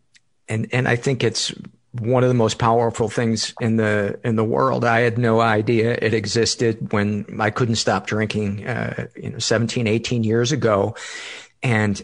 And 0.49 0.69
and 0.73 0.87
I 0.87 0.97
think 0.97 1.25
it's 1.25 1.53
one 1.93 2.23
of 2.23 2.29
the 2.29 2.35
most 2.35 2.59
powerful 2.59 3.09
things 3.09 3.53
in 3.61 3.77
the 3.77 4.21
in 4.23 4.37
the 4.37 4.45
world. 4.45 4.85
I 4.85 5.01
had 5.01 5.19
no 5.19 5.41
idea 5.41 5.99
it 6.01 6.15
existed 6.15 6.93
when 6.93 7.39
I 7.41 7.51
couldn't 7.51 7.77
stop 7.77 8.07
drinking, 8.07 8.67
uh, 8.67 9.09
you 9.17 9.31
know, 9.31 9.39
17, 9.39 9.89
18 9.89 10.23
years 10.23 10.53
ago, 10.53 10.95
and 11.63 12.01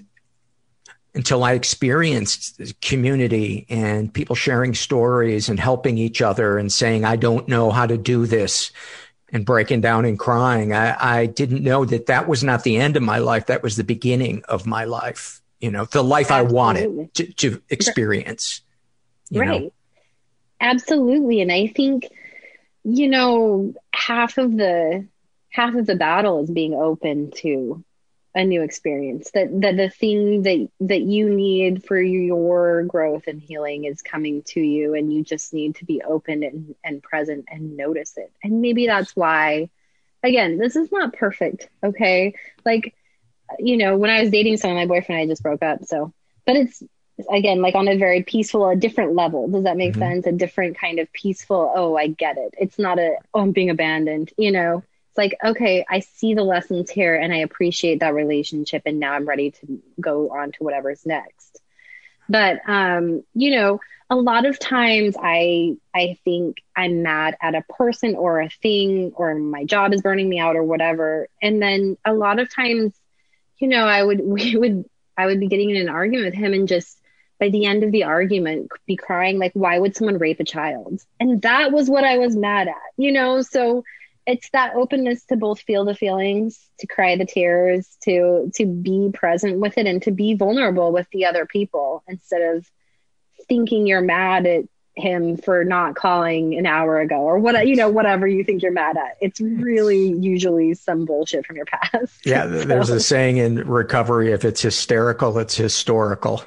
until 1.17 1.43
I 1.43 1.53
experienced 1.55 2.61
community 2.83 3.67
and 3.69 4.13
people 4.13 4.37
sharing 4.37 4.75
stories 4.75 5.49
and 5.49 5.59
helping 5.59 5.99
each 5.99 6.23
other 6.23 6.59
and 6.59 6.71
saying, 6.71 7.05
I 7.05 7.17
don't 7.17 7.49
know 7.49 7.71
how 7.71 7.87
to 7.87 7.97
do 7.99 8.27
this. 8.27 8.71
and 9.33 9.45
breaking 9.45 9.81
down 9.81 10.05
and 10.05 10.19
crying. 10.19 10.73
I, 10.73 10.97
I 11.21 11.27
didn't 11.27 11.63
know 11.63 11.85
that 11.85 12.07
that 12.07 12.29
was 12.29 12.45
not 12.45 12.63
the 12.63 12.77
end 12.77 12.97
of 12.97 13.03
my 13.03 13.19
life. 13.19 13.47
That 13.47 13.63
was 13.63 13.77
the 13.77 13.85
beginning 13.85 14.43
of 14.49 14.67
my 14.67 14.85
life. 14.85 15.43
You 15.61 15.71
know, 15.71 15.85
the 15.87 16.05
life 16.05 16.31
Absolutely. 16.31 16.51
I 16.51 16.55
wanted 16.55 17.15
to, 17.15 17.33
to 17.33 17.63
experience. 17.69 18.61
right. 19.33 19.63
Know? 19.63 19.73
Absolutely. 20.61 21.41
And 21.41 21.51
I 21.51 21.67
think, 21.67 22.07
you 22.85 23.09
know, 23.09 23.75
half 23.93 24.39
of 24.39 24.57
the 24.57 25.07
half 25.49 25.75
of 25.75 25.87
the 25.87 25.97
battle 25.97 26.45
is 26.45 26.51
being 26.51 26.75
open 26.75 27.33
to 27.33 27.83
a 28.37 28.45
new 28.45 28.63
experience 28.63 29.31
that 29.33 29.49
that 29.63 29.79
the 29.79 29.89
thing 29.89 30.43
that 30.43 30.69
that 30.81 31.01
you 31.01 31.31
need 31.31 31.83
for 31.85 31.99
your 31.99 32.83
growth 32.83 33.27
and 33.27 33.41
healing 33.41 33.85
is 33.85 34.03
coming 34.03 34.43
to 34.43 34.61
you 34.61 34.95
and 34.95 35.11
you 35.11 35.25
just 35.25 35.55
need 35.55 35.75
to 35.77 35.87
be 35.87 36.03
open 36.03 36.43
and, 36.43 36.75
and 36.85 37.03
present 37.03 37.47
and 37.49 37.79
notice 37.79 38.19
it. 38.19 38.31
And 38.45 38.61
maybe 38.61 38.87
that's 38.87 39.17
why 39.17 39.71
again 40.23 40.59
this 40.59 40.77
is 40.77 40.93
not 40.93 41.15
perfect 41.15 41.69
okay? 41.83 42.35
Like 42.65 42.95
you 43.59 43.77
know 43.77 43.97
when 43.97 44.11
i 44.11 44.21
was 44.21 44.31
dating 44.31 44.57
someone 44.57 44.77
my 44.77 44.87
boyfriend 44.87 45.21
i 45.21 45.27
just 45.27 45.41
broke 45.41 45.63
up 45.63 45.85
so 45.85 46.13
but 46.47 46.57
it's 46.57 46.83
again 47.33 47.63
like 47.63 47.77
on 47.77 47.87
a 47.87 47.97
very 47.97 48.23
peaceful 48.25 48.69
a 48.69 48.77
different 48.77 49.15
level. 49.15 49.49
Does 49.49 49.65
that 49.65 49.77
make 49.77 49.93
mm-hmm. 49.93 50.01
sense? 50.01 50.27
A 50.27 50.33
different 50.33 50.79
kind 50.79 50.99
of 50.99 51.11
peaceful 51.13 51.73
oh 51.75 51.97
i 51.97 52.09
get 52.09 52.37
it. 52.37 52.55
It's 52.59 52.79
not 52.79 52.99
a 52.99 53.17
oh 53.33 53.41
i'm 53.41 53.53
being 53.53 53.71
abandoned 53.71 54.33
you 54.37 54.53
know 54.53 54.83
it's 55.17 55.19
like 55.19 55.53
okay 55.53 55.85
i 55.89 56.01
see 56.01 56.35
the 56.35 56.43
lessons 56.43 56.91
here 56.91 57.15
and 57.15 57.33
i 57.33 57.39
appreciate 57.39 58.01
that 58.01 58.15
relationship 58.15 58.83
and 58.87 59.01
now 59.01 59.13
i'm 59.13 59.27
ready 59.27 59.51
to 59.51 59.81
go 60.01 60.31
on 60.31 60.53
to 60.53 60.63
whatever's 60.63 61.05
next. 61.07 61.61
But 62.29 62.61
um 62.67 63.23
you 63.35 63.57
know 63.57 63.81
a 64.11 64.17
lot 64.17 64.47
of 64.47 64.59
times 64.59 65.17
i 65.21 65.77
i 65.95 66.19
think 66.25 66.59
i'm 66.77 67.03
mad 67.03 67.37
at 67.41 67.55
a 67.55 67.63
person 67.63 68.15
or 68.15 68.41
a 68.41 68.51
thing 68.51 69.13
or 69.15 69.35
my 69.35 69.65
job 69.65 69.93
is 69.93 70.03
burning 70.03 70.29
me 70.29 70.39
out 70.39 70.57
or 70.57 70.65
whatever. 70.65 71.29
And 71.41 71.63
then 71.63 71.97
a 72.05 72.13
lot 72.13 72.39
of 72.39 72.55
times 72.55 72.93
you 73.59 73.69
know 73.69 73.87
i 73.87 74.03
would 74.03 74.21
we 74.25 74.57
would 74.57 74.85
i 75.17 75.27
would 75.27 75.41
be 75.41 75.49
getting 75.49 75.71
in 75.71 75.77
an 75.77 75.89
argument 75.89 76.27
with 76.27 76.35
him 76.35 76.53
and 76.53 76.69
just 76.69 77.01
by 77.39 77.51
the 77.51 77.67
end 77.67 77.85
of 77.85 77.93
the 77.93 78.05
argument 78.05 78.71
be 78.87 78.97
crying 78.97 79.39
like 79.39 79.53
why 79.55 79.79
would 79.79 79.95
someone 79.95 80.19
rape 80.19 80.41
a 80.41 80.45
child? 80.45 81.01
And 81.21 81.43
that 81.43 81.71
was 81.73 81.89
what 81.89 82.05
i 82.05 82.19
was 82.19 82.37
mad 82.37 82.69
at 82.69 82.93
you 82.97 83.13
know? 83.13 83.43
So 83.43 83.85
it's 84.27 84.51
that 84.51 84.75
openness 84.75 85.25
to 85.27 85.37
both 85.37 85.61
feel 85.61 85.85
the 85.85 85.95
feelings 85.95 86.69
to 86.81 86.87
cry 86.87 87.17
the 87.17 87.25
tears 87.25 87.97
to 88.03 88.51
to 88.55 88.67
be 88.67 89.11
present 89.15 89.61
with 89.61 89.79
it 89.79 89.87
and 89.87 90.03
to 90.03 90.11
be 90.11 90.35
vulnerable 90.35 90.93
with 90.93 91.07
the 91.13 91.25
other 91.25 91.47
people 91.47 92.03
instead 92.09 92.43
of 92.57 92.69
thinking 93.49 93.87
you're 93.87 94.01
mad 94.01 94.47
at 94.47 94.65
him 94.97 95.37
for 95.37 95.63
not 95.63 95.95
calling 95.95 96.57
an 96.57 96.65
hour 96.65 96.99
ago 97.01 97.17
or 97.17 97.39
what 97.39 97.67
you 97.67 97.77
know 97.77 97.91
whatever 97.91 98.27
you 98.27 98.43
think 98.43 98.63
you're 98.63 98.73
mad 98.73 98.97
at 98.97 99.17
it's 99.21 99.41
really 99.41 100.13
usually 100.13 100.73
some 100.73 101.05
bullshit 101.05 101.45
from 101.45 101.57
your 101.57 101.67
past 101.67 102.25
yeah 102.25 102.45
so. 102.45 102.65
there's 102.65 102.89
a 102.89 102.99
saying 102.99 103.37
in 103.37 103.57
recovery 103.69 104.33
if 104.33 104.43
it's 104.43 104.63
hysterical 104.63 105.39
it's 105.39 105.55
historical 105.55 106.43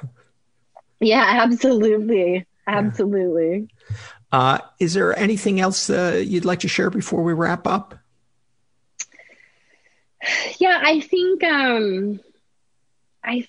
yeah 0.98 1.40
absolutely 1.42 2.44
absolutely 2.66 3.68
yeah. 3.88 3.96
Uh, 4.32 4.58
is 4.78 4.94
there 4.94 5.18
anything 5.18 5.60
else 5.60 5.90
uh, 5.90 6.22
you'd 6.24 6.44
like 6.44 6.60
to 6.60 6.68
share 6.68 6.90
before 6.90 7.22
we 7.22 7.32
wrap 7.32 7.66
up? 7.66 7.94
Yeah, 10.58 10.80
I 10.82 11.00
think 11.00 11.42
um, 11.42 12.20
I 13.24 13.48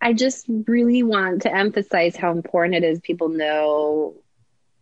I 0.00 0.12
just 0.12 0.46
really 0.48 1.02
want 1.02 1.42
to 1.42 1.54
emphasize 1.54 2.16
how 2.16 2.32
important 2.32 2.74
it 2.74 2.84
is 2.84 3.00
people 3.00 3.28
know 3.28 4.14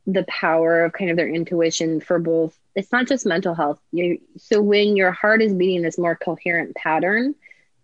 the 0.06 0.24
power 0.24 0.84
of 0.84 0.92
kind 0.92 1.10
of 1.10 1.16
their 1.16 1.28
intuition 1.28 2.00
for 2.00 2.18
both. 2.18 2.56
It's 2.74 2.92
not 2.92 3.06
just 3.06 3.24
mental 3.24 3.54
health. 3.54 3.80
You, 3.90 4.20
so 4.36 4.60
when 4.60 4.96
your 4.96 5.12
heart 5.12 5.40
is 5.40 5.54
beating 5.54 5.82
this 5.82 5.98
more 5.98 6.16
coherent 6.16 6.74
pattern, 6.74 7.34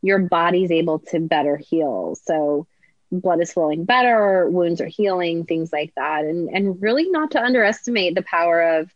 your 0.03 0.19
body's 0.19 0.71
able 0.71 0.99
to 1.11 1.21
better 1.21 1.57
heal. 1.57 2.17
So 2.23 2.67
blood 3.13 3.41
is 3.41 3.53
flowing 3.53 3.85
better, 3.85 4.49
wounds 4.49 4.81
are 4.81 4.87
healing, 4.87 5.45
things 5.45 5.73
like 5.73 5.93
that. 5.97 6.25
And 6.25 6.49
and 6.49 6.81
really 6.81 7.09
not 7.11 7.33
to 7.33 7.43
underestimate 7.43 8.15
the 8.15 8.23
power 8.23 8.79
of 8.81 8.91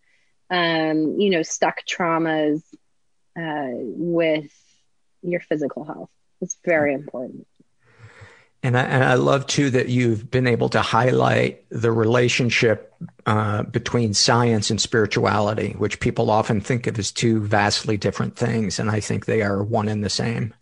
um, 0.50 1.18
you 1.18 1.30
know, 1.30 1.42
stuck 1.42 1.86
traumas 1.86 2.62
uh, 3.38 3.70
with 3.72 4.52
your 5.22 5.40
physical 5.40 5.84
health. 5.84 6.10
It's 6.40 6.56
very 6.64 6.94
important. 6.94 7.46
And 8.62 8.78
I, 8.78 8.82
and 8.82 9.04
I 9.04 9.14
love 9.14 9.46
too 9.46 9.70
that 9.70 9.88
you've 9.88 10.30
been 10.30 10.46
able 10.46 10.70
to 10.70 10.80
highlight 10.80 11.64
the 11.68 11.92
relationship 11.92 12.94
uh, 13.26 13.62
between 13.64 14.14
science 14.14 14.70
and 14.70 14.80
spirituality, 14.80 15.72
which 15.72 16.00
people 16.00 16.30
often 16.30 16.60
think 16.60 16.86
of 16.86 16.98
as 16.98 17.12
two 17.12 17.40
vastly 17.40 17.98
different 17.98 18.36
things. 18.36 18.78
And 18.78 18.90
I 18.90 19.00
think 19.00 19.26
they 19.26 19.42
are 19.42 19.62
one 19.62 19.88
and 19.88 20.02
the 20.02 20.10
same. 20.10 20.54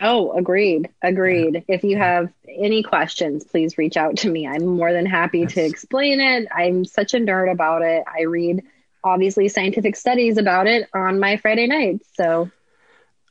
Oh, 0.00 0.32
agreed. 0.32 0.88
Agreed. 1.02 1.54
Yeah. 1.54 1.74
If 1.74 1.84
you 1.84 1.96
have 1.96 2.32
any 2.48 2.82
questions, 2.82 3.44
please 3.44 3.78
reach 3.78 3.96
out 3.96 4.18
to 4.18 4.30
me. 4.30 4.46
I'm 4.46 4.64
more 4.64 4.92
than 4.92 5.06
happy 5.06 5.46
to 5.46 5.64
explain 5.64 6.20
it. 6.20 6.48
I'm 6.54 6.84
such 6.84 7.14
a 7.14 7.18
nerd 7.18 7.50
about 7.50 7.82
it. 7.82 8.04
I 8.06 8.22
read 8.22 8.62
obviously 9.02 9.48
scientific 9.48 9.96
studies 9.96 10.38
about 10.38 10.66
it 10.66 10.88
on 10.94 11.18
my 11.18 11.36
Friday 11.36 11.66
nights. 11.66 12.08
So, 12.14 12.50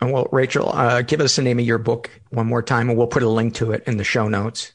well, 0.02 0.28
Rachel, 0.32 0.70
uh, 0.70 1.02
give 1.02 1.22
us 1.22 1.36
the 1.36 1.42
name 1.42 1.60
of 1.60 1.66
your 1.66 1.78
book 1.78 2.10
one 2.30 2.48
more 2.48 2.62
time, 2.62 2.90
and 2.90 2.98
we'll 2.98 3.08
put 3.08 3.24
a 3.24 3.30
link 3.30 3.56
to 3.56 3.72
it 3.72 3.84
in 3.88 3.98
the 3.98 4.04
show 4.04 4.28
notes. 4.28 4.72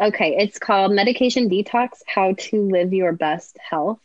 Okay, 0.00 0.36
it's 0.38 0.58
called 0.58 0.92
Medication 0.92 1.48
Detox: 1.48 2.02
How 2.06 2.34
to 2.36 2.68
Live 2.68 2.92
Your 2.92 3.12
Best 3.12 3.56
Health. 3.58 4.00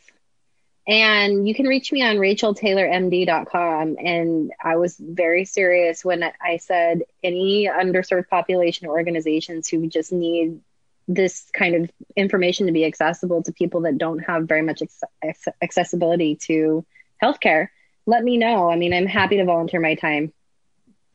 And 0.86 1.46
you 1.46 1.54
can 1.54 1.66
reach 1.66 1.92
me 1.92 2.02
on 2.02 2.16
racheltaylormd.com. 2.16 3.96
And 3.98 4.52
I 4.62 4.76
was 4.76 4.96
very 4.98 5.44
serious 5.44 6.04
when 6.04 6.24
I 6.40 6.56
said 6.56 7.02
any 7.22 7.66
underserved 7.66 8.28
population 8.28 8.88
organizations 8.88 9.68
who 9.68 9.86
just 9.86 10.12
need 10.12 10.60
this 11.06 11.48
kind 11.52 11.74
of 11.74 11.90
information 12.16 12.66
to 12.66 12.72
be 12.72 12.84
accessible 12.84 13.42
to 13.42 13.52
people 13.52 13.82
that 13.82 13.98
don't 13.98 14.20
have 14.20 14.44
very 14.44 14.62
much 14.62 14.82
ex- 15.22 15.48
accessibility 15.60 16.36
to 16.36 16.84
healthcare, 17.22 17.68
let 18.06 18.24
me 18.24 18.36
know. 18.36 18.70
I 18.70 18.76
mean, 18.76 18.94
I'm 18.94 19.06
happy 19.06 19.36
to 19.36 19.44
volunteer 19.44 19.80
my 19.80 19.94
time. 19.94 20.32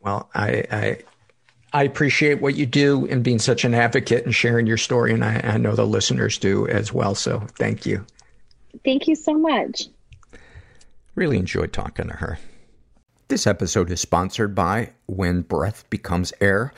Well, 0.01 0.29
I, 0.35 0.65
I 0.71 0.97
I 1.73 1.83
appreciate 1.83 2.41
what 2.41 2.55
you 2.55 2.65
do 2.65 3.05
and 3.07 3.21
being 3.21 3.39
such 3.39 3.65
an 3.65 3.73
advocate 3.73 4.23
and 4.23 4.33
sharing 4.33 4.65
your 4.65 4.77
story, 4.77 5.13
and 5.13 5.25
I, 5.25 5.41
I 5.43 5.57
know 5.57 5.75
the 5.75 5.85
listeners 5.85 6.37
do 6.37 6.65
as 6.67 6.93
well. 6.93 7.15
So, 7.15 7.39
thank 7.57 7.85
you. 7.85 8.05
Thank 8.83 9.07
you 9.07 9.15
so 9.15 9.33
much. 9.33 9.87
Really 11.15 11.37
enjoyed 11.37 11.71
talking 11.71 12.07
to 12.07 12.15
her. 12.15 12.39
This 13.27 13.47
episode 13.47 13.89
is 13.89 14.01
sponsored 14.01 14.53
by 14.53 14.91
When 15.07 15.41
Breath 15.41 15.89
Becomes 15.89 16.33
Air. 16.41 16.73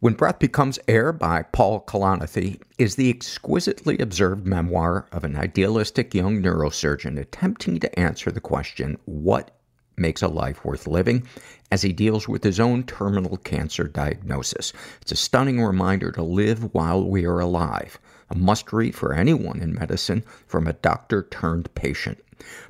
When 0.00 0.14
Breath 0.14 0.38
Becomes 0.38 0.78
Air 0.86 1.12
by 1.12 1.42
Paul 1.42 1.84
Kalanithi 1.86 2.60
is 2.78 2.96
the 2.96 3.10
exquisitely 3.10 3.98
observed 3.98 4.46
memoir 4.46 5.06
of 5.12 5.24
an 5.24 5.36
idealistic 5.36 6.14
young 6.14 6.42
neurosurgeon 6.42 7.18
attempting 7.18 7.80
to 7.80 7.98
answer 7.98 8.30
the 8.30 8.40
question, 8.40 8.98
what 9.06 9.50
makes 9.96 10.22
a 10.22 10.28
life 10.28 10.64
worth 10.64 10.86
living, 10.86 11.26
as 11.70 11.82
he 11.82 11.92
deals 11.92 12.28
with 12.28 12.42
his 12.44 12.60
own 12.60 12.84
terminal 12.84 13.36
cancer 13.38 13.84
diagnosis. 13.84 14.72
It's 15.02 15.12
a 15.12 15.16
stunning 15.16 15.60
reminder 15.60 16.12
to 16.12 16.22
live 16.22 16.72
while 16.74 17.04
we 17.04 17.26
are 17.26 17.40
alive 17.40 17.98
a 18.30 18.36
must 18.36 18.72
read 18.72 18.94
for 18.94 19.12
anyone 19.12 19.60
in 19.60 19.74
medicine 19.74 20.24
from 20.46 20.66
a 20.66 20.72
doctor 20.72 21.24
turned 21.24 21.74
patient. 21.74 22.18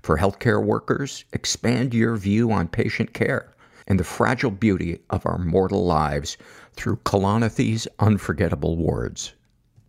For 0.03 0.19
healthcare 0.19 0.65
workers, 0.65 1.25
expand 1.33 1.95
your 1.95 2.17
view 2.17 2.51
on 2.51 2.67
patient 2.67 3.13
care 3.13 3.55
and 3.87 4.01
the 4.01 4.05
fragile 4.05 4.51
beauty 4.51 5.01
of 5.11 5.27
our 5.27 5.37
mortal 5.37 5.85
lives 5.85 6.37
through 6.75 6.97
Kalanithi's 7.05 7.87
unforgettable 7.99 8.77
words. 8.77 9.35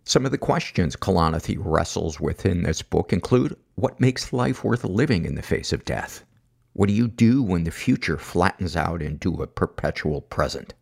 Some 0.04 0.26
of 0.26 0.32
the 0.32 0.38
questions 0.38 0.96
Kalanithi 0.96 1.58
wrestles 1.60 2.20
with 2.20 2.46
in 2.46 2.64
this 2.64 2.82
book 2.82 3.14
include 3.14 3.56
what 3.76 4.00
makes 4.00 4.34
life 4.34 4.64
worth 4.64 4.84
living 4.84 5.26
in 5.26 5.36
the 5.36 5.42
face 5.42 5.72
of 5.72 5.86
death? 5.86 6.26
What 6.74 6.88
do 6.88 6.94
you 6.94 7.08
do 7.08 7.44
when 7.44 7.64
the 7.64 7.72
future 7.72 8.18
flattens 8.18 8.76
out 8.76 9.02
into 9.02 9.42
a 9.42 9.48
perpetual 9.48 10.22
present? 10.22 10.74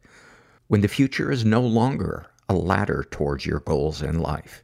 When 0.67 0.81
the 0.81 0.87
future 0.87 1.31
is 1.31 1.43
no 1.43 1.61
longer 1.61 2.25
a 2.47 2.53
ladder 2.53 3.05
towards 3.11 3.45
your 3.45 3.59
goals 3.59 4.01
in 4.01 4.19
life? 4.19 4.63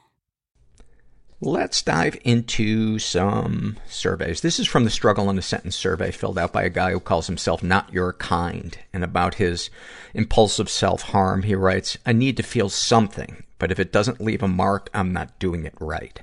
Let's 1.43 1.81
dive 1.81 2.19
into 2.23 2.99
some 2.99 3.77
surveys. 3.87 4.41
This 4.41 4.59
is 4.59 4.67
from 4.67 4.83
the 4.83 4.91
Struggle 4.91 5.27
in 5.27 5.39
a 5.39 5.41
Sentence 5.41 5.75
survey 5.75 6.11
filled 6.11 6.37
out 6.37 6.53
by 6.53 6.61
a 6.61 6.69
guy 6.69 6.91
who 6.91 6.99
calls 6.99 7.25
himself 7.25 7.63
Not 7.63 7.91
Your 7.91 8.13
Kind. 8.13 8.77
And 8.93 9.03
about 9.03 9.33
his 9.35 9.71
impulsive 10.13 10.69
self-harm, 10.69 11.41
he 11.41 11.55
writes, 11.55 11.97
I 12.05 12.13
need 12.13 12.37
to 12.37 12.43
feel 12.43 12.69
something, 12.69 13.41
but 13.57 13.71
if 13.71 13.79
it 13.79 13.91
doesn't 13.91 14.21
leave 14.21 14.43
a 14.43 14.47
mark, 14.47 14.91
I'm 14.93 15.13
not 15.13 15.39
doing 15.39 15.65
it 15.65 15.73
right. 15.79 16.21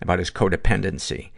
About 0.00 0.18
his 0.18 0.32
codependency, 0.32 1.30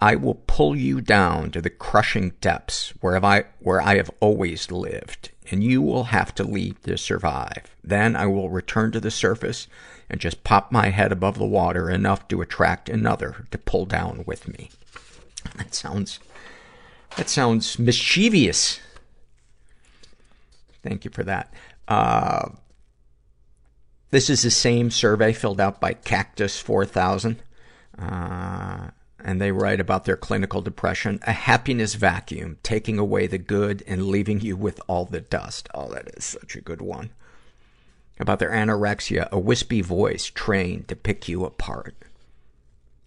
I 0.00 0.16
will 0.16 0.42
pull 0.48 0.74
you 0.74 1.00
down 1.00 1.52
to 1.52 1.60
the 1.60 1.70
crushing 1.70 2.32
depths 2.40 2.92
where 3.00 3.24
I, 3.24 3.44
where 3.60 3.80
I 3.80 3.98
have 3.98 4.10
always 4.18 4.72
lived, 4.72 5.30
and 5.50 5.62
you 5.62 5.80
will 5.82 6.04
have 6.04 6.34
to 6.34 6.44
leave 6.44 6.82
to 6.82 6.96
survive. 6.98 7.74
Then 7.82 8.16
I 8.16 8.26
will 8.26 8.50
return 8.50 8.92
to 8.92 9.00
the 9.00 9.10
surface 9.10 9.66
and 10.10 10.20
just 10.20 10.44
pop 10.44 10.72
my 10.72 10.88
head 10.88 11.12
above 11.12 11.38
the 11.38 11.46
water 11.46 11.90
enough 11.90 12.28
to 12.28 12.40
attract 12.40 12.88
another 12.88 13.46
to 13.50 13.58
pull 13.58 13.86
down 13.86 14.24
with 14.26 14.48
me. 14.48 14.70
That 15.56 15.74
sounds, 15.74 16.18
that 17.16 17.28
sounds 17.28 17.78
mischievous. 17.78 18.80
Thank 20.82 21.04
you 21.04 21.10
for 21.10 21.24
that. 21.24 21.52
Uh, 21.86 22.50
this 24.10 24.30
is 24.30 24.42
the 24.42 24.50
same 24.50 24.90
survey 24.90 25.32
filled 25.32 25.60
out 25.60 25.80
by 25.80 25.92
Cactus 25.92 26.58
4000. 26.60 27.42
Uh, 27.98 28.88
and 29.24 29.40
they 29.40 29.52
write 29.52 29.80
about 29.80 30.04
their 30.04 30.16
clinical 30.16 30.62
depression. 30.62 31.20
A 31.26 31.32
happiness 31.32 31.94
vacuum, 31.94 32.58
taking 32.62 32.98
away 32.98 33.26
the 33.26 33.38
good 33.38 33.82
and 33.86 34.06
leaving 34.06 34.40
you 34.40 34.56
with 34.56 34.80
all 34.86 35.04
the 35.04 35.20
dust. 35.20 35.68
Oh, 35.74 35.90
that 35.92 36.08
is 36.16 36.24
such 36.24 36.56
a 36.56 36.60
good 36.60 36.80
one 36.80 37.10
about 38.18 38.38
their 38.38 38.50
anorexia, 38.50 39.28
a 39.30 39.38
wispy 39.38 39.80
voice 39.80 40.26
trained 40.26 40.88
to 40.88 40.96
pick 40.96 41.28
you 41.28 41.44
apart. 41.44 41.94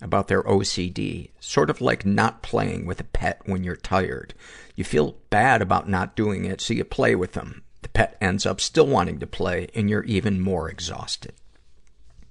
About 0.01 0.27
their 0.27 0.43
OCD, 0.43 1.29
sort 1.39 1.69
of 1.69 1.81
like 1.81 2.05
not 2.05 2.41
playing 2.41 2.85
with 2.85 2.99
a 2.99 3.05
pet 3.05 3.41
when 3.45 3.63
you're 3.63 3.75
tired. 3.75 4.33
You 4.75 4.83
feel 4.83 5.17
bad 5.29 5.61
about 5.61 5.87
not 5.87 6.15
doing 6.15 6.45
it, 6.45 6.59
so 6.59 6.73
you 6.73 6.83
play 6.83 7.13
with 7.13 7.33
them. 7.33 7.63
The 7.83 7.89
pet 7.89 8.17
ends 8.19 8.45
up 8.45 8.59
still 8.59 8.87
wanting 8.87 9.19
to 9.19 9.27
play, 9.27 9.67
and 9.75 9.89
you're 9.89 10.03
even 10.03 10.41
more 10.41 10.69
exhausted. 10.69 11.33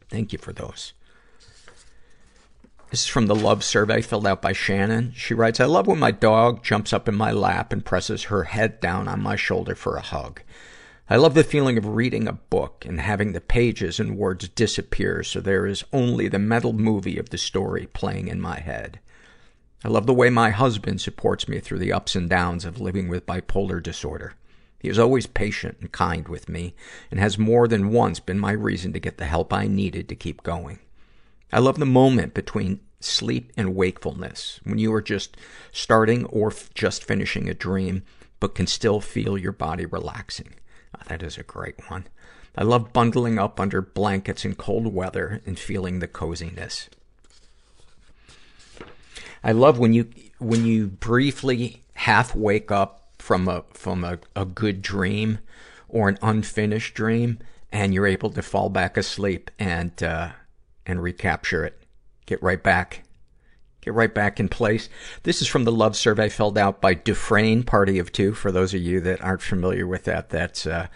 Thank 0.09 0.33
you 0.33 0.39
for 0.39 0.53
those. 0.53 0.95
This 2.91 3.03
is 3.03 3.07
from 3.07 3.29
the 3.29 3.37
love 3.37 3.63
survey 3.63 4.03
filled 4.03 4.27
out 4.27 4.43
by 4.43 4.53
Shannon. 4.53 5.13
She 5.15 5.33
writes, 5.33 5.61
I 5.61 5.65
love 5.67 5.87
when 5.87 6.01
my 6.01 6.11
dog 6.11 6.65
jumps 6.65 6.93
up 6.93 7.09
in 7.09 7.15
my 7.15 7.31
lap 7.31 7.73
and 7.73 7.85
presses 7.85 8.25
her 8.25 8.45
head 8.45 8.81
down 8.81 9.07
on 9.07 9.23
my 9.23 9.37
shoulder 9.37 9.77
for 9.77 9.95
a 9.95 10.01
hug. 10.01 10.43
I 11.09 11.15
love 11.15 11.35
the 11.35 11.45
feeling 11.45 11.79
of 11.79 11.87
reading 11.87 12.27
a 12.27 12.33
book 12.33 12.85
and 12.89 13.01
having 13.01 13.33
the 13.33 13.41
pages 13.41 14.01
and 14.01 14.19
words 14.19 14.49
disappear 14.49 15.23
so 15.23 15.41
there 15.41 15.67
is 15.67 15.85
only 15.93 16.27
the 16.27 16.41
mental 16.41 16.73
movie 16.73 17.17
of 17.17 17.31
the 17.31 17.39
story 17.39 17.87
playing 17.93 18.27
in 18.27 18.41
my 18.41 18.59
head. 18.59 18.99
I 19.85 19.89
love 19.89 20.07
the 20.07 20.13
way 20.13 20.29
my 20.29 20.51
husband 20.51 21.01
supports 21.01 21.47
me 21.47 21.61
through 21.61 21.79
the 21.79 21.93
ups 21.93 22.17
and 22.17 22.29
downs 22.29 22.65
of 22.65 22.81
living 22.81 23.07
with 23.07 23.25
bipolar 23.25 23.81
disorder. 23.81 24.35
He 24.81 24.89
is 24.89 24.99
always 24.99 25.29
patient 25.29 25.77
and 25.81 25.93
kind 25.93 26.27
with 26.27 26.49
me 26.49 26.75
and 27.09 27.21
has 27.21 27.39
more 27.39 27.69
than 27.69 27.93
once 27.93 28.19
been 28.19 28.41
my 28.41 28.51
reason 28.51 28.93
to 28.95 28.99
get 28.99 29.17
the 29.17 29.27
help 29.27 29.53
I 29.53 29.69
needed 29.69 30.09
to 30.09 30.17
keep 30.17 30.43
going. 30.43 30.81
I 31.53 31.59
love 31.59 31.79
the 31.79 31.87
moment 31.87 32.35
between 32.35 32.81
sleep 33.01 33.53
and 33.57 33.75
wakefulness 33.75 34.61
when 34.65 34.79
you 34.79 34.93
are 34.93 35.03
just 35.03 35.37
starting 35.73 36.27
or 36.27 36.53
just 36.75 37.05
finishing 37.05 37.49
a 37.49 37.55
dream 37.55 38.03
but 38.39 38.55
can 38.55 38.67
still 38.67 39.01
feel 39.01 39.37
your 39.37 39.53
body 39.53 39.87
relaxing. 39.87 40.55
Oh, 40.97 41.03
that 41.09 41.23
is 41.23 41.39
a 41.39 41.43
great 41.43 41.91
one. 41.91 42.07
I 42.57 42.65
love 42.65 42.93
bundling 42.93 43.39
up 43.39 43.61
under 43.61 43.81
blankets 43.81 44.45
in 44.45 44.55
cold 44.55 44.93
weather 44.93 45.41
and 45.47 45.59
feeling 45.59 45.99
the 45.99 46.09
coziness. 46.09 46.89
I 49.43 49.53
love 49.53 49.79
when 49.79 49.93
you, 49.93 50.11
when 50.39 50.67
you 50.67 50.89
briefly 50.89 51.83
half 51.95 52.35
wake 52.35 52.71
up 52.71 53.09
from 53.19 53.49
a, 53.49 53.65
from 53.73 54.05
a, 54.05 54.19
a 54.35 54.45
good 54.45 54.83
dream 54.83 55.39
or 55.89 56.09
an 56.09 56.19
unfinished 56.23 56.95
dream 56.95 57.39
and 57.73 57.95
you're 57.95 58.07
able 58.07 58.31
to 58.31 58.43
fall 58.43 58.69
back 58.69 58.97
asleep 58.97 59.51
and, 59.59 60.03
uh, 60.03 60.31
and 60.91 61.03
recapture 61.03 61.65
it. 61.65 61.83
Get 62.27 62.43
right 62.43 62.63
back. 62.63 63.05
Get 63.81 63.95
right 63.95 64.15
back 64.15 64.39
in 64.39 64.49
place. 64.49 64.89
This 65.23 65.41
is 65.41 65.49
from 65.49 65.65
the 65.65 65.73
love 65.73 65.97
survey 65.97 66.29
filled 66.29 66.59
out 66.59 66.81
by 66.81 66.95
Dufresne, 66.95 67.63
Party 67.63 67.99
of 67.99 68.13
Two. 68.13 68.35
For 68.35 68.53
those 68.53 68.75
of 68.75 68.83
you 68.83 69.01
that 69.01 69.23
aren't 69.23 69.41
familiar 69.41 69.87
with 69.87 70.05
that, 70.05 70.29
that's 70.29 70.67
uh, 70.67 70.89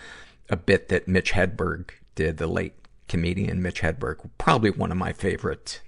a 0.51 0.57
bit 0.57 0.89
that 0.89 1.09
Mitch 1.09 1.33
Hedberg 1.33 1.91
did, 2.15 2.37
the 2.37 2.47
late 2.47 2.75
comedian 3.09 3.63
Mitch 3.63 3.81
Hedberg. 3.81 4.29
Probably 4.37 4.71
one 4.71 4.93
of 4.93 4.99
my 4.99 5.13
favorite 5.13 5.81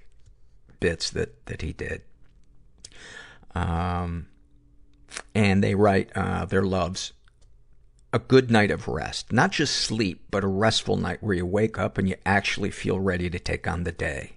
bits 0.80 1.10
that, 1.10 1.46
that 1.46 1.62
he 1.62 1.72
did. 1.72 2.02
Um, 3.54 4.28
and 5.34 5.62
they 5.62 5.74
write 5.74 6.10
uh, 6.14 6.44
their 6.46 6.62
loves 6.62 7.12
a 8.16 8.20
good 8.20 8.50
night 8.50 8.70
of 8.70 8.88
rest. 8.88 9.32
Not 9.32 9.52
just 9.52 9.76
sleep, 9.76 10.24
but 10.30 10.42
a 10.42 10.48
restful 10.48 10.96
night 10.96 11.22
where 11.22 11.36
you 11.36 11.46
wake 11.46 11.78
up 11.78 11.98
and 11.98 12.08
you 12.08 12.16
actually 12.24 12.70
feel 12.70 12.98
ready 12.98 13.28
to 13.28 13.38
take 13.38 13.68
on 13.68 13.84
the 13.84 13.92
day 13.92 14.36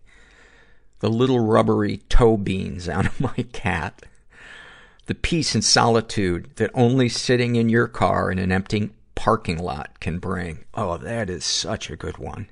the 1.00 1.10
little 1.10 1.40
rubbery 1.40 1.98
toe 2.10 2.38
beans 2.38 2.88
out 2.88 3.06
of 3.06 3.20
my 3.38 3.46
cat, 3.54 4.04
the 5.06 5.16
peace 5.16 5.56
and 5.56 5.64
solitude 5.64 6.50
that 6.56 6.72
only 6.74 7.10
sitting 7.10 7.56
in 7.56 7.70
your 7.70 7.88
car 7.88 8.32
in 8.32 8.38
an 8.38 8.52
empty 8.52 8.92
parking 9.16 9.58
lot 9.58 10.00
can 10.00 10.20
bring. 10.20 10.66
Oh, 10.74 10.98
that 10.98 11.30
is 11.30 11.44
such 11.44 11.90
a 11.90 11.96
good 11.96 12.18
one. 12.18 12.48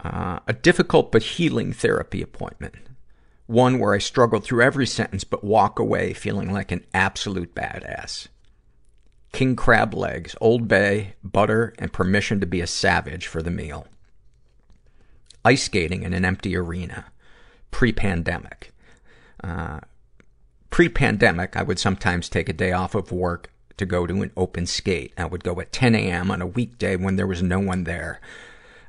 Uh, 0.00 0.40
a 0.48 0.52
difficult 0.52 1.12
but 1.12 1.22
healing 1.22 1.72
therapy 1.72 2.22
appointment. 2.22 2.74
One 3.46 3.78
where 3.78 3.94
I 3.94 3.98
struggle 3.98 4.40
through 4.40 4.62
every 4.62 4.86
sentence 4.86 5.24
but 5.24 5.44
walk 5.44 5.78
away 5.78 6.12
feeling 6.12 6.52
like 6.52 6.72
an 6.72 6.84
absolute 6.94 7.54
badass. 7.54 8.28
King 9.32 9.56
crab 9.56 9.94
legs, 9.94 10.36
Old 10.40 10.68
Bay, 10.68 11.14
butter, 11.24 11.74
and 11.78 11.92
permission 11.92 12.38
to 12.40 12.46
be 12.46 12.60
a 12.60 12.66
savage 12.66 13.26
for 13.26 13.42
the 13.42 13.50
meal 13.50 13.86
ice 15.44 15.64
skating 15.64 16.02
in 16.02 16.12
an 16.12 16.24
empty 16.24 16.56
arena 16.56 17.06
pre-pandemic. 17.70 18.72
Uh, 19.42 19.80
pre-pandemic, 20.70 21.56
I 21.56 21.62
would 21.62 21.78
sometimes 21.78 22.28
take 22.28 22.48
a 22.48 22.52
day 22.52 22.72
off 22.72 22.94
of 22.94 23.10
work 23.10 23.50
to 23.78 23.86
go 23.86 24.06
to 24.06 24.22
an 24.22 24.30
open 24.36 24.66
skate. 24.66 25.12
I 25.16 25.24
would 25.24 25.42
go 25.42 25.58
at 25.60 25.72
10 25.72 25.94
a.m. 25.94 26.30
on 26.30 26.42
a 26.42 26.46
weekday 26.46 26.96
when 26.96 27.16
there 27.16 27.26
was 27.26 27.42
no 27.42 27.58
one 27.58 27.84
there. 27.84 28.20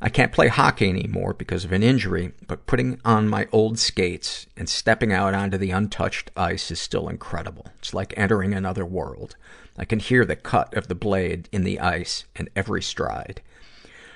I 0.01 0.09
can't 0.09 0.33
play 0.33 0.49
hockey 0.49 0.89
anymore 0.89 1.33
because 1.33 1.63
of 1.63 1.71
an 1.71 1.81
injury, 1.81 2.33
but 2.45 2.65
putting 2.65 2.99
on 3.05 3.29
my 3.29 3.47
old 3.53 3.79
skates 3.79 4.47
and 4.57 4.67
stepping 4.67 5.13
out 5.13 5.33
onto 5.33 5.57
the 5.57 5.71
untouched 5.71 6.29
ice 6.35 6.69
is 6.71 6.81
still 6.81 7.07
incredible. 7.07 7.67
It's 7.79 7.93
like 7.93 8.13
entering 8.17 8.53
another 8.53 8.85
world. 8.85 9.37
I 9.77 9.85
can 9.85 9.99
hear 9.99 10.25
the 10.25 10.35
cut 10.35 10.73
of 10.75 10.87
the 10.87 10.95
blade 10.95 11.49
in 11.51 11.63
the 11.63 11.79
ice 11.79 12.25
in 12.35 12.49
every 12.55 12.81
stride 12.81 13.41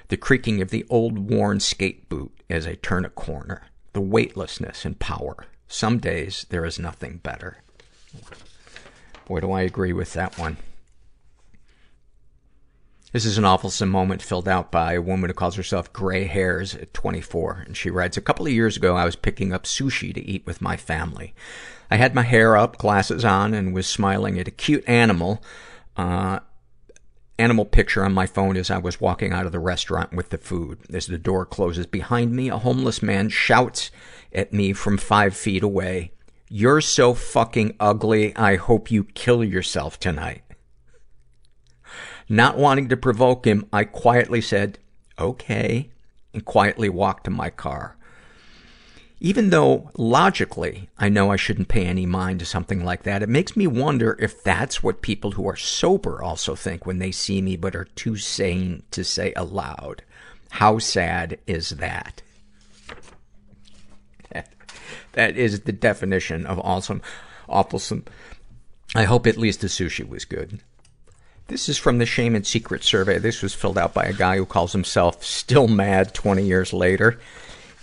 the 0.10 0.18
creaking 0.18 0.62
of 0.62 0.70
the 0.70 0.86
old 0.90 1.30
worn 1.30 1.60
skate 1.60 2.08
boot 2.10 2.32
as 2.50 2.66
I 2.66 2.76
turn 2.76 3.06
a 3.06 3.10
corner, 3.10 3.64
the 3.94 4.02
weightlessness 4.02 4.86
and 4.86 5.00
power. 5.00 5.36
Some 5.68 5.98
days 5.98 6.46
there 6.50 6.66
is 6.66 6.80
nothing 6.80 7.18
better. 7.18 7.58
Boy, 9.26 9.42
do 9.42 9.52
I 9.52 9.62
agree 9.62 9.92
with 9.92 10.14
that 10.14 10.38
one. 10.38 10.58
This 13.12 13.26
is 13.26 13.38
an 13.38 13.46
awfulsome 13.46 13.90
moment 13.90 14.22
filled 14.22 14.48
out 14.48 14.72
by 14.72 14.94
a 14.94 15.02
woman 15.02 15.30
who 15.30 15.34
calls 15.34 15.56
herself 15.56 15.92
Gray 15.92 16.26
Hairs 16.26 16.76
at 16.76 16.94
24. 16.94 17.64
And 17.66 17.76
she 17.76 17.90
writes, 17.90 18.16
A 18.16 18.22
couple 18.22 18.46
of 18.46 18.52
years 18.52 18.78
ago, 18.78 18.96
I 18.96 19.06
was 19.06 19.16
picking 19.16 19.54
up 19.54 19.64
sushi 19.64 20.14
to 20.14 20.24
eat 20.24 20.46
with 20.46 20.62
my 20.62 20.78
family. 20.78 21.34
I 21.90 21.98
had 21.98 22.16
my 22.16 22.24
hair 22.24 22.58
up, 22.58 22.78
glasses 22.78 23.24
on, 23.24 23.54
and 23.54 23.74
was 23.74 23.88
smiling 23.88 24.40
at 24.40 24.48
a 24.48 24.52
cute 24.52 24.88
animal 24.88 25.42
uh, 25.96 26.40
animal 27.40 27.66
picture 27.66 28.04
on 28.04 28.14
my 28.14 28.26
phone 28.26 28.58
as 28.58 28.72
I 28.72 28.78
was 28.78 29.02
walking 29.02 29.32
out 29.32 29.46
of 29.46 29.52
the 29.52 29.60
restaurant 29.60 30.14
with 30.14 30.30
the 30.30 30.38
food. 30.38 30.80
As 30.92 31.08
the 31.08 31.18
door 31.18 31.46
closes 31.46 31.86
behind 31.86 32.32
me, 32.32 32.50
a 32.50 32.58
homeless 32.58 33.02
man 33.02 33.30
shouts 33.30 33.92
at 34.34 34.54
me 34.54 34.74
from 34.74 34.98
five 34.98 35.36
feet 35.36 35.64
away, 35.64 36.14
You're 36.50 36.82
so 36.82 37.14
fucking 37.14 37.76
ugly, 37.80 38.36
I 38.36 38.56
hope 38.56 38.90
you 38.92 39.04
kill 39.04 39.44
yourself 39.44 40.00
tonight. 40.00 40.44
Not 42.30 42.58
wanting 42.58 42.90
to 42.90 42.98
provoke 42.98 43.46
him, 43.46 43.68
I 43.72 43.84
quietly 43.84 44.42
said, 44.42 44.80
okay, 45.20 45.92
and 46.34 46.44
quietly 46.44 46.90
walked 46.90 47.26
to 47.26 47.32
my 47.32 47.50
car. 47.50 47.97
Even 49.20 49.50
though 49.50 49.90
logically 49.98 50.90
I 50.98 51.10
know 51.10 51.32
I 51.32 51.38
shouldn't 51.38 51.70
pay 51.70 51.86
any 51.86 52.06
mind 52.06 52.40
to 52.40 52.46
something 52.46 52.86
like 52.86 53.04
that, 53.04 53.24
it 53.24 53.30
makes 53.30 53.58
me 53.58 53.66
wonder 53.66 54.16
if 54.20 54.44
that's 54.44 54.84
what 54.84 55.02
people 55.02 55.32
who 55.32 55.48
are 55.48 55.56
sober 55.56 56.22
also 56.22 56.56
think 56.56 56.86
when 56.86 57.00
they 57.00 57.12
see 57.12 57.42
me 57.42 57.58
but 57.58 57.76
are 57.76 57.86
too 57.96 58.18
sane 58.18 58.84
to 58.92 59.04
say 59.04 59.34
aloud. 59.36 60.04
How 60.52 60.78
sad 60.78 61.40
is 61.48 61.72
that? 61.72 62.22
that 65.14 65.36
is 65.36 65.62
the 65.62 65.72
definition 65.72 66.46
of 66.46 66.60
awesome, 66.60 67.02
awfulsome. 67.50 68.06
I 68.96 69.04
hope 69.04 69.26
at 69.26 69.38
least 69.38 69.62
the 69.62 69.68
sushi 69.68 70.08
was 70.08 70.26
good. 70.26 70.62
This 71.48 71.70
is 71.70 71.78
from 71.78 71.98
the 71.98 72.06
Shame 72.06 72.36
and 72.36 72.46
Secret 72.46 72.84
survey. 72.84 73.18
This 73.18 73.42
was 73.42 73.54
filled 73.54 73.78
out 73.78 73.94
by 73.94 74.04
a 74.04 74.14
guy 74.14 74.38
who 74.38 74.46
calls 74.46 74.74
himself 74.74 75.24
Still 75.24 75.68
Mad 75.68 76.14
20 76.14 76.44
years 76.44 76.74
later. 76.74 77.20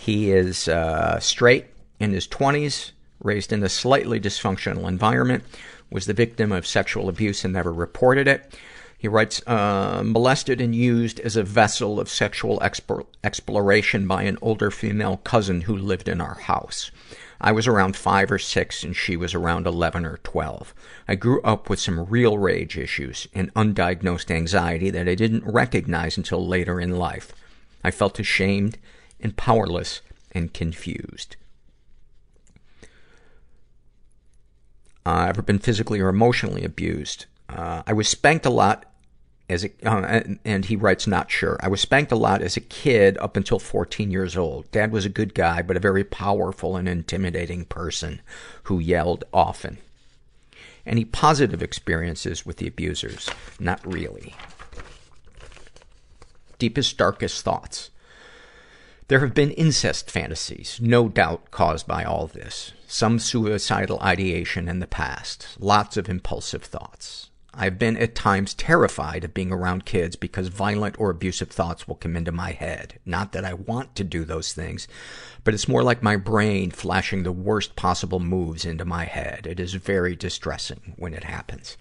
He 0.05 0.33
is 0.33 0.69
uh, 0.69 1.19
straight, 1.19 1.65
in 1.99 2.13
his 2.13 2.29
20s, 2.29 2.91
raised 3.23 3.55
in 3.55 3.63
a 3.63 3.71
slightly 3.71 4.21
dysfunctional 4.21 4.87
environment, 4.87 5.45
was 5.91 6.05
the 6.05 6.13
victim 6.13 6.53
of 6.53 6.67
sexual 6.67 7.09
abuse 7.09 7.43
and 7.43 7.55
never 7.55 7.73
reported 7.73 8.29
it. 8.29 8.55
He 8.99 9.09
writes, 9.09 9.41
uh, 9.47 10.03
molested 10.05 10.61
and 10.61 10.75
used 10.75 11.21
as 11.21 11.37
a 11.37 11.43
vessel 11.43 11.99
of 11.99 12.11
sexual 12.11 12.59
expo- 12.61 13.07
exploration 13.25 14.07
by 14.07 14.25
an 14.25 14.37
older 14.43 14.71
female 14.71 15.23
cousin 15.25 15.63
who 15.63 15.75
lived 15.75 16.07
in 16.07 16.21
our 16.21 16.35
house. 16.35 16.91
I 17.41 17.53
was 17.53 17.67
around 17.67 17.97
five 17.97 18.31
or 18.31 18.39
six 18.39 18.85
and 18.85 18.95
she 18.95 19.17
was 19.17 19.33
around 19.33 19.67
11 19.67 20.05
or 20.05 20.19
12. 20.19 20.75
I 21.09 21.15
grew 21.15 21.41
up 21.41 21.71
with 21.71 21.81
some 21.81 22.05
real 22.05 22.37
rage 22.37 22.77
issues 22.77 23.27
and 23.33 23.55
undiagnosed 23.55 24.31
anxiety 24.31 24.91
that 24.91 25.09
I 25.09 25.15
didn't 25.15 25.51
recognize 25.51 26.19
until 26.19 26.47
later 26.47 26.79
in 26.79 26.91
life. 26.91 27.33
I 27.83 27.91
felt 27.91 28.19
ashamed 28.19 28.77
and 29.21 29.37
powerless 29.37 30.01
and 30.33 30.53
confused. 30.53 31.37
Uh, 35.07 35.27
ever 35.29 35.43
been 35.43 35.59
physically 35.59 36.01
or 36.01 36.09
emotionally 36.09 36.65
abused? 36.65 37.27
Uh, 37.49 37.83
I 37.87 37.93
was 37.93 38.09
spanked 38.09 38.47
a 38.47 38.51
lot 38.51 38.87
as 39.49 39.65
a, 39.65 39.69
uh, 39.85 40.01
and, 40.01 40.39
and 40.45 40.65
he 40.65 40.77
writes, 40.77 41.07
not 41.07 41.31
sure. 41.31 41.59
I 41.61 41.69
was 41.69 41.81
spanked 41.81 42.13
a 42.13 42.17
lot 42.17 42.41
as 42.41 42.57
a 42.57 42.61
kid 42.63 43.19
up 43.19 43.37
until 43.37 43.59
14 43.59 44.11
years 44.11 44.37
old. 44.37 44.71
Dad 44.71 44.91
was 44.91 45.05
a 45.05 45.11
good 45.11 45.35
guy, 45.35 45.61
but 45.61 45.77
a 45.77 45.81
very 45.81 46.05
powerful 46.05 46.77
and 46.77 46.89
intimidating 46.89 47.67
person 47.67 48.23
who 48.65 48.79
yelled 48.79 49.25
often. 49.33 49.79
Any 50.87 51.05
positive 51.05 51.63
experiences 51.63 52.45
with 52.47 52.57
the 52.57 52.67
abusers? 52.67 53.29
Not 53.59 53.81
really. 53.87 54.35
Deepest, 56.59 56.97
darkest 56.97 57.43
thoughts. 57.43 57.91
There 59.09 59.21
have 59.21 59.35
been 59.35 59.51
incest 59.51 60.11
fantasies, 60.11 60.79
no 60.81 61.09
doubt 61.11 61.51
caused 61.51 61.87
by 61.87 62.05
all 62.05 62.27
this. 62.27 62.73
Some 62.87 63.19
suicidal 63.19 64.01
ideation 64.01 64.67
in 64.67 64.79
the 64.79 64.87
past. 64.87 65.57
Lots 65.61 65.99
of 65.99 66.09
impulsive 66.09 66.63
thoughts. 66.63 67.29
I've 67.53 67.79
been 67.79 67.99
at 67.99 68.15
times 68.15 68.55
terrified 68.55 69.23
of 69.23 69.35
being 69.35 69.53
around 69.53 69.85
kids 69.85 70.17
because 70.17 70.49
violent 70.49 70.99
or 70.99 71.11
abusive 71.11 71.51
thoughts 71.51 71.87
will 71.87 71.95
come 71.97 72.17
into 72.17 72.33
my 72.33 72.53
head. 72.53 72.99
Not 73.05 73.33
that 73.33 73.45
I 73.45 73.55
want 73.55 73.95
to 73.97 74.05
do 74.05 74.25
those 74.25 74.55
things, 74.55 74.89
but 75.45 75.55
it's 75.55 75.69
more 75.69 75.83
like 75.83 76.03
my 76.03 76.17
brain 76.17 76.71
flashing 76.71 77.23
the 77.23 77.31
worst 77.31 77.77
possible 77.77 78.21
moves 78.21 78.65
into 78.65 78.85
my 78.87 79.05
head. 79.05 79.47
It 79.47 79.61
is 79.61 79.75
very 79.75 80.17
distressing 80.17 80.95
when 80.97 81.15
it 81.15 81.25
happens. 81.25 81.77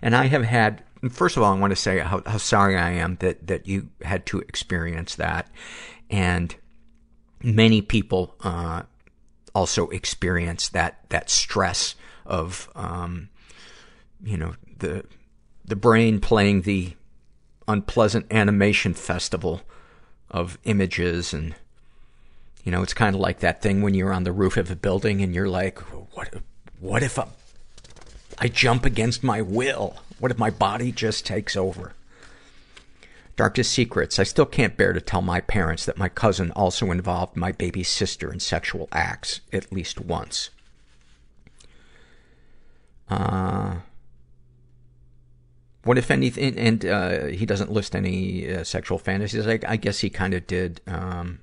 And 0.00 0.16
I 0.16 0.26
have 0.26 0.44
had, 0.44 0.82
first 1.10 1.36
of 1.36 1.42
all, 1.42 1.52
I 1.52 1.58
want 1.58 1.70
to 1.72 1.76
say 1.76 1.98
how, 1.98 2.22
how 2.26 2.38
sorry 2.38 2.76
I 2.76 2.90
am 2.92 3.16
that, 3.16 3.46
that 3.46 3.68
you 3.68 3.90
had 4.02 4.26
to 4.26 4.40
experience 4.40 5.14
that. 5.16 5.50
And 6.10 6.54
many 7.42 7.82
people, 7.82 8.34
uh, 8.40 8.82
also 9.54 9.88
experience 9.88 10.68
that, 10.70 10.98
that 11.10 11.30
stress 11.30 11.94
of, 12.24 12.70
um, 12.74 13.28
you 14.24 14.36
know, 14.36 14.54
the, 14.78 15.04
the 15.64 15.76
brain 15.76 16.20
playing 16.20 16.62
the 16.62 16.94
unpleasant 17.68 18.26
animation 18.30 18.94
festival 18.94 19.62
of 20.30 20.58
images 20.64 21.32
and, 21.34 21.54
you 22.64 22.72
know, 22.72 22.82
it's 22.82 22.94
kind 22.94 23.14
of 23.14 23.20
like 23.20 23.40
that 23.40 23.60
thing 23.60 23.82
when 23.82 23.94
you're 23.94 24.12
on 24.12 24.24
the 24.24 24.32
roof 24.32 24.56
of 24.56 24.70
a 24.70 24.76
building 24.76 25.20
and 25.20 25.34
you're 25.34 25.48
like, 25.48 25.78
what, 26.14 26.32
what 26.80 27.02
if 27.02 27.18
I, 27.18 27.26
I 28.38 28.48
jump 28.48 28.84
against 28.84 29.22
my 29.22 29.42
will? 29.42 29.96
What 30.18 30.30
if 30.30 30.38
my 30.38 30.50
body 30.50 30.92
just 30.92 31.26
takes 31.26 31.56
over? 31.56 31.94
Darkest 33.34 33.72
secrets. 33.72 34.18
I 34.18 34.24
still 34.24 34.46
can't 34.46 34.76
bear 34.76 34.92
to 34.92 35.00
tell 35.00 35.22
my 35.22 35.40
parents 35.40 35.86
that 35.86 35.98
my 35.98 36.08
cousin 36.08 36.50
also 36.52 36.90
involved 36.90 37.36
my 37.36 37.52
baby 37.52 37.82
sister 37.82 38.32
in 38.32 38.40
sexual 38.40 38.88
acts 38.92 39.40
at 39.52 39.72
least 39.72 40.00
once. 40.00 40.50
Uh, 43.08 43.76
what 45.84 45.98
if 45.98 46.10
anything, 46.10 46.58
and, 46.58 46.84
uh, 46.84 47.24
he 47.26 47.46
doesn't 47.46 47.72
list 47.72 47.96
any 47.96 48.52
uh, 48.52 48.64
sexual 48.64 48.98
fantasies. 48.98 49.46
I, 49.46 49.58
I 49.66 49.76
guess 49.76 50.00
he 50.00 50.10
kind 50.10 50.34
of 50.34 50.46
did, 50.46 50.80
um, 50.86 51.40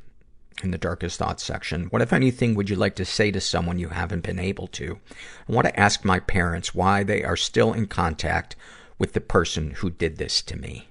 in 0.63 0.71
the 0.71 0.77
darkest 0.77 1.17
thoughts 1.17 1.43
section. 1.43 1.85
What, 1.85 2.01
if 2.01 2.13
anything, 2.13 2.55
would 2.55 2.69
you 2.69 2.75
like 2.75 2.95
to 2.95 3.05
say 3.05 3.31
to 3.31 3.41
someone 3.41 3.79
you 3.79 3.89
haven't 3.89 4.23
been 4.23 4.39
able 4.39 4.67
to? 4.67 4.99
I 5.47 5.51
want 5.51 5.67
to 5.67 5.79
ask 5.79 6.05
my 6.05 6.19
parents 6.19 6.75
why 6.75 7.03
they 7.03 7.23
are 7.23 7.37
still 7.37 7.73
in 7.73 7.87
contact 7.87 8.55
with 8.97 9.13
the 9.13 9.21
person 9.21 9.71
who 9.71 9.89
did 9.89 10.17
this 10.17 10.41
to 10.43 10.57
me. 10.57 10.88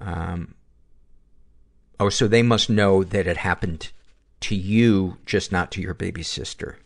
Um, 0.00 0.54
oh, 1.98 2.08
so 2.08 2.28
they 2.28 2.42
must 2.42 2.70
know 2.70 3.04
that 3.04 3.26
it 3.26 3.38
happened 3.38 3.90
to 4.40 4.54
you, 4.54 5.16
just 5.26 5.50
not 5.50 5.70
to 5.72 5.80
your 5.80 5.94
baby 5.94 6.22
sister. 6.22 6.78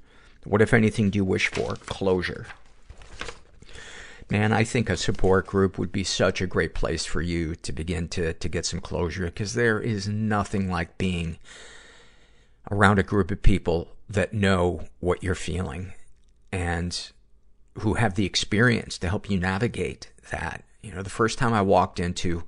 What, 0.44 0.62
if 0.62 0.72
anything, 0.72 1.10
do 1.10 1.18
you 1.18 1.24
wish 1.24 1.48
for? 1.48 1.76
Closure. 1.86 2.46
Man, 4.30 4.52
I 4.52 4.62
think 4.62 4.88
a 4.88 4.96
support 4.96 5.46
group 5.48 5.76
would 5.76 5.90
be 5.90 6.04
such 6.04 6.40
a 6.40 6.46
great 6.46 6.72
place 6.72 7.04
for 7.04 7.20
you 7.20 7.56
to 7.56 7.72
begin 7.72 8.06
to, 8.08 8.32
to 8.32 8.48
get 8.48 8.64
some 8.64 8.80
closure 8.80 9.24
because 9.26 9.54
there 9.54 9.80
is 9.80 10.06
nothing 10.06 10.70
like 10.70 10.96
being 10.98 11.38
around 12.70 13.00
a 13.00 13.02
group 13.02 13.32
of 13.32 13.42
people 13.42 13.88
that 14.08 14.32
know 14.32 14.84
what 15.00 15.24
you're 15.24 15.34
feeling 15.34 15.92
and 16.52 17.10
who 17.78 17.94
have 17.94 18.14
the 18.14 18.26
experience 18.26 18.98
to 18.98 19.08
help 19.08 19.28
you 19.28 19.38
navigate 19.38 20.12
that. 20.30 20.64
You 20.80 20.92
know, 20.94 21.02
the 21.02 21.10
first 21.10 21.36
time 21.36 21.52
I 21.52 21.62
walked 21.62 21.98
into 21.98 22.44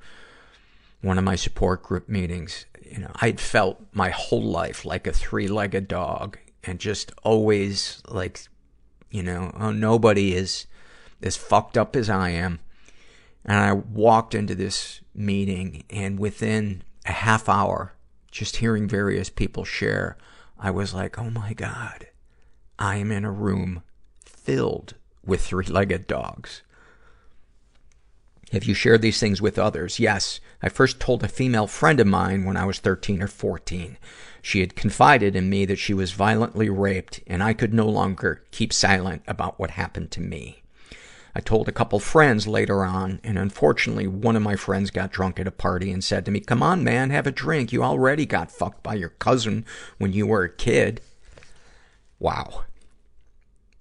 one 1.02 1.18
of 1.18 1.24
my 1.24 1.36
support 1.36 1.82
group 1.82 2.08
meetings, 2.08 2.66
you 2.80 2.98
know, 2.98 3.10
I'd 3.16 3.40
felt 3.40 3.82
my 3.92 4.10
whole 4.10 4.42
life 4.42 4.84
like 4.84 5.06
a 5.06 5.12
three-legged 5.12 5.88
dog 5.88 6.38
and 6.64 6.78
just 6.78 7.12
always 7.22 8.02
like, 8.08 8.40
you 9.10 9.22
know, 9.22 9.52
oh, 9.58 9.72
nobody 9.72 10.34
is, 10.34 10.66
as 11.22 11.36
fucked 11.36 11.76
up 11.76 11.96
as 11.96 12.08
I 12.08 12.30
am. 12.30 12.60
And 13.44 13.58
I 13.58 13.72
walked 13.72 14.34
into 14.34 14.54
this 14.54 15.00
meeting 15.14 15.84
and 15.90 16.18
within 16.18 16.82
a 17.04 17.12
half 17.12 17.48
hour, 17.48 17.94
just 18.30 18.56
hearing 18.56 18.88
various 18.88 19.28
people 19.28 19.64
share, 19.64 20.16
I 20.58 20.70
was 20.70 20.94
like, 20.94 21.18
oh 21.18 21.30
my 21.30 21.52
God, 21.52 22.06
I 22.78 22.96
am 22.96 23.10
in 23.10 23.24
a 23.24 23.32
room 23.32 23.82
filled 24.24 24.94
with 25.24 25.44
three-legged 25.44 26.06
dogs. 26.06 26.62
Have 28.52 28.64
you 28.64 28.74
shared 28.74 29.00
these 29.00 29.18
things 29.18 29.40
with 29.40 29.58
others? 29.58 29.98
Yes. 29.98 30.38
I 30.62 30.68
first 30.68 31.00
told 31.00 31.24
a 31.24 31.28
female 31.28 31.66
friend 31.66 31.98
of 31.98 32.06
mine 32.06 32.44
when 32.44 32.58
I 32.58 32.66
was 32.66 32.78
13 32.78 33.22
or 33.22 33.26
14. 33.26 33.96
She 34.42 34.60
had 34.60 34.76
confided 34.76 35.34
in 35.34 35.48
me 35.48 35.64
that 35.64 35.78
she 35.78 35.94
was 35.94 36.12
violently 36.12 36.68
raped 36.68 37.20
and 37.26 37.42
I 37.42 37.54
could 37.54 37.72
no 37.72 37.88
longer 37.88 38.44
keep 38.50 38.72
silent 38.74 39.22
about 39.26 39.58
what 39.58 39.70
happened 39.70 40.10
to 40.12 40.20
me. 40.20 40.62
I 41.34 41.40
told 41.40 41.66
a 41.66 41.72
couple 41.72 41.98
friends 41.98 42.46
later 42.46 42.84
on, 42.84 43.18
and 43.24 43.38
unfortunately 43.38 44.06
one 44.06 44.36
of 44.36 44.42
my 44.42 44.54
friends 44.54 44.90
got 44.90 45.12
drunk 45.12 45.40
at 45.40 45.46
a 45.46 45.50
party 45.50 45.90
and 45.90 46.04
said 46.04 46.26
to 46.26 46.30
me, 46.30 46.40
come 46.40 46.62
on 46.62 46.84
man, 46.84 47.08
have 47.08 47.26
a 47.26 47.32
drink. 47.32 47.72
You 47.72 47.82
already 47.82 48.26
got 48.26 48.52
fucked 48.52 48.82
by 48.82 48.94
your 48.94 49.08
cousin 49.08 49.64
when 49.96 50.12
you 50.12 50.26
were 50.26 50.44
a 50.44 50.50
kid. 50.50 51.00
Wow. 52.18 52.64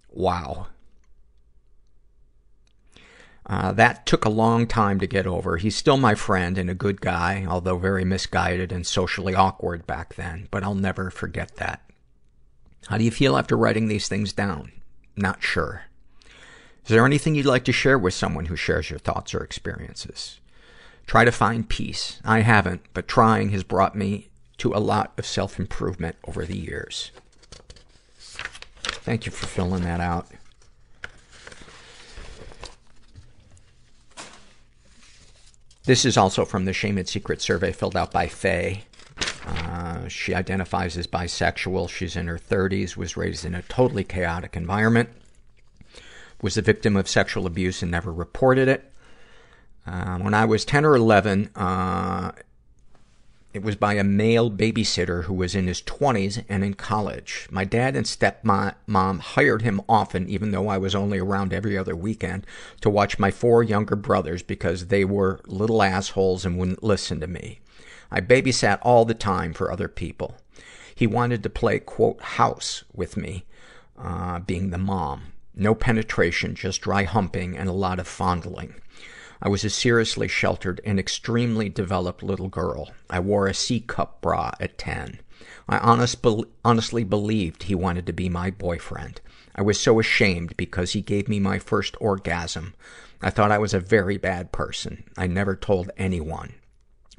Wow. 0.09 0.67
Uh, 3.45 3.71
that 3.71 4.05
took 4.05 4.23
a 4.23 4.29
long 4.29 4.67
time 4.67 4.99
to 4.99 5.07
get 5.07 5.25
over. 5.27 5.57
He's 5.57 5.75
still 5.75 5.97
my 5.97 6.15
friend 6.15 6.57
and 6.57 6.69
a 6.69 6.75
good 6.75 7.01
guy, 7.01 7.45
although 7.47 7.77
very 7.77 8.05
misguided 8.05 8.71
and 8.71 8.85
socially 8.85 9.33
awkward 9.33 9.87
back 9.87 10.15
then, 10.15 10.47
but 10.51 10.63
I'll 10.63 10.75
never 10.75 11.09
forget 11.09 11.55
that. 11.55 11.81
How 12.87 12.97
do 12.97 13.03
you 13.03 13.11
feel 13.11 13.37
after 13.37 13.57
writing 13.57 13.87
these 13.87 14.07
things 14.07 14.31
down? 14.33 14.71
Not 15.15 15.43
sure. 15.43 15.83
Is 16.83 16.89
there 16.89 17.05
anything 17.05 17.35
you'd 17.35 17.45
like 17.45 17.65
to 17.65 17.71
share 17.71 17.97
with 17.97 18.13
someone 18.13 18.45
who 18.45 18.55
shares 18.55 18.89
your 18.89 18.99
thoughts 18.99 19.35
or 19.35 19.43
experiences? 19.43 20.39
Try 21.05 21.25
to 21.25 21.31
find 21.31 21.67
peace. 21.67 22.19
I 22.23 22.41
haven't, 22.41 22.81
but 22.93 23.07
trying 23.07 23.49
has 23.49 23.63
brought 23.63 23.95
me 23.95 24.29
to 24.57 24.73
a 24.73 24.79
lot 24.79 25.13
of 25.17 25.25
self-improvement 25.25 26.15
over 26.27 26.45
the 26.45 26.57
years. 26.57 27.11
Thank 29.03 29.25
you 29.25 29.31
for 29.31 29.47
filling 29.47 29.83
that 29.83 29.99
out. 29.99 30.27
This 35.85 36.05
is 36.05 36.15
also 36.15 36.45
from 36.45 36.65
the 36.65 36.73
Shame 36.73 36.97
and 36.97 37.07
Secret 37.07 37.41
survey 37.41 37.71
filled 37.71 37.97
out 37.97 38.11
by 38.11 38.27
Faye. 38.27 38.83
Uh, 39.45 40.07
she 40.07 40.35
identifies 40.35 40.95
as 40.95 41.07
bisexual. 41.07 41.89
She's 41.89 42.15
in 42.15 42.27
her 42.27 42.37
30s, 42.37 42.95
was 42.95 43.17
raised 43.17 43.45
in 43.45 43.55
a 43.55 43.63
totally 43.63 44.03
chaotic 44.03 44.55
environment, 44.55 45.09
was 46.41 46.53
the 46.53 46.61
victim 46.61 46.95
of 46.95 47.09
sexual 47.09 47.47
abuse 47.47 47.81
and 47.81 47.89
never 47.89 48.13
reported 48.13 48.67
it. 48.67 48.91
Uh, 49.87 50.19
when 50.19 50.35
I 50.35 50.45
was 50.45 50.65
10 50.65 50.85
or 50.85 50.95
11, 50.95 51.49
uh, 51.55 52.31
it 53.53 53.63
was 53.63 53.75
by 53.75 53.95
a 53.95 54.03
male 54.03 54.49
babysitter 54.49 55.25
who 55.25 55.33
was 55.33 55.55
in 55.55 55.67
his 55.67 55.81
20s 55.81 56.43
and 56.47 56.63
in 56.63 56.73
college. 56.73 57.47
My 57.51 57.65
dad 57.65 57.95
and 57.95 58.05
stepmom 58.05 59.19
hired 59.19 59.61
him 59.61 59.81
often, 59.89 60.29
even 60.29 60.51
though 60.51 60.69
I 60.69 60.77
was 60.77 60.95
only 60.95 61.19
around 61.19 61.53
every 61.53 61.77
other 61.77 61.95
weekend, 61.95 62.47
to 62.79 62.89
watch 62.89 63.19
my 63.19 63.29
four 63.29 63.61
younger 63.61 63.97
brothers 63.97 64.41
because 64.41 64.87
they 64.87 65.03
were 65.03 65.41
little 65.47 65.83
assholes 65.83 66.45
and 66.45 66.57
wouldn't 66.57 66.83
listen 66.83 67.19
to 67.19 67.27
me. 67.27 67.59
I 68.09 68.21
babysat 68.21 68.79
all 68.81 69.03
the 69.03 69.13
time 69.13 69.53
for 69.53 69.71
other 69.71 69.87
people. 69.89 70.37
He 70.95 71.07
wanted 71.07 71.43
to 71.43 71.49
play, 71.49 71.79
quote, 71.79 72.21
house 72.21 72.83
with 72.93 73.17
me, 73.17 73.45
uh, 73.97 74.39
being 74.39 74.69
the 74.69 74.77
mom. 74.77 75.33
No 75.55 75.75
penetration, 75.75 76.55
just 76.55 76.81
dry 76.81 77.03
humping 77.03 77.57
and 77.57 77.67
a 77.67 77.73
lot 77.73 77.99
of 77.99 78.07
fondling. 78.07 78.75
I 79.41 79.49
was 79.49 79.63
a 79.63 79.69
seriously 79.69 80.27
sheltered 80.27 80.81
and 80.85 80.99
extremely 80.99 81.67
developed 81.67 82.21
little 82.21 82.47
girl. 82.47 82.91
I 83.09 83.19
wore 83.19 83.47
a 83.47 83.53
C 83.53 83.79
cup 83.79 84.21
bra 84.21 84.51
at 84.59 84.77
10. 84.77 85.19
I 85.67 85.77
honest, 85.79 86.21
be- 86.21 86.45
honestly 86.63 87.03
believed 87.03 87.63
he 87.63 87.75
wanted 87.75 88.05
to 88.05 88.13
be 88.13 88.29
my 88.29 88.51
boyfriend. 88.51 89.19
I 89.55 89.63
was 89.63 89.79
so 89.79 89.99
ashamed 89.99 90.55
because 90.57 90.93
he 90.93 91.01
gave 91.01 91.27
me 91.27 91.39
my 91.39 91.57
first 91.57 91.95
orgasm. 91.99 92.75
I 93.21 93.29
thought 93.29 93.51
I 93.51 93.57
was 93.57 93.73
a 93.73 93.79
very 93.79 94.17
bad 94.17 94.51
person. 94.51 95.03
I 95.17 95.27
never 95.27 95.55
told 95.55 95.89
anyone. 95.97 96.53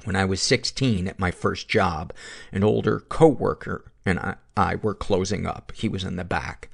When 0.04 0.16
I 0.16 0.24
was 0.24 0.40
16 0.42 1.08
at 1.08 1.18
my 1.18 1.30
first 1.30 1.68
job, 1.68 2.12
an 2.52 2.64
older 2.64 3.00
coworker 3.00 3.92
and 4.04 4.18
I, 4.18 4.36
I 4.56 4.76
were 4.76 4.94
closing 4.94 5.46
up. 5.46 5.72
He 5.74 5.88
was 5.88 6.04
in 6.04 6.16
the 6.16 6.24
back. 6.24 6.68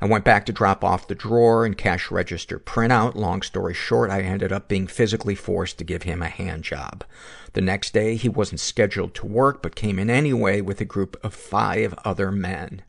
I 0.00 0.06
went 0.06 0.24
back 0.24 0.44
to 0.46 0.52
drop 0.52 0.84
off 0.84 1.08
the 1.08 1.14
drawer 1.14 1.64
and 1.64 1.76
cash 1.78 2.10
register 2.10 2.58
printout. 2.58 3.14
Long 3.14 3.42
story 3.42 3.74
short, 3.74 4.10
I 4.10 4.22
ended 4.22 4.52
up 4.52 4.68
being 4.68 4.86
physically 4.86 5.34
forced 5.34 5.78
to 5.78 5.84
give 5.84 6.02
him 6.02 6.22
a 6.22 6.28
hand 6.28 6.64
job. 6.64 7.04
The 7.52 7.60
next 7.60 7.94
day, 7.94 8.16
he 8.16 8.28
wasn't 8.28 8.60
scheduled 8.60 9.14
to 9.14 9.26
work, 9.26 9.62
but 9.62 9.76
came 9.76 9.98
in 9.98 10.10
anyway 10.10 10.60
with 10.60 10.80
a 10.80 10.84
group 10.84 11.16
of 11.22 11.34
five 11.34 11.94
other 12.04 12.30
men. 12.30 12.82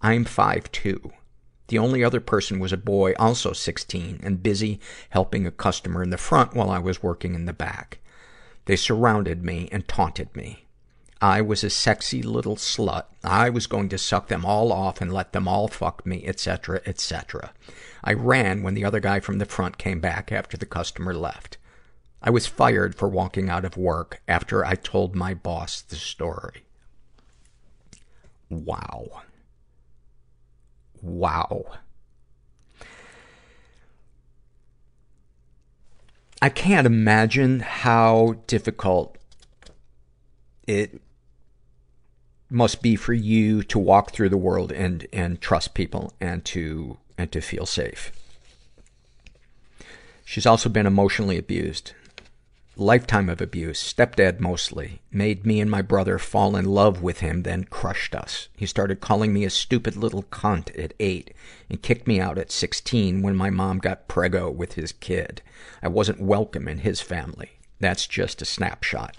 I'm 0.00 0.24
five 0.24 0.70
two. 0.72 1.12
The 1.68 1.78
only 1.78 2.04
other 2.04 2.20
person 2.20 2.58
was 2.58 2.72
a 2.72 2.76
boy, 2.76 3.14
also 3.18 3.52
16, 3.52 4.20
and 4.22 4.42
busy 4.42 4.80
helping 5.10 5.46
a 5.46 5.50
customer 5.50 6.02
in 6.02 6.10
the 6.10 6.18
front 6.18 6.54
while 6.54 6.68
I 6.68 6.78
was 6.78 7.02
working 7.02 7.34
in 7.34 7.46
the 7.46 7.52
back. 7.52 7.98
They 8.66 8.76
surrounded 8.76 9.42
me 9.44 9.68
and 9.72 9.86
taunted 9.88 10.34
me. 10.36 10.66
I 11.22 11.40
was 11.40 11.62
a 11.62 11.70
sexy 11.70 12.20
little 12.20 12.56
slut. 12.56 13.04
I 13.22 13.48
was 13.48 13.68
going 13.68 13.88
to 13.90 13.96
suck 13.96 14.26
them 14.26 14.44
all 14.44 14.72
off 14.72 15.00
and 15.00 15.12
let 15.12 15.32
them 15.32 15.46
all 15.46 15.68
fuck 15.68 16.04
me, 16.04 16.26
etc., 16.26 16.80
etc. 16.84 17.52
I 18.02 18.12
ran 18.12 18.64
when 18.64 18.74
the 18.74 18.84
other 18.84 18.98
guy 18.98 19.20
from 19.20 19.38
the 19.38 19.44
front 19.44 19.78
came 19.78 20.00
back 20.00 20.32
after 20.32 20.56
the 20.56 20.66
customer 20.66 21.14
left. 21.14 21.58
I 22.20 22.30
was 22.30 22.48
fired 22.48 22.96
for 22.96 23.08
walking 23.08 23.48
out 23.48 23.64
of 23.64 23.76
work 23.76 24.20
after 24.26 24.64
I 24.64 24.74
told 24.74 25.14
my 25.14 25.32
boss 25.32 25.80
the 25.80 25.94
story. 25.94 26.64
Wow. 28.50 29.22
Wow. 31.00 31.66
I 36.40 36.48
can't 36.48 36.86
imagine 36.86 37.60
how 37.60 38.38
difficult 38.48 39.18
it 40.66 41.00
must 42.52 42.82
be 42.82 42.96
for 42.96 43.12
you 43.14 43.62
to 43.64 43.78
walk 43.78 44.12
through 44.12 44.28
the 44.28 44.36
world 44.36 44.70
and, 44.70 45.06
and 45.12 45.40
trust 45.40 45.74
people 45.74 46.12
and 46.20 46.44
to, 46.44 46.98
and 47.16 47.32
to 47.32 47.40
feel 47.40 47.66
safe. 47.66 48.12
She's 50.24 50.46
also 50.46 50.68
been 50.68 50.86
emotionally 50.86 51.38
abused. 51.38 51.92
Lifetime 52.76 53.28
of 53.28 53.42
abuse, 53.42 53.82
stepdad 53.82 54.40
mostly, 54.40 55.02
made 55.10 55.44
me 55.44 55.60
and 55.60 55.70
my 55.70 55.82
brother 55.82 56.18
fall 56.18 56.56
in 56.56 56.64
love 56.64 57.02
with 57.02 57.20
him, 57.20 57.42
then 57.42 57.64
crushed 57.64 58.14
us. 58.14 58.48
He 58.56 58.64
started 58.64 59.00
calling 59.00 59.34
me 59.34 59.44
a 59.44 59.50
stupid 59.50 59.94
little 59.94 60.22
cunt 60.22 60.76
at 60.82 60.94
eight 60.98 61.34
and 61.68 61.82
kicked 61.82 62.06
me 62.06 62.18
out 62.18 62.38
at 62.38 62.50
16 62.50 63.20
when 63.20 63.36
my 63.36 63.50
mom 63.50 63.78
got 63.78 64.08
prego 64.08 64.50
with 64.50 64.72
his 64.72 64.92
kid. 64.92 65.42
I 65.82 65.88
wasn't 65.88 66.20
welcome 66.20 66.66
in 66.66 66.78
his 66.78 67.02
family. 67.02 67.50
That's 67.78 68.06
just 68.06 68.40
a 68.40 68.46
snapshot. 68.46 69.16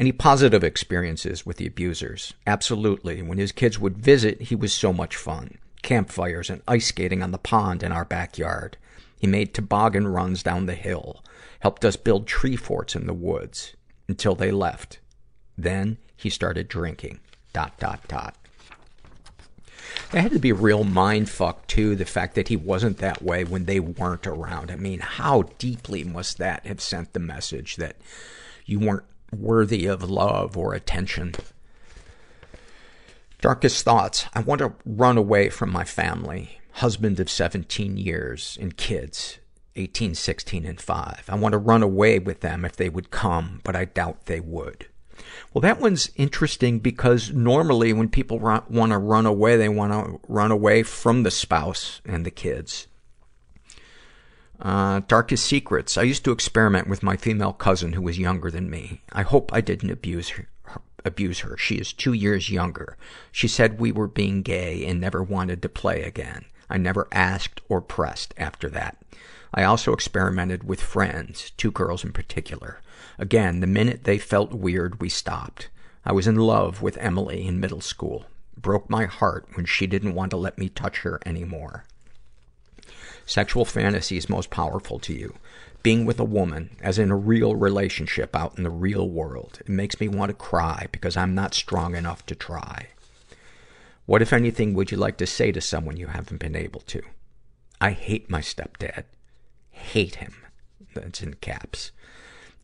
Any 0.00 0.12
positive 0.12 0.64
experiences 0.64 1.44
with 1.44 1.58
the 1.58 1.66
abusers? 1.66 2.32
Absolutely. 2.46 3.20
When 3.20 3.36
his 3.36 3.52
kids 3.52 3.78
would 3.78 3.98
visit, 3.98 4.40
he 4.40 4.54
was 4.54 4.72
so 4.72 4.94
much 4.94 5.14
fun. 5.14 5.58
Campfires 5.82 6.48
and 6.48 6.62
ice 6.66 6.86
skating 6.86 7.22
on 7.22 7.32
the 7.32 7.38
pond 7.38 7.82
in 7.82 7.92
our 7.92 8.06
backyard. 8.06 8.78
He 9.18 9.26
made 9.26 9.52
toboggan 9.52 10.08
runs 10.08 10.42
down 10.42 10.64
the 10.64 10.74
hill, 10.74 11.22
helped 11.58 11.84
us 11.84 11.96
build 11.96 12.26
tree 12.26 12.56
forts 12.56 12.96
in 12.96 13.06
the 13.06 13.12
woods, 13.12 13.76
until 14.08 14.34
they 14.34 14.50
left. 14.50 15.00
Then 15.58 15.98
he 16.16 16.30
started 16.30 16.66
drinking. 16.66 17.20
Dot, 17.52 17.78
dot, 17.78 18.00
dot. 18.08 18.38
It 20.14 20.22
had 20.22 20.32
to 20.32 20.38
be 20.38 20.50
a 20.50 20.54
real 20.54 20.84
mind 20.84 21.28
fuck, 21.28 21.66
too, 21.66 21.94
the 21.94 22.06
fact 22.06 22.36
that 22.36 22.48
he 22.48 22.56
wasn't 22.56 22.96
that 22.98 23.20
way 23.20 23.44
when 23.44 23.66
they 23.66 23.80
weren't 23.80 24.26
around. 24.26 24.70
I 24.70 24.76
mean, 24.76 25.00
how 25.00 25.42
deeply 25.58 26.04
must 26.04 26.38
that 26.38 26.64
have 26.64 26.80
sent 26.80 27.12
the 27.12 27.20
message 27.20 27.76
that 27.76 27.96
you 28.64 28.78
weren't 28.78 29.04
worthy 29.32 29.86
of 29.86 30.08
love 30.08 30.56
or 30.56 30.74
attention? 30.74 31.34
Darkest 33.40 33.84
thoughts. 33.84 34.26
I 34.34 34.40
want 34.40 34.60
to 34.60 34.74
run 34.84 35.16
away 35.16 35.48
from 35.48 35.70
my 35.70 35.84
family. 35.84 36.60
Husband 36.72 37.18
of 37.18 37.30
17 37.30 37.96
years 37.96 38.56
and 38.60 38.76
kids, 38.76 39.38
18, 39.76 40.14
16, 40.14 40.64
and 40.66 40.80
5. 40.80 41.24
I 41.28 41.34
want 41.34 41.52
to 41.52 41.58
run 41.58 41.82
away 41.82 42.18
with 42.18 42.40
them 42.40 42.64
if 42.64 42.76
they 42.76 42.88
would 42.88 43.10
come, 43.10 43.60
but 43.64 43.74
I 43.74 43.86
doubt 43.86 44.26
they 44.26 44.40
would. 44.40 44.86
Well, 45.52 45.62
that 45.62 45.80
one's 45.80 46.10
interesting 46.16 46.78
because 46.78 47.32
normally 47.32 47.92
when 47.92 48.08
people 48.08 48.38
want 48.38 48.68
to 48.70 48.98
run 48.98 49.26
away, 49.26 49.56
they 49.56 49.68
want 49.68 49.92
to 49.92 50.20
run 50.28 50.50
away 50.50 50.82
from 50.82 51.22
the 51.22 51.30
spouse 51.30 52.00
and 52.04 52.24
the 52.24 52.30
kids. 52.30 52.86
Uh, 54.60 55.00
darkest 55.08 55.46
secrets. 55.46 55.96
I 55.96 56.02
used 56.02 56.24
to 56.24 56.32
experiment 56.32 56.86
with 56.86 57.02
my 57.02 57.16
female 57.16 57.54
cousin 57.54 57.94
who 57.94 58.02
was 58.02 58.18
younger 58.18 58.50
than 58.50 58.68
me. 58.68 59.00
I 59.10 59.22
hope 59.22 59.50
I 59.54 59.62
didn't 59.62 59.90
abuse 59.90 60.30
her, 60.30 60.48
abuse 61.02 61.40
her. 61.40 61.56
She 61.56 61.76
is 61.76 61.94
two 61.94 62.12
years 62.12 62.50
younger. 62.50 62.98
She 63.32 63.48
said 63.48 63.80
we 63.80 63.90
were 63.90 64.06
being 64.06 64.42
gay 64.42 64.84
and 64.84 65.00
never 65.00 65.22
wanted 65.22 65.62
to 65.62 65.70
play 65.70 66.02
again. 66.02 66.44
I 66.68 66.76
never 66.76 67.08
asked 67.10 67.62
or 67.70 67.80
pressed 67.80 68.34
after 68.36 68.68
that. 68.68 68.98
I 69.54 69.64
also 69.64 69.92
experimented 69.92 70.64
with 70.64 70.80
friends, 70.80 71.52
two 71.56 71.70
girls 71.70 72.04
in 72.04 72.12
particular. 72.12 72.80
Again, 73.18 73.60
the 73.60 73.66
minute 73.66 74.04
they 74.04 74.18
felt 74.18 74.52
weird, 74.52 75.00
we 75.00 75.08
stopped. 75.08 75.70
I 76.04 76.12
was 76.12 76.26
in 76.26 76.36
love 76.36 76.82
with 76.82 76.98
Emily 76.98 77.46
in 77.46 77.60
middle 77.60 77.80
school. 77.80 78.26
Broke 78.56 78.90
my 78.90 79.06
heart 79.06 79.48
when 79.54 79.64
she 79.64 79.86
didn't 79.86 80.14
want 80.14 80.30
to 80.30 80.36
let 80.36 80.58
me 80.58 80.68
touch 80.68 80.98
her 80.98 81.18
anymore. 81.24 81.84
Sexual 83.30 83.64
fantasies 83.64 84.28
most 84.28 84.50
powerful 84.50 84.98
to 84.98 85.14
you. 85.14 85.36
Being 85.84 86.04
with 86.04 86.18
a 86.18 86.24
woman, 86.24 86.70
as 86.82 86.98
in 86.98 87.12
a 87.12 87.16
real 87.16 87.54
relationship 87.54 88.34
out 88.34 88.58
in 88.58 88.64
the 88.64 88.70
real 88.70 89.08
world. 89.08 89.60
It 89.60 89.68
makes 89.68 90.00
me 90.00 90.08
want 90.08 90.30
to 90.30 90.34
cry 90.34 90.88
because 90.90 91.16
I'm 91.16 91.32
not 91.32 91.54
strong 91.54 91.94
enough 91.94 92.26
to 92.26 92.34
try. 92.34 92.88
What, 94.04 94.20
if 94.20 94.32
anything, 94.32 94.74
would 94.74 94.90
you 94.90 94.96
like 94.96 95.16
to 95.18 95.28
say 95.28 95.52
to 95.52 95.60
someone 95.60 95.96
you 95.96 96.08
haven't 96.08 96.40
been 96.40 96.56
able 96.56 96.80
to? 96.80 97.02
I 97.80 97.92
hate 97.92 98.28
my 98.28 98.40
stepdad. 98.40 99.04
Hate 99.70 100.16
him. 100.16 100.34
That's 100.92 101.22
in 101.22 101.34
caps. 101.34 101.92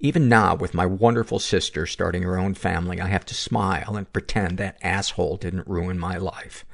Even 0.01 0.29
now, 0.29 0.57
with 0.57 0.75
my 0.75 0.85
wonderful 0.85 1.39
sister 1.39 1.87
starting 1.87 2.25
her 2.25 2.37
own 2.37 2.55
family, 2.55 3.01
I 3.01 3.07
have 3.07 3.25
to 3.27 3.37
smile 3.37 3.95
and 3.95 4.13
pretend 4.13 4.59
that 4.59 4.79
asshole 4.83 5.37
didn't 5.37 5.69
ruin 5.69 5.97
my 5.97 6.17
life. 6.17 6.65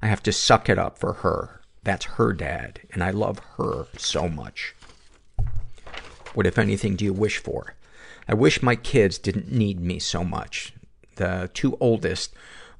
I 0.00 0.06
have 0.06 0.22
to 0.22 0.32
suck 0.32 0.68
it 0.68 0.78
up 0.78 0.98
for 0.98 1.14
her. 1.14 1.59
That's 1.82 2.04
her 2.04 2.32
dad, 2.32 2.80
and 2.92 3.02
I 3.02 3.10
love 3.10 3.38
her 3.56 3.86
so 3.96 4.28
much. 4.28 4.74
What, 6.34 6.46
if 6.46 6.58
anything, 6.58 6.96
do 6.96 7.04
you 7.04 7.12
wish 7.12 7.38
for? 7.38 7.74
I 8.28 8.34
wish 8.34 8.62
my 8.62 8.76
kids 8.76 9.18
didn't 9.18 9.50
need 9.50 9.80
me 9.80 9.98
so 9.98 10.22
much. 10.22 10.72
The 11.16 11.50
two 11.54 11.76
oldest 11.80 12.34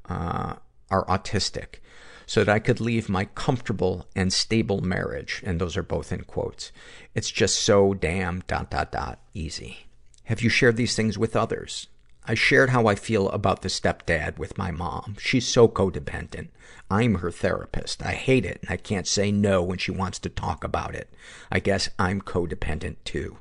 uh, 0.09 0.57
are 0.91 1.05
autistic, 1.07 1.81
so 2.27 2.45
that 2.45 2.53
I 2.55 2.59
could 2.59 2.81
leave 2.81 3.09
my 3.09 3.25
comfortable 3.25 4.07
and 4.15 4.33
stable 4.33 4.83
marriage, 4.83 5.43
and 5.45 5.61
those 5.61 5.77
are 5.77 5.83
both 5.83 6.13
in 6.13 6.23
quotes. 6.23 6.71
It's 7.15 7.31
just 7.31 7.61
so 7.61 7.95
damn 7.95 8.41
dot 8.47 8.71
dot 8.71 8.93
dot 8.93 9.19
easy. 9.35 9.87
Have 10.25 10.43
you 10.43 10.49
shared 10.49 10.77
these 10.77 10.95
things 10.95 11.19
with 11.19 11.35
others? 11.35 11.89
I 12.27 12.35
shared 12.35 12.71
how 12.71 12.87
I 12.87 12.95
feel 12.95 13.29
about 13.31 13.63
the 13.63 13.69
stepdad 13.69 14.39
with 14.39 14.59
my 14.59 14.71
mom. 14.71 15.17
She's 15.19 15.47
so 15.49 15.67
codependent. 15.69 16.49
I'm 16.91 17.17
her 17.17 17.31
therapist. 17.31 18.03
I 18.05 18.13
hate 18.13 18.45
it, 18.45 18.61
and 18.63 18.71
I 18.71 18.77
can't 18.77 19.07
say 19.07 19.31
no 19.33 19.63
when 19.63 19.79
she 19.79 19.91
wants 19.91 20.19
to 20.21 20.29
talk 20.29 20.63
about 20.65 20.95
it. 20.95 21.09
I 21.51 21.61
guess 21.61 21.89
I'm 21.99 22.21
codependent 22.21 22.97
too. 23.05 23.39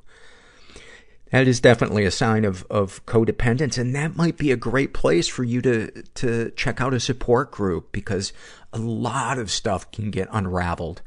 that 1.31 1.47
is 1.47 1.59
definitely 1.59 2.05
a 2.05 2.11
sign 2.11 2.45
of, 2.45 2.65
of 2.69 3.05
codependence. 3.05 3.77
And 3.77 3.93
that 3.95 4.15
might 4.15 4.37
be 4.37 4.51
a 4.51 4.55
great 4.57 4.93
place 4.93 5.27
for 5.27 5.43
you 5.43 5.61
to, 5.61 5.91
to 6.15 6.51
check 6.51 6.81
out 6.81 6.93
a 6.93 6.99
support 6.99 7.51
group 7.51 7.91
because 7.91 8.33
a 8.73 8.79
lot 8.79 9.37
of 9.37 9.51
stuff 9.51 9.91
can 9.91 10.09
get 10.11 10.27
unraveled, 10.31 11.01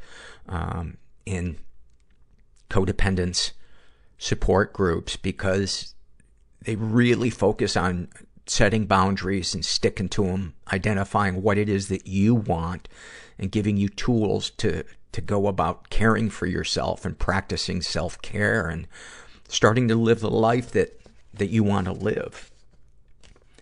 um, 0.48 0.96
in 1.26 1.56
codependence 2.70 3.52
support 4.18 4.72
groups 4.72 5.16
because 5.16 5.94
they 6.64 6.76
really 6.76 7.30
focus 7.30 7.76
on 7.76 8.08
setting 8.46 8.86
boundaries 8.86 9.54
and 9.54 9.64
sticking 9.64 10.08
to 10.10 10.24
them, 10.24 10.54
identifying 10.72 11.42
what 11.42 11.58
it 11.58 11.68
is 11.68 11.88
that 11.88 12.06
you 12.06 12.34
want 12.34 12.88
and 13.38 13.52
giving 13.52 13.76
you 13.76 13.88
tools 13.88 14.50
to, 14.50 14.84
to 15.12 15.20
go 15.20 15.46
about 15.46 15.90
caring 15.90 16.28
for 16.28 16.46
yourself 16.46 17.04
and 17.04 17.18
practicing 17.18 17.80
self-care 17.80 18.68
and 18.68 18.88
starting 19.48 19.88
to 19.88 19.94
live 19.94 20.20
the 20.20 20.30
life 20.30 20.72
that, 20.72 21.00
that 21.34 21.50
you 21.50 21.62
want 21.62 21.86
to 21.86 21.92
live. 21.92 22.50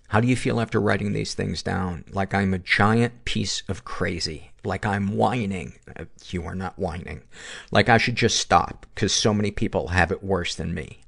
How 0.08 0.20
do 0.20 0.26
you 0.26 0.34
feel 0.34 0.60
after 0.60 0.80
writing 0.80 1.12
these 1.12 1.34
things 1.34 1.62
down? 1.62 2.04
Like 2.10 2.34
I'm 2.34 2.52
a 2.52 2.58
giant 2.58 3.24
piece 3.24 3.62
of 3.68 3.84
crazy. 3.84 4.50
Like 4.64 4.84
I'm 4.84 5.16
whining. 5.16 5.74
Uh, 5.96 6.06
you 6.30 6.44
are 6.44 6.56
not 6.56 6.78
whining. 6.78 7.22
Like 7.70 7.88
I 7.88 7.98
should 7.98 8.16
just 8.16 8.38
stop 8.38 8.86
because 8.94 9.14
so 9.14 9.32
many 9.32 9.50
people 9.50 9.88
have 9.88 10.10
it 10.10 10.24
worse 10.24 10.54
than 10.54 10.74
me. 10.74 11.02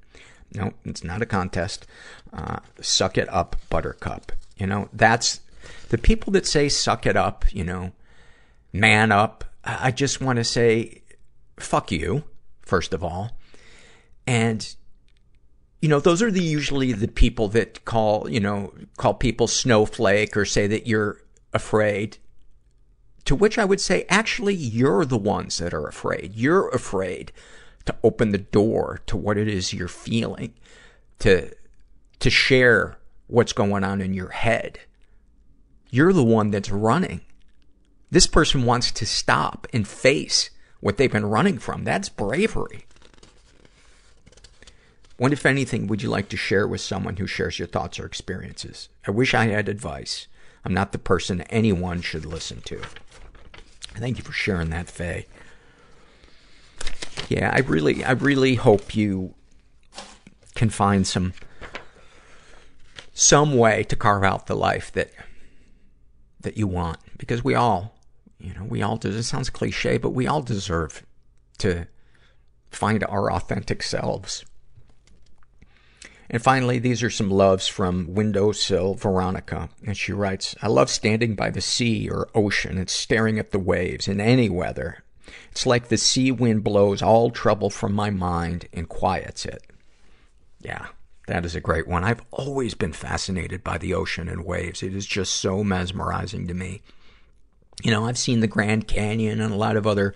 No, 0.55 0.73
it's 0.85 1.05
not 1.05 1.23
a 1.23 1.27
contest. 1.27 1.87
Uh, 2.33 2.59
suck 2.81 3.17
it 3.17 3.29
up, 3.31 3.57
buttercup. 3.71 4.33
You 4.57 4.67
know, 4.67 4.89
that's 4.93 5.41
the 5.89 5.99
people 5.99 6.33
that 6.33 6.47
say 6.47 6.69
suck 6.69 7.07
it 7.07 7.17
up, 7.17 7.45
you 7.53 7.65
know, 7.65 7.93
man 8.73 9.13
up. 9.13 9.45
I 9.65 9.91
just 9.91 10.21
want 10.21 10.39
to 10.39 10.45
say, 10.45 11.03
fuck 11.57 11.93
you, 11.93 12.25
first 12.63 12.93
of 12.93 13.05
all. 13.05 13.37
And, 14.27 14.75
you 15.81 15.89
know, 15.89 16.01
those 16.01 16.23
are 16.23 16.31
the 16.31 16.43
usually 16.43 16.93
the 16.93 17.09
people 17.09 17.49
that 17.49 17.85
call, 17.85 18.29
you 18.29 18.41
know, 18.41 18.75
call 18.97 19.15
people 19.15 19.47
snowflake 19.47 20.37
or 20.37 20.45
say 20.45 20.67
that 20.67 20.87
you're 20.87 21.19
afraid. 21.53 22.19
To 23.27 23.37
which 23.37 23.57
I 23.57 23.65
would 23.65 23.81
say, 23.81 24.05
actually, 24.09 24.55
you're 24.55 25.05
the 25.05 25.19
ones 25.19 25.59
that 25.59 25.73
are 25.73 25.87
afraid. 25.87 26.35
You're 26.35 26.69
afraid 26.71 27.31
to 27.87 27.97
open 28.03 28.31
the 28.31 28.39
door 28.39 29.01
to 29.07 29.17
what 29.17 29.39
it 29.39 29.49
is 29.49 29.73
you're 29.73 29.89
feeling, 29.89 30.55
to, 31.21 31.55
to 32.21 32.31
share 32.31 32.99
what's 33.27 33.53
going 33.53 33.85
on 33.85 34.01
in 34.01 34.15
your 34.15 34.31
head. 34.31 34.81
You're 35.91 36.13
the 36.13 36.25
one 36.25 36.51
that's 36.51 36.71
running. 36.71 37.23
This 38.11 38.27
person 38.27 38.65
wants 38.65 38.91
to 38.93 39.07
stop 39.07 39.67
and 39.73 39.87
face 39.87 40.51
what 40.81 40.97
they've 40.97 41.11
been 41.11 41.27
running 41.27 41.59
from. 41.59 41.85
That's 41.85 42.09
bravery. 42.09 42.87
What, 45.17 45.33
if 45.33 45.47
anything, 45.47 45.87
would 45.87 46.03
you 46.03 46.09
like 46.09 46.29
to 46.31 46.37
share 46.37 46.67
with 46.67 46.81
someone 46.81 47.17
who 47.17 47.27
shares 47.27 47.59
your 47.59 47.69
thoughts 47.69 48.01
or 48.01 48.07
experiences? 48.07 48.89
I 49.07 49.13
wish 49.13 49.35
I 49.35 49.47
had 49.47 49.69
advice. 49.69 50.27
I'm 50.65 50.75
not 50.75 50.93
the 50.93 50.99
person 50.99 51.43
anyone 51.43 52.01
should 52.01 52.27
listen 52.27 52.61
to. 52.63 52.81
Thank 53.95 54.19
you 54.19 54.25
for 54.25 54.33
sharing 54.33 54.71
that, 54.71 54.91
Faye. 54.91 55.27
Yeah, 57.29 57.51
I 57.53 57.61
really, 57.61 58.05
I 58.05 58.13
really 58.13 58.57
hope 58.57 58.95
you 58.95 59.35
can 60.55 60.71
find 60.71 61.07
some, 61.07 61.33
some 63.15 63.57
way 63.57 63.85
to 63.85 63.97
carve 63.97 64.25
out 64.25 64.47
the 64.47 64.57
life 64.57 64.93
that, 64.93 65.13
that 66.41 66.57
you 66.57 66.67
want. 66.67 66.99
Because 67.17 67.43
we 67.43 67.55
all, 67.55 67.95
you 68.39 68.53
know, 68.55 68.65
we 68.65 68.83
all 68.83 68.97
do. 68.97 69.09
It 69.09 69.23
sounds 69.23 69.51
cliche, 69.51 69.99
but 69.99 70.11
we 70.11 70.27
all 70.27 70.43
deserve 70.43 71.05
to 71.59 71.87
find 72.71 73.05
our 73.05 73.33
authentic 73.33 73.83
selves. 73.83 74.45
And 76.29 76.43
finally, 76.43 76.79
these 76.79 77.03
are 77.03 77.11
some 77.11 77.31
loves 77.31 77.69
from 77.69 78.15
Windowsill 78.15 78.95
Veronica. 78.95 79.69
And 79.87 79.97
she 79.97 80.13
writes, 80.13 80.57
I 80.63 80.69
love 80.69 80.89
standing 80.89 81.35
by 81.35 81.51
the 81.51 81.61
sea 81.61 82.09
or 82.09 82.31
ocean 82.35 82.79
and 82.79 82.89
staring 82.89 83.39
at 83.39 83.51
the 83.51 83.59
waves 83.59 84.09
in 84.09 84.21
any 84.21 84.49
weather. 84.49 85.05
It's 85.53 85.67
like 85.67 85.89
the 85.89 85.99
sea 85.99 86.33
wind 86.33 86.65
blows 86.65 87.03
all 87.03 87.31
trouble 87.31 87.69
from 87.69 87.93
my 87.93 88.09
mind 88.09 88.69
and 88.73 88.89
quiets 88.89 89.45
it. 89.45 89.63
Yeah, 90.61 90.87
that 91.27 91.45
is 91.45 91.55
a 91.55 91.61
great 91.61 91.87
one. 91.87 92.05
I've 92.05 92.23
always 92.31 92.73
been 92.73 92.95
fascinated 92.95 93.63
by 93.63 93.77
the 93.77 93.93
ocean 93.93 94.31
and 94.31 94.47
waves. 94.47 94.83
It 94.83 94.95
is 94.95 95.07
just 95.07 95.37
so 95.37 95.63
mesmerizing 95.63 96.49
to 96.49 96.55
me. 96.55 96.81
You 97.83 97.91
know, 97.91 98.07
I've 98.07 98.17
seen 98.17 98.41
the 98.41 98.47
Grand 98.47 98.89
Canyon 98.89 99.43
and 99.43 99.53
a 99.53 99.57
lot 99.57 99.77
of 99.77 99.87
other 99.87 100.15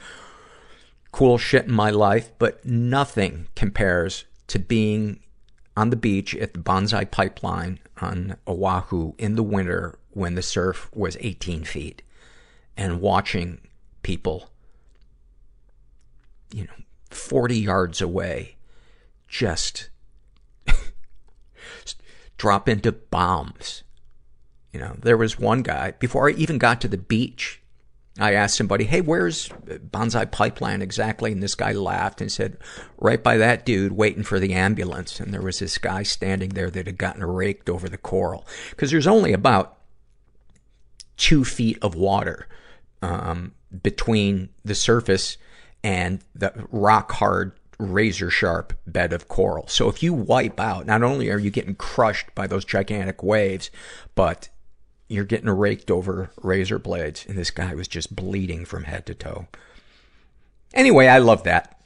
cool 1.13 1.37
shit 1.37 1.67
in 1.67 1.73
my 1.73 1.91
life, 1.91 2.33
but 2.39 2.65
nothing 2.65 3.49
compares 3.55 4.25
to 4.47 4.59
being 4.59 5.21
on 5.77 5.91
the 5.91 5.97
beach 5.97 6.35
at 6.35 6.55
the 6.55 6.61
Banzai 6.61 7.05
Pipeline 7.05 7.79
on 8.01 8.37
Oahu 8.49 9.13
in 9.19 9.37
the 9.37 9.43
winter 9.43 9.99
when 10.13 10.35
the 10.35 10.43
surf 10.43 10.89
was 10.95 11.19
18 11.21 11.65
feet 11.65 12.01
and 12.75 13.03
watching 13.03 13.61
people, 14.03 14.49
you 16.53 16.65
know, 16.65 16.85
40 17.11 17.59
yards 17.59 18.01
away 18.01 18.57
just 19.29 19.91
drop 22.39 22.69
into 22.69 22.93
bombs. 22.93 23.83
You 24.73 24.81
know, 24.81 24.97
there 25.01 25.17
was 25.17 25.39
one 25.39 25.63
guy, 25.63 25.93
before 25.93 26.29
I 26.29 26.33
even 26.33 26.59
got 26.59 26.81
to 26.83 26.89
the 26.89 26.99
beach, 26.99 27.63
I 28.19 28.33
asked 28.33 28.57
somebody, 28.57 28.85
hey, 28.85 29.03
where's 29.03 29.51
Banzai 29.67 30.25
Pipeline 30.27 30.81
exactly? 30.81 31.33
And 31.33 31.43
this 31.43 31.55
guy 31.55 31.73
laughed 31.73 32.21
and 32.21 32.33
said, 32.33 32.57
right 32.99 33.23
by 33.23 33.37
that 33.37 33.67
dude 33.67 33.93
waiting 33.93 34.23
for 34.23 34.41
the 34.41 34.55
ambulance. 34.55 35.21
And 35.21 35.35
there 35.35 35.43
was 35.43 35.59
this 35.59 35.77
guy 35.77 36.03
standing 36.03 36.51
there 36.51 36.71
that 36.71 36.87
had 36.87 36.97
gotten 36.97 37.25
raked 37.25 37.69
over 37.69 37.89
the 37.89 37.99
coral. 37.99 38.47
Cause 38.77 38.91
there's 38.91 39.07
only 39.07 39.33
about 39.33 39.79
two 41.19 41.45
feet 41.45 41.79
of 41.83 41.95
water, 41.95 42.49
um, 43.03 43.53
between 43.83 44.49
the 44.65 44.75
surface 44.75 45.37
and 45.87 46.19
the 46.35 46.53
rock 46.73 47.13
hard, 47.13 47.53
razor 47.79 48.29
sharp 48.29 48.73
bed 48.89 49.13
of 49.13 49.29
coral. 49.29 49.69
So 49.69 49.89
if 49.89 50.03
you 50.03 50.13
wipe 50.13 50.59
out, 50.59 50.85
not 50.85 51.05
only 51.05 51.31
are 51.31 51.39
you 51.39 51.53
getting 51.53 51.77
crushed 51.77 52.35
by 52.35 52.49
those 52.49 52.65
gigantic 52.65 53.23
waves, 53.23 53.71
but 54.17 54.49
you're 55.07 55.25
getting 55.25 55.49
raked 55.49 55.89
over 55.89 56.33
razor 56.43 56.81
blades. 56.81 57.25
And 57.29 57.39
this 57.39 57.53
guy 57.53 57.73
was 57.77 57.87
just 57.87 58.17
bleeding 58.17 58.65
from 58.65 58.83
head 58.83 59.07
to 59.07 59.15
toe. 59.15 59.47
Anyway, 60.75 61.07
I 61.07 61.19
love 61.19 61.45
that. 61.45 61.81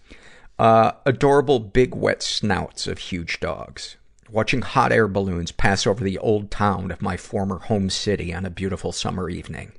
Uh, 0.58 0.92
adorable 1.04 1.60
big 1.60 1.94
wet 1.94 2.22
snouts 2.22 2.86
of 2.86 2.96
huge 2.96 3.38
dogs. 3.38 3.96
Watching 4.30 4.62
hot 4.62 4.92
air 4.92 5.08
balloons 5.08 5.52
pass 5.52 5.86
over 5.86 6.02
the 6.02 6.16
old 6.16 6.50
town 6.50 6.90
of 6.90 7.02
my 7.02 7.18
former 7.18 7.58
home 7.58 7.90
city 7.90 8.32
on 8.32 8.46
a 8.46 8.50
beautiful 8.50 8.92
summer 8.92 9.28
evening. 9.28 9.72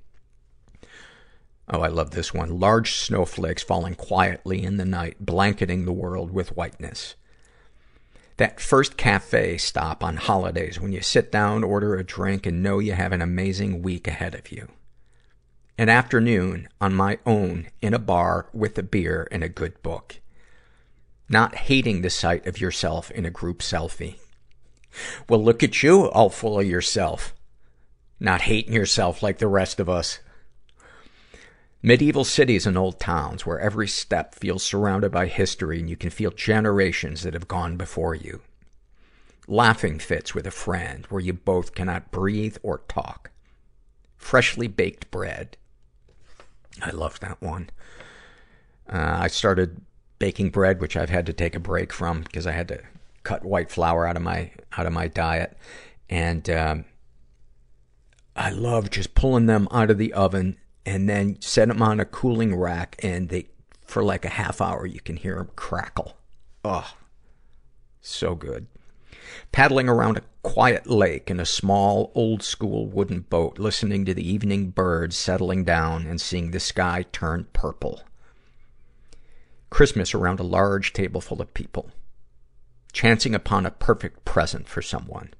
Oh, 1.72 1.82
I 1.82 1.88
love 1.88 2.12
this 2.12 2.34
one. 2.34 2.60
Large 2.60 2.94
snowflakes 2.94 3.64
falling 3.64 3.96
quietly 3.96 4.64
in 4.64 4.78
the 4.78 4.86
night, 4.86 5.18
blanketing 5.20 5.86
the 5.86 5.94
world 5.94 6.32
with 6.32 6.56
whiteness 6.56 7.16
that 8.42 8.60
first 8.60 8.98
cafe 8.98 9.56
stop 9.56 10.04
on 10.04 10.18
holidays 10.18 10.80
when 10.82 10.92
you 10.92 11.00
sit 11.00 11.32
down, 11.32 11.64
order 11.64 11.96
a 11.96 12.04
drink, 12.04 12.48
and 12.48 12.64
know 12.64 12.80
you 12.80 12.94
have 12.94 13.12
an 13.12 13.22
amazing 13.22 13.84
week 13.84 14.08
ahead 14.08 14.34
of 14.34 14.52
you. 14.52 14.68
An 15.78 15.90
afternoon 15.90 16.68
on 16.82 16.92
my 16.92 17.20
own 17.24 17.68
in 17.84 17.94
a 17.94 18.00
bar 18.00 18.50
with 18.52 18.76
a 18.80 18.84
beer 18.84 19.28
and 19.32 19.44
a 19.44 19.48
good 19.48 19.80
book. 19.84 20.22
Not 21.30 21.54
hating 21.54 22.02
the 22.02 22.10
sight 22.10 22.48
of 22.48 22.60
yourself 22.60 23.12
in 23.12 23.28
a 23.28 23.30
group 23.30 23.60
selfie. 23.60 24.16
Well, 25.30 25.44
look 25.44 25.62
at 25.62 25.84
you, 25.84 26.10
all 26.10 26.32
full 26.32 26.60
of 26.60 26.66
yourself. 26.66 27.36
Not 28.20 28.42
hating 28.42 28.74
yourself 28.74 29.22
like 29.22 29.38
the 29.38 29.48
rest 29.48 29.80
of 29.80 29.88
us. 29.88 30.18
Medieval 31.84 32.24
cities 32.24 32.68
and 32.68 32.78
old 32.78 33.00
towns 33.00 33.46
where 33.46 33.60
every 33.60 33.88
step 33.88 34.36
feels 34.36 34.64
surrounded 34.64 35.12
by 35.12 35.26
history 35.26 35.80
and 35.80 35.90
you 35.90 35.96
can 35.96 36.12
feel 36.12 36.30
generations 36.32 37.24
that 37.24 37.34
have 37.34 37.48
gone 37.48 37.76
before 37.76 38.14
you. 38.14 38.42
Laughing 39.48 39.98
fits 39.98 40.36
with 40.36 40.46
a 40.46 40.52
friend 40.52 41.06
where 41.08 41.22
you 41.22 41.34
both 41.34 41.74
cannot 41.74 42.12
breathe 42.12 42.58
or 42.62 42.84
talk. 42.88 43.32
Freshly 44.16 44.68
baked 44.68 45.10
bread. 45.10 45.58
I 46.82 46.92
love 46.92 47.20
that 47.22 47.42
one. 47.42 47.72
Uh, 48.88 49.18
I 49.22 49.28
started 49.28 49.82
baking 50.20 50.52
bread, 50.52 50.80
which 50.80 50.96
I've 50.96 51.10
had 51.10 51.26
to 51.26 51.34
take 51.34 51.56
a 51.56 51.60
break 51.60 51.92
from 51.92 52.22
because 52.22 52.46
I 52.46 52.52
had 52.52 52.68
to 52.68 52.82
cut 53.24 53.44
white 53.44 53.72
flour 53.72 54.06
out 54.06 54.16
of 54.16 54.22
my 54.22 54.52
out 54.78 54.86
of 54.86 54.94
my 54.94 55.08
diet, 55.08 55.58
and 56.10 56.48
um, 56.50 56.86
I 58.36 58.52
love 58.52 58.92
just 58.92 59.16
pulling 59.16 59.48
them 59.48 59.68
out 59.72 59.90
of 59.90 59.98
the 59.98 60.14
oven 60.14 60.58
and 60.86 61.10
then 61.10 61.38
set 61.42 61.68
them 61.68 61.82
on 61.82 62.00
a 62.00 62.06
cooling 62.06 62.56
rack 62.56 62.96
and 63.04 63.30
they, 63.30 63.50
for 63.86 64.04
like 64.04 64.26
a 64.26 64.30
half 64.30 64.62
hour, 64.62 64.86
you 64.86 65.00
can 65.00 65.18
hear 65.18 65.36
them 65.36 65.50
crackle. 65.56 66.18
Oh, 66.64 66.94
so 68.02 68.36
good. 68.36 68.68
Paddling 69.52 69.88
around 69.88 70.18
a 70.18 70.24
quiet 70.44 70.88
lake 70.88 71.30
in 71.30 71.40
a 71.40 71.46
small, 71.46 72.12
old 72.16 72.42
school 72.44 72.88
wooden 72.88 73.22
boat, 73.22 73.60
listening 73.60 74.06
to 74.06 74.14
the 74.14 74.28
evening 74.28 74.72
birds 74.72 75.16
settling 75.16 75.64
down 75.64 76.06
and 76.08 76.20
seeing 76.20 76.52
the 76.52 76.60
sky 76.60 77.06
turn 77.12 77.48
purple. 77.54 78.02
Christmas 79.70 80.14
around 80.14 80.40
a 80.40 80.44
large 80.44 80.92
table 80.94 81.22
full 81.22 81.42
of 81.42 81.54
people. 81.54 81.92
chancing 82.94 83.34
upon 83.34 83.66
a 83.66 83.72
perfect 83.72 84.26
present 84.26 84.68
for 84.68 84.82
someone. 84.82 85.34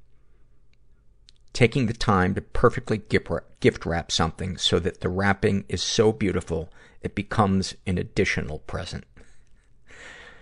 Taking 1.54 1.88
the 1.88 1.94
time 1.94 2.34
to 2.36 2.42
perfectly 2.42 2.98
gift 2.98 3.86
wrap 3.86 4.12
something 4.12 4.58
so 4.58 4.80
that 4.80 5.02
the 5.02 5.10
wrapping 5.10 5.66
is 5.68 5.84
so 5.84 6.12
beautiful 6.12 6.70
it 7.02 7.16
becomes 7.16 7.76
an 7.86 7.98
additional 7.98 8.60
present. 8.60 9.06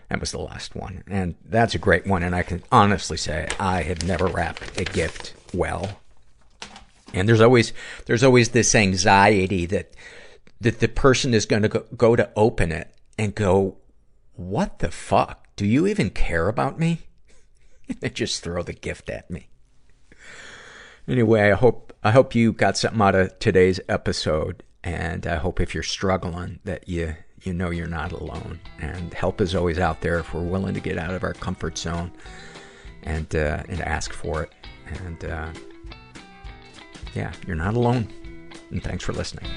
That 0.10 0.20
was 0.20 0.32
the 0.32 0.40
last 0.40 0.76
one. 0.76 1.04
And 1.08 1.36
that's 1.46 1.76
a 1.76 1.80
great 1.80 2.06
one. 2.06 2.24
And 2.24 2.36
I 2.36 2.44
can 2.44 2.64
honestly 2.72 3.18
say 3.18 3.48
I 3.60 3.84
have 3.84 4.04
never 4.04 4.28
wrapped 4.28 4.80
a 4.80 4.84
gift 4.84 5.34
well. 5.54 6.00
And 7.14 7.28
there's 7.28 7.42
always, 7.42 7.74
there's 8.06 8.24
always 8.24 8.50
this 8.50 8.76
anxiety 8.76 9.66
that, 9.68 9.94
that 10.62 10.80
the 10.80 10.88
person 10.88 11.34
is 11.34 11.46
going 11.46 11.62
to 11.62 11.70
go, 11.70 11.86
go 11.96 12.16
to 12.16 12.30
open 12.36 12.72
it 12.72 12.94
and 13.18 13.34
go, 13.34 13.78
what 14.36 14.80
the 14.80 14.92
fuck? 14.92 15.48
Do 15.56 15.66
you 15.66 15.88
even 15.88 16.10
care 16.10 16.48
about 16.48 16.80
me? 16.80 17.02
and 17.90 18.00
they 18.00 18.10
just 18.10 18.44
throw 18.44 18.64
the 18.64 18.74
gift 18.74 19.10
at 19.10 19.30
me. 19.30 19.49
Anyway, 21.10 21.42
I 21.52 21.56
hope, 21.56 21.92
I 22.04 22.12
hope 22.12 22.36
you 22.36 22.54
got 22.54 22.78
something 22.78 23.02
out 23.02 23.16
of 23.16 23.38
today's 23.40 23.80
episode. 23.90 24.62
And 24.84 25.26
I 25.26 25.38
hope 25.38 25.60
if 25.60 25.74
you're 25.74 25.84
struggling 25.84 26.60
that 26.66 26.88
you, 26.88 27.16
you 27.42 27.52
know 27.52 27.72
you're 27.72 27.88
not 27.88 28.12
alone. 28.12 28.60
And 28.80 29.14
help 29.14 29.42
is 29.42 29.56
always 29.56 29.80
out 29.80 30.02
there 30.02 30.20
if 30.20 30.34
we're 30.34 30.44
willing 30.44 30.76
to 30.76 30.80
get 30.80 31.00
out 31.00 31.14
of 31.16 31.24
our 31.24 31.34
comfort 31.34 31.78
zone 31.80 32.12
and, 33.04 33.36
uh, 33.36 33.64
and 33.68 33.82
ask 33.82 34.14
for 34.14 34.44
it. 34.44 34.54
And, 35.04 35.26
uh, 35.26 35.50
yeah, 37.16 37.34
you're 37.48 37.56
not 37.56 37.74
alone. 37.74 38.14
And 38.70 38.84
thanks 38.84 39.04
for 39.04 39.14
listening. 39.14 39.50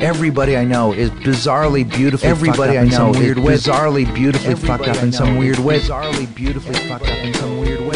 Everybody 0.00 0.56
I 0.56 0.64
know 0.64 0.92
is 0.92 1.10
bizarrely 1.10 1.88
beautifully 1.88 2.30
Everybody 2.30 2.78
I 2.78 2.84
know 2.84 3.10
is 3.10 3.18
weird 3.18 3.38
way. 3.38 3.54
bizarrely 3.54 4.14
beautifully 4.14 4.52
Everybody 4.52 4.84
fucked 4.84 4.96
up 4.96 5.02
I 5.02 5.06
in 5.06 5.12
some 5.12 5.34
know 5.34 5.40
weird 5.40 5.58
is 5.58 5.64
way. 5.64 5.80
Bizarrely 5.80 6.34
beautifully 6.34 6.74
fucked 6.88 7.04
up 7.04 7.18
in 7.18 7.34
some 7.34 7.58
weird 7.58 7.80
way. 7.80 7.88